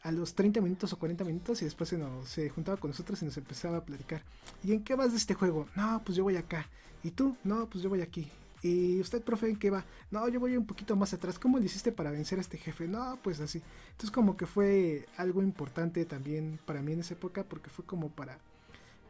a 0.03 0.11
los 0.11 0.33
30 0.33 0.61
minutos 0.61 0.93
o 0.93 0.99
40 0.99 1.25
minutos 1.25 1.61
y 1.61 1.65
después 1.65 1.89
se, 1.89 1.97
nos, 1.97 2.29
se 2.29 2.49
juntaba 2.49 2.77
con 2.77 2.91
nosotros 2.91 3.21
y 3.21 3.25
nos 3.25 3.35
empezaba 3.35 3.77
a 3.77 3.85
platicar. 3.85 4.23
¿Y 4.63 4.71
en 4.71 4.83
qué 4.85 4.95
vas 4.95 5.11
de 5.11 5.17
este 5.17 5.33
juego? 5.33 5.67
No, 5.75 6.01
pues 6.05 6.15
yo 6.15 6.23
voy 6.23 6.37
acá. 6.37 6.69
¿Y 7.03 7.11
tú? 7.11 7.35
No, 7.43 7.67
pues 7.69 7.83
yo 7.83 7.89
voy 7.89 8.01
aquí. 8.01 8.31
¿Y 8.63 9.01
usted, 9.01 9.21
profe, 9.21 9.49
en 9.49 9.57
qué 9.57 9.69
va? 9.69 9.83
No, 10.11 10.29
yo 10.29 10.39
voy 10.39 10.55
un 10.55 10.65
poquito 10.65 10.95
más 10.95 11.13
atrás. 11.13 11.39
¿Cómo 11.39 11.59
le 11.59 11.65
hiciste 11.65 11.91
para 11.91 12.11
vencer 12.11 12.37
a 12.37 12.41
este 12.41 12.57
jefe? 12.57 12.87
No, 12.87 13.19
pues 13.21 13.41
así. 13.41 13.61
Entonces 13.91 14.11
como 14.11 14.37
que 14.37 14.45
fue 14.45 15.07
algo 15.17 15.41
importante 15.41 16.05
también 16.05 16.57
para 16.65 16.81
mí 16.81 16.93
en 16.93 17.01
esa 17.01 17.15
época 17.15 17.43
porque 17.43 17.69
fue 17.69 17.83
como 17.85 18.09
para 18.09 18.39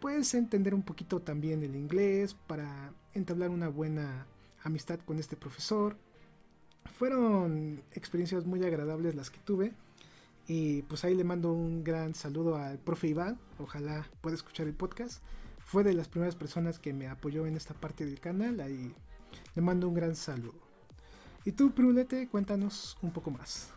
puedes 0.01 0.33
entender 0.33 0.73
un 0.73 0.81
poquito 0.81 1.21
también 1.21 1.63
el 1.63 1.75
inglés 1.75 2.33
para 2.33 2.91
entablar 3.13 3.51
una 3.51 3.69
buena 3.69 4.25
amistad 4.63 4.99
con 4.99 5.19
este 5.19 5.37
profesor. 5.37 5.95
Fueron 6.97 7.83
experiencias 7.93 8.45
muy 8.45 8.63
agradables 8.63 9.15
las 9.15 9.29
que 9.29 9.39
tuve. 9.39 9.73
Y 10.47 10.81
pues 10.83 11.05
ahí 11.05 11.13
le 11.13 11.23
mando 11.23 11.53
un 11.53 11.83
gran 11.83 12.15
saludo 12.15 12.55
al 12.57 12.79
profe 12.79 13.09
Iván. 13.09 13.39
Ojalá 13.59 14.07
pueda 14.21 14.35
escuchar 14.35 14.65
el 14.67 14.73
podcast. 14.73 15.23
Fue 15.59 15.83
de 15.83 15.93
las 15.93 16.09
primeras 16.09 16.35
personas 16.35 16.79
que 16.79 16.93
me 16.93 17.07
apoyó 17.07 17.45
en 17.45 17.55
esta 17.55 17.75
parte 17.75 18.03
del 18.03 18.19
canal. 18.19 18.59
Ahí 18.59 18.93
le 19.53 19.61
mando 19.61 19.87
un 19.87 19.93
gran 19.93 20.15
saludo. 20.15 20.59
Y 21.45 21.51
tú, 21.51 21.71
Prulete, 21.71 22.27
cuéntanos 22.27 22.97
un 23.03 23.11
poco 23.11 23.29
más. 23.29 23.71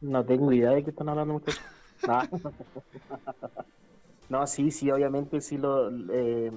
No 0.00 0.24
tengo 0.24 0.52
idea 0.52 0.70
de 0.70 0.82
qué 0.82 0.90
están 0.90 1.10
hablando 1.10 1.34
ustedes. 1.34 1.60
No, 4.30 4.46
sí, 4.46 4.70
sí, 4.70 4.88
obviamente 4.90 5.40
sí 5.40 5.58
lo... 5.58 5.90
Eh, 5.90 6.52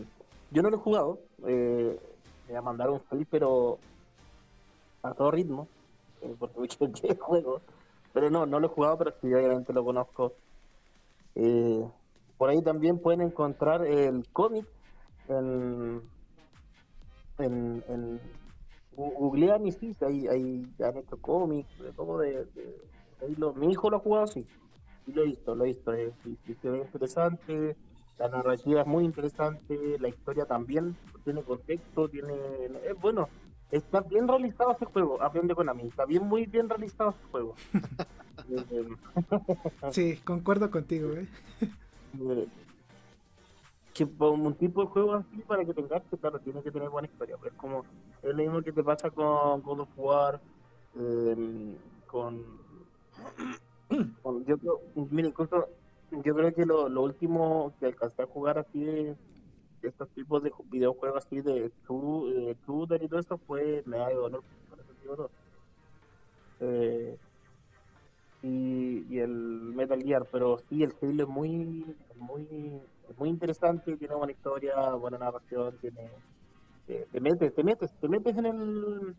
yo 0.51 0.61
no 0.61 0.69
lo 0.69 0.77
he 0.77 0.79
jugado, 0.79 1.19
eh, 1.47 1.99
me 2.47 2.61
mandaron 2.61 3.01
un 3.09 3.25
pero 3.25 3.79
a 5.01 5.11
todo 5.15 5.31
ritmo, 5.31 5.67
eh, 6.21 6.35
porque 6.37 6.59
me 6.79 7.15
juego. 7.19 7.61
Pero 8.13 8.29
no, 8.29 8.45
no 8.45 8.59
lo 8.59 8.67
he 8.67 8.69
jugado, 8.69 8.99
pero 8.99 9.11
sí, 9.19 9.33
obviamente 9.33 9.73
lo 9.73 9.83
conozco. 9.83 10.33
Eh, 11.33 11.83
por 12.37 12.51
ahí 12.51 12.61
también 12.61 12.99
pueden 12.99 13.21
encontrar 13.21 13.83
el 13.87 14.23
cómic 14.31 14.67
en, 15.27 15.99
en, 17.39 17.83
en 17.87 18.21
googlean 18.95 19.65
y 19.65 19.71
sí, 19.71 19.97
ahí, 20.01 20.63
han 20.79 20.97
hecho 20.97 21.17
cómics, 21.19 21.75
de 21.79 21.91
todo 21.93 22.19
de, 22.19 22.45
mi 23.55 23.71
hijo 23.71 23.89
lo 23.89 23.97
ha 23.97 23.99
jugado, 23.99 24.27
sí 24.27 24.45
lo 25.07 25.21
he 25.21 25.25
visto, 25.25 25.55
lo 25.55 25.65
he 25.65 25.69
visto. 25.69 25.93
Es, 25.93 26.13
interesante, 26.63 27.75
la 28.19 28.30
narrativa 28.30 28.81
es 28.81 28.88
muy 28.88 29.05
interesante, 29.05 29.97
la 29.99 30.07
historia 30.07 30.45
también 30.45 30.95
tiene 31.23 31.43
contexto, 31.43 32.09
tiene. 32.09 32.34
Es 32.88 32.99
bueno, 32.99 33.30
está 33.71 34.01
bien 34.01 34.27
realizado 34.27 34.71
este 34.71 34.85
juego, 34.85 35.21
aprende 35.21 35.55
con 35.55 35.75
mí, 35.75 35.88
está 35.88 36.05
bien, 36.05 36.23
muy 36.23 36.45
bien 36.45 36.69
realizado 36.69 37.11
este 37.11 37.25
juego. 37.31 37.55
sí, 39.91 40.17
concuerdo 40.23 40.69
contigo, 40.69 41.13
¿eh? 41.13 41.27
eh 42.19 42.47
que 43.93 44.05
un 44.05 44.55
tipo 44.55 44.81
de 44.81 44.88
juego 44.88 45.13
así 45.13 45.41
para 45.47 45.63
que 45.63 45.73
tengas 45.73 46.01
claro, 46.19 46.39
tiene 46.39 46.61
que 46.61 46.71
tener 46.71 46.89
buena 46.89 47.07
historia. 47.07 47.38
Pero 47.39 47.53
es 47.53 47.59
como, 47.59 47.85
es 48.21 48.30
lo 48.30 48.35
mismo 48.35 48.61
que 48.61 48.71
te 48.71 48.84
pasa 48.84 49.09
con 49.11 49.61
God 49.61 49.81
of 49.81 49.89
War, 49.97 50.41
eh, 50.95 51.77
con 52.07 52.43
yo 54.45 54.57
creo, 54.57 54.82
incluso 54.95 55.68
yo 56.11 56.36
creo 56.36 56.53
que 56.53 56.65
lo, 56.65 57.02
último 57.02 57.74
que 57.80 57.88
alcancé 57.88 58.24
a 58.24 58.28
jugar 58.28 58.60
así 58.60 58.84
de, 58.84 59.15
estos 59.82 60.10
tipos 60.10 60.41
de 60.41 60.52
videojuegos 60.72 61.26
así 61.26 61.41
de 61.41 61.70
shooter 61.88 63.03
y 63.03 63.07
todo 63.07 63.20
esto 63.20 63.38
fue 63.38 63.84
Medalla 63.86 64.10
de 64.10 64.18
Honor, 64.18 64.44
eh, 66.61 67.18
y, 68.44 69.20
el 69.20 69.30
Metal 69.76 70.02
Gear, 70.02 70.26
pero 70.32 70.57
sí, 70.70 70.84
el 70.84 70.94
Halo 71.02 71.24
es 71.24 71.30
muy, 71.30 71.86
muy 72.15 72.48
muy 73.18 73.30
interesante, 73.30 73.98
tiene 73.98 74.15
buena 74.15 74.32
historia, 74.32 74.76
buena 74.95 75.18
narración, 75.18 75.78
tiene 75.80 76.10
te 76.88 77.20
metes, 77.20 77.53
te 77.53 77.64
metes, 77.64 77.91
te 77.99 78.07
metes 78.10 78.38
en 78.38 78.45
el 78.45 79.15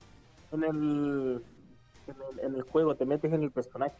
en 0.53 0.65
el, 0.65 1.43
en 2.43 2.55
el, 2.55 2.63
juego, 2.63 2.95
te 2.95 3.07
metes 3.07 3.33
en 3.33 3.43
el 3.43 3.51
personaje. 3.51 3.97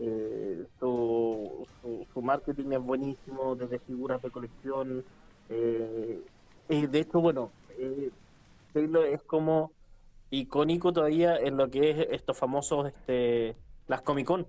Eh, 0.00 0.64
su, 0.78 1.66
su, 2.12 2.22
marketing 2.22 2.72
es 2.72 2.80
buenísimo, 2.80 3.56
desde 3.56 3.78
figuras 3.80 4.22
de 4.22 4.30
colección. 4.30 5.04
Eh, 5.48 6.20
y 6.68 6.86
de 6.86 7.00
hecho, 7.00 7.20
bueno, 7.20 7.50
eh, 7.78 8.10
es 8.74 9.22
como 9.22 9.72
icónico 10.30 10.92
todavía 10.92 11.36
en 11.36 11.56
lo 11.56 11.68
que 11.70 11.90
es 11.90 12.06
estos 12.10 12.36
famosos, 12.36 12.88
este, 12.88 13.56
las 13.86 14.02
Comic 14.02 14.26
Con. 14.26 14.46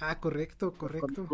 Ah, 0.00 0.18
correcto, 0.18 0.72
correcto. 0.72 1.26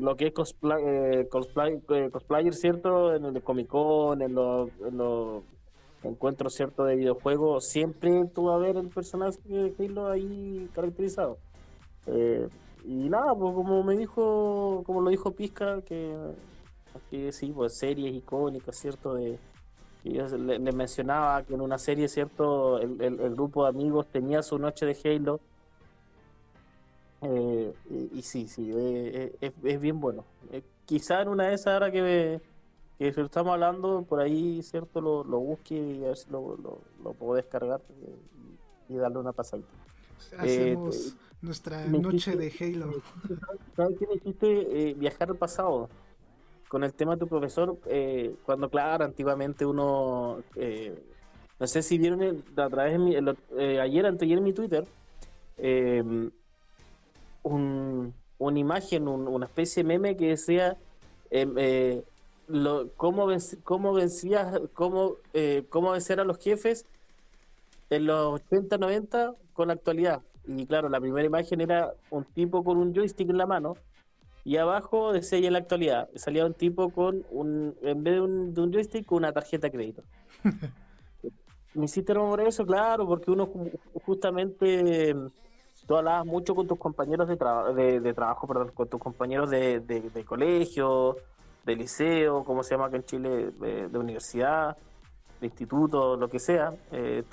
lo 0.00 0.16
que 0.16 0.26
es 0.28 0.32
cosplay, 0.32 0.82
eh, 0.84 1.28
cosplay, 1.30 1.80
eh, 1.90 2.08
cosplayer, 2.10 2.54
¿cierto? 2.54 3.14
En 3.14 3.24
el 3.24 3.42
Comic 3.42 3.68
Con, 3.68 4.22
en 4.22 4.34
los, 4.34 4.70
encuentros, 6.02 6.54
¿cierto? 6.54 6.84
De 6.84 6.96
videojuegos, 6.96 7.68
siempre 7.68 8.24
tú 8.34 8.50
a 8.50 8.58
ver 8.58 8.76
el 8.76 8.88
personaje 8.88 9.38
de 9.46 9.74
Halo 9.78 10.08
ahí 10.08 10.68
caracterizado. 10.72 11.38
Eh, 12.06 12.48
y 12.84 13.08
nada, 13.08 13.34
pues 13.34 13.54
como 13.54 13.82
me 13.82 13.96
dijo, 13.96 14.82
como 14.86 15.00
lo 15.00 15.10
dijo 15.10 15.32
Pizca, 15.32 15.82
que, 15.82 16.16
que 17.10 17.32
sí, 17.32 17.52
pues 17.52 17.76
series 17.78 18.14
icónicas, 18.14 18.76
¿cierto? 18.76 19.14
De, 19.14 19.38
yo 20.12 20.26
le, 20.36 20.58
mencionaba 20.72 21.42
que 21.42 21.54
en 21.54 21.60
una 21.60 21.78
serie, 21.78 22.08
¿cierto? 22.08 22.78
El, 22.78 23.00
el, 23.00 23.34
grupo 23.34 23.64
de 23.64 23.70
amigos 23.70 24.06
tenía 24.06 24.42
su 24.42 24.58
noche 24.58 24.86
de 24.86 24.96
Halo. 25.04 25.40
Eh, 27.22 27.74
y, 28.12 28.22
sí, 28.22 28.46
sí, 28.46 28.70
eh, 28.72 29.32
eh, 29.40 29.52
es, 29.62 29.80
bien 29.80 29.98
bueno. 30.00 30.24
quizá 30.84 31.22
en 31.22 31.28
una 31.28 31.48
de 31.48 31.54
esas, 31.54 31.68
ahora 31.74 31.90
que, 31.90 32.40
que 32.98 33.08
estamos 33.08 33.52
hablando, 33.54 34.02
por 34.02 34.20
ahí, 34.20 34.62
¿cierto? 34.62 35.00
Lo, 35.00 35.24
lo 35.24 35.40
busque 35.40 35.74
y 35.74 36.04
a 36.04 36.08
ver 36.08 36.16
si 36.16 36.30
lo, 36.30 36.56
lo, 37.02 37.12
puedo 37.14 37.34
descargar 37.34 37.80
y, 38.88 38.94
darle 38.94 39.18
una 39.18 39.32
pasadita. 39.32 39.68
Hacemos 40.38 41.16
nuestra 41.40 41.86
noche 41.86 42.36
de 42.36 42.52
Halo. 42.58 43.02
¿Sabes 43.76 43.98
qué 43.98 44.06
me 44.06 44.14
hiciste 44.14 44.94
viajar 44.98 45.30
al 45.30 45.36
pasado? 45.36 45.88
con 46.68 46.84
el 46.84 46.92
tema 46.92 47.14
de 47.14 47.20
tu 47.20 47.28
profesor, 47.28 47.78
eh, 47.86 48.34
cuando, 48.44 48.68
claro, 48.68 49.04
antiguamente 49.04 49.64
uno, 49.64 50.42
eh, 50.56 51.00
no 51.58 51.66
sé 51.66 51.82
si 51.82 51.98
vieron 51.98 52.42
a 52.56 52.68
través 52.68 52.92
de 52.92 52.98
mi, 52.98 53.16
eh, 53.58 53.80
ayer, 53.80 54.06
anteayer 54.06 54.38
en 54.38 54.44
mi 54.44 54.52
Twitter, 54.52 54.84
em, 55.58 56.30
un, 57.42 58.12
una 58.38 58.58
imagen, 58.58 59.08
una 59.08 59.46
especie 59.46 59.82
de 59.82 59.88
meme 59.88 60.16
que 60.16 60.28
decía 60.28 60.76
em, 61.30 62.02
lo, 62.48 62.90
cómo, 62.96 63.28
cómo 63.64 63.92
vencías, 63.92 64.60
cómo, 64.74 65.16
cómo 65.70 65.92
vencer 65.92 66.20
a 66.20 66.24
los 66.24 66.38
jefes 66.38 66.86
en 67.90 68.06
los 68.06 68.40
80, 68.42 68.78
90 68.78 69.34
con 69.56 69.68
la 69.68 69.74
actualidad. 69.74 70.22
Y 70.46 70.66
claro, 70.66 70.88
la 70.88 71.00
primera 71.00 71.26
imagen 71.26 71.60
era 71.60 71.92
un 72.10 72.24
tipo 72.24 72.62
con 72.62 72.76
un 72.76 72.94
joystick 72.94 73.30
en 73.30 73.38
la 73.38 73.46
mano 73.46 73.74
y 74.44 74.58
abajo 74.58 75.12
decía 75.12 75.38
en 75.40 75.54
la 75.54 75.58
actualidad, 75.58 76.08
salía 76.14 76.46
un 76.46 76.54
tipo 76.54 76.90
con 76.90 77.24
un, 77.30 77.74
en 77.82 78.04
vez 78.04 78.14
de 78.14 78.20
un, 78.20 78.54
de 78.54 78.60
un 78.60 78.72
joystick, 78.72 79.04
con 79.04 79.18
una 79.18 79.32
tarjeta 79.32 79.66
de 79.66 79.72
crédito. 79.72 80.02
Me 81.74 81.86
hiciste 81.86 82.14
por 82.14 82.40
eso, 82.40 82.64
claro, 82.64 83.06
porque 83.06 83.30
uno 83.30 83.50
justamente, 84.04 85.14
tú 85.86 85.96
hablabas 85.96 86.24
mucho 86.24 86.54
con 86.54 86.66
tus 86.66 86.78
compañeros 86.78 87.28
de, 87.28 88.00
de, 88.00 88.14
trabajo, 88.14 88.46
perdón, 88.46 88.70
con 88.72 88.88
tus 88.88 89.00
compañeros 89.00 89.50
de, 89.50 89.80
de, 89.80 90.24
colegio, 90.24 91.16
de 91.64 91.76
liceo, 91.76 92.44
como 92.44 92.62
se 92.62 92.74
llama 92.74 92.86
acá 92.86 92.96
en 92.96 93.04
Chile, 93.04 93.50
de, 93.50 93.98
universidad, 93.98 94.76
de 95.40 95.46
instituto, 95.48 96.16
lo 96.16 96.28
que 96.28 96.38
sea, 96.38 96.72
eh, 96.92 97.24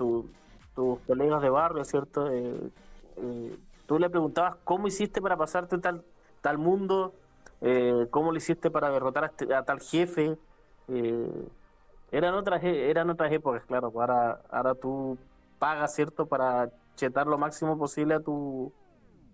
tus 0.76 1.00
colegas 1.02 1.42
de 1.42 1.50
barrio, 1.50 1.84
¿cierto? 1.84 2.30
Eh, 2.30 2.72
eh, 3.18 3.58
tú 3.86 4.00
le 4.00 4.10
preguntabas 4.10 4.56
cómo 4.64 4.88
hiciste 4.88 5.22
para 5.22 5.38
pasarte 5.38 5.78
tal 5.78 6.04
tal 6.44 6.58
mundo, 6.58 7.14
eh, 7.62 8.08
cómo 8.12 8.32
lo 8.32 8.38
hiciste 8.38 8.70
para 8.70 8.92
derrotar 8.92 9.24
a, 9.24 9.28
este, 9.28 9.48
tal 9.48 9.80
jefe. 9.80 10.38
Eh, 10.90 11.48
eran 12.12 12.36
otras 12.36 12.64
e, 12.64 12.90
eran 12.90 13.10
otras 13.10 13.32
épocas, 13.32 13.64
claro. 13.66 13.92
Ahora, 13.96 14.42
ahora 14.52 14.76
tú 14.76 15.18
pagas, 15.58 15.96
¿cierto?, 15.96 16.26
para 16.28 16.70
chetar 16.96 17.26
lo 17.28 17.38
máximo 17.38 17.78
posible 17.78 18.16
a 18.16 18.20
tu 18.20 18.72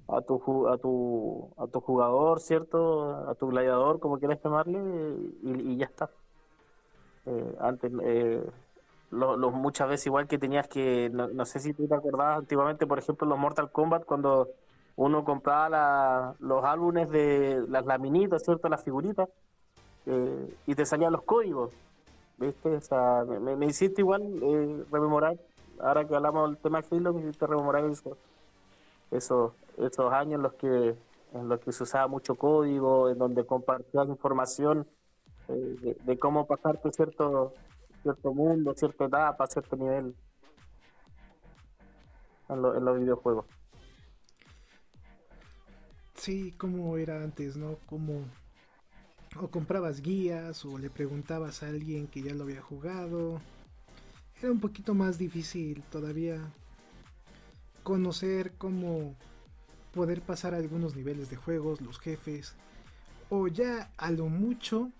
a 0.08 0.22
tu 0.22 0.68
a 0.68 0.78
tu 0.78 1.50
a 1.58 1.68
tu 1.68 1.82
jugador, 1.82 2.40
¿cierto? 2.40 3.28
A 3.30 3.36
tu 3.36 3.48
gladiador, 3.48 4.00
como 4.00 4.20
quieras 4.20 4.40
llamarle, 4.44 4.80
y, 5.44 5.78
ya 5.78 5.86
está. 5.88 6.10
Antes 7.60 7.92
los 9.12 9.54
muchas 9.54 9.90
veces 9.90 10.08
igual 10.08 10.28
que 10.28 10.38
tenías 10.38 10.68
que 10.68 11.10
no, 11.12 11.46
sé 11.46 11.60
si 11.60 11.74
tú 11.74 11.88
te 11.88 11.96
acordabas 11.96 12.40
antiguamente, 12.40 12.86
por 12.86 13.00
ejemplo, 13.00 13.28
los 13.28 13.40
Mortal 13.40 13.72
Kombat 13.72 14.06
cuando 14.06 14.50
uno 14.96 15.24
compraba 15.24 16.36
los 16.40 16.64
álbumes 16.64 17.10
de 17.10 17.64
las 17.70 17.86
laminitas, 17.86 18.44
¿cierto? 18.44 18.70
Las 18.70 18.84
figuritas, 18.84 19.30
eh, 20.06 20.54
y 20.68 20.76
te 20.76 20.86
salían 20.86 21.12
los 21.12 21.24
códigos, 21.24 21.72
¿viste? 22.38 22.76
O 22.76 22.82
sea, 22.82 23.24
me, 23.26 23.66
hiciste 23.66 24.02
igual 24.02 24.22
eh, 24.42 24.84
rememorar, 24.92 25.38
ahora 25.80 26.06
que 26.06 26.16
hablamos 26.16 26.50
del 26.50 26.58
tema 26.58 26.82
de 26.82 26.88
Halo, 26.98 27.14
me 27.14 27.22
hiciste 27.22 27.48
rememorar 27.48 27.86
eso, 27.86 28.18
esos, 29.12 29.54
años 30.12 30.36
en 30.36 30.44
los 30.44 30.54
que 30.54 30.96
los 31.34 31.60
que 31.60 31.72
se 31.72 31.84
usaba 31.84 32.08
mucho 32.08 32.36
código, 32.36 33.10
en 33.10 33.18
donde 33.18 33.46
compartías 33.46 34.08
información 34.08 34.88
eh, 35.48 35.98
de, 36.04 36.20
cómo 36.20 36.46
pasarte 36.46 36.92
cierto 36.92 37.54
cierto 38.02 38.34
mundo, 38.34 38.74
cierta 38.76 39.06
etapa, 39.06 39.48
cierto 39.48 39.76
nivel 39.76 40.16
en 42.50 42.62
los 42.62 43.00
videojuegos. 43.00 43.46
Sí, 46.16 46.52
como 46.58 46.98
era 46.98 47.24
antes, 47.24 47.56
¿no? 47.56 47.78
Como 47.86 48.26
o 49.40 49.48
comprabas 49.48 50.02
guías 50.02 50.66
o 50.66 50.78
le 50.78 50.90
preguntabas 50.90 51.62
a 51.64 51.68
alguien 51.68 52.08
que 52.08 52.22
ya 52.22 52.34
lo 52.34 52.44
había 52.44 52.62
jugado. 52.62 53.40
Era 54.42 54.52
un 54.52 54.60
poquito 54.60 54.94
más 54.94 55.18
difícil 55.18 55.84
todavía 55.92 56.40
conocer 57.84 58.54
cómo 58.58 59.16
poder 59.94 60.22
pasar 60.22 60.54
algunos 60.54 60.96
niveles 60.96 61.30
de 61.30 61.36
juegos, 61.36 61.82
los 61.82 62.00
jefes. 62.00 62.56
O 63.30 63.48
ya 63.48 63.92
a 63.98 64.12
lo 64.12 64.26
mucho 64.26 64.92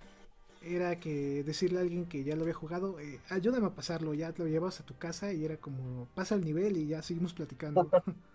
era 0.62 1.00
que 1.00 1.44
decirle 1.44 1.80
a 1.80 1.82
alguien 1.82 2.06
que 2.06 2.24
ya 2.24 2.36
lo 2.36 2.42
había 2.42 2.54
jugado, 2.54 3.00
eh, 3.00 3.20
ayúdame 3.30 3.68
a 3.68 3.76
pasarlo, 3.76 4.14
ya 4.14 4.34
te 4.34 4.44
lo 4.44 4.50
llevas 4.50 4.80
a 4.80 4.86
tu 4.86 4.98
casa 4.98 5.32
y 5.32 5.46
era 5.46 5.58
como 5.58 6.08
pasa 6.16 6.36
el 6.36 6.44
nivel 6.44 6.78
y 6.78 6.88
ya 6.88 7.02
seguimos 7.02 7.34
platicando. 7.34 7.90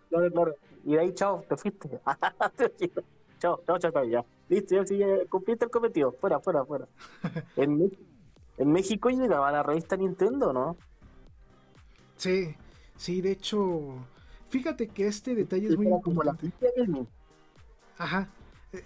Y 0.85 0.93
de 0.93 1.01
ahí, 1.01 1.13
chao, 1.13 1.45
te 1.49 1.57
fuiste. 1.57 1.89
chao, 3.41 3.61
chao, 3.67 3.79
chao, 3.79 4.05
ya. 4.05 4.25
Listo, 4.49 4.77
ya, 4.77 4.87
sí, 4.87 5.01
cumpliste 5.29 5.65
el 5.65 5.71
cometido. 5.71 6.13
Fuera, 6.13 6.39
fuera, 6.39 6.65
fuera. 6.65 6.87
en, 7.57 7.91
en 8.59 8.73
México 8.73 9.11
llegaba 9.11 9.51
la 9.51 9.65
revista 9.65 9.97
Nintendo, 9.97 10.53
¿no? 10.53 10.77
Sí, 12.17 12.55
sí, 12.97 13.23
de 13.23 13.33
hecho, 13.33 13.97
fíjate 14.51 14.87
que 14.89 15.09
este 15.09 15.35
detalle 15.35 15.69
es 15.69 15.77
muy 15.77 15.89
importante. 15.89 16.53
Ajá. 17.99 18.29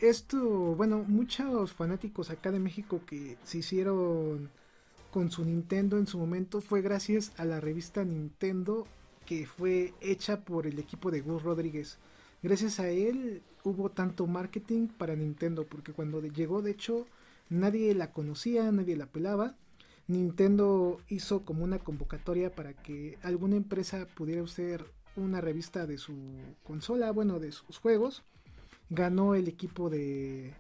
Esto, 0.01 0.39
bueno, 0.77 1.02
muchos 1.09 1.73
fanáticos 1.73 2.28
acá 2.28 2.52
de 2.52 2.59
México 2.59 3.01
que 3.06 3.39
se 3.44 3.59
hicieron 3.59 4.51
con 5.10 5.31
su 5.31 5.47
Nintendo 5.47 5.97
en 5.97 6.06
su 6.06 6.19
momento 6.19 6.60
fue 6.60 6.82
gracias 6.82 7.32
a 7.39 7.47
la 7.47 7.59
revista 7.59 8.05
Nintendo 8.05 8.86
que 9.24 9.47
fue 9.47 9.94
hecha 10.02 10.40
por 10.40 10.66
el 10.66 10.78
equipo 10.78 11.10
de 11.10 11.23
Gus 11.23 11.43
Rodríguez. 11.43 11.98
Gracias 12.43 12.81
a 12.81 12.89
él 12.90 13.43
hubo 13.65 13.90
tanto 13.90 14.27
marketing 14.27 14.89
para 14.89 15.16
Nintendo, 15.16 15.66
porque 15.66 15.93
cuando 15.93 16.20
llegó, 16.20 16.60
de 16.60 16.73
hecho, 16.73 17.06
nadie 17.48 17.94
la 17.94 18.12
conocía, 18.12 18.70
nadie 18.70 18.97
la 18.97 19.06
pelaba. 19.06 19.55
Nintendo 20.06 21.01
hizo 21.09 21.44
como 21.47 21.65
una 21.65 21.78
convocatoria 21.78 22.55
para 22.55 22.74
que 22.74 23.19
alguna 23.23 23.56
empresa 23.56 24.06
pudiera 24.15 24.43
hacer 24.43 24.85
una 25.16 25.40
revista 25.40 25.86
de 25.86 25.97
su 25.97 26.15
consola, 26.62 27.10
bueno, 27.10 27.40
de 27.40 27.52
sus 27.52 27.78
juegos. 27.78 28.23
Ganó 28.90 29.35
el 29.35 29.48
equipo 29.48 29.90
de 29.90 30.55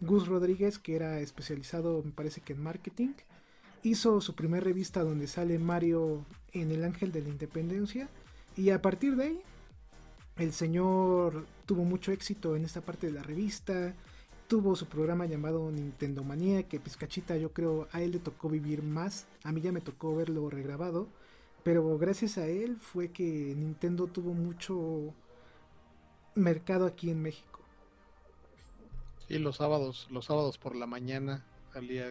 Gus 0.00 0.26
Rodríguez, 0.26 0.78
que 0.78 0.96
era 0.96 1.20
especializado, 1.20 2.02
me 2.04 2.12
parece 2.12 2.40
que 2.40 2.52
en 2.52 2.62
marketing. 2.62 3.12
Hizo 3.82 4.20
su 4.20 4.34
primer 4.34 4.64
revista 4.64 5.04
donde 5.04 5.28
sale 5.28 5.58
Mario 5.58 6.24
en 6.52 6.70
El 6.72 6.84
Ángel 6.84 7.12
de 7.12 7.22
la 7.22 7.28
Independencia. 7.28 8.08
Y 8.56 8.70
a 8.70 8.82
partir 8.82 9.14
de 9.16 9.24
ahí 9.24 9.40
el 10.38 10.52
señor 10.52 11.46
tuvo 11.66 11.84
mucho 11.84 12.12
éxito 12.12 12.54
en 12.56 12.64
esta 12.64 12.80
parte 12.80 13.08
de 13.08 13.12
la 13.12 13.22
revista, 13.22 13.94
tuvo 14.46 14.76
su 14.76 14.86
programa 14.86 15.26
llamado 15.26 15.70
Nintendo 15.70 16.22
Manía, 16.22 16.62
que 16.62 16.80
Pizcachita 16.80 17.36
yo 17.36 17.52
creo 17.52 17.88
a 17.92 18.02
él 18.02 18.12
le 18.12 18.18
tocó 18.18 18.48
vivir 18.48 18.82
más, 18.82 19.26
a 19.42 19.52
mí 19.52 19.60
ya 19.60 19.72
me 19.72 19.80
tocó 19.80 20.14
verlo 20.14 20.48
regrabado, 20.48 21.08
pero 21.64 21.98
gracias 21.98 22.38
a 22.38 22.46
él 22.46 22.76
fue 22.78 23.08
que 23.08 23.54
Nintendo 23.56 24.06
tuvo 24.06 24.32
mucho 24.32 25.12
mercado 26.34 26.86
aquí 26.86 27.10
en 27.10 27.20
México. 27.20 27.47
Sí, 29.28 29.38
los 29.38 29.56
sábados, 29.56 30.08
los 30.10 30.24
sábados 30.24 30.56
por 30.56 30.74
la 30.74 30.86
mañana 30.86 31.44
salía 31.74 32.06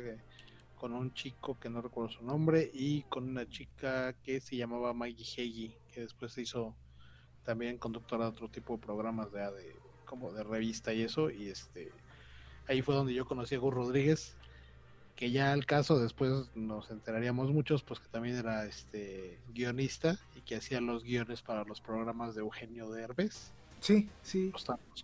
con 0.79 0.93
un 0.93 1.15
chico 1.15 1.57
que 1.59 1.67
no 1.67 1.81
recuerdo 1.81 2.11
su 2.11 2.23
nombre 2.23 2.69
y 2.71 3.01
con 3.09 3.27
una 3.27 3.49
chica 3.49 4.13
que 4.21 4.39
se 4.39 4.55
llamaba 4.55 4.93
Maggie 4.93 5.25
Heggie, 5.25 5.75
que 5.91 6.01
después 6.01 6.33
se 6.33 6.43
hizo 6.43 6.75
también 7.43 7.79
conductora 7.79 8.25
de 8.25 8.29
otro 8.29 8.49
tipo 8.49 8.75
de 8.75 8.83
programas 8.83 9.31
de, 9.31 9.75
como 10.05 10.31
de 10.31 10.43
revista 10.43 10.93
y 10.93 11.01
eso 11.01 11.31
y 11.31 11.47
este 11.47 11.91
ahí 12.67 12.83
fue 12.83 12.93
donde 12.93 13.15
yo 13.15 13.25
conocí 13.25 13.55
a 13.55 13.59
Gus 13.59 13.73
Rodríguez 13.73 14.35
que 15.15 15.31
ya 15.31 15.53
al 15.53 15.65
caso 15.65 15.97
después 15.97 16.51
nos 16.53 16.91
enteraríamos 16.91 17.49
muchos 17.49 17.81
pues 17.81 17.99
que 17.99 18.09
también 18.09 18.35
era 18.35 18.65
este 18.65 19.39
guionista 19.55 20.19
y 20.35 20.41
que 20.41 20.57
hacía 20.57 20.81
los 20.81 21.03
guiones 21.03 21.41
para 21.41 21.63
los 21.63 21.81
programas 21.81 22.35
de 22.35 22.41
Eugenio 22.41 22.91
Derbez 22.91 23.53
Sí, 23.79 24.09
sí. 24.21 24.51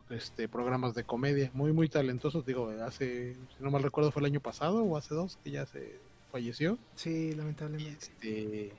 este, 0.09 0.47
programas 0.47 0.95
de 0.95 1.03
comedia, 1.03 1.51
muy, 1.53 1.71
muy 1.73 1.89
talentosos. 1.89 2.45
Digo, 2.45 2.69
hace, 2.85 3.33
si 3.33 3.63
no 3.63 3.71
mal 3.71 3.83
recuerdo, 3.83 4.11
fue 4.11 4.21
el 4.21 4.27
año 4.27 4.39
pasado 4.39 4.83
o 4.83 4.97
hace 4.97 5.13
dos 5.13 5.37
que 5.43 5.51
ya 5.51 5.65
se 5.65 5.99
falleció. 6.31 6.77
Sí, 6.95 7.33
lamentablemente. 7.33 8.05
Este, 8.05 8.73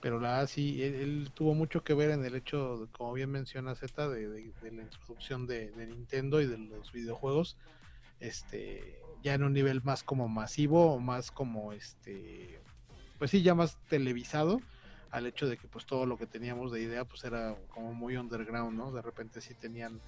pero 0.00 0.20
la 0.20 0.46
sí, 0.46 0.82
él, 0.82 1.30
tuvo 1.34 1.54
mucho 1.54 1.82
que 1.82 1.94
ver 1.94 2.10
en 2.10 2.24
el 2.24 2.34
hecho, 2.34 2.88
como 2.92 3.12
bien 3.12 3.30
menciona 3.30 3.74
Z, 3.74 4.08
de, 4.08 4.52
la 4.62 4.82
introducción 4.82 5.46
de, 5.46 5.72
Nintendo 5.76 6.40
y 6.40 6.46
de 6.46 6.58
los 6.58 6.92
videojuegos, 6.92 7.56
este, 8.20 9.00
ya 9.22 9.34
en 9.34 9.42
un 9.42 9.52
nivel 9.52 9.82
más 9.82 10.02
como 10.02 10.28
masivo 10.28 10.94
o 10.94 10.98
más 10.98 11.30
como, 11.30 11.72
este, 11.72 12.60
pues 13.18 13.30
sí, 13.30 13.42
ya 13.42 13.54
más 13.54 13.78
televisado 13.88 14.60
al 15.16 15.26
hecho 15.26 15.48
de 15.48 15.56
que 15.56 15.66
pues 15.66 15.86
todo 15.86 16.04
lo 16.04 16.18
que 16.18 16.26
teníamos 16.26 16.70
de 16.70 16.82
idea 16.82 17.06
pues 17.06 17.24
era 17.24 17.56
como 17.70 17.94
muy 17.94 18.18
underground, 18.18 18.76
¿no? 18.76 18.92
De 18.92 19.00
repente 19.00 19.40
sí 19.40 19.54
tenían 19.54 19.98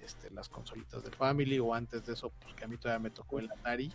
este, 0.00 0.30
las 0.30 0.48
consolitas 0.48 1.02
del 1.04 1.14
Family 1.14 1.58
o 1.58 1.74
antes 1.74 2.06
de 2.06 2.14
eso 2.14 2.32
pues 2.40 2.54
que 2.54 2.64
a 2.64 2.66
mí 2.66 2.78
todavía 2.78 3.02
me 3.02 3.10
tocó 3.10 3.38
el 3.38 3.50
Atari, 3.52 3.92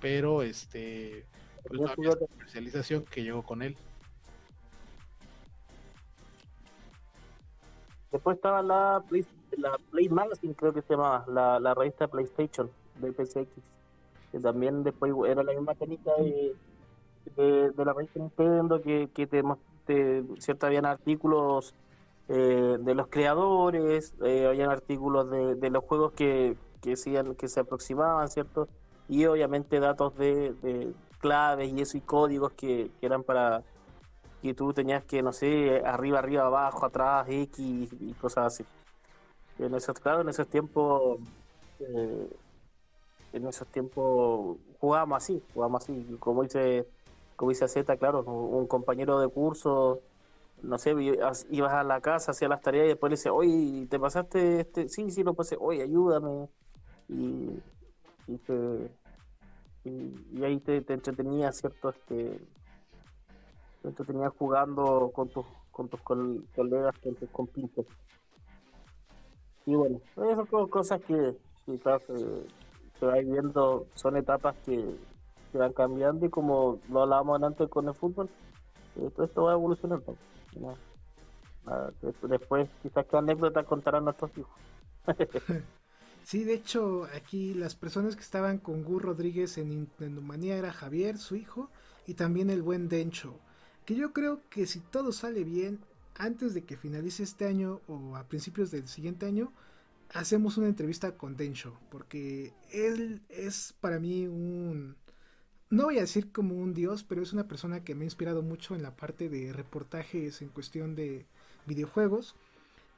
pero 0.00 0.42
este 0.42 1.26
pues 1.66 1.80
no 1.80 1.88
había 1.88 2.14
comercialización 2.14 3.04
que 3.04 3.24
llegó 3.24 3.42
con 3.42 3.62
él. 3.62 3.76
Después 8.12 8.36
estaba 8.36 8.62
la 8.62 9.02
Play, 9.08 9.26
la 9.58 9.76
Play 9.90 10.08
Magazine, 10.08 10.54
creo 10.54 10.72
que 10.72 10.82
se 10.82 10.90
llamaba, 10.90 11.24
la, 11.26 11.58
la 11.58 11.74
revista 11.74 12.06
PlayStation 12.06 12.70
de 13.00 13.10
PCX, 13.10 13.48
que 14.30 14.38
también 14.38 14.84
después 14.84 15.12
era 15.28 15.42
la 15.42 15.52
misma 15.52 15.74
técnica 15.74 16.12
de, 16.16 16.54
de, 17.34 17.84
la 17.84 17.92
revista 17.92 18.20
Nintendo 18.20 18.80
que, 18.80 19.10
que 19.12 19.26
te, 19.26 19.42
este, 19.86 20.24
¿cierto? 20.40 20.66
Habían 20.66 20.86
artículos 20.86 21.74
eh, 22.28 22.76
de 22.80 22.94
los 22.94 23.06
creadores, 23.08 24.14
eh, 24.24 24.46
habían 24.46 24.70
artículos 24.70 25.30
de, 25.30 25.70
los 25.70 25.84
juegos 25.84 26.12
que, 26.12 26.56
que, 26.82 26.94
que 27.38 27.48
se 27.48 27.60
aproximaban, 27.60 28.28
¿cierto? 28.28 28.68
Y 29.08 29.26
obviamente 29.26 29.78
datos 29.78 30.16
de, 30.16 30.92
claves 31.20 31.72
y 31.72 31.80
eso 31.80 31.96
y 31.96 32.00
códigos 32.00 32.52
que, 32.52 32.90
eran 33.00 33.22
para 33.22 33.62
que 34.42 34.54
tú 34.54 34.72
tenías 34.72 35.04
que, 35.04 35.22
no 35.22 35.32
sé, 35.32 35.82
arriba, 35.84 36.18
arriba, 36.18 36.46
abajo, 36.46 36.84
atrás, 36.84 37.26
X 37.28 37.88
y 38.00 38.12
cosas 38.14 38.46
así. 38.46 38.64
En 39.58 39.74
esos, 39.74 39.98
claro, 39.98 40.20
en 40.20 40.28
esos 40.28 40.48
tiempos, 40.48 41.18
eh, 41.80 42.30
en 43.32 43.46
esos 43.46 43.66
tiempos 43.68 44.58
jugábamos 44.78 45.22
así, 45.22 45.42
jugábamos 45.54 45.84
así, 45.84 46.16
como 46.18 46.42
dice 46.42 46.86
como 47.36 47.50
dice 47.50 47.68
Z, 47.68 47.96
claro, 47.98 48.22
un 48.22 48.66
compañero 48.66 49.20
de 49.20 49.28
curso, 49.28 50.00
no 50.62 50.78
sé, 50.78 50.94
ibas 51.50 51.72
a 51.72 51.84
la 51.84 52.00
casa, 52.00 52.32
hacía 52.32 52.48
las 52.48 52.62
tareas 52.62 52.86
y 52.86 52.88
después 52.88 53.10
le 53.10 53.16
dice, 53.16 53.30
oye, 53.30 53.86
¿te 53.88 54.00
pasaste 54.00 54.60
este? 54.60 54.88
Sí, 54.88 55.10
sí, 55.10 55.22
lo 55.22 55.34
pasé, 55.34 55.56
oye, 55.60 55.82
ayúdame. 55.82 56.48
Y, 57.08 57.60
y, 58.26 58.40
ahí 60.42 60.58
te, 60.60 60.80
te 60.82 60.94
entretenías, 60.94 61.56
¿cierto? 61.56 61.90
Este, 61.90 62.40
te 63.82 63.88
entretenías 63.88 64.32
jugando 64.36 65.12
con 65.14 65.28
tus, 65.28 65.46
con 65.70 65.88
tus 65.88 66.00
colegas, 66.00 66.98
con 67.02 67.14
tus 67.14 67.30
compinches. 67.30 67.86
Y 69.66 69.74
bueno, 69.74 70.00
esas 70.16 70.48
son 70.48 70.68
cosas 70.68 71.00
que, 71.02 71.36
quizás 71.66 72.02
se 72.98 73.06
va 73.06 73.16
viendo, 73.16 73.86
son 73.94 74.16
etapas 74.16 74.56
que 74.64 74.96
van 75.56 75.72
cambiando 75.72 76.26
y 76.26 76.30
como 76.30 76.80
lo 76.90 77.02
hablábamos 77.02 77.42
antes 77.42 77.68
con 77.68 77.88
el 77.88 77.94
fútbol, 77.94 78.28
eh, 78.96 79.10
esto 79.22 79.44
va 79.44 79.52
evolucionando. 79.52 80.16
Después 82.22 82.68
quizás 82.82 83.06
qué 83.06 83.16
anécdota 83.16 83.64
contarán 83.64 84.04
nuestros 84.04 84.30
hijos. 84.36 84.54
sí, 86.22 86.44
de 86.44 86.54
hecho 86.54 87.06
aquí 87.14 87.54
las 87.54 87.74
personas 87.74 88.16
que 88.16 88.22
estaban 88.22 88.58
con 88.58 88.84
Gur 88.84 89.02
Rodríguez 89.02 89.58
en 89.58 89.70
Nintendo 89.70 90.20
Manía 90.22 90.56
era 90.56 90.72
Javier, 90.72 91.18
su 91.18 91.36
hijo, 91.36 91.68
y 92.06 92.14
también 92.14 92.50
el 92.50 92.62
buen 92.62 92.88
Dencho. 92.88 93.34
Que 93.84 93.94
yo 93.94 94.12
creo 94.12 94.40
que 94.50 94.66
si 94.66 94.80
todo 94.80 95.12
sale 95.12 95.44
bien, 95.44 95.80
antes 96.16 96.54
de 96.54 96.64
que 96.64 96.76
finalice 96.76 97.22
este 97.22 97.46
año 97.46 97.80
o 97.88 98.16
a 98.16 98.24
principios 98.24 98.70
del 98.70 98.88
siguiente 98.88 99.26
año, 99.26 99.52
hacemos 100.14 100.56
una 100.56 100.68
entrevista 100.68 101.16
con 101.16 101.36
Dencho, 101.36 101.78
porque 101.90 102.52
él 102.72 103.22
es 103.28 103.74
para 103.80 103.98
mí 103.98 104.26
un 104.26 104.96
no 105.70 105.84
voy 105.84 105.98
a 105.98 106.02
decir 106.02 106.30
como 106.30 106.54
un 106.54 106.74
dios, 106.74 107.04
pero 107.04 107.22
es 107.22 107.32
una 107.32 107.48
persona 107.48 107.82
que 107.82 107.94
me 107.94 108.02
ha 108.02 108.06
inspirado 108.06 108.42
mucho 108.42 108.74
en 108.74 108.82
la 108.82 108.94
parte 108.94 109.28
de 109.28 109.52
reportajes 109.52 110.40
en 110.42 110.48
cuestión 110.48 110.94
de 110.94 111.26
videojuegos. 111.66 112.34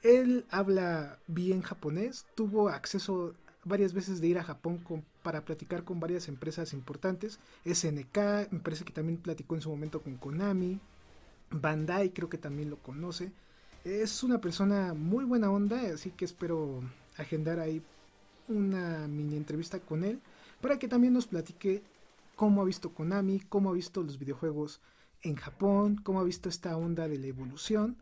Él 0.02 0.44
habla 0.50 1.18
bien 1.26 1.62
japonés, 1.62 2.26
tuvo 2.34 2.68
acceso 2.68 3.34
varias 3.64 3.92
veces 3.92 4.20
de 4.20 4.28
ir 4.28 4.38
a 4.38 4.44
Japón 4.44 4.80
para 5.22 5.44
platicar 5.44 5.84
con 5.84 5.98
varias 5.98 6.28
empresas 6.28 6.72
importantes. 6.72 7.40
SNK, 7.64 8.50
me 8.50 8.60
parece 8.60 8.84
que 8.84 8.92
también 8.92 9.18
platicó 9.18 9.54
en 9.54 9.62
su 9.62 9.70
momento 9.70 10.02
con 10.02 10.16
Konami. 10.16 10.78
Bandai 11.50 12.10
creo 12.10 12.28
que 12.28 12.38
también 12.38 12.70
lo 12.70 12.76
conoce. 12.76 13.32
Es 13.84 14.22
una 14.22 14.40
persona 14.40 14.94
muy 14.94 15.24
buena 15.24 15.50
onda, 15.50 15.80
así 15.92 16.10
que 16.10 16.24
espero 16.24 16.82
agendar 17.16 17.58
ahí 17.58 17.82
una 18.48 19.08
mini 19.08 19.36
entrevista 19.36 19.80
con 19.80 20.04
él 20.04 20.20
para 20.60 20.78
que 20.78 20.88
también 20.88 21.12
nos 21.12 21.26
platique 21.26 21.82
cómo 22.38 22.62
ha 22.62 22.64
visto 22.64 22.94
Konami, 22.94 23.40
cómo 23.40 23.68
ha 23.68 23.72
visto 23.72 24.00
los 24.00 24.16
videojuegos 24.16 24.80
en 25.22 25.34
Japón, 25.34 26.00
cómo 26.04 26.20
ha 26.20 26.22
visto 26.22 26.48
esta 26.48 26.76
onda 26.76 27.08
de 27.08 27.18
la 27.18 27.26
evolución. 27.26 27.96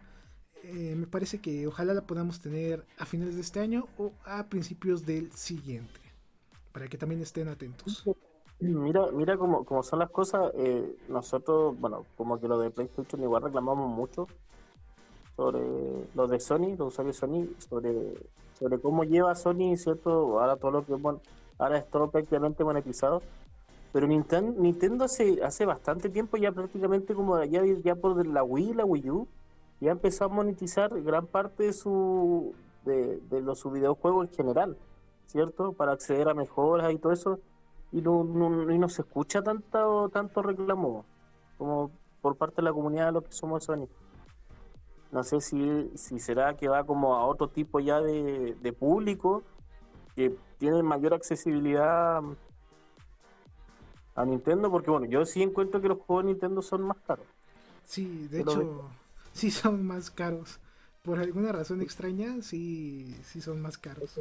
Eh, 0.62 0.94
me 0.94 1.06
parece 1.06 1.40
que 1.40 1.66
ojalá 1.66 1.94
la 1.94 2.02
podamos 2.02 2.38
tener 2.38 2.84
a 2.98 3.06
finales 3.06 3.36
de 3.36 3.40
este 3.40 3.60
año 3.60 3.86
o 3.96 4.12
a 4.26 4.44
principios 4.44 5.06
del 5.06 5.32
siguiente, 5.32 6.00
para 6.72 6.86
que 6.86 6.98
también 6.98 7.22
estén 7.22 7.48
atentos. 7.48 8.04
Mira, 8.60 9.06
mira 9.10 9.38
cómo, 9.38 9.64
cómo 9.64 9.82
son 9.82 10.00
las 10.00 10.10
cosas. 10.10 10.52
Eh, 10.54 10.94
nosotros, 11.08 11.74
bueno, 11.80 12.04
como 12.18 12.38
que 12.38 12.46
lo 12.46 12.58
de 12.58 12.70
PlayStation 12.70 13.22
igual 13.22 13.42
reclamamos 13.42 13.88
mucho 13.88 14.26
sobre 15.34 15.60
lo 16.14 16.26
de 16.26 16.40
Sony, 16.40 16.76
los 16.76 16.88
usuarios 16.88 17.16
Sony, 17.16 17.48
sobre, 17.56 18.12
sobre 18.58 18.78
cómo 18.80 19.02
lleva 19.04 19.34
Sony, 19.34 19.78
¿cierto? 19.78 20.38
Ahora 20.38 20.56
todo 20.56 20.72
lo 20.72 20.84
que, 20.84 20.92
bueno, 20.92 21.22
ahora 21.56 21.78
es 21.78 21.88
todo 21.88 22.10
prácticamente 22.10 22.64
monetizado 22.64 23.22
pero 23.96 24.08
Nintendo, 24.08 24.60
Nintendo 24.60 25.04
hace, 25.06 25.42
hace 25.42 25.64
bastante 25.64 26.10
tiempo, 26.10 26.36
ya 26.36 26.52
prácticamente 26.52 27.14
como 27.14 27.42
ya, 27.44 27.62
ya 27.64 27.94
por 27.94 28.26
la 28.26 28.42
Wii, 28.42 28.74
la 28.74 28.84
Wii 28.84 29.10
U, 29.10 29.26
ya 29.80 29.92
empezó 29.92 30.26
a 30.26 30.28
monetizar 30.28 31.00
gran 31.00 31.26
parte 31.26 31.62
de 31.62 31.72
su 31.72 32.54
de, 32.84 33.22
los 33.40 33.58
su 33.58 33.74
en 33.74 34.28
general, 34.28 34.76
¿cierto? 35.24 35.72
Para 35.72 35.92
acceder 35.92 36.28
a 36.28 36.34
mejoras 36.34 36.92
y 36.92 36.98
todo 36.98 37.10
eso, 37.10 37.40
y 37.90 38.02
no, 38.02 38.22
no, 38.22 38.88
se 38.90 39.00
escucha 39.00 39.40
tanto, 39.40 40.10
tanto 40.10 40.42
reclamo 40.42 41.06
como 41.56 41.90
por 42.20 42.36
parte 42.36 42.56
de 42.56 42.64
la 42.64 42.74
comunidad 42.74 43.06
de 43.06 43.12
los 43.12 43.24
que 43.24 43.32
somos 43.32 43.64
Sony. 43.64 43.88
No 45.10 45.24
sé 45.24 45.40
si, 45.40 45.90
si 45.94 46.18
será 46.18 46.54
que 46.54 46.68
va 46.68 46.84
como 46.84 47.14
a 47.14 47.24
otro 47.24 47.48
tipo 47.48 47.80
ya 47.80 48.02
de, 48.02 48.58
de 48.60 48.72
público 48.74 49.42
que 50.14 50.36
tiene 50.58 50.82
mayor 50.82 51.14
accesibilidad 51.14 52.20
a 54.16 54.24
Nintendo, 54.24 54.70
porque 54.70 54.90
bueno, 54.90 55.06
yo 55.06 55.24
sí 55.26 55.42
encuentro 55.42 55.80
que 55.80 55.88
los 55.88 55.98
juegos 55.98 56.24
de 56.24 56.32
Nintendo 56.32 56.62
son 56.62 56.82
más 56.82 56.96
caros. 57.06 57.26
Sí, 57.84 58.26
de 58.28 58.40
hecho, 58.40 58.82
sí 59.32 59.50
son 59.50 59.86
más 59.86 60.10
caros. 60.10 60.58
Por 61.02 61.20
alguna 61.20 61.52
razón 61.52 61.82
extraña, 61.82 62.42
sí, 62.42 63.14
sí 63.22 63.40
son 63.40 63.60
más 63.60 63.78
caros. 63.78 64.20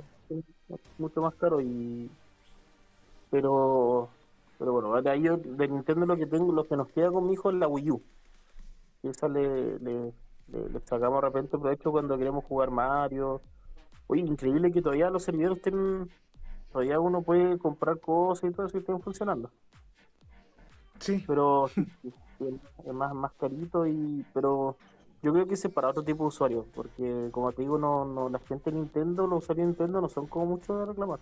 Mucho 0.99 1.21
más 1.21 1.33
caro 1.35 1.61
y... 1.61 2.11
Pero... 3.31 4.09
Pero 4.57 4.71
bueno, 4.71 5.01
de 5.01 5.09
ahí 5.09 5.23
de 5.23 5.67
Nintendo 5.67 6.05
lo 6.05 6.15
que 6.15 6.27
tengo, 6.27 6.53
lo 6.53 6.63
que 6.63 6.77
nos 6.77 6.87
queda 6.89 7.11
con 7.11 7.27
mi 7.27 7.33
hijo 7.33 7.49
es 7.49 7.57
la 7.57 7.67
Wii 7.67 7.91
U. 7.91 8.01
Y 9.03 9.09
esa 9.09 9.27
le, 9.27 9.77
le, 9.79 10.13
le, 10.47 10.79
sacamos 10.85 11.21
de 11.21 11.29
repente 11.29 11.57
hecho 11.73 11.91
cuando 11.91 12.17
queremos 12.17 12.45
jugar 12.45 12.71
Mario. 12.71 13.41
Oye, 14.07 14.21
increíble 14.21 14.71
que 14.71 14.81
todavía 14.81 15.09
los 15.09 15.23
servidores 15.23 15.57
estén... 15.57 16.09
Todavía 16.71 16.99
uno 16.99 17.21
puede 17.21 17.57
comprar 17.57 17.99
cosas 17.99 18.49
y 18.49 18.53
todo 18.53 18.67
eso 18.67 18.77
y 18.77 18.81
estén 18.81 19.01
funcionando. 19.01 19.49
Sí. 20.99 21.23
Pero 21.27 21.67
es 21.67 22.93
más, 22.93 23.13
más 23.13 23.31
carito 23.33 23.87
y 23.87 24.25
pero 24.33 24.77
yo 25.21 25.33
creo 25.33 25.47
que 25.47 25.55
es 25.55 25.67
para 25.69 25.89
otro 25.89 26.03
tipo 26.03 26.23
de 26.23 26.27
usuarios, 26.27 26.65
porque 26.73 27.29
como 27.31 27.51
te 27.51 27.63
digo, 27.63 27.77
no, 27.77 28.05
no 28.05 28.29
la 28.29 28.39
gente 28.39 28.71
de 28.71 28.77
Nintendo, 28.77 29.25
los 29.27 29.43
usuarios 29.43 29.65
de 29.65 29.69
Nintendo 29.69 30.01
no 30.01 30.09
son 30.09 30.27
como 30.27 30.45
mucho 30.45 30.77
de 30.77 30.85
reclamar. 30.85 31.19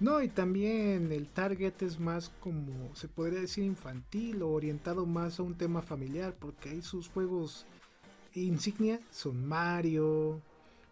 No, 0.00 0.22
y 0.22 0.28
también 0.28 1.12
el 1.12 1.28
target 1.28 1.82
es 1.82 2.00
más 2.00 2.30
como 2.40 2.94
se 2.94 3.06
podría 3.06 3.40
decir 3.40 3.64
infantil 3.64 4.42
o 4.42 4.50
orientado 4.50 5.04
más 5.04 5.38
a 5.38 5.42
un 5.42 5.54
tema 5.54 5.82
familiar, 5.82 6.34
porque 6.38 6.70
ahí 6.70 6.82
sus 6.82 7.08
juegos 7.08 7.66
insignia 8.34 9.00
son 9.10 9.46
Mario, 9.46 10.40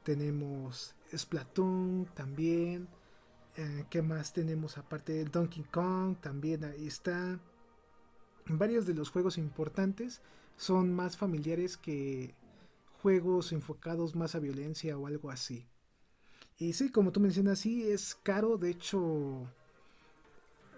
tenemos 0.02 0.94
Splatoon 1.14 2.06
también, 2.14 2.88
eh, 3.56 3.84
¿qué 3.90 4.02
más 4.02 4.32
tenemos 4.32 4.78
aparte 4.78 5.14
del 5.14 5.30
Donkey 5.30 5.64
Kong? 5.64 6.16
También 6.20 6.64
ahí 6.64 6.86
está. 6.86 7.38
Varios 8.48 8.86
de 8.86 8.94
los 8.94 9.10
juegos 9.10 9.38
importantes 9.38 10.20
son 10.56 10.94
más 10.94 11.16
familiares 11.16 11.76
que 11.76 12.34
juegos 13.02 13.52
enfocados 13.52 14.16
más 14.16 14.34
a 14.34 14.38
violencia 14.38 14.96
o 14.98 15.06
algo 15.06 15.30
así. 15.30 15.66
Y 16.58 16.72
sí, 16.72 16.90
como 16.90 17.12
tú 17.12 17.20
mencionas, 17.20 17.60
sí 17.60 17.88
es 17.88 18.16
caro. 18.22 18.56
De 18.56 18.70
hecho, 18.70 19.46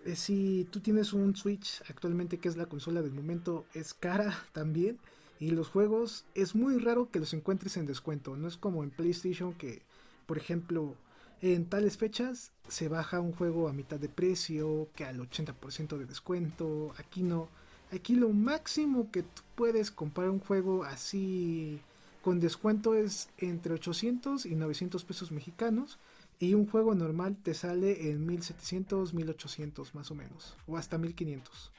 eh, 0.05 0.16
si 0.16 0.66
tú 0.70 0.80
tienes 0.80 1.12
un 1.12 1.34
Switch 1.36 1.82
actualmente, 1.88 2.38
que 2.38 2.48
es 2.48 2.56
la 2.56 2.66
consola 2.66 3.02
del 3.02 3.12
momento, 3.12 3.64
es 3.74 3.94
cara 3.94 4.36
también. 4.52 4.98
Y 5.38 5.52
los 5.52 5.68
juegos 5.68 6.26
es 6.34 6.55
muy 6.55 6.78
raro 6.78 7.10
que 7.10 7.18
los 7.18 7.32
encuentres 7.32 7.78
en 7.78 7.86
descuento. 7.86 8.36
No 8.36 8.47
es 8.47 8.59
como 8.59 8.82
en 8.84 8.90
PlayStation 8.90 9.55
que, 9.55 9.80
por 10.26 10.36
ejemplo, 10.36 10.97
en 11.43 11.65
tales 11.67 11.97
fechas 11.97 12.53
se 12.69 12.89
baja 12.89 13.21
un 13.21 13.33
juego 13.33 13.69
a 13.69 13.73
mitad 13.73 13.99
de 13.99 14.09
precio, 14.09 14.89
que 14.95 15.05
al 15.05 15.19
80% 15.19 15.97
de 15.97 16.05
descuento. 16.05 16.93
Aquí 16.99 17.23
no. 17.23 17.49
Aquí 17.93 18.15
lo 18.15 18.31
máximo 18.31 19.11
que 19.11 19.25
puedes 19.55 19.91
comprar 19.91 20.31
un 20.31 20.41
juego 20.41 20.85
así 20.85 21.81
con 22.23 22.39
descuento 22.39 22.95
es 22.95 23.29
entre 23.39 23.75
800 23.75 24.47
y 24.47 24.55
900 24.55 25.05
pesos 25.05 25.33
mexicanos. 25.33 25.99
Y 26.39 26.55
un 26.55 26.67
juego 26.67 26.95
normal 26.95 27.37
te 27.43 27.53
sale 27.53 28.11
en 28.11 28.25
1700, 28.27 29.12
1800 29.12 29.95
más 29.95 30.11
o 30.11 30.15
menos. 30.15 30.57
O 30.67 30.77
hasta 30.77 30.97
1500. 30.97 31.73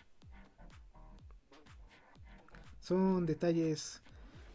Son 2.80 3.26
detalles 3.26 4.02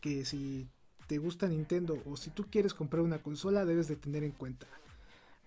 que 0.01 0.25
si 0.25 0.69
te 1.07 1.19
gusta 1.19 1.49
Nintendo 1.49 2.03
o 2.07 2.17
si 2.17 2.31
tú 2.31 2.47
quieres 2.51 2.75
comprar 2.75 3.03
una 3.03 3.23
consola 3.23 3.65
debes 3.65 3.89
de 3.89 3.97
tener 3.97 4.25
en 4.25 4.33
cuenta. 4.33 4.67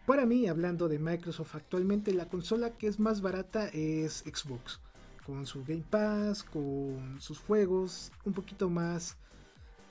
Para 0.10 0.26
mí, 0.26 0.48
hablando 0.48 0.90
de 0.90 0.98
Microsoft 0.98 1.54
actualmente, 1.54 2.16
la 2.16 2.28
consola 2.28 2.72
que 2.72 2.88
es 2.88 3.00
más 3.00 3.22
barata 3.22 3.68
es 3.68 4.24
Xbox. 4.26 4.82
Con 5.24 5.46
su 5.46 5.64
Game 5.64 5.84
Pass, 5.88 6.42
con 6.42 7.22
sus 7.22 7.38
juegos 7.38 8.12
un 8.26 8.34
poquito 8.34 8.72
más 8.72 9.18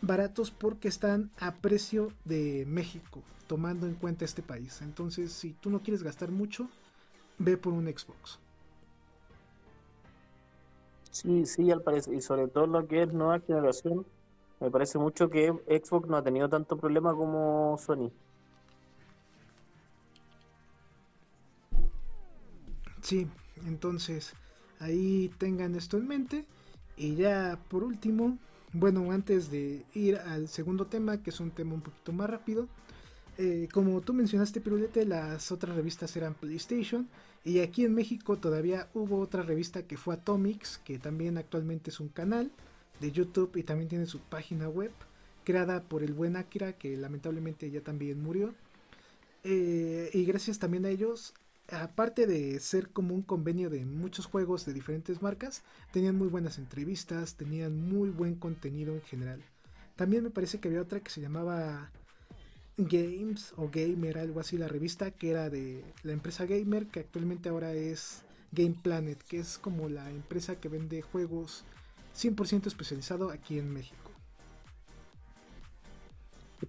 baratos 0.00 0.50
porque 0.50 0.88
están 0.88 1.30
a 1.38 1.54
precio 1.54 2.08
de 2.24 2.64
México, 2.66 3.22
tomando 3.46 3.86
en 3.86 3.94
cuenta 3.94 4.24
este 4.24 4.42
país. 4.42 4.82
Entonces, 4.82 5.30
si 5.30 5.52
tú 5.52 5.70
no 5.70 5.82
quieres 5.84 6.02
gastar 6.02 6.32
mucho, 6.32 6.68
ve 7.38 7.56
por 7.56 7.72
un 7.72 7.86
Xbox. 7.86 8.40
Sí, 11.12 11.46
sí, 11.46 11.70
al 11.70 11.82
parecer, 11.82 12.14
y 12.14 12.22
sobre 12.22 12.48
todo 12.48 12.66
lo 12.66 12.88
que 12.88 13.04
es 13.04 13.12
nueva 13.12 13.38
generación, 13.38 14.04
me 14.58 14.68
parece 14.68 14.98
mucho 14.98 15.30
que 15.30 15.52
Xbox 15.68 16.08
no 16.08 16.16
ha 16.16 16.24
tenido 16.24 16.48
tanto 16.48 16.76
problema 16.76 17.14
como 17.14 17.78
Sony. 17.78 18.10
Sí, 23.08 23.26
entonces 23.66 24.34
ahí 24.80 25.32
tengan 25.38 25.74
esto 25.74 25.96
en 25.96 26.06
mente. 26.06 26.44
Y 26.94 27.14
ya 27.14 27.58
por 27.70 27.82
último, 27.82 28.36
bueno, 28.74 29.10
antes 29.12 29.50
de 29.50 29.86
ir 29.94 30.16
al 30.18 30.46
segundo 30.48 30.84
tema, 30.88 31.22
que 31.22 31.30
es 31.30 31.40
un 31.40 31.50
tema 31.50 31.72
un 31.72 31.80
poquito 31.80 32.12
más 32.12 32.28
rápido, 32.28 32.68
eh, 33.38 33.66
como 33.72 34.02
tú 34.02 34.12
mencionaste, 34.12 34.60
Pirulete, 34.60 35.06
las 35.06 35.50
otras 35.50 35.74
revistas 35.74 36.14
eran 36.18 36.34
PlayStation. 36.34 37.08
Y 37.44 37.60
aquí 37.60 37.86
en 37.86 37.94
México 37.94 38.36
todavía 38.36 38.90
hubo 38.92 39.20
otra 39.20 39.42
revista 39.42 39.86
que 39.86 39.96
fue 39.96 40.12
Atomics, 40.12 40.76
que 40.84 40.98
también 40.98 41.38
actualmente 41.38 41.88
es 41.88 42.00
un 42.00 42.08
canal 42.08 42.50
de 43.00 43.10
YouTube 43.10 43.56
y 43.56 43.62
también 43.62 43.88
tiene 43.88 44.04
su 44.04 44.20
página 44.20 44.68
web, 44.68 44.92
creada 45.44 45.82
por 45.82 46.02
el 46.02 46.12
buen 46.12 46.36
Akira, 46.36 46.74
que 46.74 46.94
lamentablemente 46.94 47.70
ya 47.70 47.80
también 47.80 48.22
murió. 48.22 48.54
Eh, 49.44 50.10
y 50.12 50.26
gracias 50.26 50.58
también 50.58 50.84
a 50.84 50.90
ellos, 50.90 51.32
aparte 51.70 52.26
de 52.26 52.58
ser 52.60 52.90
como 52.90 53.14
un 53.14 53.22
convenio 53.22 53.70
de 53.70 53.84
muchos 53.84 54.26
juegos 54.26 54.64
de 54.64 54.72
diferentes 54.72 55.22
marcas, 55.22 55.62
tenían 55.92 56.16
muy 56.16 56.28
buenas 56.28 56.58
entrevistas, 56.58 57.34
tenían 57.34 57.88
muy 57.88 58.10
buen 58.10 58.34
contenido 58.34 58.94
en 58.94 59.02
general. 59.02 59.42
También 59.96 60.24
me 60.24 60.30
parece 60.30 60.60
que 60.60 60.68
había 60.68 60.82
otra 60.82 61.00
que 61.00 61.10
se 61.10 61.20
llamaba 61.20 61.90
Games 62.76 63.52
o 63.56 63.68
Gamer, 63.70 64.18
algo 64.18 64.40
así, 64.40 64.56
la 64.56 64.68
revista 64.68 65.10
que 65.10 65.30
era 65.30 65.50
de 65.50 65.84
la 66.04 66.12
empresa 66.12 66.46
Gamer, 66.46 66.86
que 66.86 67.00
actualmente 67.00 67.48
ahora 67.48 67.72
es 67.72 68.22
Game 68.52 68.76
Planet, 68.82 69.20
que 69.24 69.38
es 69.38 69.58
como 69.58 69.88
la 69.88 70.10
empresa 70.10 70.56
que 70.56 70.68
vende 70.68 71.02
juegos 71.02 71.64
100% 72.16 72.66
especializado 72.66 73.30
aquí 73.30 73.58
en 73.58 73.72
México. 73.72 74.10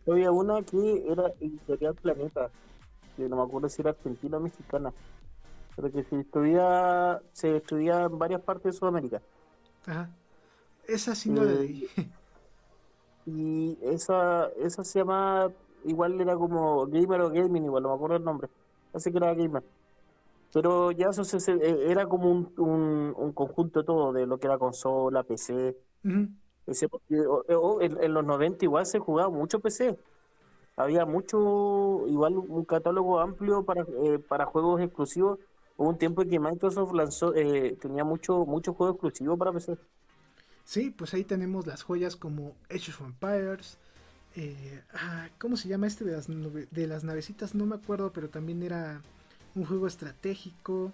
Había 0.08 0.32
una 0.32 0.62
que 0.64 1.06
era 1.08 1.32
Editorial 1.40 1.96
Planeta, 1.96 2.50
que 3.20 3.30
no 3.30 3.38
me 3.38 3.44
acuerdo 3.44 3.70
si 3.70 3.82
era 3.82 3.92
argentina 3.92 4.38
o 4.38 4.42
mexicana, 4.42 4.94
pero 5.76 5.92
que 5.92 6.04
se 6.04 6.20
estudia, 6.22 7.22
se 7.34 7.58
estudia 7.58 8.04
en 8.06 8.18
varias 8.20 8.42
partes 8.42 8.66
de 8.66 8.80
Sudamérica. 8.80 9.22
Ajá. 9.86 10.10
Esa 10.88 11.16
sí 11.16 11.30
no 11.32 11.44
la 11.44 11.54
Eh, 11.54 11.56
leí. 11.56 11.88
Y 13.26 13.78
esa, 13.82 14.48
esa 14.58 14.84
se 14.84 15.00
llama, 15.00 15.52
igual 15.86 16.20
era 16.20 16.36
como 16.36 16.88
Gamer 16.88 17.22
o 17.22 17.30
Gaming, 17.30 17.66
igual 17.66 17.84
no 17.84 17.90
me 17.90 17.96
acuerdo 17.96 18.16
el 18.18 18.24
nombre. 18.24 18.50
Así 18.94 19.12
que 19.12 19.18
era 19.18 19.34
Gamer. 19.36 19.64
Pero 20.54 20.92
ya 20.92 21.10
eso 21.10 21.24
se- 21.24 21.40
se- 21.40 21.54
eh, 21.54 21.92
era 21.92 22.08
como 22.08 22.32
un, 22.32 22.54
un, 22.58 23.14
un 23.18 23.34
conjunto 23.34 23.84
todo 23.86 24.14
de 24.14 24.26
lo 24.28 24.40
que 24.40 24.48
era 24.48 24.58
consola, 24.58 25.24
PC. 25.24 25.78
Ujú. 26.04 26.30
PC, 26.66 26.90
porque, 26.90 27.20
o- 27.22 27.44
o- 27.60 27.82
en, 27.82 28.02
en 28.04 28.14
los 28.14 28.26
90 28.26 28.66
igual 28.66 28.86
se 28.86 29.00
jugaba 29.00 29.30
mucho 29.30 29.60
PC. 29.60 29.98
Había 30.80 31.06
mucho, 31.06 32.08
igual 32.08 32.38
un 32.38 32.64
catálogo 32.64 33.20
amplio 33.20 33.66
para, 33.66 33.82
eh, 33.82 34.18
para 34.18 34.46
juegos 34.46 34.80
exclusivos. 34.82 35.38
Hubo 35.76 35.90
un 35.90 35.98
tiempo 35.98 36.22
en 36.22 36.30
que 36.30 36.40
Microsoft 36.40 36.94
lanzó, 36.94 37.36
eh, 37.36 37.76
tenía 37.82 38.06
mucho, 38.06 38.46
muchos 38.46 38.78
juegos 38.78 38.96
exclusivos 38.96 39.38
para 39.38 39.52
PC. 39.52 39.78
Sí, 40.64 40.90
pues 40.92 41.14
ahí 41.14 41.26
tenemos 41.26 41.68
las 41.68 41.84
joyas 41.84 42.16
como 42.16 42.56
Age 42.70 42.92
of 42.92 43.02
Empires. 43.02 43.78
eh, 44.36 44.82
ah, 44.94 45.28
¿Cómo 45.38 45.58
se 45.58 45.68
llama 45.68 45.88
este 45.88 46.06
de 46.06 46.14
las, 46.14 46.28
de 46.28 46.88
las 46.88 47.04
navecitas? 47.04 47.56
No 47.56 47.66
me 47.66 47.76
acuerdo, 47.76 48.14
pero 48.14 48.30
también 48.30 48.64
era 48.64 49.02
un 49.56 49.66
juego 49.66 49.86
estratégico. 49.88 50.94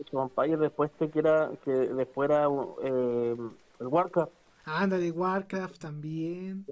Age 0.00 0.16
of 0.16 0.30
Empires 0.30 0.58
después 0.58 0.90
de 0.98 1.10
que 1.10 1.18
era, 1.20 1.52
que 1.64 1.70
después 1.70 2.28
era 2.28 2.48
eh, 2.82 3.36
el 3.78 3.86
Warcraft. 3.86 4.32
Anda 4.64 4.98
de 4.98 5.12
Warcraft 5.12 5.78
también. 5.78 6.66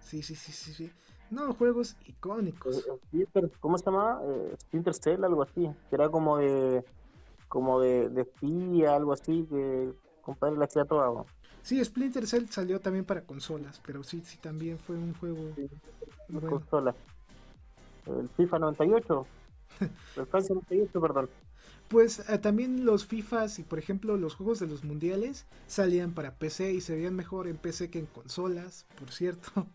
Sí, 0.00 0.22
sí, 0.22 0.34
sí, 0.34 0.52
sí, 0.52 0.74
sí. 0.74 0.90
No, 1.32 1.54
juegos 1.54 1.94
Eh, 2.02 2.10
icónicos. 2.10 2.84
Splinter- 3.10 3.50
¿Cómo 3.60 3.78
se 3.78 3.84
llamaba? 3.86 4.20
Eh, 4.24 4.54
Splinter 4.60 4.94
Cell, 4.94 5.24
algo 5.24 5.42
así. 5.42 5.68
Que 5.88 5.96
era 5.96 6.08
como 6.10 6.36
de, 6.36 6.84
como 7.48 7.80
de, 7.80 8.08
de 8.10 8.22
espía, 8.22 8.94
algo 8.96 9.12
así, 9.14 9.46
que 9.50 9.92
compadre 10.20 10.56
la 10.56 10.66
hacía 10.66 10.84
toda. 10.84 11.06
¿no? 11.06 11.26
Sí, 11.62 11.82
Splinter 11.84 12.26
Cell 12.26 12.46
salió 12.50 12.80
también 12.80 13.04
para 13.04 13.22
consolas, 13.22 13.80
pero 13.86 14.02
sí, 14.02 14.20
sí, 14.24 14.36
también 14.38 14.78
fue 14.78 14.96
un 14.96 15.14
juego 15.14 15.52
Sí, 15.56 15.68
bueno. 16.28 16.50
consola. 16.50 16.94
El 18.06 18.28
FIFA 18.30 18.58
98. 18.58 19.26
El 20.16 20.26
Francia 20.26 20.54
98, 20.54 21.00
perdón. 21.00 21.30
Pues 21.88 22.28
eh, 22.28 22.38
también 22.38 22.84
los 22.84 23.06
FIFAs 23.06 23.58
y 23.58 23.64
por 23.64 23.78
ejemplo 23.78 24.16
los 24.16 24.34
juegos 24.34 24.58
de 24.58 24.66
los 24.66 24.82
mundiales 24.82 25.46
salían 25.66 26.12
para 26.12 26.34
PC 26.34 26.72
y 26.72 26.80
se 26.80 26.94
veían 26.94 27.14
mejor 27.14 27.48
en 27.48 27.56
PC 27.56 27.90
que 27.90 27.98
en 28.00 28.06
consolas, 28.06 28.86
por 28.98 29.10
cierto. 29.12 29.66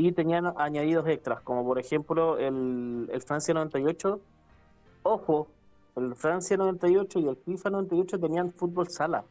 Y 0.00 0.12
tenían 0.12 0.46
añadidos 0.56 1.06
extras, 1.08 1.42
como 1.42 1.64
por 1.64 1.78
ejemplo 1.78 2.38
el, 2.38 3.08
el 3.12 3.22
Francia 3.22 3.54
98. 3.54 4.20
Ojo, 5.02 5.48
el 5.96 6.14
Francia 6.16 6.56
98 6.56 7.18
y 7.20 7.28
el 7.28 7.36
FIFA 7.36 7.70
98 7.70 8.18
tenían 8.20 8.52
fútbol 8.52 8.88
sala, 8.90 9.24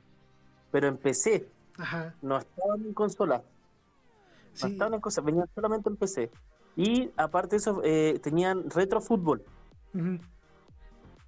pero 0.72 0.88
en 0.88 0.98
PC, 0.98 1.54
Ajá, 1.78 2.16
no 2.22 2.38
estaban 2.38 2.86
en 2.86 2.94
consola. 2.94 3.44
No 4.62 4.68
sí, 4.68 4.68
estaban 4.68 4.94
en 4.96 5.02
consola, 5.02 5.26
venían 5.26 5.48
solamente 5.56 5.90
en 5.90 5.98
PC. 5.98 6.32
Y 6.76 7.12
aparte 7.18 7.52
de 7.52 7.58
eso, 7.58 7.82
eh, 7.84 8.20
tenían 8.24 8.70
retro 8.70 9.02
fútbol. 9.02 9.44
ujú, 9.94 10.20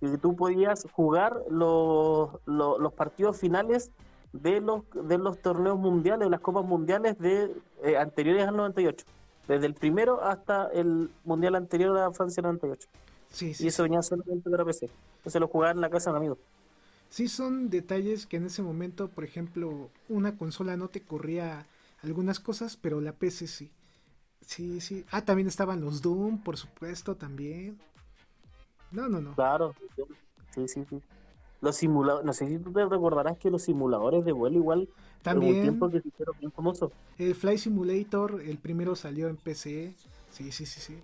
Y 0.02 0.18
tú 0.18 0.36
podías 0.36 0.86
jugar 0.92 1.44
los, 1.50 2.30
los, 2.46 2.80
los 2.80 2.94
partidos 2.94 3.38
finales 3.38 3.92
de 4.34 4.60
los, 4.62 4.84
de 4.94 5.18
los 5.18 5.42
torneos 5.42 5.78
mundiales, 5.78 6.26
de 6.26 6.30
las 6.32 6.42
copas 6.42 6.66
mundiales 6.66 7.18
de 7.20 7.56
eh, 7.84 7.98
anteriores 7.98 8.48
al 8.48 8.58
98. 8.58 9.06
Desde 9.52 9.66
el 9.68 9.74
primero 9.74 10.24
hasta 10.24 10.68
el 10.68 11.12
mundial 11.26 11.56
anterior 11.56 11.98
a 11.98 12.12
Francia 12.14 12.42
98. 12.42 12.88
sí, 13.30 13.54
sí, 13.54 13.66
Y 13.66 13.68
eso 13.68 13.84
venía 13.84 14.02
solamente 14.02 14.50
para 14.50 14.64
PC. 14.64 14.90
Entonces 15.18 15.42
lo 15.42 15.48
jugaban 15.50 15.78
en 15.78 15.82
la 15.82 15.90
casa 15.90 16.10
de 16.10 16.12
un 16.12 16.18
amigo. 16.18 16.38
sí 17.10 17.28
son 17.28 17.70
detalles 17.70 18.26
que 18.26 18.38
en 18.38 18.46
ese 18.46 18.62
momento, 18.62 19.10
por 19.10 19.24
ejemplo, 19.26 19.90
una 20.08 20.38
consola 20.38 20.78
no 20.78 20.88
te 20.88 21.02
corría 21.02 21.66
algunas 22.02 22.40
cosas, 22.40 22.78
pero 22.78 23.02
la 23.02 23.12
PC 23.12 23.48
sí. 23.48 23.72
Sí, 24.40 24.80
sí. 24.82 25.06
Ah, 25.12 25.24
también 25.26 25.48
estaban 25.50 25.82
los 25.82 26.02
Doom, 26.02 26.42
por 26.44 26.56
supuesto, 26.58 27.16
también. 27.16 27.78
No, 28.92 29.08
no, 29.10 29.22
no. 29.22 29.36
Claro, 29.36 29.76
sí, 30.56 30.68
sí, 30.68 30.86
sí. 30.90 31.02
Los 31.62 31.76
simuladores, 31.76 32.26
no 32.26 32.34
sé 32.34 32.48
si 32.48 32.58
tú 32.58 32.72
te 32.72 32.86
recordarás 32.86 33.38
que 33.38 33.52
los 33.52 33.64
simuladores 33.64 34.26
de 34.26 34.32
vuelo 34.32 34.58
igual 34.58 34.90
hubo 35.24 35.30
un 35.30 35.40
También 35.42 35.62
tiempo 35.62 35.90
que 35.90 36.02
se 36.02 36.08
hicieron 36.08 36.36
bien 36.40 36.52
famosos. 36.52 36.92
el 37.18 37.36
Fly 37.36 37.58
Simulator, 37.58 38.42
el 38.42 38.58
primero 38.58 38.96
salió 38.96 39.28
en 39.28 39.38
PC. 39.38 39.94
Sí, 40.32 40.52
sí, 40.52 40.66
sí, 40.66 40.80
sí. 40.82 40.98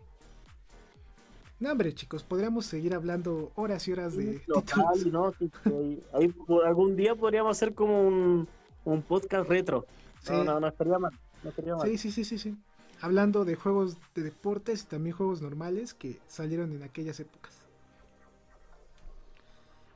No, 1.60 1.72
hombre, 1.72 1.94
chicos, 1.94 2.24
podríamos 2.24 2.66
seguir 2.68 2.94
hablando 2.94 3.52
horas 3.56 3.88
y 3.88 3.92
horas 3.92 4.16
de 4.16 4.42
Local. 4.48 5.12
¿no? 5.12 5.34
Sí, 5.40 5.50
sí, 5.64 5.70
ahí- 5.74 6.04
ahí 6.14 6.28
por 6.28 6.66
algún 6.66 6.96
día 6.96 7.16
podríamos 7.16 7.58
hacer 7.58 7.74
como 7.74 8.08
un, 8.08 8.48
un 8.86 9.02
podcast 9.02 9.50
retro. 9.50 9.86
Sí. 10.22 10.34
No, 10.34 10.44
no, 10.44 10.60
no 10.60 10.68
estaría 10.68 11.00
mal. 11.00 11.14
No 11.44 11.50
estaría 11.50 11.76
mal. 11.76 11.88
Sí, 11.88 11.98
sí, 11.98 12.12
sí, 12.12 12.24
sí, 12.26 12.38
sí. 12.38 12.56
Hablando 13.02 13.44
de 13.46 13.56
juegos 13.56 13.98
de 14.16 14.24
deportes 14.24 14.84
y 14.84 14.86
también 14.88 15.16
juegos 15.16 15.42
normales 15.42 15.94
que 15.94 16.20
salieron 16.28 16.72
en 16.74 16.84
aquellas 16.84 17.20
épocas. 17.20 17.57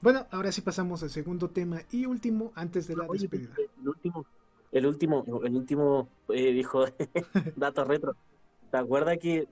Bueno, 0.02 0.26
ahora 0.32 0.52
sí 0.52 0.62
pasamos 0.62 1.04
al 1.04 1.12
segundo 1.12 1.50
tema 1.52 1.82
y 1.92 2.08
último 2.08 2.52
antes 2.56 2.88
de 2.88 2.96
la 2.96 3.06
Oye, 3.06 3.22
despedida. 3.22 3.54
el 3.56 3.88
último, 3.88 4.26
el 4.72 4.86
último, 4.88 5.26
el 5.44 5.56
último 5.56 6.10
eh, 6.30 6.52
dijo 6.52 6.86
datos 7.56 7.88
retro. 7.88 8.16
¿Te 8.72 8.78
acuerdas 8.78 9.20
que 9.20 9.48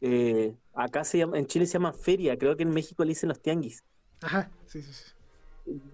eh, 0.00 0.56
acá 0.72 1.04
se 1.04 1.18
llama, 1.18 1.38
en 1.38 1.46
Chile 1.46 1.66
se 1.66 1.74
llama 1.74 1.92
feria, 1.92 2.38
creo 2.38 2.56
que 2.56 2.62
en 2.62 2.70
México 2.70 3.04
le 3.04 3.10
dicen 3.10 3.28
los 3.28 3.40
tianguis? 3.42 3.84
Ajá, 4.22 4.50
sí, 4.66 4.80
sí, 4.80 4.92
sí. 4.92 5.12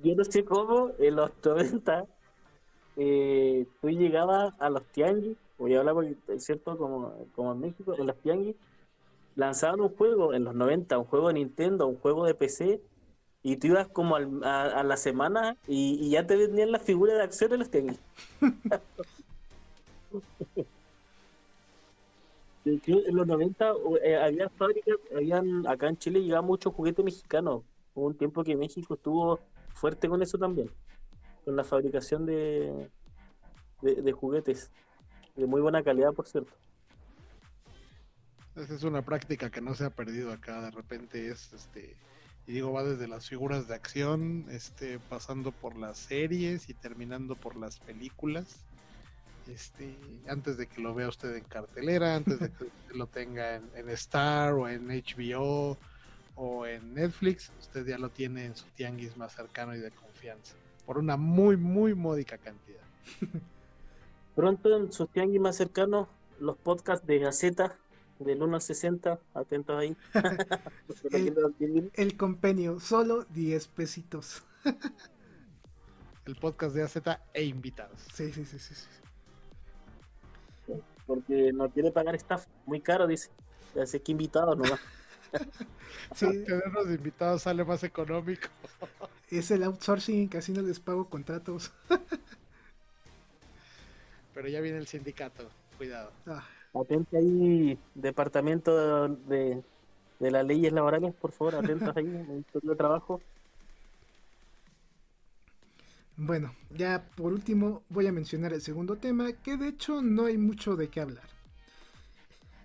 Yo 0.05 0.15
no 0.15 0.25
sé 0.25 0.45
cómo 0.45 0.93
en 1.01 1.17
los 1.17 1.33
90 1.45 2.05
eh, 2.99 3.67
tú 3.81 3.91
llegabas 3.91 4.55
a 4.61 4.71
los 4.71 4.85
tianguis, 4.93 5.37
voy 5.59 5.75
a 5.75 5.81
hablar 5.81 5.95
porque 5.95 6.17
es 6.29 6.45
cierto, 6.45 6.79
como, 6.79 7.27
como 7.35 7.53
en 7.53 7.61
México, 7.61 7.95
en 7.99 8.07
los 8.07 8.17
tianguis 8.23 8.55
lanzaban 9.35 9.81
un 9.81 9.89
juego 9.89 10.33
en 10.33 10.45
los 10.45 10.55
90, 10.55 10.97
un 10.97 11.05
juego 11.05 11.29
de 11.29 11.35
Nintendo, 11.35 11.89
un 11.89 11.97
juego 11.97 12.25
de 12.25 12.35
PC, 12.35 12.81
y 13.49 13.57
tú 13.59 13.69
ibas 13.69 13.87
como 13.87 14.17
al- 14.17 14.43
a, 14.43 14.81
a 14.81 14.83
la 14.83 14.97
semana 14.97 15.57
y, 15.69 15.99
y 16.05 16.11
ya 16.11 16.27
te 16.27 16.35
vendían 16.35 16.73
las 16.73 16.83
figuras 16.83 17.17
de 17.17 17.23
acción 17.23 17.53
en 17.53 17.61
los 17.61 17.71
hecho, 22.65 23.07
en 23.07 23.15
los 23.15 23.25
90 23.25 23.73
eh, 24.03 24.17
había 24.17 24.49
fábricas, 24.49 24.97
habían, 25.15 25.65
acá 25.69 25.89
en 25.89 25.97
Chile 25.97 26.23
llegaba 26.23 26.43
mucho 26.43 26.73
juguete 26.73 27.05
mexicano. 27.05 27.63
Hubo 27.95 28.07
un 28.09 28.19
tiempo 28.19 28.43
que 28.43 28.57
México 28.57 28.95
estuvo 28.95 29.39
fuerte 29.75 30.09
con 30.09 30.21
eso 30.23 30.37
también, 30.39 30.69
con 31.45 31.55
la 31.55 31.63
fabricación 31.63 32.27
de, 32.27 32.91
de, 33.81 33.95
de 34.03 34.13
juguetes, 34.13 34.73
de 35.37 35.47
muy 35.47 35.61
buena 35.61 35.85
calidad, 35.85 36.13
por 36.13 36.27
cierto. 36.27 36.53
Esa 38.57 38.75
es 38.75 38.83
una 38.83 39.03
práctica 39.03 39.51
que 39.51 39.61
no 39.61 39.73
se 39.75 39.85
ha 39.85 39.91
perdido 39.91 40.33
acá. 40.33 40.61
De 40.63 40.73
repente 40.73 41.29
es, 41.29 41.53
este, 41.53 41.95
y 42.47 42.53
digo, 42.53 42.73
va 42.73 42.85
desde 42.85 43.09
las 43.09 43.29
figuras 43.29 43.67
de 43.67 43.75
acción, 43.75 44.47
este, 44.51 45.01
pasando 45.01 45.51
por 45.51 45.77
las 45.77 45.99
series 45.99 46.69
y 46.69 46.75
terminando 46.75 47.35
por 47.35 47.57
las 47.57 47.81
películas. 47.81 48.65
Este, 49.49 49.97
antes 50.29 50.57
de 50.57 50.67
que 50.69 50.81
lo 50.81 50.95
vea 50.95 51.09
usted 51.09 51.35
en 51.35 51.45
cartelera, 51.45 52.15
antes 52.15 52.39
de 52.39 52.51
que 52.51 52.65
usted 52.65 52.95
lo 52.95 53.09
tenga 53.09 53.57
en, 53.57 53.69
en 53.75 53.89
Star 53.91 54.53
o 54.55 54.69
en 54.69 54.87
HBO 54.89 55.77
o 56.37 56.67
en 56.67 56.95
Netflix, 56.95 57.51
usted 57.59 57.85
ya 57.85 57.99
lo 57.99 58.11
tiene 58.11 58.45
en 58.45 58.55
su 58.55 58.67
tianguis 58.77 59.17
más 59.17 59.35
cercano 59.35 59.75
y 59.75 59.81
de 59.81 59.91
confianza. 59.91 60.55
Por 60.85 60.99
una 60.99 61.17
muy, 61.17 61.57
muy 61.57 61.95
módica 61.95 62.39
cantidad. 62.39 62.83
Pronto 64.37 64.77
en 64.77 64.93
sus 64.93 65.09
tianguis 65.09 65.41
más 65.41 65.57
cercanos, 65.57 66.07
los 66.39 66.57
podcasts 66.59 67.07
de 67.07 67.19
Gaceta 67.19 67.77
del 68.19 68.43
1 68.43 68.57
al 68.57 68.63
60, 68.63 69.19
atentos 69.35 69.79
ahí. 69.79 69.97
El-. 71.13 71.91
El 71.95 72.17
compendio, 72.17 72.81
solo 72.81 73.25
10 73.31 73.69
pesitos. 73.69 74.43
El 76.25 76.37
podcast 76.37 76.75
de 76.75 76.83
AZ 76.83 76.97
e 77.35 77.45
invitados. 77.45 78.01
Sí, 78.13 78.33
sí, 78.33 78.45
sí, 78.45 78.59
sí. 78.59 78.75
sí. 78.75 80.73
porque 81.07 81.53
no 81.53 81.71
quiere 81.71 81.93
pagar 81.93 82.17
staff, 82.17 82.47
muy 82.65 82.81
caro, 82.81 83.07
dice. 83.07 83.31
Así 83.81 84.01
que 84.01 84.13
invitados 84.13 84.57
nomás. 84.57 84.81
Sí, 86.15 86.27
Tenerlos 86.47 86.89
de 86.89 86.95
invitados 86.95 87.43
sale 87.43 87.65
más 87.65 87.83
económico. 87.85 88.49
es 89.31 89.51
el 89.51 89.63
outsourcing, 89.63 90.29
casi 90.29 90.53
no 90.53 90.63
les 90.63 90.81
pago 90.81 91.09
contratos. 91.09 91.73
Pero 94.35 94.49
ya 94.49 94.61
viene 94.61 94.79
el 94.79 94.87
sindicato. 94.87 95.49
Cuidado. 95.79 96.13
Ah, 96.27 96.45
Atente 96.81 97.17
ahí, 97.17 97.79
departamento 97.95 99.09
de, 99.09 99.63
de 100.21 100.31
las 100.31 100.45
leyes 100.45 100.73
laborales, 100.73 101.15
por 101.15 101.33
favor, 101.33 101.57
atentos 101.57 101.97
ahí, 101.97 102.05
Ministerio 102.05 102.71
de 102.71 102.77
Trabajo. 102.77 103.21
Bueno, 106.17 106.55
ya 106.71 107.05
por 107.15 107.33
último 107.33 107.83
voy 107.91 108.07
a 108.07 108.13
mencionar 108.13 108.53
el 108.55 108.63
segundo 108.63 108.97
tema, 108.97 109.33
que 109.33 109.57
de 109.57 109.69
hecho 109.69 110.01
no 110.01 110.25
hay 110.25 110.39
mucho 110.39 110.75
de 110.75 110.89
qué 110.89 111.01
hablar. 111.01 111.29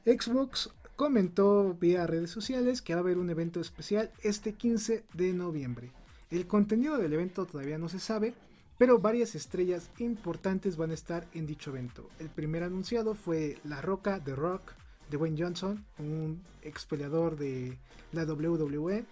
Xbox 0.06 0.72
comentó 0.96 1.74
vía 1.74 2.08
redes 2.08 2.32
sociales 2.32 2.82
que 2.82 2.94
va 2.94 3.00
a 3.00 3.04
haber 3.04 3.18
un 3.18 3.30
evento 3.30 3.60
especial 3.60 4.10
este 4.24 4.54
15 4.54 5.04
de 5.14 5.34
noviembre. 5.34 5.92
El 6.30 6.48
contenido 6.48 6.98
del 6.98 7.12
evento 7.12 7.46
todavía 7.46 7.78
no 7.78 7.90
se 7.90 8.00
sabe, 8.00 8.34
pero 8.82 8.98
varias 8.98 9.36
estrellas 9.36 9.92
importantes 10.00 10.76
van 10.76 10.90
a 10.90 10.96
estar 10.96 11.28
en 11.36 11.46
dicho 11.46 11.70
evento. 11.70 12.10
El 12.18 12.30
primer 12.30 12.64
anunciado 12.64 13.14
fue 13.14 13.60
La 13.64 13.80
Roca 13.80 14.20
The 14.24 14.34
Rock 14.34 14.72
de 15.08 15.18
Wayne 15.18 15.40
Johnson, 15.40 15.86
un 16.00 16.42
ex 16.64 16.88
peleador 16.88 17.38
de 17.38 17.78
la 18.12 18.24
WWE, 18.24 19.06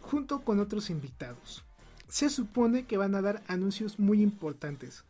junto 0.00 0.40
con 0.40 0.58
otros 0.58 0.90
invitados 0.90 1.62
se 2.08 2.28
supone 2.28 2.84
que 2.86 2.96
van 2.96 3.14
a 3.14 3.22
dar 3.22 3.44
anuncios 3.46 4.00
muy 4.00 4.20
importantes. 4.20 5.04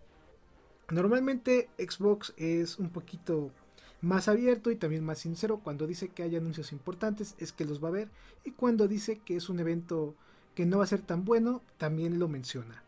Normalmente 0.90 1.70
Xbox 1.78 2.34
es 2.36 2.78
un 2.78 2.90
poquito 2.90 3.52
más 4.02 4.28
abierto 4.28 4.70
y 4.70 4.76
también 4.76 5.02
más 5.02 5.20
sincero 5.20 5.60
cuando 5.64 5.86
dice 5.86 6.08
que 6.08 6.24
hay 6.24 6.36
anuncios 6.36 6.72
importantes 6.72 7.36
es 7.38 7.52
que 7.52 7.64
los 7.64 7.82
va 7.82 7.88
a 7.88 7.92
ver 7.92 8.08
y 8.44 8.50
cuando 8.50 8.86
dice 8.86 9.20
que 9.24 9.34
es 9.34 9.48
un 9.48 9.60
evento 9.60 10.14
que 10.54 10.66
no 10.66 10.76
va 10.76 10.84
a 10.84 10.88
ser 10.88 11.00
tan 11.00 11.24
bueno 11.24 11.62
también 11.78 12.18
lo 12.18 12.28
menciona. 12.28 12.82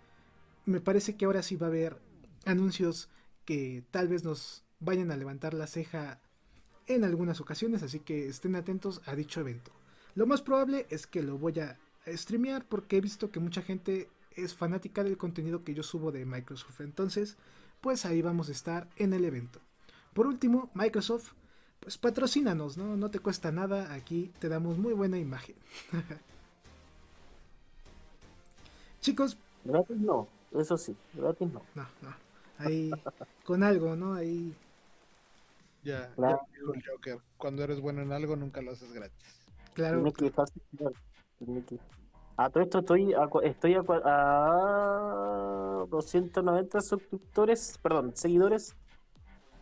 Me 0.66 0.80
parece 0.80 1.16
que 1.16 1.24
ahora 1.24 1.42
sí 1.42 1.56
va 1.56 1.66
a 1.66 1.70
haber 1.70 1.98
anuncios 2.44 3.08
que 3.44 3.84
tal 3.90 4.08
vez 4.08 4.24
nos 4.24 4.64
vayan 4.80 5.10
a 5.10 5.16
levantar 5.16 5.54
la 5.54 5.66
ceja 5.66 6.20
en 6.86 7.04
algunas 7.04 7.40
ocasiones, 7.40 7.82
así 7.82 8.00
que 8.00 8.28
estén 8.28 8.56
atentos 8.56 9.00
a 9.06 9.14
dicho 9.14 9.40
evento. 9.40 9.72
Lo 10.14 10.26
más 10.26 10.42
probable 10.42 10.86
es 10.90 11.06
que 11.06 11.22
lo 11.22 11.38
voy 11.38 11.58
a 11.60 11.78
streamear 12.06 12.66
porque 12.66 12.98
he 12.98 13.00
visto 13.00 13.30
que 13.30 13.40
mucha 13.40 13.62
gente 13.62 14.08
es 14.36 14.54
fanática 14.54 15.02
del 15.02 15.16
contenido 15.16 15.64
que 15.64 15.74
yo 15.74 15.82
subo 15.82 16.12
de 16.12 16.24
Microsoft. 16.24 16.80
Entonces, 16.80 17.36
pues 17.80 18.04
ahí 18.04 18.22
vamos 18.22 18.48
a 18.48 18.52
estar 18.52 18.88
en 18.96 19.12
el 19.12 19.24
evento. 19.24 19.60
Por 20.12 20.26
último, 20.26 20.70
Microsoft, 20.74 21.32
pues 21.80 21.98
patrocínanos, 21.98 22.76
¿no? 22.76 22.96
No 22.96 23.10
te 23.10 23.18
cuesta 23.18 23.52
nada, 23.52 23.92
aquí 23.92 24.32
te 24.38 24.48
damos 24.48 24.78
muy 24.78 24.92
buena 24.92 25.18
imagen. 25.18 25.56
Chicos, 29.00 29.36
Gratis 29.64 29.98
no, 29.98 30.28
eso 30.60 30.76
sí, 30.76 30.97
gratis 31.14 31.48
no. 31.52 31.62
no, 31.74 31.86
no. 32.02 32.14
Ahí 32.59 32.90
con 33.44 33.62
algo, 33.62 33.97
¿no? 33.97 34.14
Ahí 34.14 34.55
Ya, 35.82 36.10
Claro. 36.14 36.40
dijo 36.55 36.72
el 36.74 36.82
Joker. 36.86 37.18
Cuando 37.36 37.62
eres 37.64 37.81
bueno 37.81 38.01
en 38.02 38.12
algo, 38.12 38.36
nunca 38.36 38.62
lo 38.62 38.70
haces 38.72 38.93
gratis. 38.93 39.48
claro. 39.74 40.02
Facilitar, 40.35 40.93
tiene 41.39 41.62
que- 41.64 41.78
A 42.36 42.48
todo 42.51 42.62
esto 42.64 42.78
estoy 42.81 43.12
a, 43.14 43.28
estoy 43.43 43.74
a, 43.74 43.82
a 44.05 45.86
290 45.89 46.81
suscriptores, 46.81 47.78
perdón, 47.82 48.12
seguidores 48.16 48.74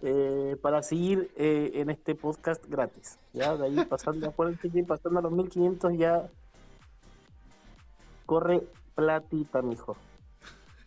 eh, 0.03 0.57
para 0.63 0.83
seguir 0.83 1.31
eh, 1.37 1.73
en 1.75 1.91
este 1.91 2.15
podcast 2.15 2.65
gratis. 2.67 3.19
Ya, 3.33 3.57
de 3.57 3.67
ahí 3.67 3.85
pasando, 3.85 4.29
acuérdense 4.29 4.71
que 4.71 4.85
pasando 4.85 5.19
a 5.19 5.23
los 5.23 5.33
1500 5.33 5.93
ya 5.97 6.29
corre 8.27 8.63
platita, 8.95 9.63
mijo. 9.63 9.97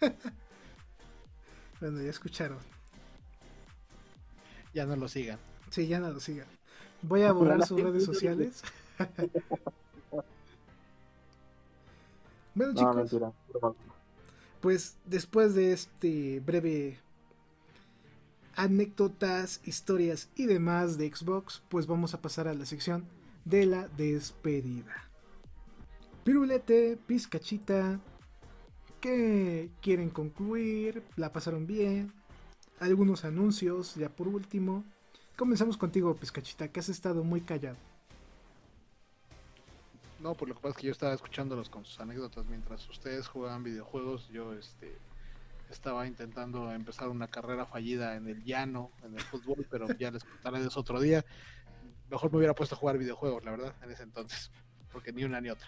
Bueno, 1.82 2.02
ya 2.02 2.10
escucharon. 2.10 2.58
Ya 4.74 4.86
no 4.86 4.96
lo 4.96 5.08
sigan. 5.08 5.38
Sí, 5.70 5.88
ya 5.88 6.00
no 6.00 6.10
lo 6.12 6.20
sigan. 6.20 6.48
Voy 7.02 7.24
a 7.24 7.32
borrar 7.34 7.66
sus 7.66 7.82
redes 7.82 8.06
sociales. 8.06 8.64
bueno, 12.56 12.74
No, 12.74 12.74
chicos, 12.74 12.96
mentira. 12.96 13.34
pues 14.62 14.98
después 15.06 15.54
de 15.54 15.74
este 15.74 16.40
breve 16.40 16.98
anécdotas, 18.56 19.60
historias 19.66 20.30
y 20.36 20.46
demás 20.46 20.98
de 20.98 21.14
Xbox, 21.14 21.62
pues 21.70 21.88
vamos 21.88 22.14
a 22.14 22.22
pasar 22.22 22.48
a 22.48 22.54
la 22.54 22.66
sección 22.66 23.06
de 23.44 23.66
la 23.66 23.88
despedida. 23.90 25.10
Pirulete, 26.24 26.98
pizcachita, 27.06 28.00
¿qué 29.02 29.70
quieren 29.82 30.10
concluir? 30.10 31.04
¿La 31.16 31.32
pasaron 31.32 31.68
bien? 31.68 32.14
Algunos 32.80 33.26
anuncios, 33.26 33.96
ya 33.96 34.10
por 34.10 34.28
último. 34.28 34.84
Comenzamos 35.36 35.78
contigo, 35.78 36.16
pizcachita, 36.16 36.68
que 36.70 36.80
has 36.80 36.90
estado 36.90 37.24
muy 37.24 37.42
callado. 37.42 37.78
no, 40.20 40.34
pues 40.34 40.50
lo 40.50 40.56
que 40.56 40.62
pasa 40.62 40.72
es 40.72 40.78
que 40.78 40.88
yo 40.88 40.92
estaba 40.92 41.14
escuchándolos 41.14 41.70
con 41.70 41.86
sus 41.86 42.00
anécdotas 42.00 42.46
mientras 42.48 42.90
ustedes 42.90 43.28
jugaban 43.28 43.64
videojuegos. 43.64 44.28
Yo 44.30 44.54
este 44.54 44.98
estaba 45.70 46.08
intentando 46.08 46.72
empezar 46.72 47.10
una 47.10 47.28
carrera 47.28 47.66
fallida 47.66 48.16
en 48.16 48.28
el 48.28 48.44
llano, 48.44 48.92
en 49.04 49.16
el 49.16 49.22
fútbol, 49.22 49.68
pero 49.70 49.88
ya 49.98 50.12
les 50.12 50.24
contaré 50.24 50.62
de 50.62 50.68
eso 50.68 50.80
otro 50.80 51.00
día. 51.00 51.24
Mejor 52.10 52.32
me 52.32 52.38
hubiera 52.38 52.54
puesto 52.54 52.76
a 52.76 52.78
jugar 52.78 52.98
videojuegos, 52.98 53.44
la 53.44 53.52
verdad, 53.52 53.76
en 53.82 53.92
ese 53.92 54.04
entonces, 54.04 54.52
porque 54.92 55.12
ni 55.12 55.24
una 55.24 55.42
ni 55.42 55.50
otra. 55.50 55.68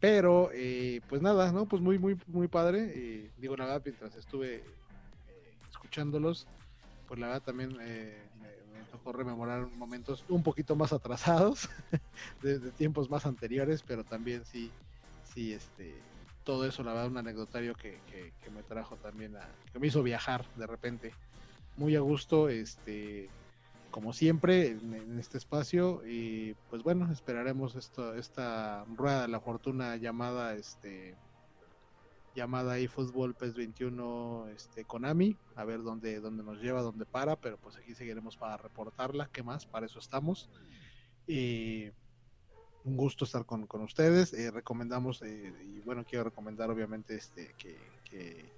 Pero, 0.00 0.50
eh, 0.54 1.02
pues 1.08 1.20
nada, 1.20 1.52
¿no? 1.52 1.66
Pues 1.66 1.82
muy, 1.82 1.98
muy, 1.98 2.18
muy 2.26 2.48
padre. 2.48 2.92
Eh, 2.94 3.30
digo, 3.36 3.56
la 3.56 3.66
verdad, 3.66 3.82
mientras 3.84 4.16
estuve 4.16 4.56
eh, 4.56 4.64
escuchándolos, 5.70 6.46
pues 7.06 7.20
la 7.20 7.26
verdad 7.26 7.42
también 7.42 7.76
me, 7.76 8.30
tocó 8.90 9.12
rememorar 9.12 9.66
momentos 9.76 10.24
un 10.28 10.42
poquito 10.42 10.74
más 10.74 10.92
atrasados, 10.92 11.68
de, 12.42 12.58
de, 12.58 12.70
tiempos 12.72 13.10
más 13.10 13.26
anteriores, 13.26 13.84
pero 13.86 14.02
también 14.02 14.44
sí, 14.46 14.70
sí, 15.32 15.52
este, 15.52 15.94
todo 16.44 16.66
eso, 16.66 16.82
la 16.82 16.92
verdad, 16.92 17.08
un 17.08 17.18
anecdotario 17.18 17.74
que, 17.74 17.98
que, 18.10 18.50
me 18.50 18.62
trajo 18.62 18.96
también 18.96 19.36
a, 19.36 19.48
que 19.72 19.78
me 19.78 19.86
hizo 19.86 20.02
viajar 20.02 20.44
de 20.56 20.66
repente. 20.66 21.12
Muy 21.76 21.94
a 21.94 22.00
gusto, 22.00 22.48
este, 22.48 23.28
como 23.90 24.12
siempre, 24.12 24.68
en, 24.68 25.18
este 25.18 25.38
espacio. 25.38 26.02
Y 26.06 26.54
pues 26.68 26.82
bueno, 26.82 27.10
esperaremos 27.12 27.76
esto, 27.76 28.14
esta 28.14 28.84
rueda 28.96 29.22
de 29.22 29.28
la 29.28 29.40
fortuna 29.40 29.96
llamada 29.96 30.54
este 30.54 31.16
llamada 32.34 32.78
eFootball 32.78 33.34
PES 33.34 33.54
21 33.54 34.48
este 34.54 34.84
Konami, 34.84 35.36
a 35.56 35.64
ver 35.64 35.82
dónde, 35.82 36.20
dónde 36.20 36.44
nos 36.44 36.62
lleva, 36.62 36.80
dónde 36.80 37.04
para, 37.04 37.34
pero 37.34 37.58
pues 37.58 37.76
aquí 37.76 37.92
seguiremos 37.92 38.36
para 38.36 38.56
reportarla, 38.56 39.28
¿qué 39.32 39.42
más? 39.42 39.66
Para 39.66 39.86
eso 39.86 39.98
estamos. 39.98 40.48
Y 41.26 41.90
un 42.84 42.96
gusto 42.96 43.24
estar 43.24 43.44
con, 43.44 43.66
con 43.66 43.82
ustedes. 43.82 44.32
Eh, 44.32 44.50
recomendamos, 44.50 45.22
eh, 45.22 45.52
y 45.64 45.80
bueno, 45.80 46.04
quiero 46.04 46.24
recomendar 46.24 46.70
obviamente 46.70 47.14
este 47.16 47.54
que, 47.58 47.76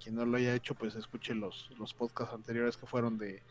quien 0.01 0.15
no 0.15 0.25
lo 0.25 0.37
haya 0.37 0.55
hecho, 0.55 0.73
pues 0.73 0.95
escuche 0.95 1.35
los, 1.35 1.69
los 1.77 1.93
podcasts 1.93 2.33
anteriores 2.33 2.75
que 2.75 2.87
fueron 2.87 3.19
de, 3.19 3.43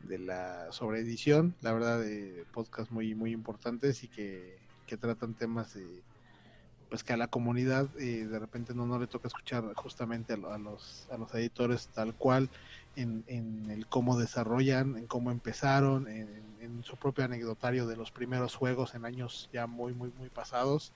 de 0.00 0.18
la 0.18 0.72
sobre 0.72 1.00
edición, 1.00 1.54
la 1.60 1.72
verdad, 1.72 2.00
de 2.00 2.44
podcasts 2.52 2.92
muy, 2.92 3.14
muy 3.14 3.32
importantes 3.32 4.04
y 4.04 4.08
que, 4.08 4.58
que 4.86 4.96
tratan 4.96 5.34
temas 5.34 5.74
de 5.74 6.02
pues 6.88 7.02
que 7.02 7.12
a 7.12 7.16
la 7.16 7.26
comunidad 7.28 7.88
eh, 7.98 8.26
de 8.26 8.38
repente 8.38 8.74
no, 8.74 8.86
no 8.86 8.98
le 8.98 9.06
toca 9.06 9.28
escuchar 9.28 9.64
justamente 9.74 10.34
a, 10.34 10.58
los, 10.58 11.08
a 11.10 11.16
los 11.16 11.34
editores 11.34 11.88
tal 11.88 12.14
cual 12.14 12.48
en, 12.94 13.24
en, 13.26 13.70
el 13.70 13.86
cómo 13.86 14.18
desarrollan, 14.18 14.96
en 14.96 15.06
cómo 15.06 15.30
empezaron, 15.30 16.08
en, 16.08 16.46
su 16.82 16.96
propio 16.96 17.24
anecdotario 17.24 17.86
de 17.86 17.96
los 17.96 18.10
primeros 18.10 18.56
juegos 18.56 18.96
en 18.96 19.04
años 19.04 19.48
ya 19.52 19.68
muy, 19.68 19.94
muy, 19.94 20.10
muy 20.18 20.28
pasados. 20.30 20.92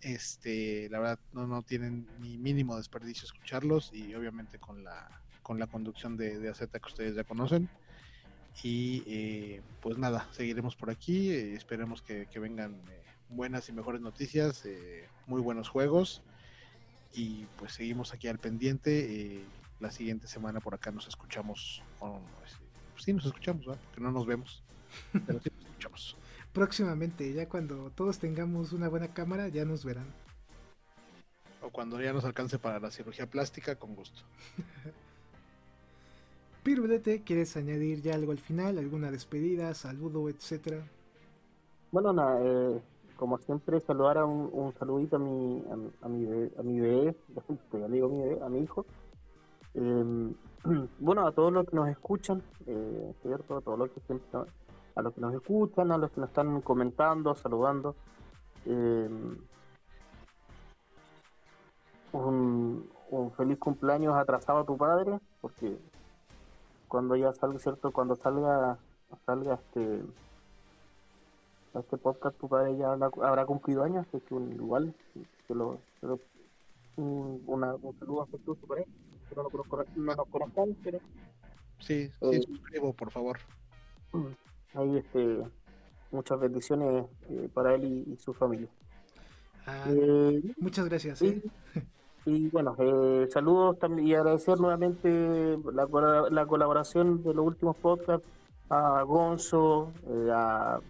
Este, 0.00 0.88
la 0.90 0.98
verdad 0.98 1.18
no, 1.34 1.46
no 1.46 1.62
tienen 1.62 2.06
ni 2.20 2.38
mínimo 2.38 2.76
desperdicio 2.78 3.26
escucharlos 3.26 3.92
y 3.92 4.14
obviamente 4.14 4.58
con 4.58 4.82
la, 4.82 5.20
con 5.42 5.58
la 5.58 5.66
conducción 5.66 6.16
de, 6.16 6.38
de 6.38 6.48
AZ 6.48 6.60
que 6.60 6.86
ustedes 6.86 7.14
ya 7.14 7.24
conocen. 7.24 7.68
Y 8.62 9.02
eh, 9.06 9.62
pues 9.80 9.98
nada, 9.98 10.28
seguiremos 10.32 10.76
por 10.76 10.90
aquí, 10.90 11.30
eh, 11.30 11.54
esperemos 11.54 12.00
que, 12.02 12.26
que 12.26 12.38
vengan 12.38 12.80
buenas 13.28 13.68
y 13.68 13.72
mejores 13.72 14.00
noticias, 14.00 14.64
eh, 14.64 15.08
muy 15.26 15.40
buenos 15.40 15.68
juegos 15.68 16.22
y 17.12 17.46
pues 17.58 17.72
seguimos 17.72 18.12
aquí 18.12 18.28
al 18.28 18.38
pendiente. 18.38 19.36
Eh, 19.36 19.44
la 19.80 19.90
siguiente 19.90 20.26
semana 20.28 20.60
por 20.60 20.74
acá 20.74 20.90
nos 20.90 21.06
escuchamos, 21.08 21.82
con, 21.98 22.20
pues, 22.38 23.04
sí 23.04 23.12
nos 23.12 23.26
escuchamos, 23.26 23.66
porque 23.66 24.00
no 24.00 24.12
nos 24.12 24.24
vemos, 24.24 24.62
pero 25.26 25.40
sí 25.40 25.50
nos 25.54 25.64
escuchamos. 25.66 26.16
Próximamente, 26.52 27.32
ya 27.32 27.48
cuando 27.48 27.90
todos 27.90 28.18
tengamos 28.18 28.72
una 28.72 28.88
buena 28.88 29.08
cámara, 29.08 29.48
ya 29.48 29.64
nos 29.64 29.84
verán. 29.84 30.06
O 31.60 31.70
cuando 31.70 32.00
ya 32.00 32.12
nos 32.12 32.24
alcance 32.24 32.58
para 32.58 32.78
la 32.78 32.90
cirugía 32.90 33.28
plástica, 33.28 33.76
con 33.76 33.94
gusto. 33.94 34.22
Pirulete, 36.64 37.22
¿quieres 37.22 37.58
añadir 37.58 38.00
ya 38.00 38.14
algo 38.14 38.32
al 38.32 38.38
final? 38.38 38.78
¿Alguna 38.78 39.10
despedida, 39.10 39.74
saludo, 39.74 40.30
etcétera? 40.30 40.78
Bueno, 41.92 42.14
nada, 42.14 42.40
eh, 42.42 42.80
como 43.18 43.36
siempre, 43.36 43.80
saludar 43.80 44.16
a 44.16 44.24
un, 44.24 44.72
saludito 44.78 45.16
a 45.16 45.18
mi, 45.18 45.62
a, 46.00 46.08
mi, 46.08 46.24
bebé, 46.24 46.50
a 46.58 46.62
mi 46.62 46.80
bebé, 46.80 47.14
amigo 47.84 48.08
mi 48.08 48.42
a 48.42 48.48
mi 48.48 48.60
hijo. 48.60 48.86
Em, 49.74 50.32
bueno, 51.00 51.26
a 51.26 51.32
todos 51.32 51.52
los 51.52 51.68
que 51.68 51.76
nos 51.76 51.86
escuchan, 51.90 52.42
eh, 52.66 53.12
¿cierto? 53.20 53.58
A 53.58 53.60
todos 53.60 53.78
los 53.78 53.90
que 53.90 54.00
a 54.96 55.02
los 55.02 55.12
que 55.12 55.20
nos 55.20 55.34
escuchan, 55.34 55.92
a 55.92 55.98
los 55.98 56.10
que 56.12 56.20
nos 56.22 56.30
están 56.30 56.62
comentando, 56.62 57.34
saludando. 57.34 57.94
Em, 58.64 59.36
un, 62.12 62.88
un, 63.10 63.32
feliz 63.32 63.58
cumpleaños 63.58 64.14
atrasado 64.14 64.60
a 64.60 64.64
tu 64.64 64.78
padre, 64.78 65.20
porque 65.42 65.76
cuando 66.88 67.16
ya 67.16 67.32
salga, 67.32 67.58
¿cierto? 67.58 67.92
Cuando 67.92 68.16
salga, 68.16 68.78
salga 69.26 69.54
este 69.54 70.02
este 71.80 71.96
podcast 71.96 72.38
tu 72.38 72.48
padre 72.48 72.76
ya 72.76 72.92
habrá 72.92 73.44
cumplido 73.46 73.82
años, 73.82 74.06
así 74.08 74.20
que 74.20 74.34
igual, 74.34 74.94
que 75.48 75.54
lo, 75.54 75.80
un, 76.96 77.42
una, 77.46 77.74
un 77.74 77.92
saludo 77.98 78.22
afectuoso 78.22 78.66
para 78.66 78.82
él, 78.82 78.86
que 79.28 79.34
no, 79.34 79.42
lo 79.42 79.50
conozco, 79.50 79.84
no 79.96 80.14
nos 80.14 80.28
conozcamos, 80.28 80.76
pero... 80.82 80.98
Sí, 81.80 82.08
sí, 82.08 82.12
eh, 82.20 82.42
suscribo, 82.42 82.92
por 82.92 83.10
favor. 83.10 83.38
Ahí, 84.74 84.96
este, 84.96 85.42
muchas 86.12 86.38
bendiciones 86.38 87.06
eh, 87.28 87.48
para 87.52 87.74
él 87.74 88.06
y, 88.08 88.16
su 88.18 88.32
familia. 88.32 88.68
Ah, 89.66 89.84
eh, 89.88 90.54
muchas 90.58 90.88
gracias. 90.88 91.20
Y, 91.22 91.42
y 92.26 92.48
bueno, 92.50 92.76
saludos 93.30 93.78
también 93.78 94.08
y 94.08 94.14
agradecer 94.14 94.58
nuevamente 94.58 95.58
la, 95.72 95.86
la 96.30 96.46
colaboración 96.46 97.22
de 97.22 97.34
los 97.34 97.46
últimos 97.46 97.76
podcasts 97.76 98.26
a 98.70 99.02
Gonzo, 99.02 99.92
a 100.32 100.80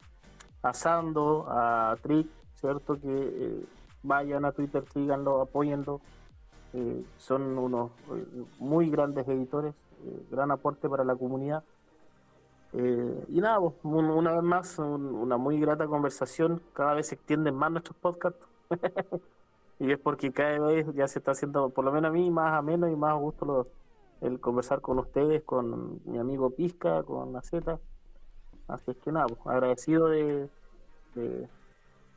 a 0.65 0.73
Sando, 0.73 1.45
a 1.47 1.97
Trick, 2.03 2.27
¿cierto? 2.55 2.99
Que 2.99 3.09
eh, 3.09 3.65
vayan 4.03 4.47
a 4.47 4.53
Twitter, 4.53 4.83
síganlo, 4.93 5.43
apóyenlo. 5.43 6.01
Eh, 6.73 7.05
son 7.19 7.57
unos 7.59 7.91
eh, 8.11 8.45
muy 8.59 8.91
grandes 8.91 9.29
editores, 9.29 9.75
gran 10.31 10.51
aporte 10.51 10.89
para 10.89 11.05
la 11.05 11.15
comunidad. 11.15 11.63
y 12.73 13.41
nada, 13.41 13.61
pues, 13.61 13.75
una 13.85 14.33
vez 14.33 14.43
más, 14.43 14.79
una 14.79 15.37
muy 15.37 15.61
grata 15.61 15.87
conversación. 15.87 16.61
Cada 16.73 16.95
vez 16.95 17.09
se 17.09 17.15
extienden 17.17 17.55
más 17.55 17.71
nuestros 17.71 17.97
podcasts. 17.99 18.47
y 19.79 19.91
es 19.91 19.99
porque 19.99 20.33
cada 20.33 20.59
vez 20.61 20.87
ya 20.95 21.09
se 21.09 21.19
está 21.19 21.33
haciendo, 21.33 21.71
por 21.71 21.85
lo 21.85 21.93
menos 21.93 22.11
a 22.11 22.13
mí, 22.13 22.31
más 22.31 22.53
ameno 22.55 22.89
y 22.89 22.97
más 22.97 23.19
gusto 23.19 23.67
el 24.21 24.41
conversar 24.41 24.81
con 24.81 24.99
ustedes, 24.99 25.43
con 25.43 26.01
mi 26.05 26.19
amigo 26.19 26.51
Pisca, 26.51 27.03
con 27.03 27.33
la 27.33 27.43
Z. 27.43 27.79
Así 28.69 28.91
es 28.91 28.97
que 28.99 29.13
nada, 29.13 29.27
pues, 29.27 29.41
agradecido 29.47 30.09
de, 30.09 30.49
de, 31.15 31.49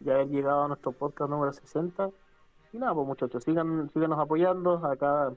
haber 0.06 0.30
llegado 0.30 0.64
a 0.64 0.68
nuestro 0.70 0.92
podcast 0.92 1.30
número 1.30 1.52
60. 1.52 2.10
Y 2.74 2.78
nada, 2.78 2.94
pues 2.94 3.08
muchachos, 3.08 3.44
sigan, 3.44 3.90
síganos 3.92 4.20
apoyando, 4.20 4.86
acá 4.86 5.34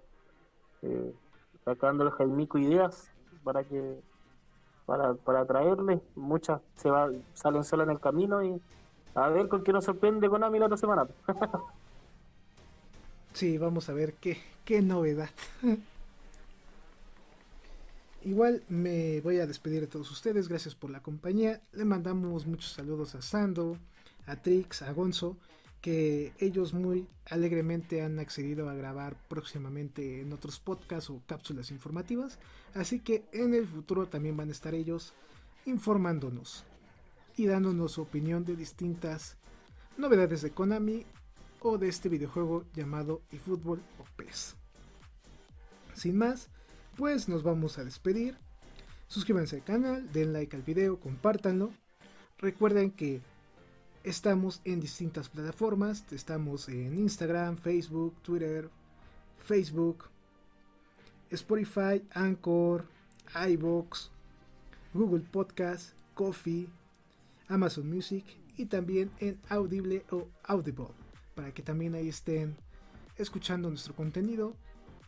eh, 0.83 1.15
sacando 1.65 2.05
el 2.05 2.11
Jaimico 2.11 2.59
ideas 2.59 3.11
para 3.43 3.65
que 3.65 4.01
para, 4.87 5.15
para 5.15 5.47
traerles, 5.47 6.01
muchas 6.17 6.61
se 6.75 6.91
va, 6.91 7.09
salen 7.33 7.65
solas 7.65 7.87
en 7.87 7.93
el 7.93 8.01
camino 8.01 8.43
y 8.43 8.61
a 9.15 9.29
ver 9.29 9.49
con 9.49 9.63
qué 9.63 9.73
nos 9.73 9.85
sorprende 9.85 10.29
Konami 10.29 10.59
la 10.59 10.67
otra 10.67 10.77
semana. 10.77 11.07
sí, 13.33 13.59
vamos 13.59 13.89
a 13.89 13.93
ver 13.93 14.15
qué, 14.15 14.39
qué 14.65 14.83
novedad. 14.83 15.31
Igual 18.23 18.63
me 18.69 19.21
voy 19.23 19.39
a 19.39 19.47
despedir 19.47 19.81
de 19.81 19.87
todos 19.87 20.11
ustedes, 20.11 20.49
gracias 20.49 20.75
por 20.75 20.91
la 20.91 21.03
compañía. 21.03 21.63
Le 21.73 21.87
mandamos 21.87 22.47
muchos 22.47 22.73
saludos 22.73 23.15
a 23.15 23.23
Sando, 23.23 23.79
a 24.27 24.37
Trix, 24.37 24.83
a 24.83 24.93
Gonzo, 24.93 25.39
que 25.81 26.35
ellos 26.39 26.75
muy 26.75 27.07
alegremente 27.31 28.03
han 28.03 28.19
accedido 28.19 28.69
a 28.69 28.75
grabar 28.75 29.17
próximamente 29.29 30.21
en 30.21 30.33
otros 30.35 30.61
podcasts 30.61 31.09
o 31.09 31.23
cápsulas 31.27 31.71
informativas. 31.71 32.39
Así 32.75 33.01
que 33.01 33.25
en 33.33 33.55
el 33.55 33.67
futuro 33.67 34.07
también 34.07 34.37
van 34.37 34.51
a 34.51 34.53
estar 34.53 34.75
ellos 34.75 35.15
informándonos 35.65 36.65
y 37.37 37.47
dándonos 37.47 37.93
su 37.93 38.03
opinión 38.03 38.45
de 38.45 38.57
distintas 38.57 39.37
novedades 39.97 40.43
de 40.43 40.51
Konami 40.51 41.07
o 41.61 41.79
de 41.79 41.89
este 41.89 42.09
videojuego 42.09 42.65
llamado 42.75 43.23
eFootball 43.31 43.81
o 43.99 44.05
PES. 44.17 44.57
Sin 45.95 46.17
más, 46.17 46.49
pues 46.97 47.29
nos 47.29 47.43
vamos 47.43 47.79
a 47.79 47.85
despedir. 47.85 48.37
Suscríbanse 49.09 49.57
al 49.57 49.65
canal, 49.65 50.13
den 50.13 50.33
like 50.33 50.57
al 50.57 50.63
video, 50.63 50.99
compártanlo. 50.99 51.73
Recuerden 52.39 52.91
que 52.91 53.21
estamos 54.05 54.61
en 54.65 54.81
distintas 54.81 55.29
plataformas. 55.29 56.05
Estamos 56.13 56.69
en 56.69 56.99
Instagram, 56.99 57.57
Facebook, 57.57 58.15
Twitter, 58.23 58.71
Facebook, 59.39 60.05
Spotify, 61.31 62.03
Anchor, 62.13 62.87
iBox, 63.35 64.11
Google 64.95 65.25
Podcast, 65.31 65.95
Coffee, 66.15 66.69
Amazon 67.49 67.89
Music 67.89 68.25
y 68.57 68.67
también 68.67 69.11
en 69.19 69.39
Audible 69.49 70.05
o 70.11 70.29
Audible, 70.45 70.89
para 71.41 71.55
que 71.55 71.63
también 71.63 71.95
ahí 71.95 72.11
estén 72.11 72.55
escuchando 73.17 73.71
nuestro 73.71 73.95
contenido 73.95 74.53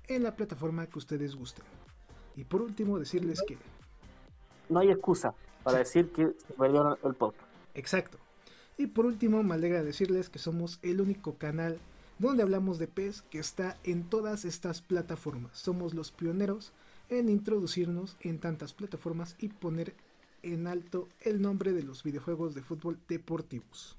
en 0.08 0.22
la 0.22 0.34
plataforma 0.34 0.86
que 0.86 0.98
ustedes 0.98 1.34
gusten. 1.36 1.62
Y 2.36 2.44
por 2.44 2.62
último, 2.62 2.98
decirles 2.98 3.42
que... 3.46 3.58
No 4.70 4.80
hay 4.80 4.90
excusa 4.90 5.34
para 5.62 5.80
decir 5.80 6.10
que 6.10 6.32
se 6.38 6.54
perdieron 6.54 6.96
el 7.04 7.12
podcast. 7.12 7.46
Exacto. 7.74 8.16
Y 8.78 8.86
por 8.86 9.04
último, 9.04 9.42
me 9.42 9.52
alegra 9.52 9.82
decirles 9.82 10.30
que 10.30 10.38
somos 10.38 10.78
el 10.80 11.02
único 11.02 11.34
canal 11.34 11.78
donde 12.18 12.42
hablamos 12.42 12.78
de 12.78 12.88
PES 12.88 13.20
que 13.20 13.38
está 13.38 13.76
en 13.84 14.08
todas 14.08 14.46
estas 14.46 14.80
plataformas. 14.80 15.58
Somos 15.58 15.92
los 15.92 16.12
pioneros 16.12 16.72
en 17.10 17.28
introducirnos 17.28 18.16
en 18.20 18.38
tantas 18.38 18.72
plataformas 18.72 19.36
y 19.38 19.48
poner 19.48 19.94
en 20.42 20.66
alto 20.66 21.10
el 21.20 21.42
nombre 21.42 21.74
de 21.74 21.82
los 21.82 22.02
videojuegos 22.02 22.54
de 22.54 22.62
fútbol 22.62 22.98
deportivos. 23.06 23.98